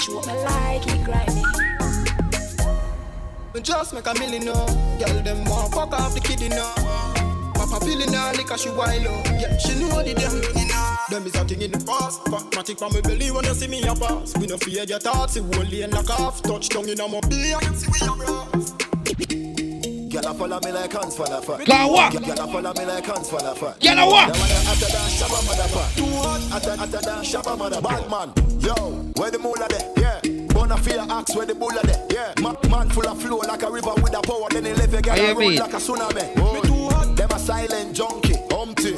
squeeze 0.02 0.28
me 0.28 0.34
me 0.34 0.44
like 0.44 0.88
it, 0.88 1.04
grimy. 1.04 1.44
Me 3.54 3.62
just 3.62 3.94
make 3.94 4.08
a 4.08 4.14
million 4.16 4.46
no. 4.46 4.54
Girl 5.00 5.22
them 5.22 5.46
want 5.46 5.74
fuck 5.74 5.94
off 5.94 6.14
the 6.14 6.20
kid 6.20 6.42
you. 6.42 6.50
Papa 7.54 7.86
feeling 7.86 8.14
her 8.14 8.58
she 8.58 8.70
wild 8.70 9.06
oh. 9.08 9.24
Yeah, 9.40 9.58
she 9.58 9.80
know 9.80 10.02
the 10.02 10.14
damn 10.14 10.42
thing 10.42 10.68
you. 10.68 10.98
Them 11.10 11.28
is 11.28 11.36
a 11.36 11.46
thing 11.46 11.62
in 11.62 11.72
the 11.72 11.86
past. 11.86 12.24
Matic 12.26 12.80
from 12.80 12.94
me 12.94 13.02
belly 13.02 13.32
when 13.32 13.44
you 13.46 13.54
see 13.54 13.68
me 13.68 13.84
a 13.84 13.94
pass. 13.96 14.36
We 14.38 14.48
no 14.48 14.58
fear 14.58 14.84
your 14.84 15.00
thoughts, 15.00 15.36
it 15.36 15.44
won't 15.44 15.70
lane 15.72 15.90
knock 15.90 16.10
off. 16.10 16.42
Touch 16.42 16.70
tongue 16.70 16.90
in 16.90 17.00
a 17.00 17.08
mo 17.08 17.22
be 17.30 17.54
and 17.54 17.78
see 17.78 17.92
we 17.92 18.08
a 18.08 18.16
blast. 18.16 18.91
Girl, 20.12 20.28
I 20.28 20.34
follow 20.34 20.60
me 20.66 20.72
like 20.74 20.92
hands 20.92 21.16
for 21.16 21.26
the 21.26 21.42
fat. 21.42 21.66
Go 21.66 21.74
on, 21.74 21.92
what? 21.94 22.12
Girl, 22.12 22.32
I 22.32 22.52
follow 22.52 22.74
me 22.74 22.86
like 22.86 23.06
hands 23.06 23.30
for 23.30 23.40
the 23.40 23.56
fat. 23.56 23.80
Girl, 23.80 24.00
I 24.00 24.04
what? 24.04 24.34
They 24.34 24.40
wanna 24.40 24.54
hotter 24.68 24.92
than 24.92 25.08
Shabba 25.08 25.40
motherfucker. 25.48 25.96
Too 25.96 26.06
hot, 26.06 26.42
hotter, 26.52 26.76
hotter 26.76 27.02
than 27.02 27.24
Shabba 27.24 27.58
mother. 27.58 27.82
Bad 27.82 28.10
man, 28.10 28.34
yo, 28.60 28.74
where 29.16 29.32
the 29.32 29.40
moolah 29.40 29.68
there? 29.70 29.94
Yeah. 29.98 30.48
Bona 30.54 30.78
fear 30.78 31.06
axe 31.10 31.34
where 31.36 31.46
the 31.46 31.56
bulla 31.56 31.82
there? 31.84 32.06
Yeah. 32.12 32.34
Ma- 32.42 32.56
man 32.70 32.90
full 32.90 33.08
of 33.08 33.22
flow 33.22 33.38
like 33.38 33.64
a 33.64 33.72
river 33.72 33.94
with 34.04 34.14
a 34.14 34.22
power. 34.22 34.50
Then 34.50 34.66
he 34.66 34.74
left 34.74 34.94
a 34.94 35.02
girl 35.02 35.16
and 35.18 35.38
roll 35.38 35.52
like 35.54 35.74
a 35.74 35.78
tsunami. 35.78 36.36
Me 36.36 36.62
too 36.68 36.90
hot. 36.90 37.16
Them 37.16 37.30
a 37.32 37.40
silent 37.40 37.96
junkie, 37.96 38.36
humpty. 38.52 38.98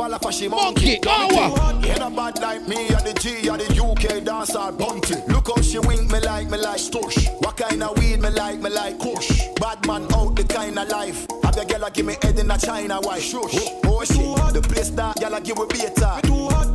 Fall 0.00 0.14
off 0.14 0.24
a 0.24 0.32
she 0.32 0.48
monkey. 0.48 0.98
Monkey, 1.04 1.08
oh, 1.08 1.52
what? 1.52 1.84
Ain't 1.84 2.00
a 2.00 2.08
bad 2.08 2.40
like 2.40 2.66
me, 2.66 2.86
or 2.86 3.02
the 3.04 3.12
G, 3.20 3.50
or 3.50 3.58
the 3.58 3.68
UK 3.68 4.24
dancer 4.24 4.72
bunty. 4.72 5.16
Look 5.28 5.48
how 5.48 5.60
she 5.60 5.78
wink 5.78 6.10
me 6.10 6.20
like 6.20 6.48
me 6.48 6.56
like 6.56 6.80
stush. 6.80 7.28
What 7.44 7.58
kind 7.58 7.82
of 7.82 7.98
weed 7.98 8.18
me 8.18 8.30
like 8.30 8.60
me 8.60 8.70
like 8.70 8.98
kush. 8.98 9.28
Bad 9.60 9.86
man 9.86 10.10
out 10.14 10.36
the 10.36 10.44
kind 10.44 10.78
of 10.78 10.88
life. 10.88 11.26
Have 11.42 11.54
your 11.54 11.66
girl 11.66 11.90
give 11.90 12.06
me 12.06 12.16
head 12.22 12.38
in 12.38 12.50
a 12.50 12.56
China 12.56 12.98
white 13.02 13.20
shush. 13.20 13.52
Oh, 13.52 13.80
oh, 13.84 14.00
oh 14.00 14.04
shit, 14.04 14.54
the 14.54 14.66
place 14.66 14.88
that 14.88 15.20
girl 15.20 15.34
a 15.34 15.40
give 15.42 15.58
we 15.58 15.66
beta. 15.66 16.22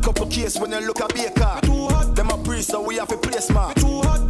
Couple 0.04 0.26
case 0.26 0.56
when 0.60 0.70
you 0.70 0.86
look 0.86 1.00
a 1.00 1.08
baker. 1.08 1.58
Them 2.14 2.30
a 2.30 2.38
priest 2.44 2.70
so 2.70 2.80
we 2.80 2.94
have 2.94 3.10
a 3.10 3.16
place 3.16 3.50
man. 3.50 3.74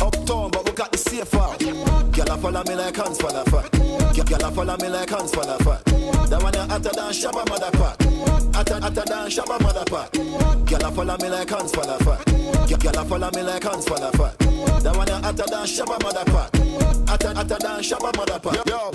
Uptown 0.01 0.51
but 0.53 0.65
we 0.65 0.73
got 0.73 0.91
the 0.91 0.97
safer. 0.97 1.86
Girl 2.17 2.33
a 2.33 2.39
follow 2.39 2.63
me 2.65 2.75
like 2.75 2.97
hands 2.97 3.19
the 3.19 3.45
fat. 3.51 3.71
Girl 4.27 4.49
a 4.49 4.51
follow 4.51 4.77
me 4.79 4.89
like 4.89 5.11
hands 5.11 5.33
the 5.33 5.57
fat. 5.63 5.85
That 6.31 6.43
one 6.43 6.55
a 6.55 6.67
hotter 6.67 6.89
than 6.97 7.13
Shabba 7.13 7.47
mother 7.47 7.71
pack. 7.73 8.01
Hotter, 8.57 8.81
hotter 8.81 9.05
than 9.05 9.29
Shabba 9.29 9.61
mother 9.61 9.85
pack. 9.85 10.13
Girl 10.65 10.89
a 10.89 10.91
follow 10.93 11.17
me 11.21 11.29
like 11.29 11.51
hands 11.51 11.73
the 11.73 11.97
fat. 12.01 12.25
Girl 12.81 12.97
a 12.97 13.05
follow 13.05 13.31
me 13.35 13.43
like 13.43 13.63
hands 13.63 13.85
the 13.85 14.11
fat. 14.17 14.39
That 14.83 14.97
one 14.97 15.11
a 15.11 15.21
hotter 15.21 15.45
than 15.45 15.67
Shabba 15.69 16.03
mother 16.03 16.25
pack. 16.25 16.57
Hotter, 17.07 17.35
hotter 17.35 17.59
than 17.61 17.81
Shabba 17.85 18.17
mother 18.17 18.41
pack. 18.41 18.65
Yo, 18.65 18.91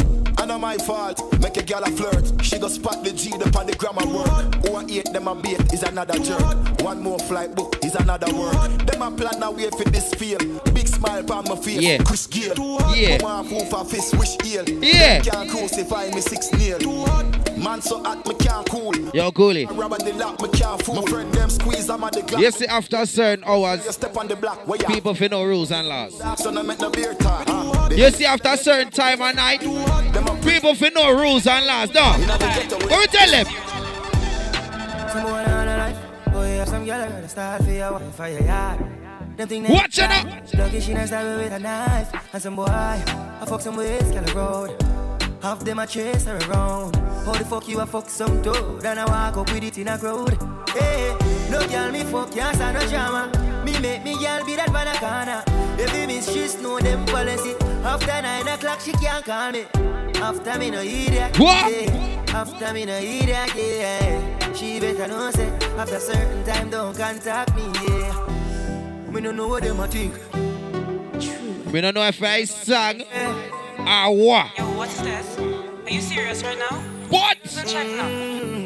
I 0.51 0.55
know 0.55 0.59
my 0.59 0.77
fault. 0.79 1.39
Make 1.39 1.55
a 1.55 1.63
girl 1.63 1.81
a 1.81 1.89
flirt. 1.91 2.43
She 2.43 2.59
go 2.59 2.67
spot 2.67 3.05
the 3.05 3.13
G 3.13 3.31
up 3.35 3.55
on 3.55 3.67
the 3.67 3.73
grammar 3.73 4.05
work. 4.05 4.53
Who 4.67 4.75
a 4.75 4.83
eight 4.99 5.13
them 5.13 5.29
a 5.29 5.33
bait 5.33 5.71
is 5.71 5.81
another 5.83 6.19
jerk. 6.19 6.41
One 6.81 7.01
more 7.01 7.19
flight 7.19 7.55
book 7.55 7.77
is 7.85 7.95
another 7.95 8.27
work. 8.35 8.53
Them 8.85 9.01
a 9.01 9.11
plan 9.11 9.41
a 9.41 9.49
way 9.49 9.69
for 9.69 9.85
this 9.85 10.13
feel. 10.15 10.39
Big 10.73 10.89
smile 10.89 11.23
on 11.31 11.45
my 11.47 11.55
face. 11.55 11.79
Yeah. 11.79 11.99
Chris 12.03 12.27
Gayle. 12.27 12.53
Yeah. 12.93 13.19
Come 13.19 13.27
on, 13.31 13.49
move 13.49 13.71
a 13.71 13.85
fist, 13.85 14.13
wish 14.17 14.35
heal. 14.43 14.67
Yeah. 14.83 15.21
Can't 15.21 15.49
crucify 15.49 16.09
me 16.09 16.19
six 16.19 16.51
nail. 16.51 16.79
Man 17.57 17.81
so 17.81 18.03
hot 18.03 18.27
me 18.27 18.35
can't 18.35 18.67
cool. 18.69 18.93
Yo, 19.13 19.31
Koolie. 19.31 19.67
Rubber 19.77 19.99
the 19.99 20.13
lock 20.13 20.41
me 20.41 20.49
can't 20.49 20.83
fool. 20.83 20.95
My 20.95 21.11
friend 21.11 21.31
them 21.33 21.49
squeeze 21.49 21.89
I'm 21.89 22.03
at 22.03 22.11
the 22.11 22.23
glass. 22.23 22.59
You 22.59 22.67
after 22.67 22.97
a 22.97 23.05
certain 23.05 23.45
hours, 23.45 23.87
Step 23.95 24.17
on 24.17 24.27
the 24.27 24.35
block. 24.35 24.67
Where 24.67 24.79
people 24.79 25.13
feel 25.13 25.29
no 25.29 25.43
rules 25.45 25.71
and 25.71 25.87
laws. 25.87 26.21
So 26.41 26.51
no 26.51 26.61
make 26.61 26.79
no 26.79 26.89
beer 26.89 27.13
talk. 27.13 27.45
Uh, 27.47 27.89
You 27.93 28.09
see, 28.09 28.25
after 28.25 28.49
a 28.49 28.57
certain 28.57 28.91
time 28.91 29.21
of 29.21 29.35
night, 29.35 29.61
people 30.41 30.75
feel 30.75 30.91
no 30.93 31.17
rules 31.17 31.47
and 31.47 31.65
laws. 31.65 31.93
No. 31.93 32.13
What 32.13 32.99
we 32.99 33.07
tell 33.07 33.31
them? 33.31 33.45
Some 35.11 35.23
boy 35.23 35.29
on 35.29 35.67
a 35.67 35.77
life. 35.77 35.97
Oh, 36.27 36.31
boy, 36.31 36.47
have 36.57 36.69
some 36.69 36.85
girl 36.85 37.09
gonna 37.09 37.29
start 37.29 37.63
for 37.63 37.71
your 37.71 37.93
wife 37.93 38.15
for 38.15 38.27
your 38.27 38.43
yard. 38.43 38.79
Them 39.37 39.47
think 39.47 39.67
they 39.67 39.73
Watch 39.73 39.97
it 39.97 40.09
out. 40.09 40.53
Lucky 40.53 40.79
she 40.79 40.93
not 40.93 41.07
stab 41.07 41.25
me 41.25 41.43
with 41.43 41.53
a 41.53 41.59
knife. 41.59 42.33
And 42.33 42.41
some 42.41 42.55
boy, 42.55 42.65
I 42.67 43.45
fuck 43.45 43.61
some 43.61 43.75
ways, 43.75 44.03
girl 44.11 44.35
road. 44.35 44.83
Half 45.41 45.59
them 45.61 45.79
a 45.79 45.87
chase 45.87 46.25
her 46.25 46.37
around. 46.49 46.95
How 47.25 47.33
the 47.33 47.45
fuck 47.45 47.67
you 47.67 47.79
a 47.79 47.85
fuck 47.85 48.09
some 48.09 48.41
toad? 48.43 48.85
And 48.85 48.99
I 48.99 49.05
walk 49.05 49.37
up 49.37 49.51
with 49.51 49.63
it 49.63 49.77
in 49.77 49.87
a 49.87 49.97
crowd. 49.97 50.37
Hey, 50.69 51.15
no 51.49 51.67
girl 51.67 51.91
me 51.91 52.03
fuck, 52.03 52.31
can't 52.31 52.55
stand 52.55 52.77
no 52.77 52.87
drama. 52.87 53.50
Me 53.81 53.87
make 53.87 54.03
me 54.03 54.13
girl 54.13 54.45
be 54.45 54.55
that 54.55 54.69
van 54.69 54.87
a 54.87 54.93
corner. 54.99 55.43
If 55.79 56.35
you 56.35 56.61
know 56.61 56.79
them 56.79 57.03
policy. 57.07 57.55
After 57.83 58.21
nine 58.21 58.47
o'clock, 58.47 58.79
she 58.79 58.91
can't 58.91 59.25
call 59.25 59.51
me. 59.51 59.65
After 60.21 60.59
me 60.59 60.69
no 60.69 60.81
idiot. 60.81 61.39
What? 61.39 61.71
Yeah. 61.71 62.23
After 62.27 62.73
me 62.73 62.85
no 62.85 62.95
idiot, 62.97 63.49
yeah. 63.55 64.53
She 64.53 64.79
better 64.79 65.07
know 65.07 65.31
say 65.31 65.47
after 65.79 65.99
certain 65.99 66.43
time 66.43 66.69
don't 66.69 66.95
contact 66.95 67.55
me, 67.55 67.63
yeah. 67.87 69.09
Me 69.09 69.19
no 69.19 69.31
know 69.31 69.47
what 69.47 69.63
them 69.63 69.79
a 69.79 69.87
think. 69.87 70.13
We 71.73 71.81
don't 71.81 71.95
know 71.95 72.05
if 72.05 72.21
I 72.21 72.43
sang 72.43 73.01
or 73.01 74.15
what. 74.15 74.57
Yo, 74.59 74.77
what's 74.77 75.01
this? 75.01 75.39
Are 75.39 75.89
you 75.89 76.01
serious 76.01 76.43
right 76.43 76.59
now? 76.59 76.77
What? 77.09 77.37
So 77.45 77.63
check 77.63 77.87
now. 77.87 78.60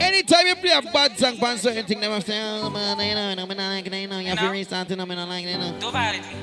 Anytime 0.00 0.46
you 0.46 0.54
play 0.56 0.72
a 0.72 0.82
bad 0.82 1.18
song 1.18 1.42
on 1.42 1.58
certain 1.58 1.84
thing, 1.86 2.00
them 2.00 2.12
have 2.12 2.24
say, 2.24 2.38
oh 2.42 2.70
man, 2.70 2.98
you 2.98 3.14
know, 3.14 3.34
no, 3.34 3.46
me 3.46 3.54
not 3.54 3.70
like 3.70 3.86
it, 3.86 3.94
you 3.94 4.08
know, 4.08 4.18
you 4.18 4.28
have 4.28 4.38
to 4.38 4.50
restart 4.50 4.90
it, 4.90 4.96
no, 4.96 5.06
me 5.06 5.14
not 5.14 5.28
like 5.28 5.44
it, 5.44 5.50
you 5.50 5.58
know. 5.58 5.78
Don't 5.80 5.92
violate 5.92 6.22
me. 6.22 6.36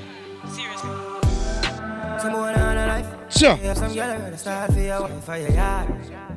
Seriously. 0.49 0.89
Some 2.19 2.31
boy 2.33 2.53
on 2.53 2.77
a 2.77 2.87
life. 2.87 3.07
Sure. 3.29 3.55
Have 3.55 3.77
some 3.77 3.93
girl 3.93 4.17
gonna 4.17 4.37
start 4.37 4.71
for 4.71 4.79
your 4.79 5.01
wife 5.01 5.23
for 5.23 5.37
your 5.37 5.51
yard. 5.51 5.87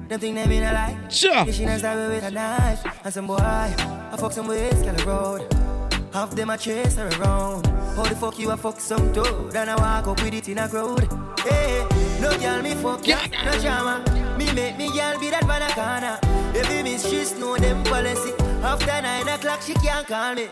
Them 0.08 0.20
think 0.20 0.34
they 0.36 0.46
mean 0.46 0.62
a 0.62 0.72
lie. 0.72 0.98
Sure. 1.08 1.52
She 1.52 1.64
not 1.64 1.78
stab 1.78 1.98
me 1.98 2.14
with 2.14 2.24
a 2.24 2.30
knife. 2.30 2.84
And 3.04 3.14
some 3.14 3.26
boy, 3.26 3.36
I 3.38 4.16
fuck 4.18 4.32
some 4.32 4.48
ways, 4.48 4.74
girl 4.74 5.00
a 5.00 5.04
road. 5.04 5.85
Half 6.16 6.32
them 6.34 6.48
a 6.48 6.56
chase 6.56 6.96
her 6.96 7.08
around. 7.20 7.66
How 7.94 8.04
the 8.04 8.16
fuck 8.16 8.38
you 8.38 8.50
a 8.50 8.56
fuck 8.56 8.80
some 8.80 9.12
toad? 9.12 9.54
And 9.54 9.68
I 9.68 9.76
walk 9.76 10.06
up 10.08 10.22
with 10.22 10.32
it 10.32 10.48
in 10.48 10.56
a 10.56 10.66
crowd. 10.66 11.06
Hey, 11.40 11.86
no 12.22 12.34
girl 12.38 12.62
me 12.62 12.74
fuck, 12.74 13.06
yeah, 13.06 13.26
no 13.44 13.52
drama. 13.60 14.02
Me 14.38 14.50
make 14.54 14.78
me 14.78 14.86
girl 14.86 15.20
be 15.20 15.28
that 15.28 15.44
van 15.44 15.60
a 15.60 15.68
corner. 15.74 16.18
If 16.58 16.72
you 16.72 16.82
miss, 16.84 17.04
she 17.06 17.22
know 17.38 17.58
them 17.58 17.84
policy. 17.84 18.32
After 18.62 19.02
nine 19.02 19.28
o'clock, 19.28 19.60
she 19.60 19.74
can't 19.74 20.06
call 20.06 20.34
me. 20.34 20.48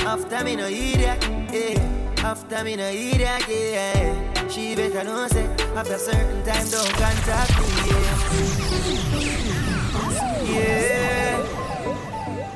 After 0.00 0.44
me 0.44 0.54
no 0.54 0.66
idiot, 0.66 1.26
yeah. 1.50 1.80
After 2.18 2.62
me 2.62 2.76
no 2.76 2.86
idiot, 2.86 3.48
yeah. 3.48 4.48
She 4.48 4.76
better 4.76 5.02
know 5.02 5.28
say 5.28 5.46
after 5.74 5.96
certain 5.96 6.44
time 6.44 6.68
don't 6.68 6.92
contact 6.92 7.58
me, 7.58 7.68
yeah. 7.88 8.18
Yeah. 10.44 11.40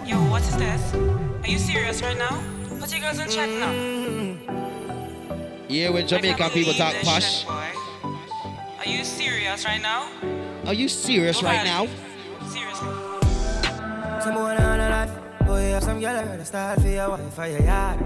Yo, 0.04 0.16
what 0.30 0.42
is 0.42 0.56
this? 0.58 1.29
Are 1.42 1.48
you 1.48 1.58
serious 1.58 2.02
right 2.02 2.18
now? 2.18 2.42
Put 2.78 2.92
your 2.92 3.00
girls 3.00 3.18
in 3.18 3.28
check 3.28 3.48
now. 3.48 3.72
Mm-hmm. 3.72 4.60
Yeah, 5.68 5.90
when 5.90 6.06
Jamaican 6.06 6.50
people 6.50 6.74
talk 6.74 6.94
posh. 7.02 7.46
Are 7.46 8.86
you 8.86 9.04
serious 9.04 9.64
right 9.64 9.80
now? 9.80 10.10
Are 10.66 10.74
you 10.74 10.88
serious 10.88 11.42
right 11.42 11.64
now? 11.64 11.86
Seriously. 12.48 12.88
Some 14.22 14.34
boy 14.34 14.54
on 14.54 14.80
a 14.80 14.88
life. 14.90 15.10
Oh, 15.40 15.46
boy, 15.46 15.70
have 15.70 15.82
some 15.82 15.98
girl 16.00 16.24
gonna 16.24 16.44
start 16.44 16.80
for 16.80 16.88
your 16.88 17.08
wife 17.08 17.34
for 17.34 17.46
your 17.46 17.62
yard. 17.62 17.98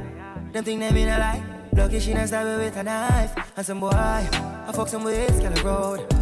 Them 0.52 0.64
think 0.64 0.80
they 0.80 0.92
mean 0.92 1.08
a 1.08 1.18
lie. 1.18 1.42
Lucky 1.72 1.98
she 1.98 2.14
not 2.14 2.28
stab 2.28 2.46
me 2.46 2.64
with 2.64 2.76
a 2.76 2.82
knife. 2.84 3.34
And 3.56 3.66
some 3.66 3.80
boy, 3.80 3.90
I 3.90 4.70
fuck 4.72 4.88
some 4.88 5.02
ways, 5.04 5.40
girl 5.40 5.58
a 5.58 5.62
road. 5.62 6.12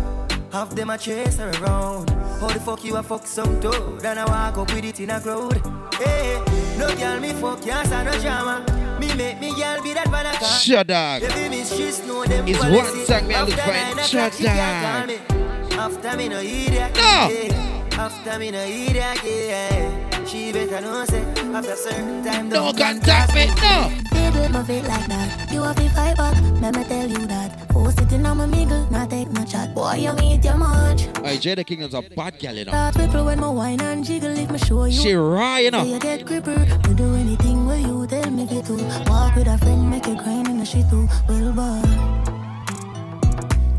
Half 0.50 0.70
them 0.70 0.90
a 0.90 0.96
chase 0.96 1.36
her 1.36 1.50
around. 1.60 2.08
How 2.40 2.48
the 2.48 2.60
fuck 2.60 2.84
you 2.84 2.96
a 2.96 3.02
fuck 3.02 3.26
some 3.26 3.60
toad? 3.60 4.04
And 4.04 4.18
I 4.18 4.24
walk 4.24 4.58
up 4.58 4.74
with 4.74 4.84
it 4.84 5.00
in 5.00 5.10
a 5.10 5.20
crowd. 5.20 5.60
Hey, 5.94 6.42
no 6.82 6.96
girl 6.96 7.20
me 7.20 7.32
fuck, 7.32 7.62
can't 7.62 7.86
stand 7.86 8.10
no 8.10 8.20
drama. 8.20 8.98
Me 9.00 9.14
make 9.14 9.40
me 9.40 9.50
girl 9.54 9.82
be 9.82 9.94
that 9.94 10.08
van 10.08 10.26
a 10.26 10.32
car. 10.32 10.48
Sure, 10.48 10.84
dog. 10.84 11.22
If 11.22 11.36
you 11.38 11.50
miss, 11.50 11.72
she 11.74 12.06
know 12.06 12.24
them 12.24 12.46
It's 12.48 12.60
one 12.60 13.06
song 13.06 13.26
me 13.28 13.34
I 13.34 13.42
look 13.42 13.58
for 13.58 13.72
nine 13.72 13.92
in 13.92 13.98
o'clock, 13.98 14.32
she 14.32 14.44
can't 14.44 14.84
call 14.84 15.06
dog. 15.06 15.08
me. 15.08 15.76
After 15.76 16.16
me 16.16 16.28
no 16.28 16.40
idiot. 16.40 16.94
No. 16.94 18.02
After 18.04 18.38
me 18.38 18.50
no 18.50 18.62
idiot, 18.64 19.18
yeah. 19.24 20.11
She 20.26 20.52
better 20.52 20.80
know 20.80 21.04
say 21.04 21.20
after 21.20 21.76
certain 21.76 22.24
time 22.24 22.48
No 22.48 22.72
don't 22.72 22.78
contact 22.78 23.34
me, 23.34 23.46
no. 23.60 23.90
Baby, 24.12 24.52
move 24.52 24.70
it 24.70 24.84
like 24.84 25.06
that. 25.08 25.52
You 25.52 25.62
have 25.62 25.76
to 25.76 25.88
fight 25.90 26.16
back. 26.16 26.40
Let 26.60 26.76
me 26.76 26.84
tell 26.84 27.08
you 27.08 27.26
that. 27.26 27.72
Force 27.72 27.98
it 27.98 28.12
in 28.12 28.24
on 28.24 28.38
my 28.38 28.46
mingle, 28.46 28.88
not 28.90 29.10
take 29.10 29.30
no 29.30 29.44
chat. 29.44 29.74
Boy, 29.74 29.94
you 29.94 30.12
meet 30.14 30.44
your 30.44 30.56
much. 30.56 31.02
Hey, 31.24 31.36
Jada 31.36 31.66
King 31.66 31.82
is 31.82 31.92
a 31.92 32.02
bad 32.02 32.38
gal, 32.38 32.54
you 32.54 32.64
know. 32.64 32.70
Start 32.70 32.96
ripple 32.96 33.24
when 33.26 33.40
my 33.40 33.48
wine 33.48 33.80
and 33.80 34.04
jiggle. 34.04 34.30
If 34.30 34.50
me 34.50 34.58
show 34.58 34.84
you. 34.84 34.92
She 34.92 35.12
raw, 35.12 35.56
you 35.56 35.70
know. 35.70 35.82
Say 35.82 35.90
you 35.90 35.98
get 35.98 36.24
gripper. 36.24 36.66
You 36.88 36.94
do 36.94 37.14
anything 37.14 37.66
where 37.66 37.78
you 37.78 38.06
tell 38.06 38.30
me 38.30 38.46
to. 38.46 38.72
Walk 39.10 39.36
with 39.36 39.48
a 39.48 39.58
friend, 39.58 39.90
make 39.90 40.06
you 40.06 40.16
grind 40.16 40.48
in 40.48 40.58
the 40.58 40.64
shit 40.64 40.88
too. 40.88 41.08
Well, 41.28 41.52
boy. 41.52 41.82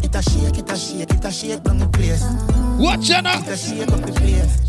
It 0.03 0.13
a 0.13 0.21
shake, 0.21 0.57
it 0.59 0.71
a 0.71 0.77
shake, 0.77 1.09
it 1.09 1.25
a 1.25 1.31
shake 1.31 1.63
down 1.63 1.77
the 1.79 1.87
place. 1.87 2.23
Watch 2.77 3.09
out 3.11 3.23
now. 3.23 3.39
It 3.39 3.47
a 3.47 3.57
shake 3.57 3.91
up 3.91 4.01
the 4.01 4.11
place. 4.11 4.59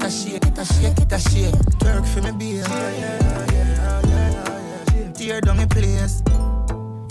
It 0.00 0.06
a 0.06 0.10
shake, 0.10 0.44
a 0.56 0.64
shake 0.64 0.98
it 0.98 1.12
a 1.12 1.18
shake. 1.20 1.54
Twerk 1.78 2.06
for 2.06 2.22
me 2.22 2.32
beer. 2.32 2.64
Tear 5.12 5.40
down 5.42 5.58
the 5.58 5.66
place. 5.68 6.22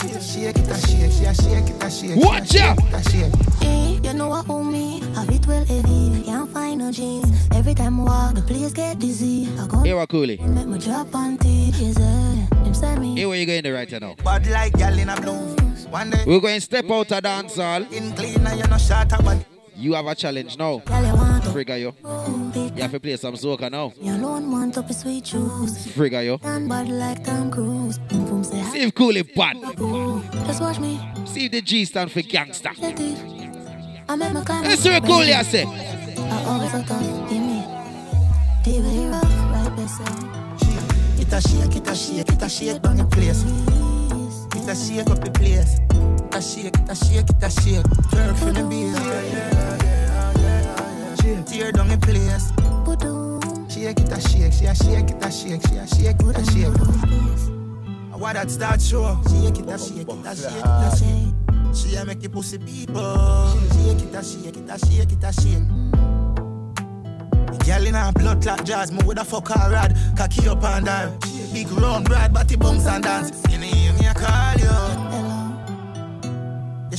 It 0.04 0.16
a 0.16 0.20
shake 0.20 0.58
it 0.58 0.68
a 0.68 0.74
shake. 0.86 1.12
She 1.12 1.24
a 1.24 1.32
shake 1.32 1.70
it 1.70 1.82
a 1.84 1.88
shake. 1.90 2.16
Watch 2.16 2.56
out. 2.56 2.78
It 2.78 2.94
a 2.94 3.10
shake. 3.10 3.32
Hey, 3.62 4.00
you 4.02 4.12
know 4.14 4.28
what 4.28 4.50
owe 4.50 4.64
me? 4.64 5.00
Have 5.14 5.30
it 5.30 5.46
well 5.46 5.64
heavy, 5.64 6.22
can't 6.24 6.50
find 6.50 6.78
no 6.80 6.90
jeans. 6.90 7.48
Every 7.54 7.74
time 7.74 8.00
I 8.00 8.02
walk, 8.02 8.34
the 8.34 8.42
place 8.42 8.72
get 8.72 8.98
dizzy. 8.98 9.48
I 9.58 9.68
go 9.68 9.82
Here, 9.82 9.94
what 9.96 10.08
Koolie? 10.08 10.40
make 10.40 10.66
my 10.66 10.78
drop 10.78 11.14
on 11.14 11.38
teeth. 11.38 11.76
Yes, 11.78 11.96
eh. 11.96 12.46
Them 12.64 12.74
send 12.74 13.00
me. 13.00 13.14
Here, 13.14 13.28
where 13.28 13.38
you 13.38 13.46
going 13.46 13.62
to 13.62 13.72
right 13.72 14.00
now? 14.00 14.16
Bad 14.24 14.48
like 14.48 14.72
gal 14.72 14.98
in 14.98 15.08
a 15.08 15.14
blue. 15.20 15.56
One 15.90 16.10
day. 16.10 16.24
We're 16.26 16.40
going 16.40 16.56
to 16.56 16.60
step 16.60 16.90
out 16.90 17.12
of 17.12 17.22
dance 17.22 17.54
hall. 17.56 17.82
In 17.92 18.12
clean 18.14 18.44
and 18.46 18.58
you 18.58 18.66
no 18.66 18.78
shot 18.78 19.12
up, 19.12 19.24
but 19.24 19.38
You 19.80 19.94
have 19.94 20.06
a 20.06 20.14
challenge 20.14 20.58
now. 20.58 20.82
Girl, 20.84 21.06
you 21.06 21.14
want 21.14 21.42
to 21.42 21.50
Frigga 21.52 21.78
you. 21.78 21.94
You 22.04 22.82
have 22.82 22.90
to 22.90 23.00
play 23.00 23.16
some 23.16 23.34
soca 23.34 23.70
now. 23.70 23.94
You 23.98 24.12
alone 24.12 24.52
want 24.52 24.76
up 24.76 24.90
a 24.90 24.92
sweet 24.92 25.24
juice. 25.24 25.86
Frigga 25.92 26.22
you. 26.22 26.36
Stand 26.36 26.68
bad 26.68 26.88
like 26.90 27.24
Tom 27.24 27.50
Cruise. 27.50 27.96
Boom 27.96 28.26
boom 28.26 28.44
say 28.44 28.62
See 28.64 28.82
if 28.82 28.92
Koolie 28.92 29.34
bad. 29.34 29.56
Just 30.46 30.60
watch 30.60 30.78
me. 30.80 31.00
See 31.24 31.46
if 31.46 31.52
the 31.52 31.62
G 31.62 31.86
stand 31.86 32.12
for 32.12 32.20
gangster. 32.20 32.72
Let 32.78 33.00
it. 33.00 33.18
I 34.06 34.16
make 34.16 34.34
my 34.34 34.44
climb. 34.44 34.64
Let's 34.64 34.82
see 34.82 34.90
what 34.90 35.02
I 35.10 35.42
say. 35.44 35.64
I 35.64 36.44
always 36.44 36.72
so 36.72 36.82
tough. 36.82 37.30
Give 37.30 37.40
me. 37.40 37.64
Deal 38.62 38.82
rough. 39.10 39.24
Right 39.50 39.76
beside. 39.76 40.60
it 41.18 41.32
a 41.32 41.40
shake, 41.40 41.76
it 41.76 41.88
a 41.88 41.94
shake, 41.94 42.28
it 42.28 42.42
a 42.42 42.48
shake 42.50 42.82
down 42.82 42.98
the 42.98 43.04
place. 43.06 43.44
It 44.54 44.68
a 44.68 44.74
shake 44.76 45.08
up 45.08 45.24
the 45.24 45.30
place. 45.30 45.80
It 46.30 46.36
a 46.36 46.40
shake, 46.40 46.66
it 46.66 46.88
a 46.88 46.94
shake, 46.94 47.28
it 47.28 47.42
a 47.42 47.50
shake. 47.50 47.82
Twerk 47.82 48.36
for 48.36 48.52
the 48.52 48.62
beer. 48.62 48.94
Tear 51.44 51.72
down 51.72 51.88
the 51.88 51.98
place. 51.98 52.52
Shake 53.68 53.98
it 53.98 54.12
a 54.12 54.20
shake, 54.20 54.52
she 54.52 54.66
a 54.66 54.74
shake 54.74 55.10
it 55.10 55.24
a 55.24 55.30
shake, 55.30 55.62
she 55.66 55.76
a 55.76 55.86
shake 55.88 56.20
it 56.20 56.38
a 56.38 56.44
shake. 56.52 56.78
What 58.16 58.34
that 58.34 58.48
start 58.48 58.80
show? 58.80 59.18
Shake 59.28 59.58
it 59.58 59.68
a 59.68 59.76
shake, 59.76 60.08
it 60.08 60.24
a 60.24 60.36
shake, 60.36 60.54
it 60.54 60.64
a 60.64 60.96
shake. 60.96 61.34
She 61.74 61.96
a 61.96 62.04
make 62.04 62.20
the 62.20 62.28
pussy 62.28 62.58
people. 62.58 63.50
Shake 63.72 64.02
it 64.02 64.14
a 64.14 64.22
shake, 64.22 64.56
it 64.56 64.70
a 64.70 64.78
shake, 64.78 65.12
it 65.12 65.24
a 65.24 65.32
shake. 65.32 65.66
Girl 67.66 67.86
in 67.86 67.94
her 67.94 68.12
blood 68.12 68.40
clot 68.40 68.64
jazz, 68.64 68.92
me 68.92 69.02
woulda 69.02 69.24
fuck 69.24 69.48
her 69.48 69.70
rad, 69.70 69.96
cocky 70.16 70.46
up 70.46 70.62
and 70.62 70.86
down. 70.86 71.18
Big 71.52 71.70
round 71.72 72.04
broad 72.04 72.32
body 72.32 72.54
bounce 72.54 72.86
and 72.86 73.02
dance. 73.02 73.32
You 73.50 73.58
know 73.58 73.98
me 73.98 74.06
I 74.06 74.14
call 74.14 74.60
you. 74.60 74.99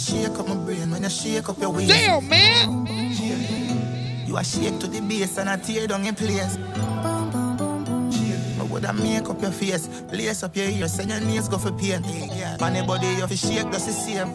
Shake 0.02 0.40
up 0.40 0.48
my 0.48 0.56
brain 0.56 0.90
when 0.90 1.04
you 1.04 1.10
shake 1.10 1.48
up 1.48 1.60
your 1.60 1.70
waist. 1.70 1.90
Damn, 1.92 2.28
man. 2.28 2.88
You 4.26 4.36
a 4.36 4.44
shake 4.44 4.80
to 4.80 4.88
the 4.88 5.00
base 5.02 5.38
and 5.38 5.48
I 5.48 5.58
tear 5.58 5.86
down 5.86 6.04
in 6.04 6.16
place. 6.16 6.58
I 8.58 8.64
woulda 8.68 8.94
make 8.94 9.30
up 9.30 9.40
your 9.40 9.52
face, 9.52 9.88
lace 10.12 10.42
up 10.42 10.56
your 10.56 10.66
ears, 10.66 10.94
send 10.94 11.12
your 11.12 11.20
knees 11.20 11.48
go 11.48 11.60
for 11.60 11.72
pain. 11.72 12.02
Man, 12.60 12.76
your 12.76 12.86
body 12.88 13.08
you 13.10 13.28
fi 13.28 13.36
shake 13.36 13.72
just 13.72 13.86
the 13.86 13.94
same. 13.94 14.30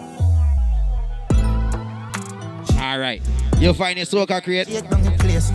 All 2.81 2.99
right. 3.01 3.21
You 3.59 3.75
find 3.75 3.97
your 3.97 4.07
soca 4.07 4.41
crate. 4.45 4.69
Shake 4.69 4.89
down 4.89 5.03
the 5.03 5.11
place. 5.19 5.51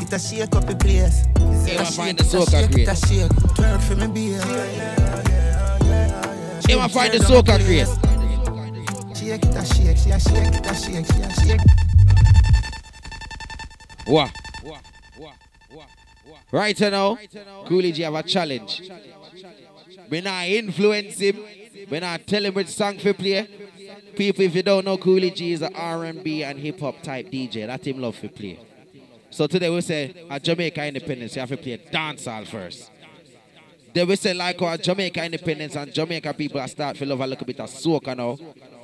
It 0.00 0.12
a 0.14 0.18
shake 0.18 0.54
up 0.56 0.64
the 0.64 0.76
place. 0.76 1.26
It 1.68 1.78
a 1.78 1.84
shake, 1.84 2.16
the 2.16 2.24
it 2.24 2.34
a 2.34 2.50
shake, 2.50 2.78
it 2.78 2.88
a 2.88 2.96
shake. 2.96 3.30
Twerk 3.52 3.82
for 3.82 3.96
me 3.96 4.06
beer. 4.06 4.40
You 6.70 6.78
will 6.78 6.88
find 6.88 7.12
the 7.12 7.18
soca 7.18 7.62
crate. 7.62 8.03
Shake 9.24 9.42
it 9.42 9.56
a 9.56 9.64
shake, 9.64 9.96
she 9.96 10.10
a 10.10 10.20
shake 10.20 10.54
it 10.54 10.66
a 10.66 10.74
shake, 10.74 11.06
she 11.06 11.22
a 11.22 11.32
shake. 11.40 11.60
What? 14.04 14.30
Right 16.52 16.78
now, 16.80 17.16
Koolie 17.64 17.94
G 17.94 18.02
have 18.02 18.14
a 18.16 18.22
challenge. 18.22 18.82
We 20.10 20.20
not 20.20 20.46
influence 20.46 21.18
him. 21.18 21.42
We 21.90 22.00
not 22.00 22.26
tell 22.26 22.44
him 22.44 22.52
which 22.52 22.68
song 22.68 22.98
to 22.98 23.14
play. 23.14 23.48
People, 24.14 24.44
if 24.44 24.54
you 24.54 24.62
don't 24.62 24.84
know, 24.84 24.98
Koolie 24.98 25.34
G 25.34 25.52
is 25.52 25.62
a 25.62 25.72
R&B 25.72 26.44
and 26.44 26.58
hip 26.58 26.80
hop 26.80 27.00
type 27.00 27.30
DJ. 27.30 27.66
That 27.66 27.86
him 27.86 28.02
love 28.02 28.20
to 28.20 28.28
play. 28.28 28.60
So 29.30 29.46
today 29.46 29.70
we 29.70 29.80
say 29.80 30.26
at 30.28 30.42
Jamaica 30.44 30.84
Independence, 30.84 31.34
you 31.34 31.40
have 31.40 31.48
to 31.48 31.56
play 31.56 31.78
dancehall 31.78 32.46
first. 32.46 32.90
Then 33.94 34.06
we 34.06 34.16
say 34.16 34.34
like 34.34 34.60
our 34.60 34.76
Jamaica 34.76 35.24
Independence 35.24 35.76
and 35.76 35.94
Jamaica 35.94 36.34
people 36.34 36.60
are 36.60 36.68
start 36.68 36.96
to 36.96 37.06
love 37.06 37.20
a 37.20 37.26
little 37.26 37.46
bit 37.46 37.60
of 37.60 37.70
soca 37.70 38.14
now. 38.14 38.36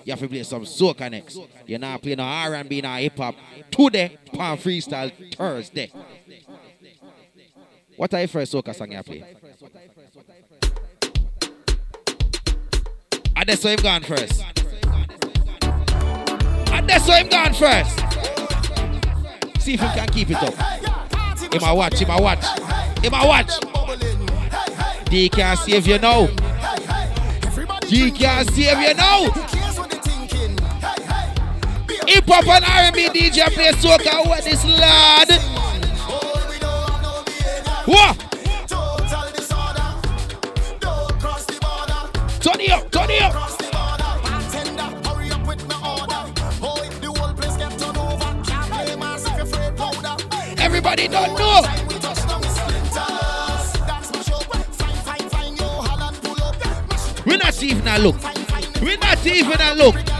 You 0.04 0.12
have 0.12 0.20
to 0.20 0.28
play 0.28 0.42
some 0.42 0.64
soca 0.64 1.10
next. 1.10 1.38
You're 1.66 1.78
not 1.78 2.02
playing 2.02 2.18
no 2.18 2.24
R&B, 2.24 2.80
no 2.80 2.94
hip 2.94 3.16
hop. 3.16 3.34
Today, 3.70 4.18
Pan 4.32 4.56
Freestyle 4.56 5.34
Thursday. 5.34 5.92
What 7.96 8.14
are 8.14 8.20
your 8.20 8.28
first 8.28 8.52
soca 8.52 8.74
song 8.74 8.92
you 8.92 9.02
play? 9.02 9.24
And 13.36 13.48
that's 13.48 13.64
why 13.64 13.76
gone 13.76 14.02
first. 14.02 14.44
And 16.72 16.88
that's 16.88 17.08
why 17.08 17.22
gone 17.24 17.54
first. 17.54 17.98
See 19.62 19.74
if 19.74 19.80
he 19.80 19.86
can 19.86 20.08
keep 20.08 20.30
it 20.30 20.36
up. 20.36 20.54
Him 21.52 21.62
a 21.62 21.74
watch, 21.74 21.98
him 21.98 22.10
a 22.10 22.20
watch. 22.20 22.44
Him 23.02 23.14
a 23.14 23.26
watch. 23.26 23.50
D 25.06 25.28
can't 25.28 25.58
save 25.58 25.86
you 25.86 25.98
now. 25.98 26.26
D 27.88 28.10
can't 28.12 28.50
save 28.50 28.78
you 28.78 28.94
now. 28.94 29.59
Hip 32.06 32.24
hop 32.26 32.46
and 32.48 32.64
R&B 32.64 33.08
DJ 33.08 33.46
play 33.52 33.72
soca. 33.72 34.26
What 34.26 34.44
this 34.44 34.64
lad? 34.64 35.30
What? 37.86 38.18
Turn 42.40 42.60
it 42.60 42.70
up, 42.70 42.90
turn 42.90 43.10
it 43.10 43.22
up. 43.22 43.34
Everybody 50.58 51.08
don't 51.08 51.38
know. 51.38 51.62
We're 57.26 57.36
not 57.36 57.62
even 57.62 57.86
a 57.86 57.98
look. 57.98 58.16
We're 58.80 58.96
not 58.96 59.26
even 59.26 59.60
a 59.60 59.74
look. 59.74 60.19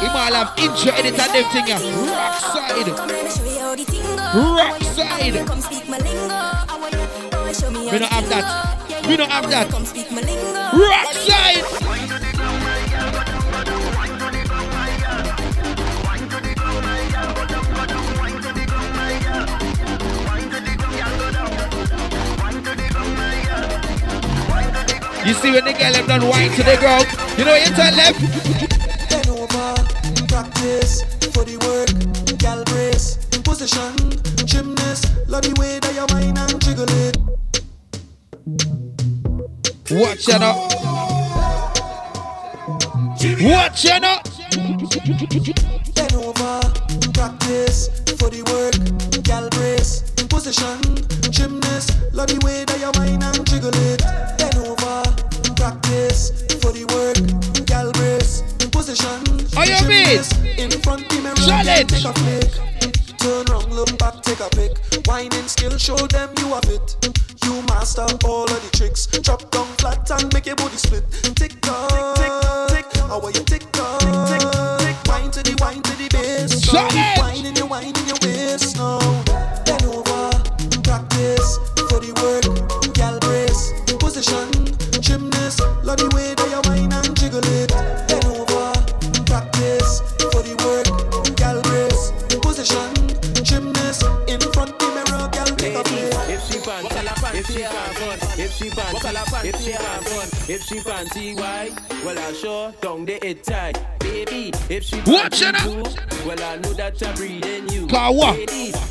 Him 0.00 0.10
all 0.14 0.34
have 0.34 0.52
intro 0.58 0.92
edit 0.92 1.18
and 1.18 1.32
them 1.32 1.44
thing. 1.52 1.68
Rock 2.06 2.40
side. 2.40 2.86
You. 2.86 2.94
Rock 4.56 4.82
side. 4.82 5.34
You- 5.34 5.44
We 7.90 7.98
don't 7.98 8.12
have 8.12 8.28
that. 8.28 8.44
We 9.08 9.16
don't 9.16 9.30
have 9.30 9.48
that. 9.50 9.72
Rock 9.72 11.12
side. 11.12 11.64
You 25.26 25.34
see 25.34 25.50
when 25.50 25.64
the 25.64 25.72
girl 25.72 25.92
them 25.92 26.06
done 26.06 26.28
wine 26.28 26.50
to 26.52 26.62
the 26.62 26.76
ground, 26.78 27.06
you 27.36 27.44
know 27.44 27.56
you 27.56 27.66
tell 27.74 27.92
them? 27.92 28.65
Practice 30.66 31.02
for 31.32 31.44
the 31.44 31.56
work, 31.62 32.38
gal 32.38 32.64
brace, 32.64 33.18
in 33.32 33.42
position, 33.44 33.94
gymnast, 34.44 35.14
love 35.28 35.42
the 35.42 35.54
way 35.60 35.78
that 35.78 35.94
you 35.94 36.06
whine 36.12 36.36
and 36.36 36.60
jiggle 36.60 36.90
it. 37.06 37.16
Watch 39.92 40.28
it 40.28 40.42
up. 40.42 40.56
Watch 43.40 43.84
it 43.84 44.02
up. 44.02 45.55
Mean? 62.24 62.45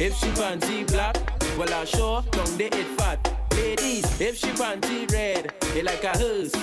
if 0.06 0.16
she 0.20 0.28
panty 0.28 0.86
black, 0.92 1.18
well 1.58 1.74
I 1.74 1.84
sure 1.84 2.24
don't 2.30 2.58
they 2.60 2.68
it 2.68 2.88
fat. 2.98 3.20
Ladies, 3.54 4.22
if 4.22 4.38
she 4.38 4.50
panty 4.50 5.12
red, 5.12 5.52
it 5.76 5.84
like 5.84 6.04
a 6.04 6.16
hers, 6.16 6.54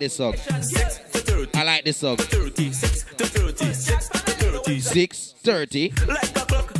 like 0.00 0.08
this 0.08 0.16
song. 0.16 0.34
I 1.54 1.62
like 1.62 1.84
this 1.84 1.98
song. 1.98 2.18
Six 4.80 5.34
thirty. 5.42 5.92
6 5.92 5.92
30. 5.92 6.79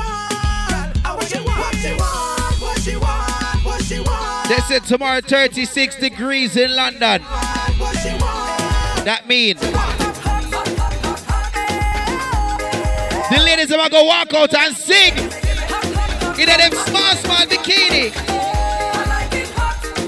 They 4.51 4.59
said 4.59 4.83
tomorrow 4.83 5.21
36 5.21 5.95
degrees 5.95 6.57
in 6.57 6.75
London. 6.75 7.21
That 9.05 9.23
means 9.25 9.61
the 13.31 13.39
ladies 13.45 13.71
are 13.71 13.89
gonna 13.89 14.05
walk 14.05 14.33
out 14.33 14.53
and 14.53 14.75
sing 14.75 15.13
in 16.37 16.47
them 16.47 16.71
small, 16.83 17.15
small 17.15 17.45
bikini. 17.47 18.11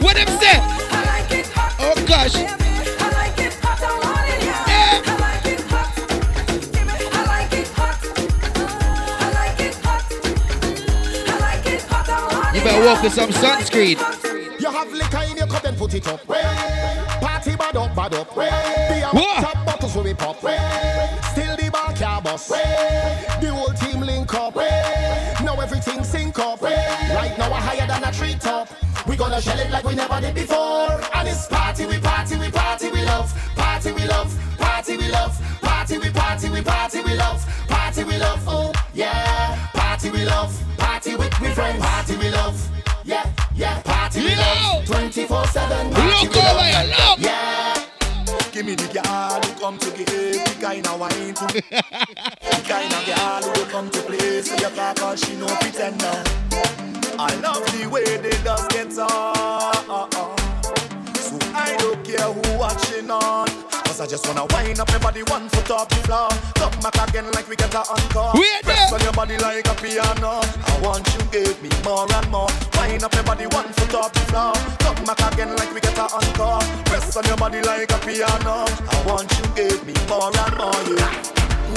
What 0.04 0.18
them 0.18 0.28
say? 0.28 0.60
Oh 1.80 1.96
gosh. 2.06 2.63
better 12.64 12.86
walk 12.86 13.04
with 13.04 13.14
some 13.14 13.30
sunscreen. 13.32 13.98
You 14.60 14.72
have 14.72 14.92
liquor 14.92 15.24
in 15.30 15.38
your 15.38 15.48
cup 15.48 15.66
and 15.66 15.78
put 15.78 15.94
it 15.94 16.08
up. 16.08 16.26
Party 16.26 17.56
bad 17.56 17.76
up, 17.76 17.96
bad 17.96 18.14
up. 18.14 18.34
Top 18.34 19.66
bottles 19.66 19.96
will 19.96 20.04
be 20.04 20.14
pop. 20.14 20.38
Still 20.38 21.56
the 21.58 21.70
bar 21.72 21.94
car 21.94 22.22
bus. 22.22 22.48
The 22.48 23.52
whole 23.52 23.74
team 23.74 24.02
link 24.02 24.34
up. 24.34 24.56
Now 24.56 25.60
everything 25.60 26.04
sync 26.04 26.40
up. 26.40 26.62
Right 26.62 27.36
now 27.38 27.50
we're 27.50 27.58
higher 27.58 27.88
than 27.88 28.04
a. 28.04 28.68
We 29.08 29.18
gonna 29.18 29.42
shell 29.42 29.60
it 29.60 29.70
like 29.70 29.84
we 29.84 29.96
never 29.96 30.22
did 30.22 30.34
before. 30.34 31.02
And 31.14 31.28
it's 31.28 31.48
party, 31.48 31.86
we 31.86 32.00
party, 32.00 32.38
we 32.38 32.50
party, 32.50 32.90
we 32.90 33.04
love. 33.04 33.34
Party, 33.56 33.92
we 33.92 34.06
love. 34.06 34.58
Party, 34.58 34.98
we 34.98 35.10
love. 35.10 35.38
Party, 35.62 35.98
we 35.98 36.10
party, 36.10 36.50
we 36.50 36.62
party, 36.62 37.02
we 37.02 37.14
love. 37.16 37.46
Party, 37.68 38.04
we 38.06 38.18
love. 38.18 38.42
Oh 38.48 38.72
yeah. 38.94 39.73
Party 39.94 40.10
we 40.10 40.26
love, 40.26 40.76
party 40.76 41.16
with 41.16 41.40
we 41.40 41.50
friends. 41.50 41.86
Party 41.86 42.18
we 42.18 42.32
love, 42.32 42.68
yeah, 43.06 43.32
yeah. 43.54 43.80
Party 43.84 44.22
we 44.22 44.36
love, 44.36 44.84
24 44.88 45.46
7. 45.46 45.88
Look 45.90 46.36
over 46.36 46.64
here, 46.64 46.96
look. 46.98 47.20
Yeah. 47.20 47.86
Give 48.52 48.66
me 48.66 48.74
the 48.74 48.88
girl 48.92 49.40
who 49.40 49.60
come 49.62 49.78
to 49.78 49.92
give 49.92 50.08
the 50.08 50.58
kind 50.60 50.88
of 50.88 51.00
wine 51.00 51.36
to 51.36 51.46
The 51.46 52.64
kind 52.68 52.92
of 52.92 53.06
girl 53.06 53.54
who 53.54 53.66
come 53.70 53.92
to 53.92 54.02
play 54.02 54.42
So 54.42 54.56
you 54.56 54.76
talk 54.76 54.96
cause 54.96 55.20
she 55.24 55.36
no 55.36 55.46
pretend 55.46 56.00
now 56.00 56.24
I 57.20 57.36
love 57.36 57.64
the 57.78 57.88
way 57.88 58.18
they 58.18 58.32
just 58.44 58.70
get 58.72 58.98
on 58.98 60.12
So 61.18 61.38
I 61.54 61.76
don't 61.78 62.04
care 62.04 62.34
who 62.34 62.58
watching 62.58 63.12
on 63.12 63.73
Cause 63.94 64.02
I 64.02 64.08
just 64.08 64.26
wanna 64.26 64.48
wind 64.50 64.80
up 64.80 64.90
my 64.90 64.98
body 64.98 65.22
one 65.30 65.48
foot 65.50 65.70
off 65.70 65.88
the 65.88 66.02
floor 66.10 66.28
Come 66.58 66.74
back 66.82 66.98
again 67.10 67.30
like 67.34 67.48
we 67.48 67.56
get 67.56 67.72
a 67.76 67.86
encore 67.86 68.34
Wait 68.34 68.64
Press 68.64 68.92
on 68.92 69.00
your 69.02 69.14
body 69.14 69.38
like 69.38 69.70
a 69.70 69.76
piano 69.78 70.42
I 70.42 70.80
want 70.82 71.06
you 71.14 71.22
give 71.30 71.62
me 71.62 71.70
more 71.86 72.10
and 72.10 72.26
more 72.32 72.50
Wind 72.74 73.04
up 73.04 73.14
my 73.14 73.22
body 73.22 73.46
one 73.54 73.70
foot 73.78 73.94
off 73.94 74.12
the 74.12 74.20
floor 74.34 74.54
Come 74.82 75.06
back 75.06 75.22
again 75.32 75.56
like 75.56 75.72
we 75.76 75.80
get 75.80 75.96
a 75.96 76.10
encore 76.10 76.66
Press 76.90 77.16
on 77.16 77.24
your 77.26 77.38
body 77.38 77.62
like 77.62 77.94
a 77.94 78.00
piano 78.02 78.66
I 78.66 78.98
want 79.06 79.30
you 79.38 79.46
give 79.54 79.86
me 79.86 79.94
more 80.10 80.34
and 80.42 80.58
more 80.58 80.74
yeah. 80.90 81.14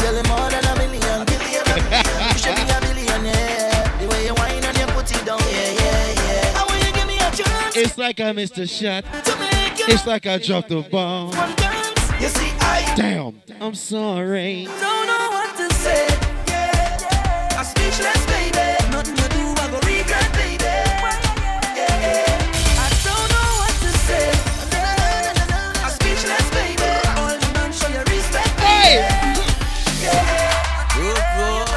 Girl, 0.01 0.17
you're 0.17 0.25
more 0.25 0.49
than 0.49 0.65
a 0.65 0.75
million, 0.81 1.21
billion, 1.29 1.69
a 1.69 1.77
million. 1.85 2.33
You 2.33 2.39
should 2.41 2.57
be 2.57 2.65
a 2.65 2.81
billionaire. 2.81 3.93
The 4.01 4.09
way 4.09 4.25
you 4.25 4.35
whine 4.41 4.65
and 4.65 4.77
you 4.79 4.87
put 4.97 5.11
it 5.13 5.25
down, 5.25 5.41
yeah, 5.53 5.73
yeah, 5.73 6.25
yeah. 6.25 6.53
How 6.57 6.65
will 6.65 6.81
you 6.81 6.93
give 6.97 7.07
me 7.07 7.17
a 7.17 7.29
chance 7.29 7.77
It's 7.77 7.99
like 7.99 8.21
I 8.21 8.33
missed 8.33 8.57
a 8.57 8.67
shot. 8.67 9.05
to 9.05 9.37
make 9.37 9.79
you 9.79 9.85
It's 9.89 10.07
like 10.07 10.25
I 10.27 10.39
dropped 10.39 10.69
the 10.71 10.81
bomb. 10.81 11.33
Damn. 12.97 13.43
I'm 13.61 13.75
sorry. 13.75 14.65
don't 14.65 15.07
know 15.07 15.29
what 15.29 15.55
to 15.59 15.71
say. 15.75 16.07
Yeah, 16.49 16.97
yeah. 16.99 17.59
I'm 17.59 17.65
speechless, 17.67 18.25
baby. 18.25 18.57
Nothing 18.91 19.17
you 19.21 19.29
do, 19.37 19.45
I 19.61 19.69
go 19.71 19.77
regret, 19.85 20.33
baby. 20.33 20.65
Yeah, 21.77 21.93
yeah. 22.01 22.81
I 22.81 22.89
don't 23.05 23.29
know 23.37 23.49
what 23.61 23.77
to 23.85 23.91
say. 24.09 24.33
I'm 25.85 25.91
speechless, 25.93 26.49
baby. 26.57 26.89
All 27.21 27.37
the 27.37 27.49
man 27.53 27.71
show 27.71 27.89
you 27.93 28.01
respect, 28.01 28.57
baby. 28.65 29.05
Good 30.97 31.21
boy. 31.37 31.69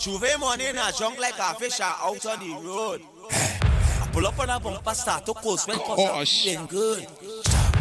Juve 0.00 0.40
money 0.40 0.66
in 0.66 0.76
a 0.76 0.90
junk 0.90 1.20
like 1.20 1.38
a 1.38 1.54
fish 1.54 1.78
out 1.78 2.26
on 2.26 2.40
the 2.40 2.52
road. 2.66 3.00
Pull 4.16 4.26
up 4.26 4.38
on 4.40 4.48
a 4.48 4.58
bumper 4.58 4.94
start 4.94 5.26
to 5.26 5.34
coast 5.34 5.68
when 5.68 5.78
I'm 5.78 6.24
feeling 6.24 6.64
good. 6.68 7.06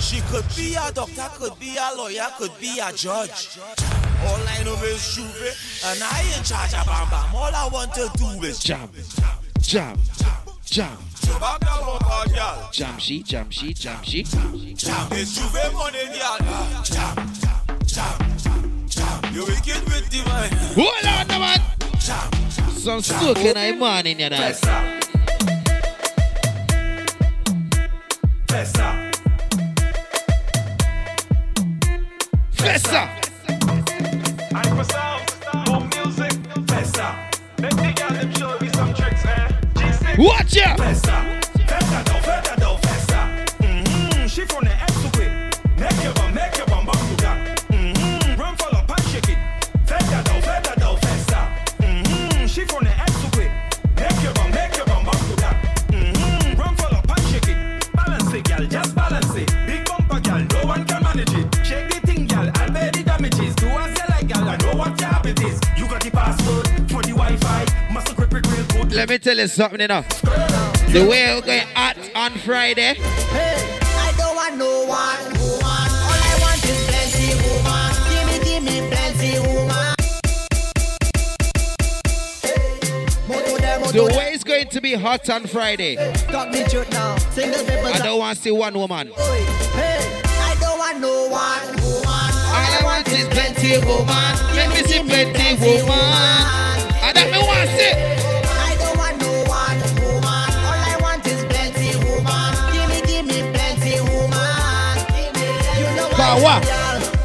She 0.01 0.19
could 0.29 0.43
be 0.53 0.75
a 0.75 0.91
doctor, 0.91 1.29
could 1.35 1.57
be 1.57 1.77
a 1.77 1.95
lawyer, 1.95 2.27
could 2.37 2.51
be 2.59 2.77
a 2.77 2.91
judge. 2.91 3.57
All 3.57 4.41
I 4.45 4.61
know 4.65 4.75
is 4.83 5.15
Juve, 5.15 5.55
and 5.85 6.03
I 6.03 6.33
in 6.37 6.43
charge 6.43 6.73
of 6.73 6.85
Bam 6.85 7.09
Bam. 7.09 7.33
All 7.33 7.55
I 7.55 7.69
want 7.71 7.93
to 7.93 8.11
do 8.17 8.25
is 8.45 8.59
Jam, 8.59 8.89
jam, 9.61 9.97
jam. 10.65 10.97
Back 11.39 11.65
up, 11.67 12.03
up. 12.03 12.73
Jam 12.73 12.99
she, 12.99 13.23
jam 13.23 13.49
she, 13.49 13.73
jam 13.73 14.03
she. 14.03 14.23
Jam 14.23 15.13
is 15.13 15.37
Juve 15.37 15.71
money, 15.71 16.03
girl. 16.03 16.37
Jam, 16.83 17.31
jam, 17.85 18.19
jam. 18.37 18.87
jam. 18.89 19.33
You 19.33 19.45
wicked 19.45 19.85
with 19.85 20.09
the 20.09 20.21
mind. 20.27 20.53
Hold 20.75 21.31
on, 21.31 21.39
man. 21.39 21.61
Some 22.77 23.01
soaking 23.01 23.55
I 23.55 23.71
morning, 23.71 24.19
you 24.19 24.29
know. 24.29 25.14
Eh? 28.55 28.65
G6. 39.75 40.15
Watch 40.17 40.55
ya. 40.55 40.75
Fessa, 40.77 41.23
Fessa, 41.67 42.03
do, 42.03 42.13
Fessa, 42.23 42.55
do, 42.55 42.77
Fessa. 42.87 43.19
Mm-hmm. 43.59 44.27
She 44.27 44.45
from 44.45 44.63
the 44.63 44.71
X 44.71 44.93
to 45.03 45.09
your 46.03 46.13
bum, 46.13 46.33
make 46.33 46.57
your 46.57 46.67
bum 46.67 46.85
to 46.85 47.15
that. 47.23 47.37
Mm-hmm. 47.69 48.39
Run 48.39 48.55
follow, 48.55 48.81
pan 48.87 49.05
shake 49.11 49.29
it. 49.29 49.37
Fessa, 49.85 50.23
do, 50.23 50.33
Fessa, 50.47 50.73
do, 50.79 50.95
Fessa. 51.05 51.39
Mm-hmm. 51.79 52.45
She 52.45 52.63
from 52.63 52.85
the 52.85 52.94
Let 69.05 69.11
me 69.11 69.17
tell 69.19 69.37
you 69.37 69.47
something, 69.47 69.79
you 69.81 69.87
know. 69.87 70.01
The 70.01 71.05
way 71.07 71.35
we're 71.35 71.41
going 71.41 71.67
hot 71.75 71.95
on 72.15 72.31
Friday. 72.39 72.95
Hey, 72.95 73.79
I 73.83 74.11
don't 74.17 74.35
want 74.35 74.57
no 74.57 74.79
one 74.79 75.25
woman. 75.37 75.61
All 75.61 76.09
I 76.09 76.37
want 76.41 76.65
is 76.65 76.81
plenty 76.89 77.37
woman. 77.45 77.93
Give 78.09 78.25
me, 78.25 78.39
give 78.43 78.63
me 78.63 78.89
plenty 78.89 79.37
woman. 79.45 79.93
The 83.93 84.05
way 84.17 84.33
it's 84.33 84.43
going 84.43 84.69
to 84.69 84.81
be 84.81 84.95
hot 84.95 85.29
on 85.29 85.45
Friday. 85.45 85.97
Got 86.31 86.49
me 86.49 86.63
truth 86.63 86.89
now. 86.89 87.15
Single 87.29 87.59
people. 87.59 87.85
I 87.85 87.99
don't 87.99 88.17
want 88.17 88.37
to 88.37 88.41
see 88.41 88.49
one 88.49 88.73
woman. 88.73 89.11
Hey, 89.15 90.01
I 90.25 90.57
don't 90.59 90.79
want 90.79 90.99
no 90.99 91.27
one 91.29 91.75
woman. 91.83 92.01
All 92.01 92.73
I 92.73 92.79
want 92.83 93.07
is 93.09 93.27
plenty 93.27 93.77
woman. 93.85 94.33
Let 94.55 94.69
me 94.69 94.77
see 94.77 95.03
plenty 95.03 95.83
woman. 95.83 96.55
That 97.13 97.31
me 97.31 97.37
want 97.37 97.69
to 97.69 97.77
see. 97.77 98.14
But 106.25 106.41
what? 106.41 106.63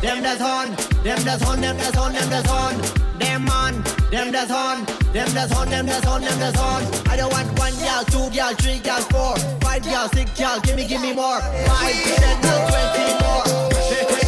Them 0.03 0.23
that's 0.23 0.43
on, 0.43 0.73
them 1.03 1.23
that's 1.25 1.43
on, 1.49 1.59
them 1.63 1.75
that's 1.79 1.97
on, 1.97 2.13
them 2.13 2.29
that's 2.29 2.51
on. 2.51 2.77
Them 3.19 3.49
on, 3.49 3.83
them 4.11 4.31
that's 4.31 4.51
on, 4.51 4.85
them 5.15 5.33
that's 5.33 5.57
on, 5.57 5.71
them 5.71 5.87
that's 5.87 6.07
on, 6.07 6.21
them 6.21 6.39
that's 6.39 6.59
on. 6.59 6.83
I 7.09 7.17
don't 7.17 7.33
want 7.33 7.49
one 7.59 7.73
girl, 7.79 8.05
two 8.05 8.29
girl, 8.37 8.55
three 8.57 8.79
girl, 8.81 9.01
four, 9.09 9.39
five 9.63 9.83
girl, 9.85 10.07
six 10.09 10.39
girl. 10.39 10.61
Give 10.61 10.77
me, 10.77 10.87
give 10.87 11.01
me 11.01 11.15
more. 11.15 11.41
Five, 11.41 11.95
ten, 12.21 12.41
twenty 12.43 13.25
more. 13.25 14.17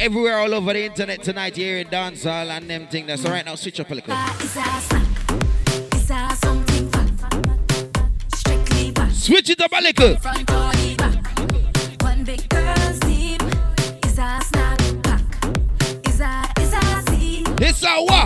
Everywhere 0.00 0.38
all 0.38 0.54
over 0.54 0.72
the 0.72 0.86
internet 0.86 1.22
tonight, 1.22 1.58
you 1.58 1.64
hearing 1.66 1.86
dancehall 1.88 2.48
and 2.48 2.70
them 2.70 2.86
things. 2.86 3.20
So 3.20 3.28
right 3.28 3.44
now, 3.44 3.54
switch 3.54 3.80
up 3.80 3.90
a 3.90 3.94
little. 3.94 4.16
Switch 9.12 9.50
it 9.50 9.60
up 9.60 9.72
a 9.72 9.82
little. 9.82 10.16
One 12.00 12.24
big 12.24 12.48
girl's 12.48 12.98
team 13.00 13.40
is 14.06 14.18
a 14.18 14.40
snack 14.42 14.80
pack. 15.02 15.22
Is 16.08 16.20
a 16.22 16.44
is 16.58 16.72
a. 16.72 17.00
It's 17.62 17.82
a 17.84 18.02
what? 18.02 18.19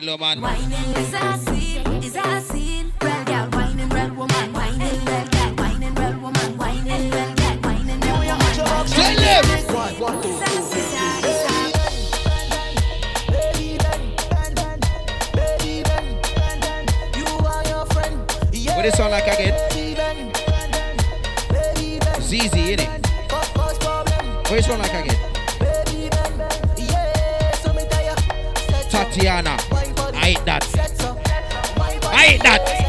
Whining, 0.00 0.06
real 0.06 0.18
woman. 0.18 0.40
Whining 0.42 0.96
is 0.96 1.14
a 1.14 1.38
scene, 1.38 1.86
is 2.02 2.16
a 2.16 2.40
scene. 2.40 2.92
Real 3.02 3.24
girl 3.24 3.48
whining, 3.50 3.88
real 3.88 4.14
woman 4.14 4.52
whining. 4.52 5.04
Real 5.04 5.26
girl 5.26 5.54
whining, 5.56 5.94
real 5.94 6.18
woman 6.20 6.56
whining. 6.56 7.10
Real 7.10 7.34
girl 7.34 7.56
whining, 7.62 8.00
real 8.00 8.16
woman. 8.16 8.54
Tell 8.86 9.16
them. 9.16 9.44
One, 9.74 9.94
one, 10.00 10.22
two, 10.22 10.28
three. 10.28 10.58
What 18.76 18.84
it 18.86 18.94
sound 18.94 19.10
like 19.10 19.26
again? 19.26 19.54
ZZ, 22.20 22.54
innit? 22.54 22.88
What 23.32 23.46
it 23.46 24.50
What 24.50 24.58
is 24.58 24.66
sound 24.66 24.82
like 24.82 24.94
again? 24.94 25.18
Tatiana. 28.88 29.67
I 30.28 30.32
hate 30.32 30.44
that. 30.44 30.62
I 32.04 32.26
hate 32.26 32.42
that. 32.42 32.88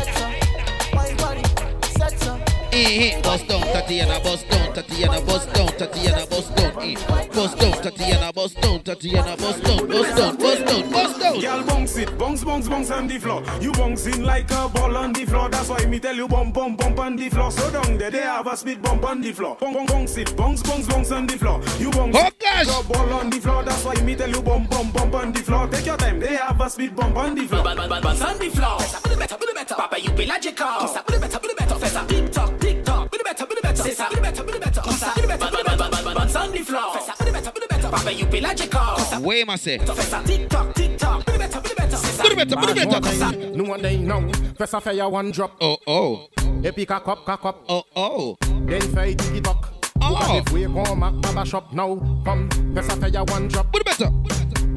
Eh, 2.72 3.14
eh, 3.16 3.22
bust 3.22 3.48
down, 3.48 3.62
Tatiana, 3.62 4.20
bust 4.20 4.50
down, 4.50 4.74
Tatiana, 4.74 5.22
bust 5.22 5.54
down, 5.54 5.68
Tatiana, 5.68 6.26
bust 6.28 6.56
down, 6.56 6.84
eh. 6.84 6.96
Bust 7.34 7.58
down, 7.58 7.72
Tatiana, 7.82 8.34
bust 8.34 8.62
down, 8.62 8.84
Tatiana, 8.84 9.38
bust 9.38 9.64
down, 9.64 9.88
bust 9.88 10.16
down, 10.18 10.36
bust 10.38 10.66
down, 10.66 10.92
bust 10.92 11.20
down. 11.20 11.40
Girl 11.40 11.64
bounce 11.64 11.98
it, 11.98 12.18
bounce, 12.18 12.44
bounce, 12.44 12.68
bounce 12.68 12.92
on 12.92 13.08
the 13.08 13.18
floor. 13.18 13.42
You 13.62 13.72
bouncing 13.72 14.24
like 14.24 14.52
a 14.52 14.68
ball 14.70 14.98
on 14.98 15.14
the 15.14 15.26
floor. 15.26 15.50
That's 15.50 15.70
why 15.70 15.86
me 15.86 16.00
tell 16.00 16.16
you 16.16 16.28
bump, 16.28 16.54
bump, 16.54 16.80
bump 16.80 17.00
on 17.00 17.16
the 17.16 17.30
floor. 17.30 17.52
So 17.52 17.72
down 17.72 17.98
there, 17.98 18.12
they 18.12 18.22
have 18.22 18.48
a 18.48 18.58
speed 18.58 18.82
bump 18.82 19.04
on 19.06 19.22
the 19.22 19.32
floor. 19.32 19.58
Bounce, 19.60 19.92
bounce, 19.92 20.18
it, 20.18 20.36
bounce, 20.36 20.62
bounce, 20.62 20.88
bounce 20.88 21.12
on 21.12 21.26
the 21.26 21.38
floor. 21.38 21.62
You 21.80 21.90
bounce 21.92 22.16
oh, 22.18 22.30
gosh. 22.40 22.88
ball 22.88 23.14
on 23.14 23.30
the 23.30 23.40
floor. 23.40 23.64
That's 23.64 23.84
why 23.84 23.96
me 24.04 24.16
tell 24.16 24.30
you 24.30 24.42
bump, 24.42 24.70
bump, 24.70 24.94
bump 24.94 25.16
on 25.16 25.32
the 25.32 25.40
floor. 25.40 25.68
Take 25.68 25.86
your 25.86 25.98
time, 25.98 26.20
they 26.20 26.36
have 26.70 26.80
a 26.80 26.84
speed 26.84 26.96
bump 26.96 27.18
on 27.18 27.36
the 27.36 27.48
floor. 27.48 27.64
Bounce 27.64 28.22
on 28.22 28.38
the 28.38 28.50
floor. 28.50 28.78
Better, 28.78 29.38
better, 29.38 29.54
better. 29.54 29.76
Papa, 29.76 30.02
you 30.02 30.12
be 30.12 30.26
logical. 30.26 30.68
Better, 30.68 31.20
better, 31.20 31.40
better. 31.58 31.76
Fessa, 31.76 32.08
tick 32.08 32.32
tock, 32.32 32.60
tick 32.60 32.84
tock. 32.84 33.12
Better, 33.12 33.24
better, 33.46 33.62
better. 33.62 33.84
Sissa, 33.84 34.22
better, 34.22 34.44
better, 34.44 34.60
better. 34.60 34.82
Better, 34.82 35.28
better, 35.28 36.14
bounce 36.16 36.36
on 36.36 36.52
the 36.52 36.60
floor. 36.60 36.92
Fessa, 36.94 37.18
better, 37.20 37.52
better, 37.52 37.68
better. 37.68 37.90
Papa, 37.90 38.14
you 38.14 38.26
be 38.26 38.42
logical. 38.42 39.22
Way, 39.22 39.44
ma 39.44 39.56
say. 39.56 39.78
Fessa, 39.80 40.26
tick 40.26 40.50
tock, 40.50 40.74
tick 40.76 40.98
tock. 40.98 41.26
Better, 41.26 41.62
better, 41.62 41.76
better. 41.76 41.98
Put 41.98 42.32
it 42.32 42.38
better, 42.38 42.56
put 42.56 42.78
it 42.78 43.02
better. 43.02 43.38
No 43.56 43.64
one 43.64 43.82
day 43.82 43.98
now. 43.98 44.32
First 44.58 44.76
I 44.76 44.80
fire 44.80 45.10
one 45.10 45.32
drop. 45.32 45.58
Oh, 45.62 45.78
oh. 45.88 46.28
Epic 46.64 46.90
a 46.92 47.00
cup, 47.00 47.26
cock 47.26 47.46
up. 47.46 47.64
Oh, 47.70 47.84
oh. 47.96 48.38
Then 48.42 48.82
fire 48.94 49.14
diggy 49.14 49.44
talk. 49.44 49.74
Oh. 50.02 50.38
If 50.38 50.52
we 50.54 50.64
go 50.64 50.96
Mac 50.96 51.14
Baba 51.22 51.46
shop 51.46 51.74
now, 51.74 51.96
come. 52.24 52.50
First 52.76 52.92
I 52.92 53.10
fire 53.10 53.24
one 53.26 53.48
drop. 53.48 53.72
Put 53.72 53.82
it 53.82 53.86
better. 53.86 54.12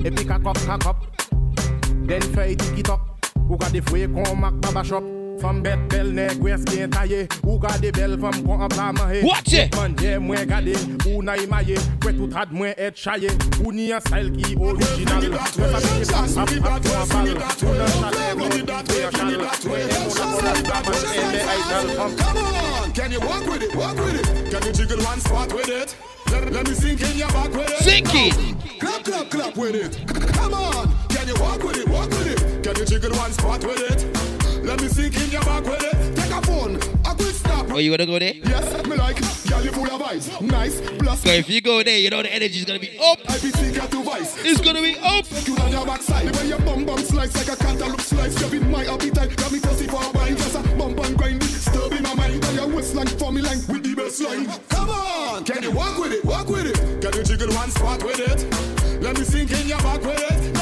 Epic 0.06 0.30
a 0.30 0.38
cup, 0.38 0.56
cock 0.56 0.86
up. 0.86 1.31
Then 2.06 2.22
fire 2.34 2.54
diggy 2.54 2.82
talk. 2.82 3.00
Who 3.48 3.56
got 3.56 3.72
the 3.72 3.80
fouet 3.80 4.08
qu'on 4.08 4.36
Mac 4.36 4.54
Baba 4.54 4.82
shop? 4.82 5.04
Femme 5.40 5.62
bête, 5.62 5.88
belle, 5.88 6.12
nègre, 6.12 6.40
ouest 6.42 6.68
Ou 7.44 7.58
gade 7.58 7.90
belle 7.92 8.18
femme 8.20 8.42
qu'on 8.44 8.60
en 8.60 8.68
plat 8.68 8.92
mahé 8.92 9.22
Watch 9.24 9.52
it! 9.52 9.74
Man, 9.74 9.96
yeah, 10.00 10.20
mwen 10.20 10.46
gade 10.46 10.76
Ou 11.08 11.22
na 11.22 11.36
imaye 11.36 11.74
Kwe 12.00 12.12
tout 12.12 12.30
rad 12.32 12.52
mwen 12.52 12.74
et 12.76 12.94
chaye 12.94 13.28
Ou 13.64 13.72
ni 13.72 13.92
an 13.92 14.00
style 14.00 14.30
ki 14.30 14.54
original? 14.60 15.24
Mwen 15.24 15.72
pa 15.72 15.80
bine 15.82 16.06
pap, 16.06 16.28
pap, 16.34 16.52
pap, 16.62 16.84
kon 16.86 17.06
pal 17.10 17.28
Ou 17.32 17.74
nan 17.74 17.90
chalet, 17.96 18.36
mwen 18.36 18.52
mwen 18.52 18.66
chal 19.10 19.32
Mwen 19.66 19.82
e 19.82 19.98
moun 19.98 20.22
apon 20.22 20.44
la 20.44 20.54
daman 20.68 20.94
E 21.02 21.26
le 21.32 21.42
idol 21.56 21.92
fam 21.96 22.16
Come 22.22 22.44
on, 22.44 22.92
can 22.92 23.10
you 23.10 23.20
walk 23.20 23.46
with 23.46 23.62
it, 23.62 23.74
walk 23.74 23.96
with 23.96 24.20
it. 24.20 24.50
Can 24.50 24.62
you 24.66 24.72
jiggle 24.72 25.04
one 25.04 25.20
spot 25.20 25.52
with 25.52 25.68
it? 25.68 25.96
Let, 26.30 26.52
let 26.52 26.68
me 26.68 26.74
sink 26.74 27.02
in 27.02 27.18
your 27.18 27.28
back 27.28 27.50
with 27.52 27.70
it. 27.70 27.82
Sink 27.82 28.08
it. 28.12 28.80
Clap, 28.80 29.04
clap, 29.04 29.30
clap 29.30 29.56
with 29.56 29.74
it. 29.74 30.06
Come 30.34 30.54
on, 30.54 30.88
can 31.22 31.36
you 31.36 31.42
walk 31.42 31.62
with 31.62 31.76
it, 31.76 31.88
walk 31.88 32.10
with 32.10 32.26
it 32.26 32.64
Can 32.64 32.76
you 32.76 32.84
jiggle 32.84 33.16
one 33.16 33.32
spot 33.32 33.64
with 33.64 33.78
it 33.78 34.32
let 34.62 34.80
me 34.80 34.86
sink 34.86 35.20
in 35.20 35.28
your 35.28 35.42
back 35.42 35.64
with 35.64 35.82
it. 35.82 36.16
Take 36.16 36.30
a 36.30 36.40
phone, 36.42 36.76
a 36.76 37.14
quick 37.16 37.34
stop. 37.34 37.66
Oh, 37.72 37.78
you 37.78 37.90
gonna 37.90 38.06
go 38.06 38.16
there? 38.20 38.34
Yes, 38.34 38.86
me 38.86 38.94
like. 38.94 39.18
Girl, 39.48 39.60
you 39.60 39.72
full 39.72 39.90
of 39.90 40.00
vibes. 40.00 40.40
Nice, 40.40 40.80
plus. 40.98 41.20
So 41.22 41.30
if 41.30 41.50
you 41.50 41.60
go 41.60 41.82
there, 41.82 41.98
you 41.98 42.10
know 42.10 42.22
the 42.22 42.32
energy 42.32 42.60
is 42.60 42.64
gonna 42.64 42.78
be 42.78 42.96
up. 42.96 43.18
I 43.28 43.38
be 43.40 43.50
secret 43.50 43.90
to 43.90 44.02
vice. 44.04 44.38
It's 44.44 44.60
gonna 44.60 44.80
be 44.80 44.96
up. 45.02 45.26
You 45.48 45.56
on 45.56 45.72
your 45.72 45.84
backside. 45.84 46.30
Way 46.36 46.46
your 46.46 46.60
bum 46.60 46.84
bum 46.84 46.98
slice 46.98 47.34
like 47.34 47.58
a 47.58 47.60
cantaloupe 47.60 48.00
slice. 48.02 48.40
You're 48.40 48.62
in 48.62 48.70
my 48.70 48.86
appetite. 48.86 49.36
Got 49.36 49.50
me 49.50 49.58
thirsty 49.58 49.88
for 49.88 50.00
a 50.00 50.10
wine. 50.12 50.36
Just 50.36 50.54
a 50.54 50.62
bum 50.76 50.94
bum 50.94 51.16
grind. 51.16 51.42
Stir 51.42 51.96
in 51.96 52.04
my 52.04 52.14
mind. 52.14 52.40
By 52.40 52.50
your 52.52 52.68
waistline, 52.68 53.08
for 53.08 53.32
me 53.32 53.42
line 53.42 53.58
with 53.66 53.82
the 53.82 53.94
best 53.96 54.20
line. 54.20 54.46
Come 54.68 54.90
on, 54.90 55.42
can 55.42 55.60
you 55.60 55.72
walk 55.72 55.98
with 55.98 56.12
it? 56.12 56.24
Walk 56.24 56.46
with 56.48 56.66
it. 56.66 57.02
Can 57.02 57.12
you 57.18 57.24
jiggle 57.24 57.52
one 57.52 57.70
spot 57.70 58.04
with 58.04 58.20
it? 58.20 59.02
Let 59.02 59.18
me 59.18 59.24
sink 59.24 59.50
in 59.50 59.66
your 59.66 59.78
back 59.78 60.02
with 60.02 60.22
it. 60.22 60.61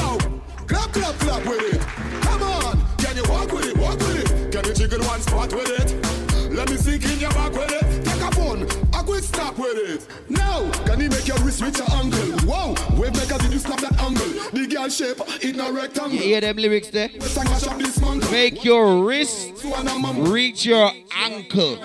Clap, 0.71 0.93
clap, 0.93 1.15
clap 1.19 1.45
with 1.45 1.73
it. 1.73 1.81
Come 2.21 2.43
on, 2.43 2.81
can 2.97 3.17
you 3.17 3.23
walk 3.27 3.51
with 3.51 3.65
it? 3.65 3.77
Walk 3.77 3.99
with 3.99 4.23
it. 4.23 4.51
Can 4.53 4.63
you 4.63 4.73
jiggle 4.73 5.05
one 5.05 5.19
spot 5.19 5.51
with 5.53 5.69
it? 5.69 6.49
Let 6.49 6.69
me 6.69 6.77
sink 6.77 7.03
in 7.03 7.19
your 7.19 7.29
back 7.31 7.51
with 7.51 7.73
it. 7.73 7.90
Quick 9.21 9.35
stop 9.35 9.57
with 9.57 9.77
it. 9.77 10.07
Now, 10.29 10.69
can 10.85 10.99
you 10.99 11.09
make 11.09 11.27
your 11.27 11.37
wrist 11.39 11.61
with 11.61 11.77
your 11.77 11.89
ankle? 11.91 12.47
Wow, 12.47 12.75
wave 12.97 13.13
maker, 13.13 13.37
did 13.37 13.53
you 13.53 13.59
snap 13.59 13.79
that 13.81 13.99
angle? 14.01 14.25
The 14.51 14.67
girl 14.67 14.89
shape, 14.89 15.17
it 15.43 15.55
no 15.55 15.71
rectangle. 15.71 16.13
You 16.13 16.19
hear 16.19 16.41
them 16.41 16.57
lyrics 16.57 16.89
there? 16.89 17.09
Sang 17.21 17.45
mash 17.45 17.67
up 17.67 17.77
this 17.77 17.99
man. 18.01 18.19
Make 18.31 18.63
your 18.63 19.03
wrist 19.03 19.63
reach 20.17 20.65
your 20.65 20.91
ankle. 21.15 21.77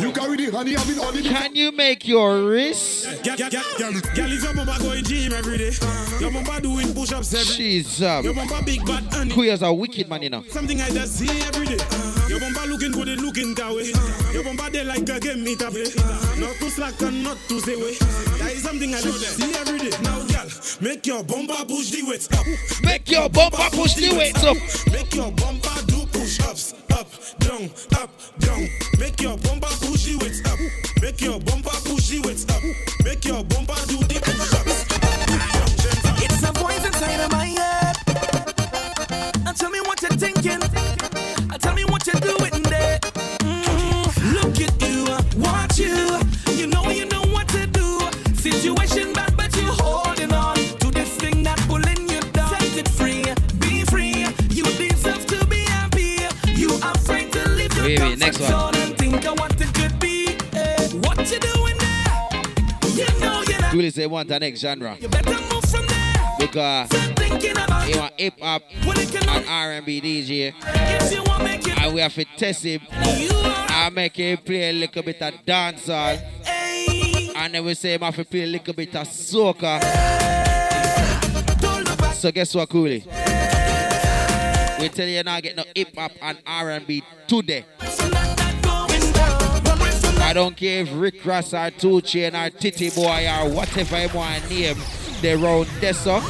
You 0.00 0.12
carry 0.12 0.36
the 0.36 0.50
honey, 0.52 0.76
I've 0.76 0.86
been 0.86 0.98
on 0.98 1.16
it. 1.16 1.24
Can 1.24 1.54
you 1.56 1.72
make 1.72 2.06
your 2.06 2.42
wrist? 2.44 3.06
Girl, 3.22 3.36
girl, 3.36 3.50
girl, 3.50 3.62
girl, 3.78 4.00
girl, 4.14 4.32
if 4.32 4.42
your 4.42 4.54
mama 4.54 4.76
going 4.80 5.04
gym 5.04 5.32
every 5.32 5.58
day, 5.58 5.72
your 6.20 6.30
mama 6.30 6.60
doing 6.60 6.92
push-ups 6.94 7.34
every 7.34 7.54
She's 7.54 8.02
um, 8.02 8.24
Your 8.24 8.34
bumper 8.34 8.62
big 8.64 8.84
bad 8.84 9.04
honey. 9.12 9.32
Queer's 9.32 9.62
a 9.62 9.72
wicked 9.72 10.08
man, 10.08 10.22
you 10.22 10.30
know. 10.30 10.44
Something 10.48 10.80
I 10.80 10.90
just 10.90 11.16
see 11.16 11.28
every 11.28 11.66
day. 11.66 12.17
Your 12.38 12.52
bumper 12.52 12.70
looking 12.70 12.92
good, 12.92 13.08
it 13.08 13.18
looking 13.18 13.52
that 13.56 13.74
way. 13.74 13.90
Your 14.32 14.44
bumper 14.44 14.70
they 14.70 14.84
like 14.84 15.08
a 15.08 15.18
game 15.18 15.42
me 15.42 15.56
to 15.56 15.70
play. 15.72 15.90
Not 16.38 16.54
to 16.62 16.70
slack 16.70 17.02
and 17.02 17.24
not 17.24 17.36
to 17.48 17.58
say 17.58 17.74
way. 17.74 17.98
Eh. 17.98 18.38
That 18.38 18.52
is 18.54 18.62
something 18.62 18.94
I 18.94 19.00
just 19.00 19.42
see 19.42 19.50
every 19.58 19.78
day. 19.82 19.90
Now, 20.06 20.22
girl, 20.22 20.46
make 20.80 21.04
your 21.04 21.24
bumper 21.24 21.64
push 21.66 21.90
the 21.90 22.06
weights 22.06 22.30
up. 22.30 22.46
Make 22.84 23.10
your 23.10 23.28
bumper 23.28 23.66
push 23.74 23.94
the 23.94 24.14
weights 24.14 24.44
up. 24.44 24.54
Make 24.92 25.16
your 25.16 25.32
bumper 25.32 25.82
do 25.90 26.06
push-ups 26.14 26.74
up, 26.94 27.10
down, 27.40 27.70
up, 27.98 28.10
down. 28.38 28.68
Make 29.02 29.20
your 29.20 29.36
bumper 29.38 29.74
push 29.82 30.06
the 30.06 30.14
weights 30.22 30.38
up. 30.46 30.60
Make 31.02 31.20
your 31.20 31.40
bumper 31.40 31.74
push 31.90 32.06
the 32.06 32.22
weights 32.22 32.46
up. 32.54 32.62
Make 33.02 33.24
your 33.24 33.42
bumper 33.50 33.82
do 33.90 33.98
the 33.98 34.22
push-ups. 34.22 34.86
It's 36.22 36.42
a 36.46 36.52
voice 36.54 36.86
inside 36.86 37.18
of 37.18 37.32
my 37.32 37.50
head. 37.50 37.96
And 39.42 39.56
tell 39.56 39.70
me 39.70 39.80
what 39.80 40.00
you're 40.02 40.14
thinking. 40.14 40.67
Situation 48.60 49.12
bad, 49.12 49.36
but 49.36 49.54
you 49.56 49.68
holding 49.70 50.32
on 50.32 50.56
to 50.56 50.90
this 50.90 51.14
thing 51.16 51.42
that 51.44 51.58
pulling 51.68 52.08
you 52.08 52.20
down. 52.32 52.48
Set 52.50 52.76
it 52.76 52.88
free, 52.88 53.22
be 53.60 53.84
free. 53.84 54.26
You 54.50 54.64
deserve 54.64 55.24
to 55.26 55.46
be 55.46 55.60
happy. 55.60 56.18
You 56.52 56.72
are 56.82 56.92
afraid 56.92 57.30
to 57.32 57.48
leave 57.50 57.72
your 57.76 57.84
Wait, 57.84 58.00
wait, 58.00 58.18
next 58.18 58.40
one. 58.40 58.50
zone 58.50 58.74
and 58.76 58.98
think 58.98 59.24
of 59.26 59.38
what 59.38 59.60
it 59.60 59.72
could 59.74 59.98
be. 60.00 60.36
Eh, 60.54 60.88
what 61.04 61.18
you 61.30 61.38
doing 61.38 61.76
there? 61.78 62.28
You 62.98 63.20
know 63.20 63.42
you're 63.46 63.60
not. 63.60 63.72
Julie 63.72 63.90
say 63.90 64.06
want 64.06 64.28
the 64.28 64.40
next 64.40 64.60
genre. 64.60 64.96
You 65.00 65.08
better 65.08 65.30
move 65.54 65.64
from 65.64 65.86
there. 65.86 66.14
Because 66.40 66.88
about 66.90 67.96
want 67.96 68.14
hip 68.16 68.40
hop 68.40 68.62
and 68.72 69.46
R&B 69.48 70.00
DJ. 70.00 70.52
if 70.64 71.12
you 71.12 71.22
want 71.22 71.44
make 71.44 71.66
it. 71.66 71.78
And 71.80 71.94
we 71.94 72.00
have 72.00 72.14
to 72.14 72.24
test 72.36 72.64
him 72.64 72.80
and 72.90 73.94
make 73.94 74.16
him 74.16 74.36
play 74.38 74.70
a 74.70 74.72
little 74.72 75.02
bit 75.04 75.22
of 75.22 75.34
dancehall. 75.46 76.20
And 77.48 77.54
then 77.54 77.64
we 77.64 77.72
say 77.72 77.94
him 77.94 78.02
have 78.02 78.14
to 78.14 78.26
play 78.26 78.42
a 78.42 78.46
little 78.46 78.74
bit 78.74 78.94
of 78.94 79.08
soca. 79.08 79.80
So 82.12 82.30
guess 82.30 82.54
what, 82.54 82.68
Koolie? 82.68 83.06
We 84.78 84.88
tell 84.90 85.08
you 85.08 85.22
now 85.22 85.40
get 85.40 85.56
no 85.56 85.64
hip 85.74 85.96
hop 85.96 86.12
and 86.20 86.36
R&B 86.46 87.02
today. 87.26 87.64
I 90.20 90.32
don't 90.34 90.54
care 90.54 90.82
if 90.82 90.90
Rick 90.92 91.24
Ross 91.24 91.54
or 91.54 91.70
Two 91.70 92.02
Chain 92.02 92.36
or 92.36 92.50
Tity 92.50 92.94
Boi 92.94 93.26
or 93.26 93.50
whatever 93.50 94.02
you 94.02 94.08
want 94.14 94.42
to 94.42 94.50
name 94.50 94.76
the 95.22 95.36
round 95.36 95.68
this 95.80 96.06
up. 96.06 96.22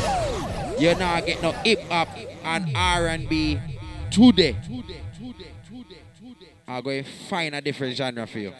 You 0.81 0.95
now 0.95 1.21
get 1.21 1.43
no 1.43 1.51
hip 1.51 1.81
hop 1.91 2.11
and 2.45 2.71
R&B 2.77 3.59
today. 4.13 4.57
I'm 6.69 6.85
going 6.85 7.03
to 7.03 7.11
find 7.29 7.57
a 7.57 7.61
different 7.61 7.97
genre 7.97 8.25
for 8.25 8.39
you. 8.39 8.53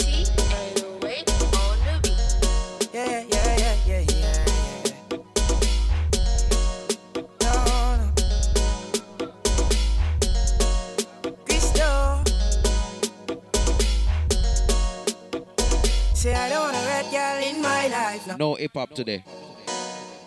No 18.37 18.55
hip 18.55 18.73
hop 18.75 18.91
today. 18.91 19.25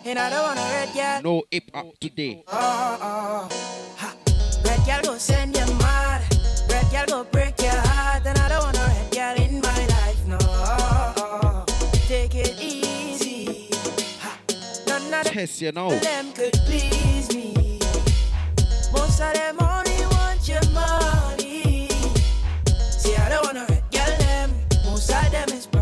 And 0.04 0.18
I 0.18 0.30
don't 0.30 0.42
wanna 0.42 0.60
red 0.60 0.94
girl. 0.94 1.22
No 1.22 1.42
hip 1.50 1.70
hop 1.72 1.98
today. 2.00 2.42
Oh, 2.48 2.98
oh, 3.00 3.48
oh. 3.50 3.94
ha. 3.96 4.16
Red 4.64 4.86
girl 4.86 5.12
go 5.12 5.18
send 5.18 5.56
you 5.56 5.66
mad. 5.76 6.22
Red 6.68 6.90
girl 6.90 7.06
go 7.06 7.24
break 7.30 7.60
your 7.60 7.70
heart. 7.70 8.26
And 8.26 8.38
I 8.38 8.48
don't 8.48 8.64
wanna 8.64 8.78
red 8.78 9.10
girl 9.12 9.46
in 9.46 9.60
my 9.60 9.86
life. 9.86 10.26
No. 10.26 11.64
Take 12.08 12.34
it 12.34 12.60
easy. 12.60 13.70
Ha. 14.20 14.38
None 14.88 15.26
of 15.26 15.34
yes, 15.34 15.60
you 15.62 15.72
know. 15.72 15.90
them 15.90 16.32
could 16.32 16.52
please 16.66 17.34
me. 17.34 17.78
Most 18.92 19.20
of 19.20 19.32
them 19.34 19.56
only 19.60 20.06
want 20.06 20.48
your 20.48 20.64
money. 20.72 21.88
See, 22.90 23.14
I 23.16 23.28
don't 23.28 23.44
wanna 23.46 23.66
red 23.68 23.84
girl 23.92 24.18
them. 24.18 24.50
Most 24.84 25.10
of 25.10 25.30
them 25.30 25.48
is 25.50 25.66
broke. 25.66 25.81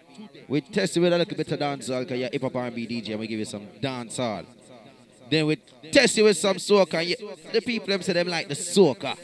We 0.51 0.59
test 0.59 0.97
you 0.97 1.01
with 1.01 1.13
a 1.13 1.17
little 1.17 1.37
bit 1.37 1.49
of 1.49 1.59
dancehall 1.59 2.01
because 2.01 2.19
you're 2.19 2.29
hip 2.29 2.41
hop 2.41 2.57
R&B 2.57 2.85
DJ 2.85 3.11
and 3.11 3.21
we 3.21 3.27
give 3.27 3.39
you 3.39 3.45
some 3.45 3.67
dancehall. 3.81 4.45
Then 5.29 5.45
we 5.45 5.55
test 5.93 6.17
you 6.17 6.25
with 6.25 6.35
some 6.35 6.57
soca. 6.57 6.95
and 6.95 7.07
you- 7.07 7.37
The 7.53 7.61
people 7.61 7.87
them 7.87 8.01
say 8.01 8.11
them 8.11 8.27
like 8.27 8.49
the 8.49 8.53
soca. 8.53 9.15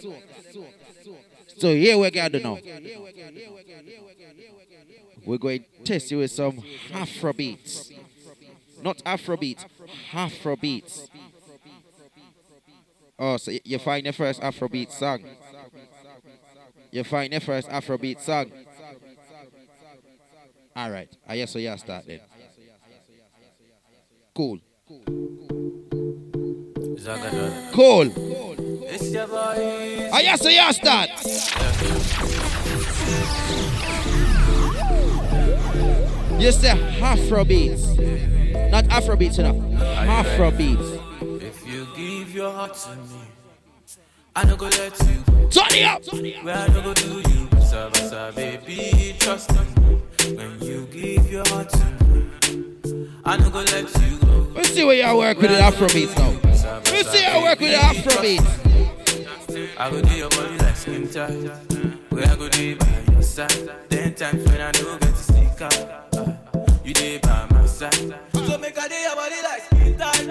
So 1.57 1.75
here 1.75 1.97
we 1.97 2.09
got 2.11 2.31
to 2.31 2.39
know. 2.39 2.57
We're 5.25 5.37
going 5.37 5.65
to 5.65 5.83
test 5.83 6.11
you 6.11 6.19
with 6.19 6.31
some 6.31 6.63
Afro 6.93 7.33
beats. 7.33 7.91
Not 8.81 9.01
Afro 9.05 9.35
beats, 9.35 9.65
Afro 10.13 10.55
beats. 10.55 11.09
Oh, 13.19 13.35
so 13.35 13.51
you 13.65 13.79
find 13.79 14.05
your 14.05 14.13
first 14.13 14.39
Afrobeat 14.39 14.91
song. 14.91 15.25
You 16.91 17.03
find 17.03 17.33
your 17.33 17.41
first 17.41 17.67
Afrobeat 17.67 18.21
song. 18.21 18.49
All 20.77 20.91
right. 20.91 21.09
I 21.27 21.37
guess 21.37 21.51
so. 21.51 21.57
Yeah, 21.57 21.75
start 21.75 22.05
then. 22.05 22.19
Cool. 24.35 24.59
Cool. 27.73 28.55
It's 28.85 29.11
your 29.11 29.25
boy. 29.25 30.09
I 30.13 30.21
guess 30.21 30.39
so. 30.39 30.49
Yeah, 30.49 30.69
start. 30.69 31.09
You 36.39 36.51
say 36.51 36.77
Afrobeats, 36.99 38.69
not 38.69 38.83
Afrobeats, 38.85 39.39
know. 39.39 39.55
Afrobeats. 40.05 41.41
If 41.41 41.67
you 41.67 41.87
give 41.95 42.35
your 42.35 42.51
heart 42.51 42.75
to 42.75 42.95
me, 42.97 43.21
I 44.35 44.45
no 44.45 44.55
go 44.55 44.67
let 44.67 44.99
you. 44.99 45.23
Turn 45.49 45.71
it 45.71 45.85
up. 45.85 46.03
Where 46.43 46.55
I 46.55 46.67
no 46.67 46.81
go 46.83 46.93
do 46.93 47.17
you, 47.17 47.47
basa, 47.47 48.35
baby, 48.35 49.15
trust 49.17 49.51
me. 49.53 49.77
When 50.35 50.59
you 50.61 50.85
give 50.91 51.31
your 51.31 51.47
heart 51.47 51.69
to 51.69 51.85
me, 52.07 52.29
I 53.23 53.37
no 53.37 53.49
go 53.49 53.59
let 53.59 53.85
you 54.01 54.17
go. 54.19 54.47
Let's 54.55 54.69
see 54.73 54.83
where 54.83 54.95
y'all 54.95 55.17
work 55.17 55.37
with 55.37 55.51
the 55.51 55.57
Afrobeats 55.57 56.17
now. 56.17 56.31
Let's 56.91 57.09
see 57.11 57.21
how 57.23 57.37
you 57.37 57.43
work 57.45 57.59
with 57.59 57.71
the 57.71 57.77
Afrobeats. 57.77 58.45
I 59.79 59.89
go 59.89 60.01
do 60.01 60.13
your 60.15 60.29
body 60.29 60.57
like 60.57 60.75
skin 60.75 61.07
tight. 61.07 61.31
Where 62.09 62.25
I 62.27 62.35
go 62.35 62.49
do 62.49 62.75
by 62.75 63.03
your 63.11 63.21
side. 63.21 63.69
Then 63.89 64.13
times 64.15 64.45
when 64.45 64.59
I 64.59 64.71
no 64.71 64.97
get 64.97 65.15
to 65.15 65.15
sneak 65.15 65.61
out, 65.61 66.83
you 66.83 66.93
dey 66.93 67.19
by 67.19 67.47
my 67.51 67.65
side. 67.65 67.93
So 68.33 68.57
make 68.57 68.77
I 68.77 68.87
do 68.89 68.95
your 68.95 69.15
body 69.15 69.41
like 69.43 69.61
skin 69.63 69.97
tight. 69.97 70.27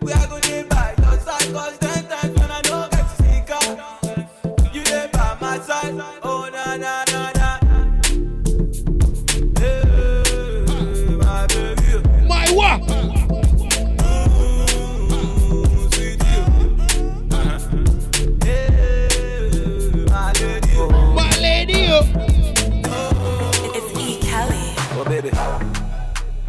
Where 0.00 0.16
I 0.16 0.26
go 0.26 0.40
do 0.40 0.64
by 0.68 0.94
your 0.98 1.18
side. 1.20 1.52
Cause 1.54 1.78
then 1.78 2.04
times 2.06 2.38
when 2.38 2.50
I 2.50 2.60
no 2.64 2.88
get 2.90 3.08
to 3.08 3.14
sneak 3.22 3.50
out, 3.50 4.74
you 4.74 4.84
dey 4.84 5.08
by 5.12 5.36
my 5.40 5.58
side. 5.60 5.94
Oh 6.22 6.41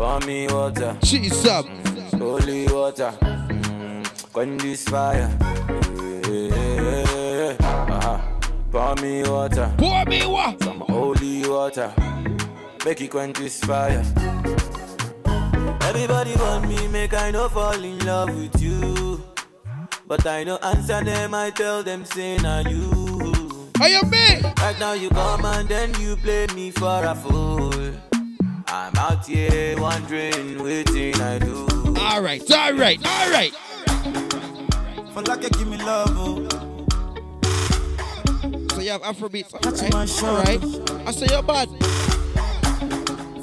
Pour 0.04 0.20
me 0.28 0.48
water. 0.48 0.98
She's 1.02 1.46
up. 1.46 1.66
Holy 2.20 2.68
water. 2.68 3.14
Mm, 3.22 4.04
Quench 4.34 4.62
this 4.62 4.84
fire. 4.84 5.30
Yeah. 6.28 7.56
Uh-huh. 7.62 8.18
Pour 8.70 8.96
me 9.02 9.24
water. 9.24 9.72
Pour 9.78 10.04
me 10.06 10.26
what? 10.26 10.62
Some 10.62 10.82
holy 10.90 11.48
water. 11.48 11.94
Make 12.84 13.00
it 13.00 13.12
quench 13.12 13.38
this 13.38 13.62
fire. 13.64 14.04
Everybody 15.84 16.36
want 16.36 16.68
me, 16.68 16.86
make 16.90 17.14
I 17.14 17.32
no 17.32 17.48
fall 17.48 17.82
in 17.82 17.98
love 18.06 18.36
with 18.36 18.62
you. 18.62 19.24
But 20.06 20.28
I 20.28 20.44
no 20.44 20.58
answer 20.58 21.02
them, 21.02 21.34
I 21.34 21.50
tell 21.52 21.82
them, 21.82 22.04
say 22.04 22.36
na 22.40 22.60
you. 22.60 23.72
Are 23.80 23.88
you 23.88 24.02
me? 24.04 24.42
Right 24.60 24.78
now 24.82 24.92
you 24.92 25.10
come 25.12 25.46
and 25.46 25.70
then 25.70 25.94
you 25.98 26.18
play 26.18 26.48
me 26.54 26.72
for 26.72 27.06
a 27.06 27.16
fool. 27.16 27.72
I'm 28.74 28.96
out 28.96 29.24
here 29.28 29.80
wondering, 29.80 30.64
waiting 30.64 31.14
I 31.22 31.38
do. 31.38 31.68
All 32.00 32.24
right, 32.24 32.42
all 32.52 32.74
right, 32.74 33.00
all 33.06 33.30
right. 33.30 33.54
For 35.14 35.22
like 35.22 35.42
give 35.42 35.68
me 35.68 35.78
love, 35.78 36.10
oh. 36.18 36.48
So 38.74 38.82
you 38.82 38.90
have 38.90 39.04
Afrobeats. 39.04 39.52
Touching 39.62 39.92
my 39.92 40.08
All 40.28 40.38
right. 40.44 40.64
All 40.64 40.96
right. 40.96 41.08
I 41.08 41.12
say 41.12 41.28
you're 41.30 41.44
bad. 41.44 41.70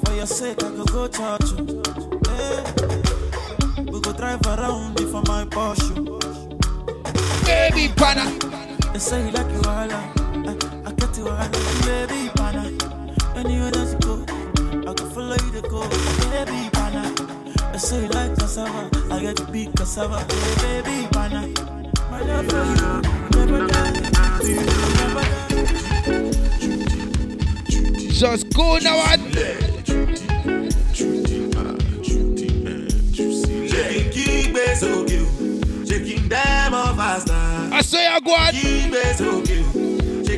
For 0.05 0.13
your 0.13 0.25
sake, 0.25 0.61
I 0.65 0.69
could 0.69 0.91
go 0.91 1.07
touch 1.07 1.51
you. 1.53 1.81
Hey. 2.27 3.83
We 3.89 4.01
go 4.01 4.11
drive 4.11 4.45
around 4.45 4.99
it 4.99 5.07
for 5.07 5.23
my 5.27 5.45
Porsche. 5.45 6.09
Oh. 6.09 6.19
Baby 7.45 7.87
pana. 7.95 8.37
They 8.91 8.99
say 8.99 9.25
you 9.25 9.31
like 9.31 9.49
you 9.49 9.61
all, 9.61 9.91
I, 9.93 10.11
I 10.85 10.91
get 10.91 11.17
you 11.17 11.29
all, 11.29 11.80
say 17.91 18.03
you 18.03 18.07
like 18.09 18.33
cassava, 18.37 18.89
I 19.13 19.19
get 19.19 19.35
to 19.35 19.43
big 19.51 19.75
cassava, 19.75 20.19
hey, 20.61 20.81
baby 20.81 21.07
pana. 21.11 21.41
My 22.09 22.21
love 22.21 22.47
for 22.47 22.63
you, 22.71 22.89
never 23.35 23.67
die, 23.67 23.91
you 24.47 24.55
never 24.99 25.23
die. 25.27 26.31
Just 28.19 28.43
go 28.53 28.77
now 28.77 28.97
and 29.11 29.21
Kígbe 34.13 34.65
sókè 34.81 35.17
o, 35.19 35.27
ṣé 35.87 35.97
kí 36.05 36.15
n 36.19 36.23
dẹ́mọ̀ 36.31 36.85
fásità? 36.97 37.39
I 37.71 37.81
say 37.89 38.05
I 38.07 38.19
go 38.25 38.31
on. 38.43 38.51
Kígbe 38.55 39.01
sókè 39.19 39.57
o, 39.59 39.67
ṣé 40.27 40.35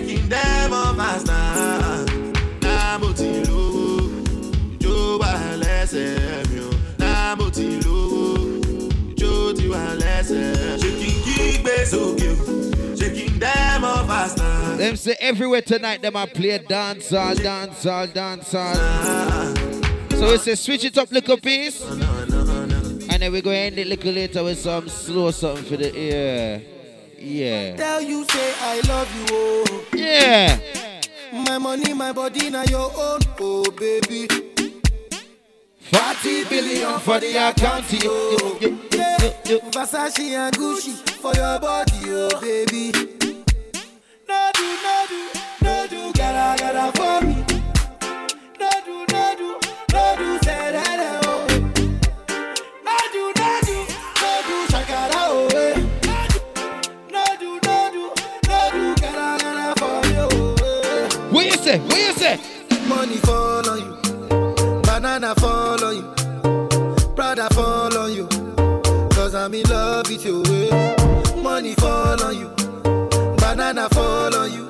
Them 14.84 14.98
say 14.98 15.16
everywhere 15.20 15.62
tonight 15.62 16.02
them 16.02 16.16
I 16.16 16.26
play 16.26 16.60
dancehall, 16.60 17.36
dancehall, 17.36 18.08
dancehall. 18.08 20.12
So 20.12 20.32
we 20.32 20.38
say 20.38 20.56
switch 20.56 20.84
it 20.84 20.98
up 20.98 21.12
little 21.12 21.38
piece. 21.38 21.82
And 21.84 23.22
then 23.22 23.32
we 23.32 23.42
go 23.42 23.52
end 23.52 23.80
it 23.80 23.88
little 23.88 24.12
later 24.12 24.44
with 24.44 24.60
some 24.60 24.90
slow 24.90 25.32
something 25.32 25.64
for 25.64 25.78
the 25.78 25.96
ear. 25.98 26.62
Yeah. 27.18 27.78
Tell 27.78 28.02
you 28.02 28.26
say 28.26 28.54
I 28.60 28.82
love 28.88 29.16
you, 29.16 29.26
oh. 29.32 29.86
Yeah. 29.94 30.60
My 31.32 31.58
money, 31.58 31.94
my 31.94 32.12
body, 32.12 32.50
now 32.50 32.64
your 32.64 32.92
own, 32.96 33.22
oh 33.40 33.72
baby. 33.72 34.53
40 35.92 36.46
billion 36.46 37.00
for 37.00 37.20
the 37.20 37.36
account, 37.50 37.92
yo. 38.04 38.58
Yeah. 38.92 39.18
Versace 39.72 40.20
and 40.32 40.56
Gucci 40.56 40.94
for 41.22 41.34
your 41.36 41.60
body, 41.60 41.92
oh 42.08 42.40
baby. 42.42 42.92
No 44.28 44.52
do, 44.54 44.68
no 44.84 45.06
do, 45.10 45.20
no 45.62 45.88
do, 45.88 46.14
gotta, 46.14 46.62
gotta 46.62 46.92
for 46.98 47.26
me. 47.26 47.36
No 48.60 48.70
do, 48.86 49.06
no 49.12 49.36
do, 49.38 49.60
no 49.94 50.16
do, 50.18 50.40
say 50.44 50.72
that, 50.72 51.22
oh. 51.26 51.48
No 52.84 52.98
do, 53.12 53.24
no 53.38 53.50
do, 53.68 53.78
no 54.22 54.32
do, 54.48 54.56
shakara, 54.72 55.22
oh. 55.28 55.48
eh. 55.54 55.76
No 57.12 57.24
do, 57.40 57.50
no 57.64 57.76
do, 57.92 58.04
no 58.48 58.60
do, 58.72 58.84
gotta, 59.02 59.44
gotta 59.44 59.80
for 59.80 59.98
me, 60.10 60.16
oh. 60.18 60.56
eh. 60.64 61.32
What 61.32 61.46
you 61.46 61.58
say? 61.58 61.78
What 61.80 61.98
you 62.00 62.14
say? 62.14 62.40
Money 62.88 63.18
fall 63.18 63.43
with 70.18 70.72
eh. 70.72 71.42
Money 71.42 71.74
fall 71.76 72.22
on 72.24 72.38
you, 72.38 72.50
banana 73.38 73.90
fall 73.90 74.36
on 74.36 74.52
you, 74.52 74.68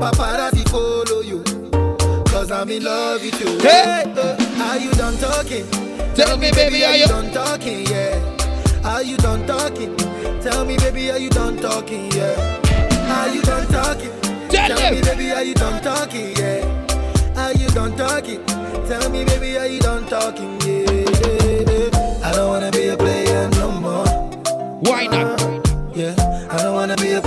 paparazzi 0.00 0.68
follow 0.68 1.20
you, 1.20 1.42
cause 2.26 2.50
I'm 2.50 2.68
in 2.70 2.82
love 2.84 3.22
with 3.22 3.40
you. 3.40 3.58
Hey. 3.60 4.02
Are 4.58 4.78
you 4.78 4.90
done 4.92 5.16
talking? 5.18 5.66
Tell 6.14 6.36
me, 6.36 6.50
baby, 6.50 6.84
are 6.84 6.96
you- 6.96 7.06
done 7.06 7.30
talking? 7.32 7.86
Yeah. 7.86 8.18
Are 8.84 9.02
you 9.02 9.16
done 9.16 9.46
talking? 9.46 9.96
Tell 10.42 10.64
me, 10.64 10.76
baby, 10.76 11.10
are 11.10 11.18
you 11.18 11.30
done 11.30 11.56
talking? 11.56 12.10
Yeah. 12.12 12.34
Are 13.16 13.28
you 13.28 13.42
done 13.42 13.66
talking? 13.68 14.10
Tell 14.50 14.90
me, 14.92 15.00
baby, 15.02 15.30
are 15.30 15.42
you 15.44 15.54
done 15.54 15.82
talking? 15.82 16.36
Yeah. 16.36 16.64
Are 17.36 17.52
you 17.52 17.68
done 17.68 17.96
talking? 17.96 18.44
Tell 18.88 19.08
me, 19.10 19.24
baby, 19.24 19.56
are 19.56 19.66
you 19.68 19.80
done 19.80 20.06
talking? 20.06 20.60
Yeah. 20.62 20.90
I 22.26 22.32
don't 22.32 22.48
wanna 22.48 22.70
be 22.70 22.88
a 22.88 22.96
player 22.96 22.98
no 22.98 23.03
more. 23.03 23.03
Yeah. 25.12 26.14
I 26.50 26.56
don't 26.62 26.74
wanna 26.74 26.96
be 26.96 27.12
a 27.12 27.20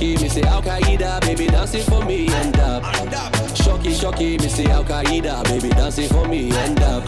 Shocky, 0.00 0.16
shocky, 0.16 0.22
me 0.22 0.28
say 0.30 0.42
Al 0.44 0.62
Qaeda, 0.62 1.20
baby 1.20 1.46
dancing 1.46 1.82
for 1.82 2.02
me 2.06 2.26
and 2.28 2.58
up. 2.58 2.82
Shocky, 3.54 3.92
shocky, 3.92 4.38
me 4.38 4.48
say 4.48 4.64
Al 4.64 4.82
Qaeda, 4.82 5.44
baby 5.44 5.68
dancing 5.68 6.08
for 6.08 6.26
me 6.26 6.50
and 6.50 6.80
up. 6.80 7.04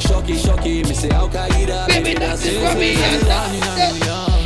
Shocky, 0.00 0.36
shocky, 0.36 0.84
me 0.84 0.94
say 0.94 1.10
Al 1.10 1.28
Qaeda, 1.28 1.88
baby 1.88 2.14
dancing 2.14 2.60
for 2.60 2.78
me 2.78 2.94
and 2.94 3.28
up. 3.28 4.40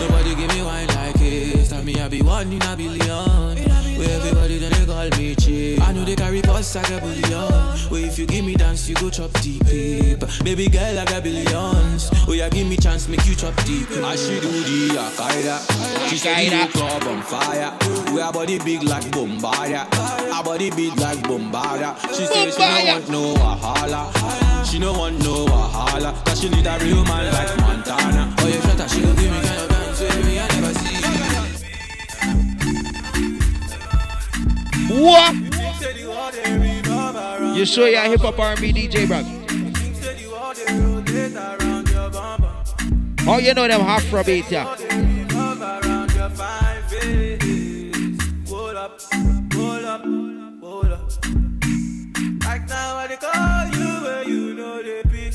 Nobody 0.00 0.34
give 0.34 0.52
me 0.52 0.60
wine 0.60 0.88
like 0.88 1.14
it. 1.20 1.68
Tell 1.68 1.84
me 1.84 1.94
I 2.00 2.08
be 2.08 2.20
one 2.20 2.52
in 2.52 2.62
a 2.62 2.76
billion. 2.76 3.77
Where 3.98 4.10
everybody 4.16 4.58
then 4.58 4.72
they 4.72 4.86
call 4.86 5.08
me 5.18 5.34
cheap. 5.34 5.80
I 5.86 5.92
know 5.92 6.04
they 6.04 6.16
carry 6.16 6.40
posts 6.42 6.74
like 6.74 6.90
a 6.90 7.00
billion. 7.00 7.52
Where 7.90 8.04
if 8.04 8.18
you 8.18 8.26
give 8.26 8.44
me 8.44 8.54
dance, 8.54 8.88
you 8.88 8.94
go 8.94 9.10
chop 9.10 9.32
deep. 9.40 9.64
deep. 9.66 10.20
Baby 10.44 10.68
girl, 10.68 10.98
I 10.98 11.04
got 11.04 11.22
billions. 11.22 12.10
Oh 12.28 12.32
yeah, 12.32 12.48
give 12.48 12.66
me 12.66 12.76
chance, 12.76 13.08
make 13.08 13.26
you 13.26 13.34
chop 13.34 13.54
deep. 13.64 13.88
I 13.90 14.16
she 14.16 14.40
do 14.40 14.48
the 14.48 14.98
Al-Qaeda 14.98 16.08
She 16.08 16.16
say 16.16 16.48
the 16.48 16.70
club 16.72 17.02
on 17.04 17.22
fire 17.22 17.76
We 18.12 18.20
her 18.20 18.32
body 18.32 18.58
big 18.58 18.82
like 18.84 19.10
Bombardier 19.10 19.86
Her 20.32 20.42
body 20.42 20.70
big 20.70 20.96
like 20.98 21.22
Bombardier 21.24 21.94
She 22.14 22.26
say 22.26 22.50
she 22.50 22.58
no 22.58 22.84
want 22.84 23.08
no 23.10 23.34
wahala 23.34 24.64
She 24.64 24.78
no 24.78 24.92
want 24.92 25.18
no 25.20 25.46
wahala 25.46 26.24
Cause 26.24 26.40
she 26.40 26.48
need 26.50 26.66
a 26.66 26.78
real 26.78 27.04
man 27.04 27.32
like 27.32 27.56
Montana 27.58 28.34
Oh 28.38 28.46
yeah, 28.46 28.60
shut 28.60 28.80
up, 28.80 28.88
she 28.88 29.00
gon' 29.02 29.16
give 29.16 29.30
me 29.30 29.40
kind 29.40 29.60
of 29.60 29.68
dance 29.68 30.00
with 30.00 30.26
me, 30.26 30.38
What? 34.90 35.34
You 37.56 37.64
sure 37.66 37.88
you're 37.88 38.00
a 38.02 38.08
hip 38.08 38.20
hop 38.20 38.38
R&B 38.38 38.72
DJ, 38.72 39.06
bro? 39.06 39.22
Oh, 43.30 43.38
you 43.38 43.52
know 43.52 43.68
them 43.68 43.82
Afro 43.82 44.24
beat, 44.24 44.50
yeah. 44.50 44.64
Hold 48.48 48.76
up, 48.76 49.02
hold 49.52 49.84
up, 49.84 50.04
hold 50.62 50.92
up. 50.92 51.10
Right 52.46 52.66
now, 52.68 52.96
I 52.96 53.06
dey 53.08 53.16
call 53.16 53.66
you 53.78 53.88
where 54.04 54.24
you 54.24 54.54
know 54.54 54.82
they 54.82 55.02
be. 55.02 55.30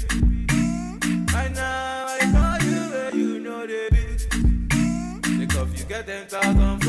Right 1.32 1.52
now, 1.54 2.06
I 2.08 2.18
dey 2.20 2.32
call 2.32 2.60
you 2.68 2.82
where 2.90 3.16
you 3.16 3.40
know 3.40 3.68
they 3.68 3.90
be. 3.92 5.38
Because 5.38 5.70
you 5.80 5.86
get 5.86 6.08
10,000 6.08 6.32
followers 6.32 6.58
on 6.58 6.80
Instagram. 6.80 6.83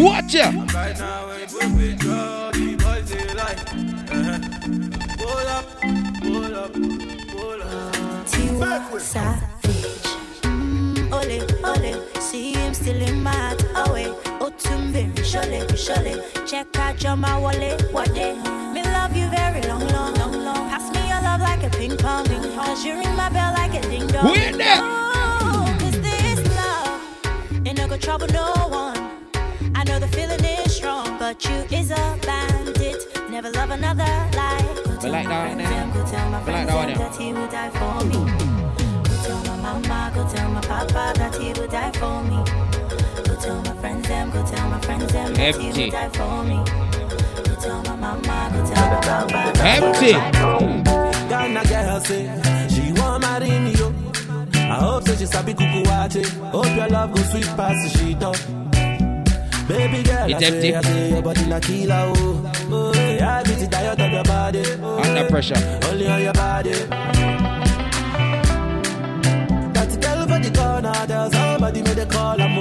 Watch 0.00 0.32
ya. 0.34 0.48
Right 0.72 0.98
now, 0.98 1.28
when 1.28 1.46
put 1.46 1.60
picture, 1.76 2.10
all 2.10 2.50
the 2.52 2.74
boys 2.80 3.10
they 3.10 3.34
like. 3.34 3.60
Uh-huh. 4.08 4.38
Hold 5.20 5.46
up, 5.46 5.66
hold 6.24 6.54
up, 6.54 6.74
hold 7.36 7.60
up. 7.60 8.26
Tiwa 8.26 8.98
Savage. 8.98 10.08
Mm, 10.42 11.12
ole, 11.12 11.38
ole, 11.68 11.92
see 12.18 12.52
him 12.54 12.72
still 12.72 12.96
in 12.96 13.22
my 13.22 13.30
heart. 13.30 13.62
Away, 13.88 14.06
Otumbe, 14.40 15.12
Shole, 15.20 15.68
Shole. 15.76 16.48
Check 16.48 16.78
out 16.78 17.02
your 17.02 17.16
my 17.16 17.36
wallet, 17.38 17.82
what 17.92 18.14
day? 18.14 18.32
Me 18.72 18.82
love 18.82 19.14
you 19.14 19.28
very 19.28 19.60
long, 19.68 19.86
long, 19.88 20.14
long, 20.14 20.32
long. 20.32 20.70
Pass 20.70 20.88
me 20.94 21.08
your 21.10 21.20
love 21.20 21.42
like 21.42 21.62
a 21.62 21.68
ping 21.76 21.98
pong. 21.98 22.24
Cause 22.54 22.84
you 22.86 22.94
ring 22.94 23.14
my 23.16 23.28
bell 23.28 23.52
like 23.52 23.74
a 23.74 23.82
ding 23.82 24.06
dong. 24.06 24.32
There? 24.32 24.78
Oh, 24.80 25.76
this 25.78 26.40
love 26.56 27.66
ain't 27.66 27.76
no 27.76 27.86
go 27.86 27.98
trouble 27.98 28.28
no 28.28 28.52
one. 28.70 28.99
I 29.80 29.84
know 29.84 29.98
the 29.98 30.08
feeling 30.08 30.44
is 30.44 30.76
strong, 30.76 31.18
but 31.18 31.42
you 31.44 31.58
is 31.78 31.90
a 31.90 32.18
bandit. 32.26 32.98
Never 33.30 33.50
love 33.50 33.70
another 33.70 34.04
like. 34.36 34.74
Go 34.84 35.08
I 35.08 35.10
like 35.10 35.28
that 35.28 35.48
one 35.48 35.58
there. 35.58 35.86
Go 35.94 36.00
tell 36.10 36.30
my 36.30 36.36
I 36.36 36.40
like 36.40 36.44
friends 36.44 36.68
that 36.68 36.76
one 36.76 36.88
them 36.88 36.98
that 36.98 37.16
he 37.16 37.32
would 37.32 37.50
die 37.50 37.70
for 37.80 38.04
me. 38.04 38.18
Go 39.08 39.14
tell 39.24 39.40
my 39.48 39.56
mama, 39.64 40.12
go 40.14 40.22
tell 40.32 40.48
my 40.50 40.60
papa 40.60 41.12
that 41.16 41.34
he 41.40 41.48
would 41.58 41.70
die 41.70 41.92
for 42.00 42.22
me. 42.28 42.38
Go 43.24 43.34
tell 43.40 43.62
my 43.62 43.74
friends 43.80 44.08
them, 44.08 44.30
go 44.30 44.40
tell 44.46 44.68
my 44.68 44.80
friends 44.80 45.12
them 45.12 45.34
that 45.34 45.56
he 45.56 45.66
Empty. 45.68 45.82
would 45.84 45.92
die 45.92 46.08
for 46.10 46.44
me. 46.44 46.56
Go 47.46 47.54
tell 47.64 47.82
my 47.82 47.96
mama, 47.96 48.50
go 48.52 48.74
tell 48.74 48.86
my 48.90 49.00
papa 49.00 49.52
that 49.54 50.02
he 50.02 50.10
would 50.10 50.12
die 50.12 50.32
for 50.40 50.60
me. 50.66 50.82
Ghana 51.30 51.62
girl 51.64 52.00
say 52.00 52.68
she 52.68 52.92
want 53.00 53.22
marry 53.22 53.48
me 53.64 53.72
yo. 53.72 53.94
I 54.54 54.74
hope 54.74 55.04
say 55.08 55.16
she 55.16 55.26
sabi 55.26 55.54
kuku 55.54 55.84
wache. 55.86 56.22
Hope 56.52 56.76
your 56.76 56.88
love 56.88 57.14
go 57.14 57.22
sweet 57.22 57.46
past 57.56 57.78
the 57.94 57.98
sheet 57.98 58.22
up. 58.22 58.36
Baby 59.70 60.02
girl, 60.02 60.28
It's 60.30 60.42
empty. 60.42 60.74
I 60.74 60.80
say 60.82 61.10
your 61.10 61.22
body 61.22 61.46
na 61.46 61.60
killer 61.60 62.12
oh. 62.16 62.52
Oh, 62.72 62.92
yeah, 62.94 63.38
I 63.38 63.42
beat 63.44 63.58
the 63.58 63.66
diet 63.68 64.00
of 64.00 64.10
your 64.10 64.24
body. 64.24 64.62
Oh, 64.82 64.98
Under 64.98 65.28
pressure. 65.28 65.54
Only 65.88 66.08
on 66.08 66.22
your 66.22 66.32
body. 66.32 66.72
That 69.74 69.90
girl 70.02 70.26
for 70.26 70.40
the 70.42 70.50
corner, 70.58 71.06
there's 71.06 71.32
somebody 71.32 71.82
made 71.82 71.98
a 71.98 72.06
call. 72.06 72.40
I'm 72.40 72.56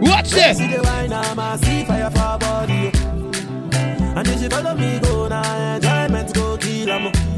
Watch 0.00 0.30
this. 0.30 0.58
See 0.58 0.66
the 0.66 0.82
wine, 0.82 1.12
I'm 1.14 1.38
a 1.38 1.58
see 1.58 1.84
fire 1.84 2.10
for 2.10 2.38
body. 2.38 2.90
And 4.16 4.28
if 4.28 4.38
she 4.40 4.48
follow 4.48 4.74
me, 4.74 4.98
go 5.00 5.28
now, 5.28 5.76
enjoyment 5.76 6.34
go 6.34 6.56
kill 6.58 6.90
'em. 6.90 7.04
Baby 7.12 7.29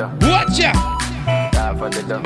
dough. 0.00 0.16
Girl, 0.18 0.44
I 1.26 1.50
die 1.52 1.76
for 1.76 1.90
the 1.90 2.02
love. 2.08 2.22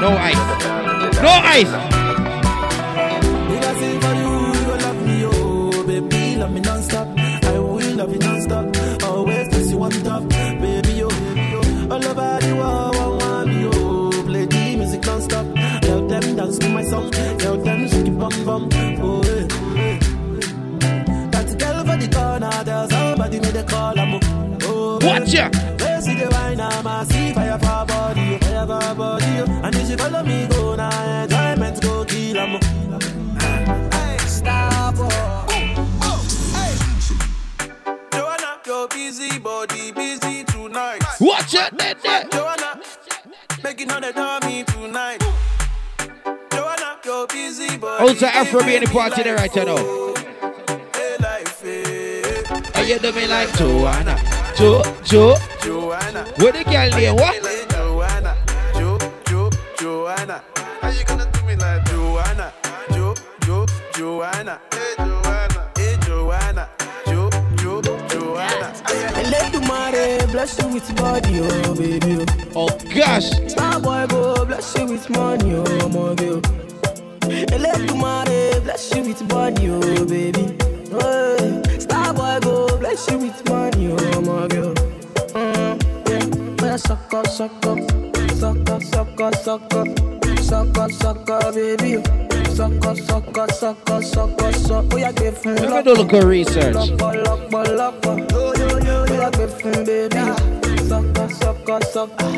No 0.00 0.10
ice. 0.16 0.44
No 1.22 1.32
ice. 1.56 1.72
If 3.52 3.64
I 3.64 3.72
sing 3.78 4.00
for 4.00 4.14
you, 4.20 4.32
you 4.60 4.74
love 4.84 5.00
me, 5.06 5.16
oh 5.26 5.84
Baby, 5.86 6.36
love 6.36 6.52
me 6.52 6.60
non-stop 6.60 7.08
I 7.44 7.58
will 7.58 7.94
love 7.96 8.12
you 8.12 8.18
non-stop 8.18 8.76
Always 9.04 9.48
place 9.48 9.70
you 9.70 9.82
on 9.82 9.90
top 9.90 10.28
Baby, 10.28 11.02
oh 11.02 11.10
All 11.90 12.04
over 12.04 12.38
the 12.40 12.54
world, 12.56 12.96
I 12.96 13.06
want 13.06 13.48
me, 13.48 13.68
oh 13.72 14.10
Play 14.24 14.46
the 14.46 14.76
music 14.76 15.04
non-stop 15.04 15.46
Tell 15.82 16.06
them 16.06 16.36
dance 16.36 16.58
to 16.58 16.68
my 16.68 16.82
Tell 17.38 17.56
them 17.58 17.88
shake 17.88 18.06
it 18.06 18.18
bum 18.18 18.44
bum 18.44 18.68
Watch 25.02 25.32
ya. 25.32 25.50
See 26.00 26.14
the 26.14 26.28
wine, 26.30 26.60
I'm 26.60 26.86
a 26.86 27.04
fire 27.04 27.58
for 27.58 27.84
body, 27.86 28.34
oh, 28.34 28.38
fire 28.38 28.66
for 28.66 28.94
body, 28.94 29.40
oh. 29.40 29.60
And 29.64 29.74
if 29.74 30.00
follow 30.00 30.22
me, 30.22 30.46
go 30.46 30.74
now, 30.74 31.22
enjoyment 31.22 31.80
go. 31.82 32.04
Hey, 33.92 34.16
stop, 34.26 34.94
oh. 34.98 35.46
Joanna, 38.12 38.60
your 38.66 38.88
busy 38.88 39.38
body, 39.38 39.92
busy 39.92 40.44
tonight. 40.44 41.02
Watch 41.20 41.54
it, 41.54 41.76
that, 41.76 42.02
that. 42.02 42.30
Joanna, 42.30 42.80
making 43.62 43.90
on 43.90 44.02
the 44.02 44.12
dummy 44.12 44.64
tonight. 44.64 45.22
Also, 48.00 48.26
Afro 48.26 48.60
the 48.60 48.86
party 48.86 49.28
right 49.30 49.54
now. 49.56 49.76
Hey, 50.94 51.16
life, 51.20 51.62
eh. 51.64 52.70
How 52.74 52.82
you 52.82 52.98
like 53.28 53.52
Joanna? 53.54 54.29
Jo, 54.60 54.82
Jo. 55.04 55.34
Joanna. 55.64 56.24
What 56.36 56.52
the 56.52 56.64
girl 56.64 56.90
name? 56.90 57.16
What? 57.16 57.34
Hey, 57.34 57.64
Joanna, 57.70 58.36
Jo, 58.74 58.98
Jo, 59.26 59.50
Joanna. 59.78 60.42
How 60.82 60.90
you 60.90 61.02
gonna 61.04 61.24
do 61.32 61.42
me 61.46 61.56
like 61.56 61.82
Joanna? 61.86 62.52
Jo, 62.92 63.14
Jo, 63.46 63.64
Joanna, 63.94 64.60
hey 64.74 64.94
Joanna, 64.98 65.70
hey 65.78 65.96
Joanna, 66.04 66.68
Jo, 67.06 67.30
Jo, 67.56 67.80
Joanna. 68.08 68.74
And 69.16 69.30
let 69.30 69.50
the 69.50 69.60
money 69.66 70.30
bless 70.30 70.58
you 70.60 70.68
with 70.68 70.94
body, 70.94 71.40
oh 71.40 71.74
baby. 71.74 72.26
Oh, 72.54 72.68
oh 72.68 72.94
gosh. 72.94 73.30
Star 73.50 73.80
boy 73.80 74.06
go 74.08 74.44
bless 74.44 74.76
you 74.76 74.84
with 74.84 75.08
money, 75.08 75.54
oh 75.54 75.88
my 75.88 76.14
girl. 76.16 76.42
And 77.22 77.62
let 77.62 77.78
the 77.88 77.94
money 77.96 78.60
bless 78.60 78.94
you 78.94 79.04
with 79.04 79.26
body, 79.26 79.70
oh 79.70 80.04
baby. 80.04 80.54
Hey, 80.90 81.69
Star 81.90 82.14
boy 82.14 82.38
go 82.40 82.78
bless 82.78 83.10
you 83.10 83.18
with 83.18 83.48
money, 83.48 83.90
oh 83.90 84.20
my 84.20 84.46
girl. 84.46 84.74
Mm, 85.34 85.74
yeah, 86.08 86.64
yeah, 86.64 86.76
suck 86.76 87.12
up, 87.12 87.26
suck 87.26 87.66
up, 87.66 87.78
suck 88.38 88.70
up, 88.70 88.82
suck 88.84 89.20
up, 89.20 89.34
suck 89.34 89.74
up, 89.74 89.88
suck 90.38 90.78
up, 90.78 90.90
suck 90.92 91.30
up, 91.30 91.52
baby. 91.52 92.00
Suck 92.54 92.86
up, 92.86 92.96
suck 92.96 93.36
up, 93.36 93.50
suck 93.50 93.90
up, 93.90 94.04
suck 94.04 94.40
up, 94.40 94.54
suck 94.54 94.70
up. 94.70 94.94
Oh 94.94 94.96
yeah, 94.98 95.10
give 95.10 95.42
him 95.42 95.56
Let 95.56 95.84
me 95.84 95.92
do 95.92 96.00
a 96.00 96.02
little 96.04 96.28
research. 96.28 96.74
Lock 96.76 97.02
up, 97.02 97.26
lock 97.26 97.54
up, 97.54 97.68
lock 97.76 98.06
up. 98.06 98.32
Oh 98.34 98.54
yeah, 99.10 99.30
give 99.32 99.60
him, 99.60 99.84
baby. 99.84 100.86
Suck 100.86 101.18
up, 101.18 101.30
suck 101.32 101.68
up, 101.70 101.82
suck 101.82 102.22
up. 102.22 102.34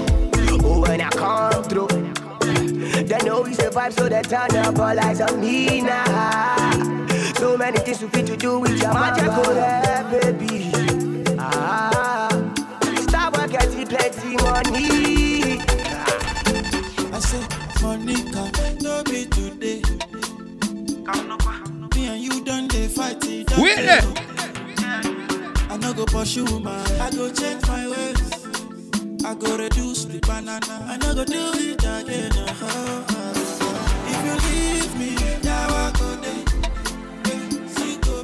Oh, 0.65 0.81
when 0.81 1.03
I 1.03 1.11
come 1.11 1.62
through, 1.65 1.89
they 3.05 3.19
know 3.27 3.43
we 3.43 3.53
survive, 3.53 3.93
so 3.93 4.09
they 4.09 4.23
turn 4.23 4.57
up 4.57 4.79
all 4.79 4.99
eyes 4.99 5.20
on 5.20 5.39
me 5.43 5.83
now. 5.83 6.91
So 7.43 7.56
many 7.59 7.78
things 7.78 8.01
we 8.01 8.09
fit 8.10 8.27
to 8.27 8.36
do 8.36 8.60
with 8.60 8.81
your 8.81 8.94
magical 8.94 9.52
hair, 9.55 10.05
baby. 10.10 10.70
Ah, 11.40 12.28
stop 13.09 13.35
getting 13.51 13.85
plenty 13.89 14.36
money. 14.36 15.59
I 17.12 17.19
say, 17.19 17.44
Monica, 17.82 18.44
no 18.81 19.02
be 19.02 19.27
today. 19.27 19.82
Me 21.97 22.06
and 22.06 22.20
you 22.23 22.44
done 22.44 22.69
they 22.69 22.86
fight 22.86 23.24
it. 23.27 23.48
done 23.48 23.60
Wait 23.60 23.74
dey 23.74 23.86
there. 23.86 24.02
go. 24.02 24.14
I 25.69 25.77
no 25.78 25.93
go 25.94 26.05
pursue 26.06 26.60
man. 26.60 26.86
I 27.01 27.10
go 27.10 27.28
change 27.32 27.66
my 27.66 27.89
ways. 27.89 29.24
I 29.24 29.35
go 29.35 29.56
reduce 29.59 30.05
the 30.05 30.20
banana. 30.20 30.60
I 30.89 30.97
no 30.97 31.12
go 31.12 31.24
do 31.24 31.51
it 31.55 31.82
again. 31.82 32.32
uh-huh. 32.39 33.02
If 34.12 34.19
you 34.27 34.35
leave 34.48 34.97
me, 34.97 35.40
now 35.43 35.66
I 35.69 35.93
go 35.98 36.22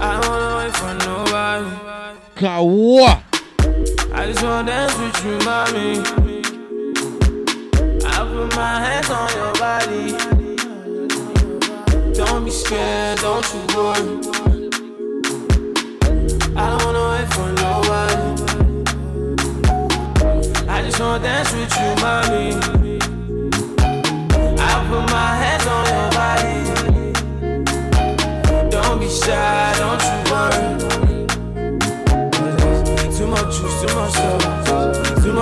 I 0.00 0.20
don't 0.20 0.28
wanna 0.30 0.56
wait 0.58 0.74
for 0.76 0.94
nobody. 1.06 1.70
Kawa. 2.36 3.22
I 4.12 4.26
just 4.26 4.42
wanna 4.42 4.66
dance 4.70 4.96
with 4.98 5.24
you, 5.24 5.38
mommy. 5.44 5.98
I 8.06 8.18
put 8.30 8.48
my 8.56 8.74
hands 8.84 9.10
on 9.10 9.28
your 9.38 9.52
body. 9.54 10.04
Don't 12.14 12.44
be 12.44 12.50
scared, 12.50 13.18
don't 13.18 13.46
you 13.52 13.60
worry. 13.76 14.08
I 16.56 16.58
don't 16.70 16.82
wanna 16.84 17.04
wait 17.12 17.28
for 17.34 17.48
nobody. 17.64 18.22
I 20.68 20.82
just 20.82 20.98
wanna 21.00 21.22
dance 21.24 21.52
with 21.52 21.74
you, 21.80 21.90
mommy. 22.02 22.46
I 24.60 24.62
put 24.88 25.04
my 25.10 25.30
hands 25.42 25.66
on 25.66 25.84
your 25.94 26.08
body. 26.18 26.56
Don't 28.70 28.98
be 29.00 29.08
shy, 29.08 29.77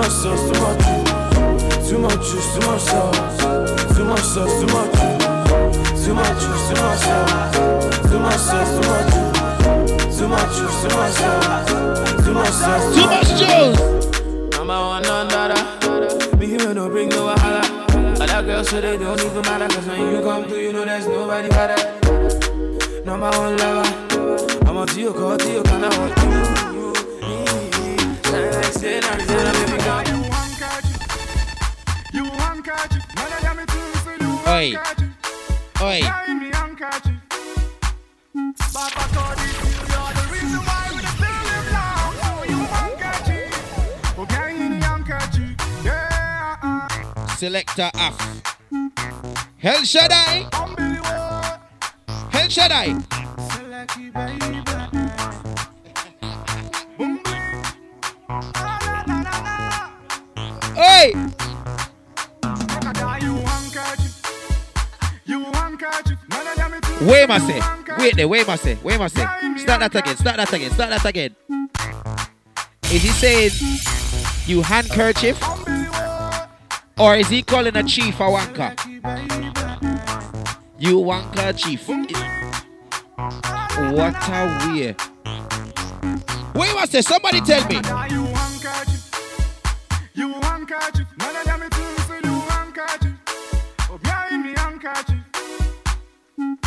much 0.07 0.15
sauce, 0.15 0.39
too 0.39 0.61
much 0.61 0.79
juice. 0.85 1.89
Too 1.89 1.99
much 1.99 2.31
juice, 2.31 2.53
too 2.53 2.67
much 2.67 2.81
sauce. 2.81 3.95
Too 3.95 4.05
much 4.05 4.19
sauce, 4.21 4.59
too 4.59 4.67
much 4.73 4.91
juice. 4.95 6.05
Too 6.05 6.13
much 6.13 6.39
juice, 6.39 6.67
too 6.67 6.75
much 6.81 6.99
sauce. 6.99 8.09
Too 8.09 8.19
much 8.19 8.39
sauce, 8.39 8.71
too 8.75 8.87
much 8.87 9.07
juice. 9.11 10.17
Too 10.17 10.27
much 10.29 10.55
juice, 10.55 10.81
too 10.81 10.89
much 10.95 11.11
sauce. 11.11 12.23
Too 12.23 12.33
much 12.33 12.49
sauce, 12.49 12.95
Too 12.95 13.05
much 13.05 13.29
juice. 13.39 14.57
Number 14.57 14.79
one, 14.79 15.03
none 15.03 15.31
other. 15.33 16.37
Me 16.37 16.45
here 16.45 16.73
no 16.73 16.89
bring 16.89 17.09
no 17.09 17.27
wahala. 17.27 18.21
Other 18.21 18.47
girls 18.47 18.69
so 18.69 18.79
they 18.79 18.97
don't 18.97 19.19
even 19.19 19.41
matter. 19.41 19.67
Cause 19.67 19.87
when 19.87 19.99
you 19.99 20.21
come 20.21 20.45
through, 20.45 20.59
you 20.59 20.71
know 20.73 20.85
there's 20.85 21.05
nobody 21.05 21.49
better. 21.49 23.03
Number 23.03 23.29
one 23.31 23.57
lover. 23.57 24.67
I'm 24.67 24.85
to 24.87 25.01
you, 25.01 25.13
call 25.13 25.37
to 25.37 25.51
you, 25.51 25.63
can 25.63 25.83
I 25.83 25.97
want 25.97 26.53
you? 26.53 26.56
Shine 28.67 28.73
like 28.73 28.81
say, 28.81 28.99
now 28.99 29.17
say, 29.17 29.43
now 29.43 29.51
baby 29.53 29.77
girl. 29.83 30.03
You 32.13 32.23
handkerchief, 32.23 33.03
man, 33.15 33.31
I 33.31 33.47
am 33.47 33.59
it 33.59 33.67
too, 33.69 33.93
so 34.03 34.11
you 34.19 34.31
Oi. 34.47 34.75
handkerchief. 34.75 35.81
Oi. 35.81 35.99
Tie 36.01 36.33
me 36.33 36.49
handkerchief. 36.53 37.21
Papa 38.73 39.03
God 39.13 39.37
is 39.37 39.45
you, 39.63 39.71
you're 39.87 40.13
the 40.13 40.25
reason 40.33 40.59
why 40.67 40.83
we 40.95 41.01
still 41.15 41.41
live 41.47 41.69
long. 41.71 42.13
So 42.23 42.31
you 42.51 42.59
handkerchief, 42.75 44.19
okay, 44.19 44.49
in 44.65 44.81
handkerchief, 44.81 45.55
yeah. 45.85 46.87
Selector 47.37 47.89
Af. 47.95 48.15
El 49.63 49.85
Shaddai. 49.85 50.47
El 52.33 52.49
Shaddai. 52.49 52.95
Select 53.51 53.97
baby. 54.13 55.06
Too, 58.41 58.47
Wait, 67.01 67.29
you 67.29 67.39
say. 67.39 67.61
Wait 67.97 68.15
there. 68.15 68.27
Wait, 68.27 68.47
ma 68.47 68.55
say. 68.55 68.77
Wait, 68.83 68.99
ma 68.99 69.07
say. 69.07 69.25
Start 69.57 69.79
that 69.79 69.95
again. 69.95 70.17
Start 70.17 70.37
that 70.37 70.53
again. 70.53 70.71
Start 70.71 70.89
that 70.89 71.05
again. 71.05 71.35
Is 72.83 73.03
he 73.03 73.09
saying 73.09 73.51
you 74.45 74.61
handkerchief? 74.61 75.41
Or 76.97 77.15
is 77.15 77.29
he 77.29 77.43
calling 77.43 77.75
a 77.75 77.83
chief 77.83 78.19
a 78.19 78.23
wanker? 78.23 78.73
You 80.79 80.97
wanker 80.97 81.57
chief. 81.57 81.87
What 83.93 84.15
a 84.29 84.67
weird. 84.67 84.95
Wait, 86.55 86.75
ma 86.75 86.85
say. 86.85 87.01
Somebody 87.01 87.41
tell 87.41 87.67
me. 87.67 88.26
You 90.17 90.33
handkerchief, 90.33 90.33
you 90.33 90.41
handkerchief, 90.41 91.07
man, 91.19 91.35
I 91.35 91.51
am 91.51 91.61
it 91.61 91.71
too, 91.73 91.97
so 92.07 92.15
you 92.15 92.41
handkerchief. 92.49 93.13
Oh, 93.87 93.99
me 94.43 94.53
handkerchief. 94.57 95.23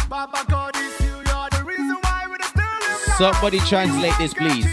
Papa 0.09 0.45
God 0.49 0.77
is 0.77 1.01
you, 1.01 1.17
you're 1.17 1.49
the 1.51 1.65
reason 1.67 1.97
why 2.01 2.27
we 2.31 2.37
still. 2.45 3.15
Somebody 3.19 3.59
translate 3.59 4.17
this, 4.19 4.35
please. 4.35 4.69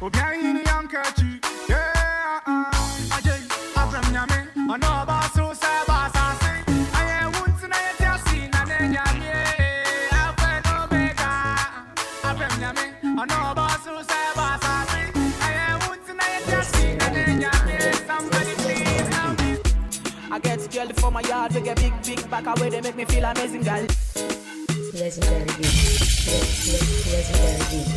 Oh, 0.00 0.10
behind 0.10 0.54
me 0.54 0.62
handkerchief, 0.64 1.27
I 20.30 20.38
get 20.40 20.70
girl 20.70 20.88
for 20.96 21.10
my 21.10 21.20
yard, 21.22 21.54
we 21.54 21.62
get 21.62 21.76
big, 21.76 21.92
big 22.04 22.30
back 22.30 22.46
away, 22.46 22.68
they 22.70 22.80
make 22.80 22.96
me 22.96 23.04
feel 23.06 23.24
amazing, 23.24 23.62
girl. 23.62 23.86
Legendary 24.94 25.44
beat. 25.56 25.72
Legendary 27.12 27.64
beat. 27.70 27.88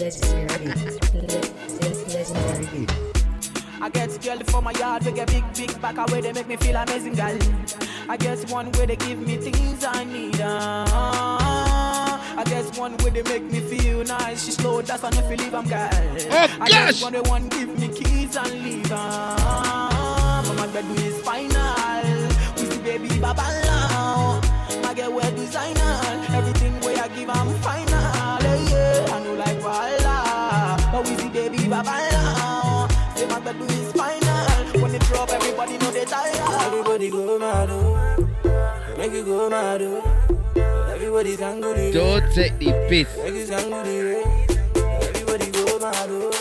Legendary 0.00 0.58
beat. 0.64 0.76
Le- 1.14 1.42
le- 1.82 2.04
Legendary 2.14 2.66
beat. 2.72 2.92
I 3.82 3.90
get 3.90 4.22
girl 4.22 4.38
for 4.46 4.62
my 4.62 4.72
yard, 4.72 5.04
we 5.04 5.12
get 5.12 5.26
big, 5.28 5.44
big 5.54 5.82
back 5.82 5.98
away, 5.98 6.20
they 6.22 6.32
make 6.32 6.46
me 6.48 6.56
feel 6.56 6.76
amazing, 6.76 7.14
girl. 7.14 7.38
I 8.08 8.16
guess 8.16 8.50
one 8.50 8.72
way 8.72 8.86
they 8.86 8.96
give 8.96 9.18
me 9.18 9.36
things 9.36 9.84
I 9.84 10.04
need. 10.04 10.40
Uh, 10.40 10.84
I 10.88 12.44
guess 12.46 12.78
one 12.78 12.96
way 12.98 13.10
they 13.10 13.22
make 13.22 13.42
me 13.44 13.60
feel 13.60 14.04
nice. 14.04 14.44
She 14.46 14.52
slow, 14.52 14.80
that's 14.80 15.02
why 15.02 15.10
if 15.12 15.30
you 15.30 15.36
leave, 15.36 15.54
I'm 15.54 15.66
girl. 15.68 15.90
Oh, 15.92 16.48
I 16.60 16.68
gosh. 16.68 16.68
guess 16.70 17.02
one 17.02 17.12
they 17.12 17.20
one 17.20 17.48
give 17.50 17.78
me 17.78 17.88
keys 17.88 18.36
and 18.36 18.62
leave. 18.62 18.90
Uh, 18.90 19.83
bread 20.74 20.90
is 20.98 21.20
final. 21.22 22.02
We 22.56 22.64
see 22.66 22.80
baby 22.82 23.06
baba 23.20 23.42
now. 23.64 24.40
I 24.88 24.92
get 24.94 25.12
where 25.12 25.30
designer. 25.30 26.00
Everything 26.34 26.72
where 26.80 26.98
I 27.00 27.06
give 27.08 27.30
I'm 27.30 27.48
final. 27.62 28.40
Yeah, 28.42 28.70
yeah. 28.70 29.14
I 29.14 29.16
know 29.22 29.34
like 29.34 29.62
Walla, 29.62 30.76
but 30.90 31.06
we 31.08 31.14
see 31.16 31.28
baby 31.28 31.68
baba 31.68 31.94
now. 32.10 32.88
Say 33.14 33.26
my 33.28 33.38
bread 33.38 33.60
is 33.62 33.92
final. 33.92 34.82
When 34.82 34.92
it 34.96 35.02
drop, 35.02 35.30
everybody 35.30 35.78
know 35.78 35.90
they 35.92 36.04
tired. 36.06 36.34
Everybody 36.66 37.08
go 37.08 37.38
mad, 37.38 37.68
oh. 37.70 37.96
Make 38.98 39.12
you 39.12 39.24
go 39.24 39.48
mad, 39.48 39.80
oh. 39.82 40.02
Don't 41.92 42.32
take 42.34 42.58
the 42.58 42.72
piss. 42.88 43.06
Everybody 43.18 43.54
go 45.52 45.78
mad, 45.78 46.10
oh. 46.10 46.32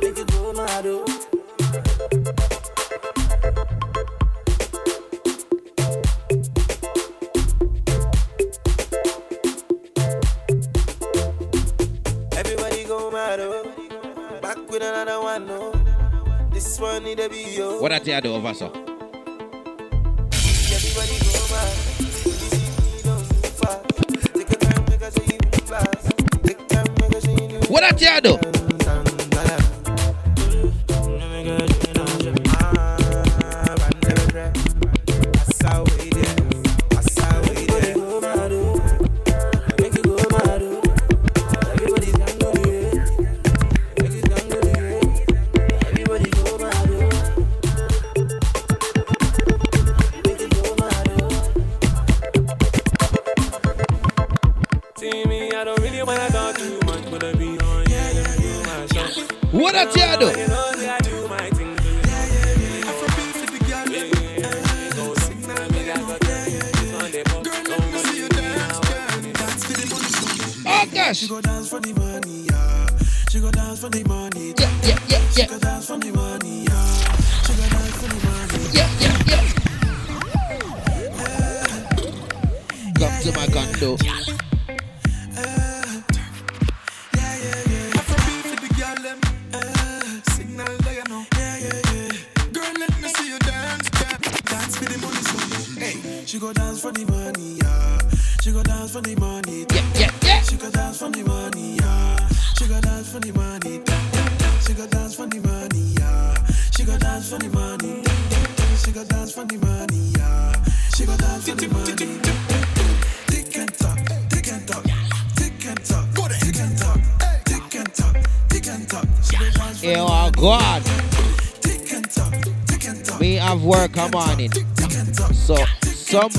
Make 0.00 0.18
you 0.18 0.24
go 0.24 0.52
mad, 0.52 0.86
oh. 0.86 1.09
money 17.10 17.28
they 17.28 17.28
be 17.28 17.56
yo. 17.56 17.80
What 17.80 17.92
I 17.92 17.98
tell 17.98 18.16
you 18.16 18.20
do 18.20 18.34
over 18.34 18.54
so? 18.54 18.68
What 27.68 27.84
I 27.84 27.90
tell 27.92 28.14
you 28.16 28.20
do? 28.20 28.59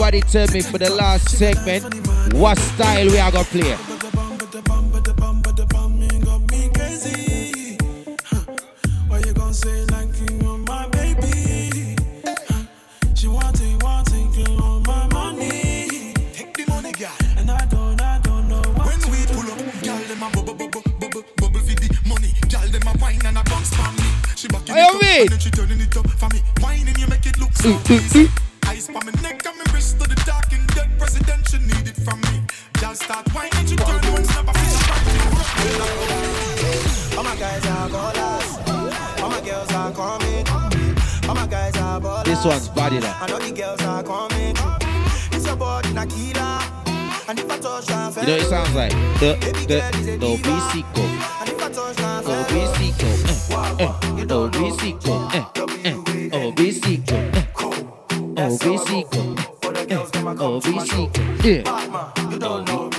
Everybody 0.01 0.31
tell 0.31 0.47
me 0.47 0.61
for 0.61 0.79
the 0.79 0.89
last 0.89 1.29
segment 1.37 1.83
what 2.33 2.57
style 2.57 3.05
we 3.05 3.19
are 3.19 3.31
gonna 3.31 3.43
play. 3.43 3.90
the, 49.21 49.37
the, 49.67 49.77
the 50.17 50.25
obesico. 50.25 51.03
Obesico, 52.25 53.05
eh, 53.77 53.91
eh, 54.17 54.33
obesico, 54.33 55.13
eh, 55.31 55.45
eh, 55.83 56.47
obesico, 56.47 57.15
eh, 57.15 57.47
obesico, 58.47 59.21
eh, 59.87 59.89
eh. 59.89 59.97
obesico, 60.39 61.21
yeah. 61.43 62.90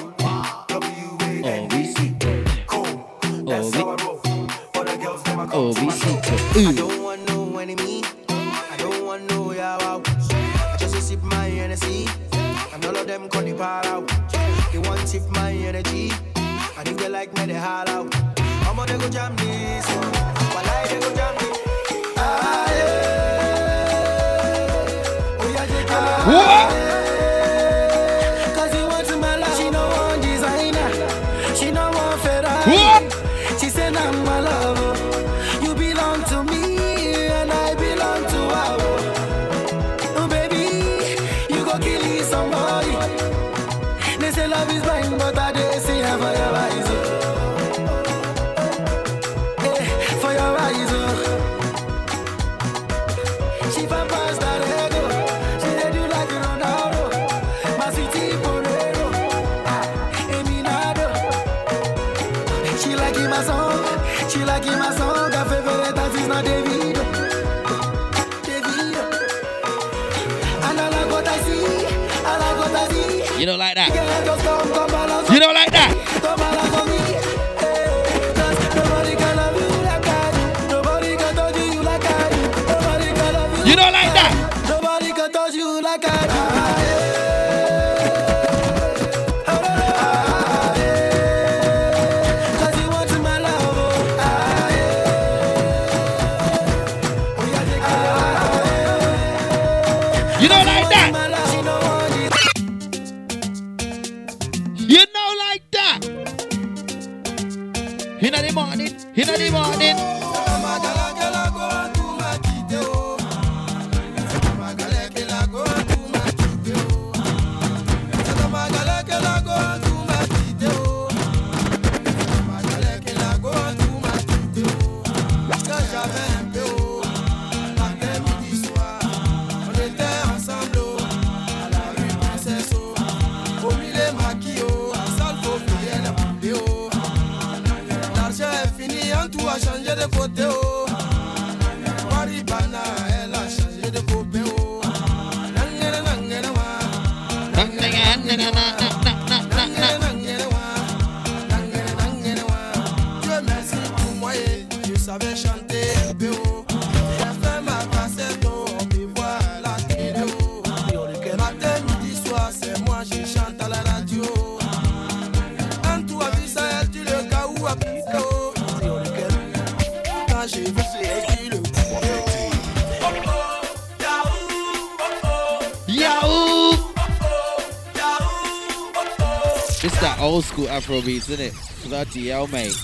Afro 180.73 181.03
beats, 181.03 181.28
isn't 181.28 181.49
it? 181.49 181.55
Bloody 181.85 182.28
hell, 182.28 182.47
mate. 182.47 182.74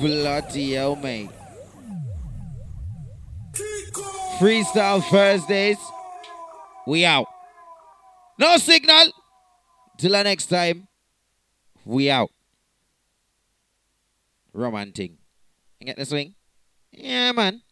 Bloody 0.00 0.72
hell, 0.72 0.96
mate. 0.96 1.30
Freestyle 4.40 5.00
Thursdays. 5.04 5.78
We 6.88 7.04
out. 7.04 7.28
No 8.36 8.56
signal. 8.56 9.12
Till 9.96 10.10
the 10.10 10.24
next 10.24 10.46
time. 10.46 10.88
We 11.84 12.10
out. 12.10 12.30
Romantic. 14.52 15.12
You 15.78 15.86
get 15.86 15.98
the 15.98 16.04
swing? 16.04 16.34
Yeah, 16.90 17.30
man. 17.30 17.62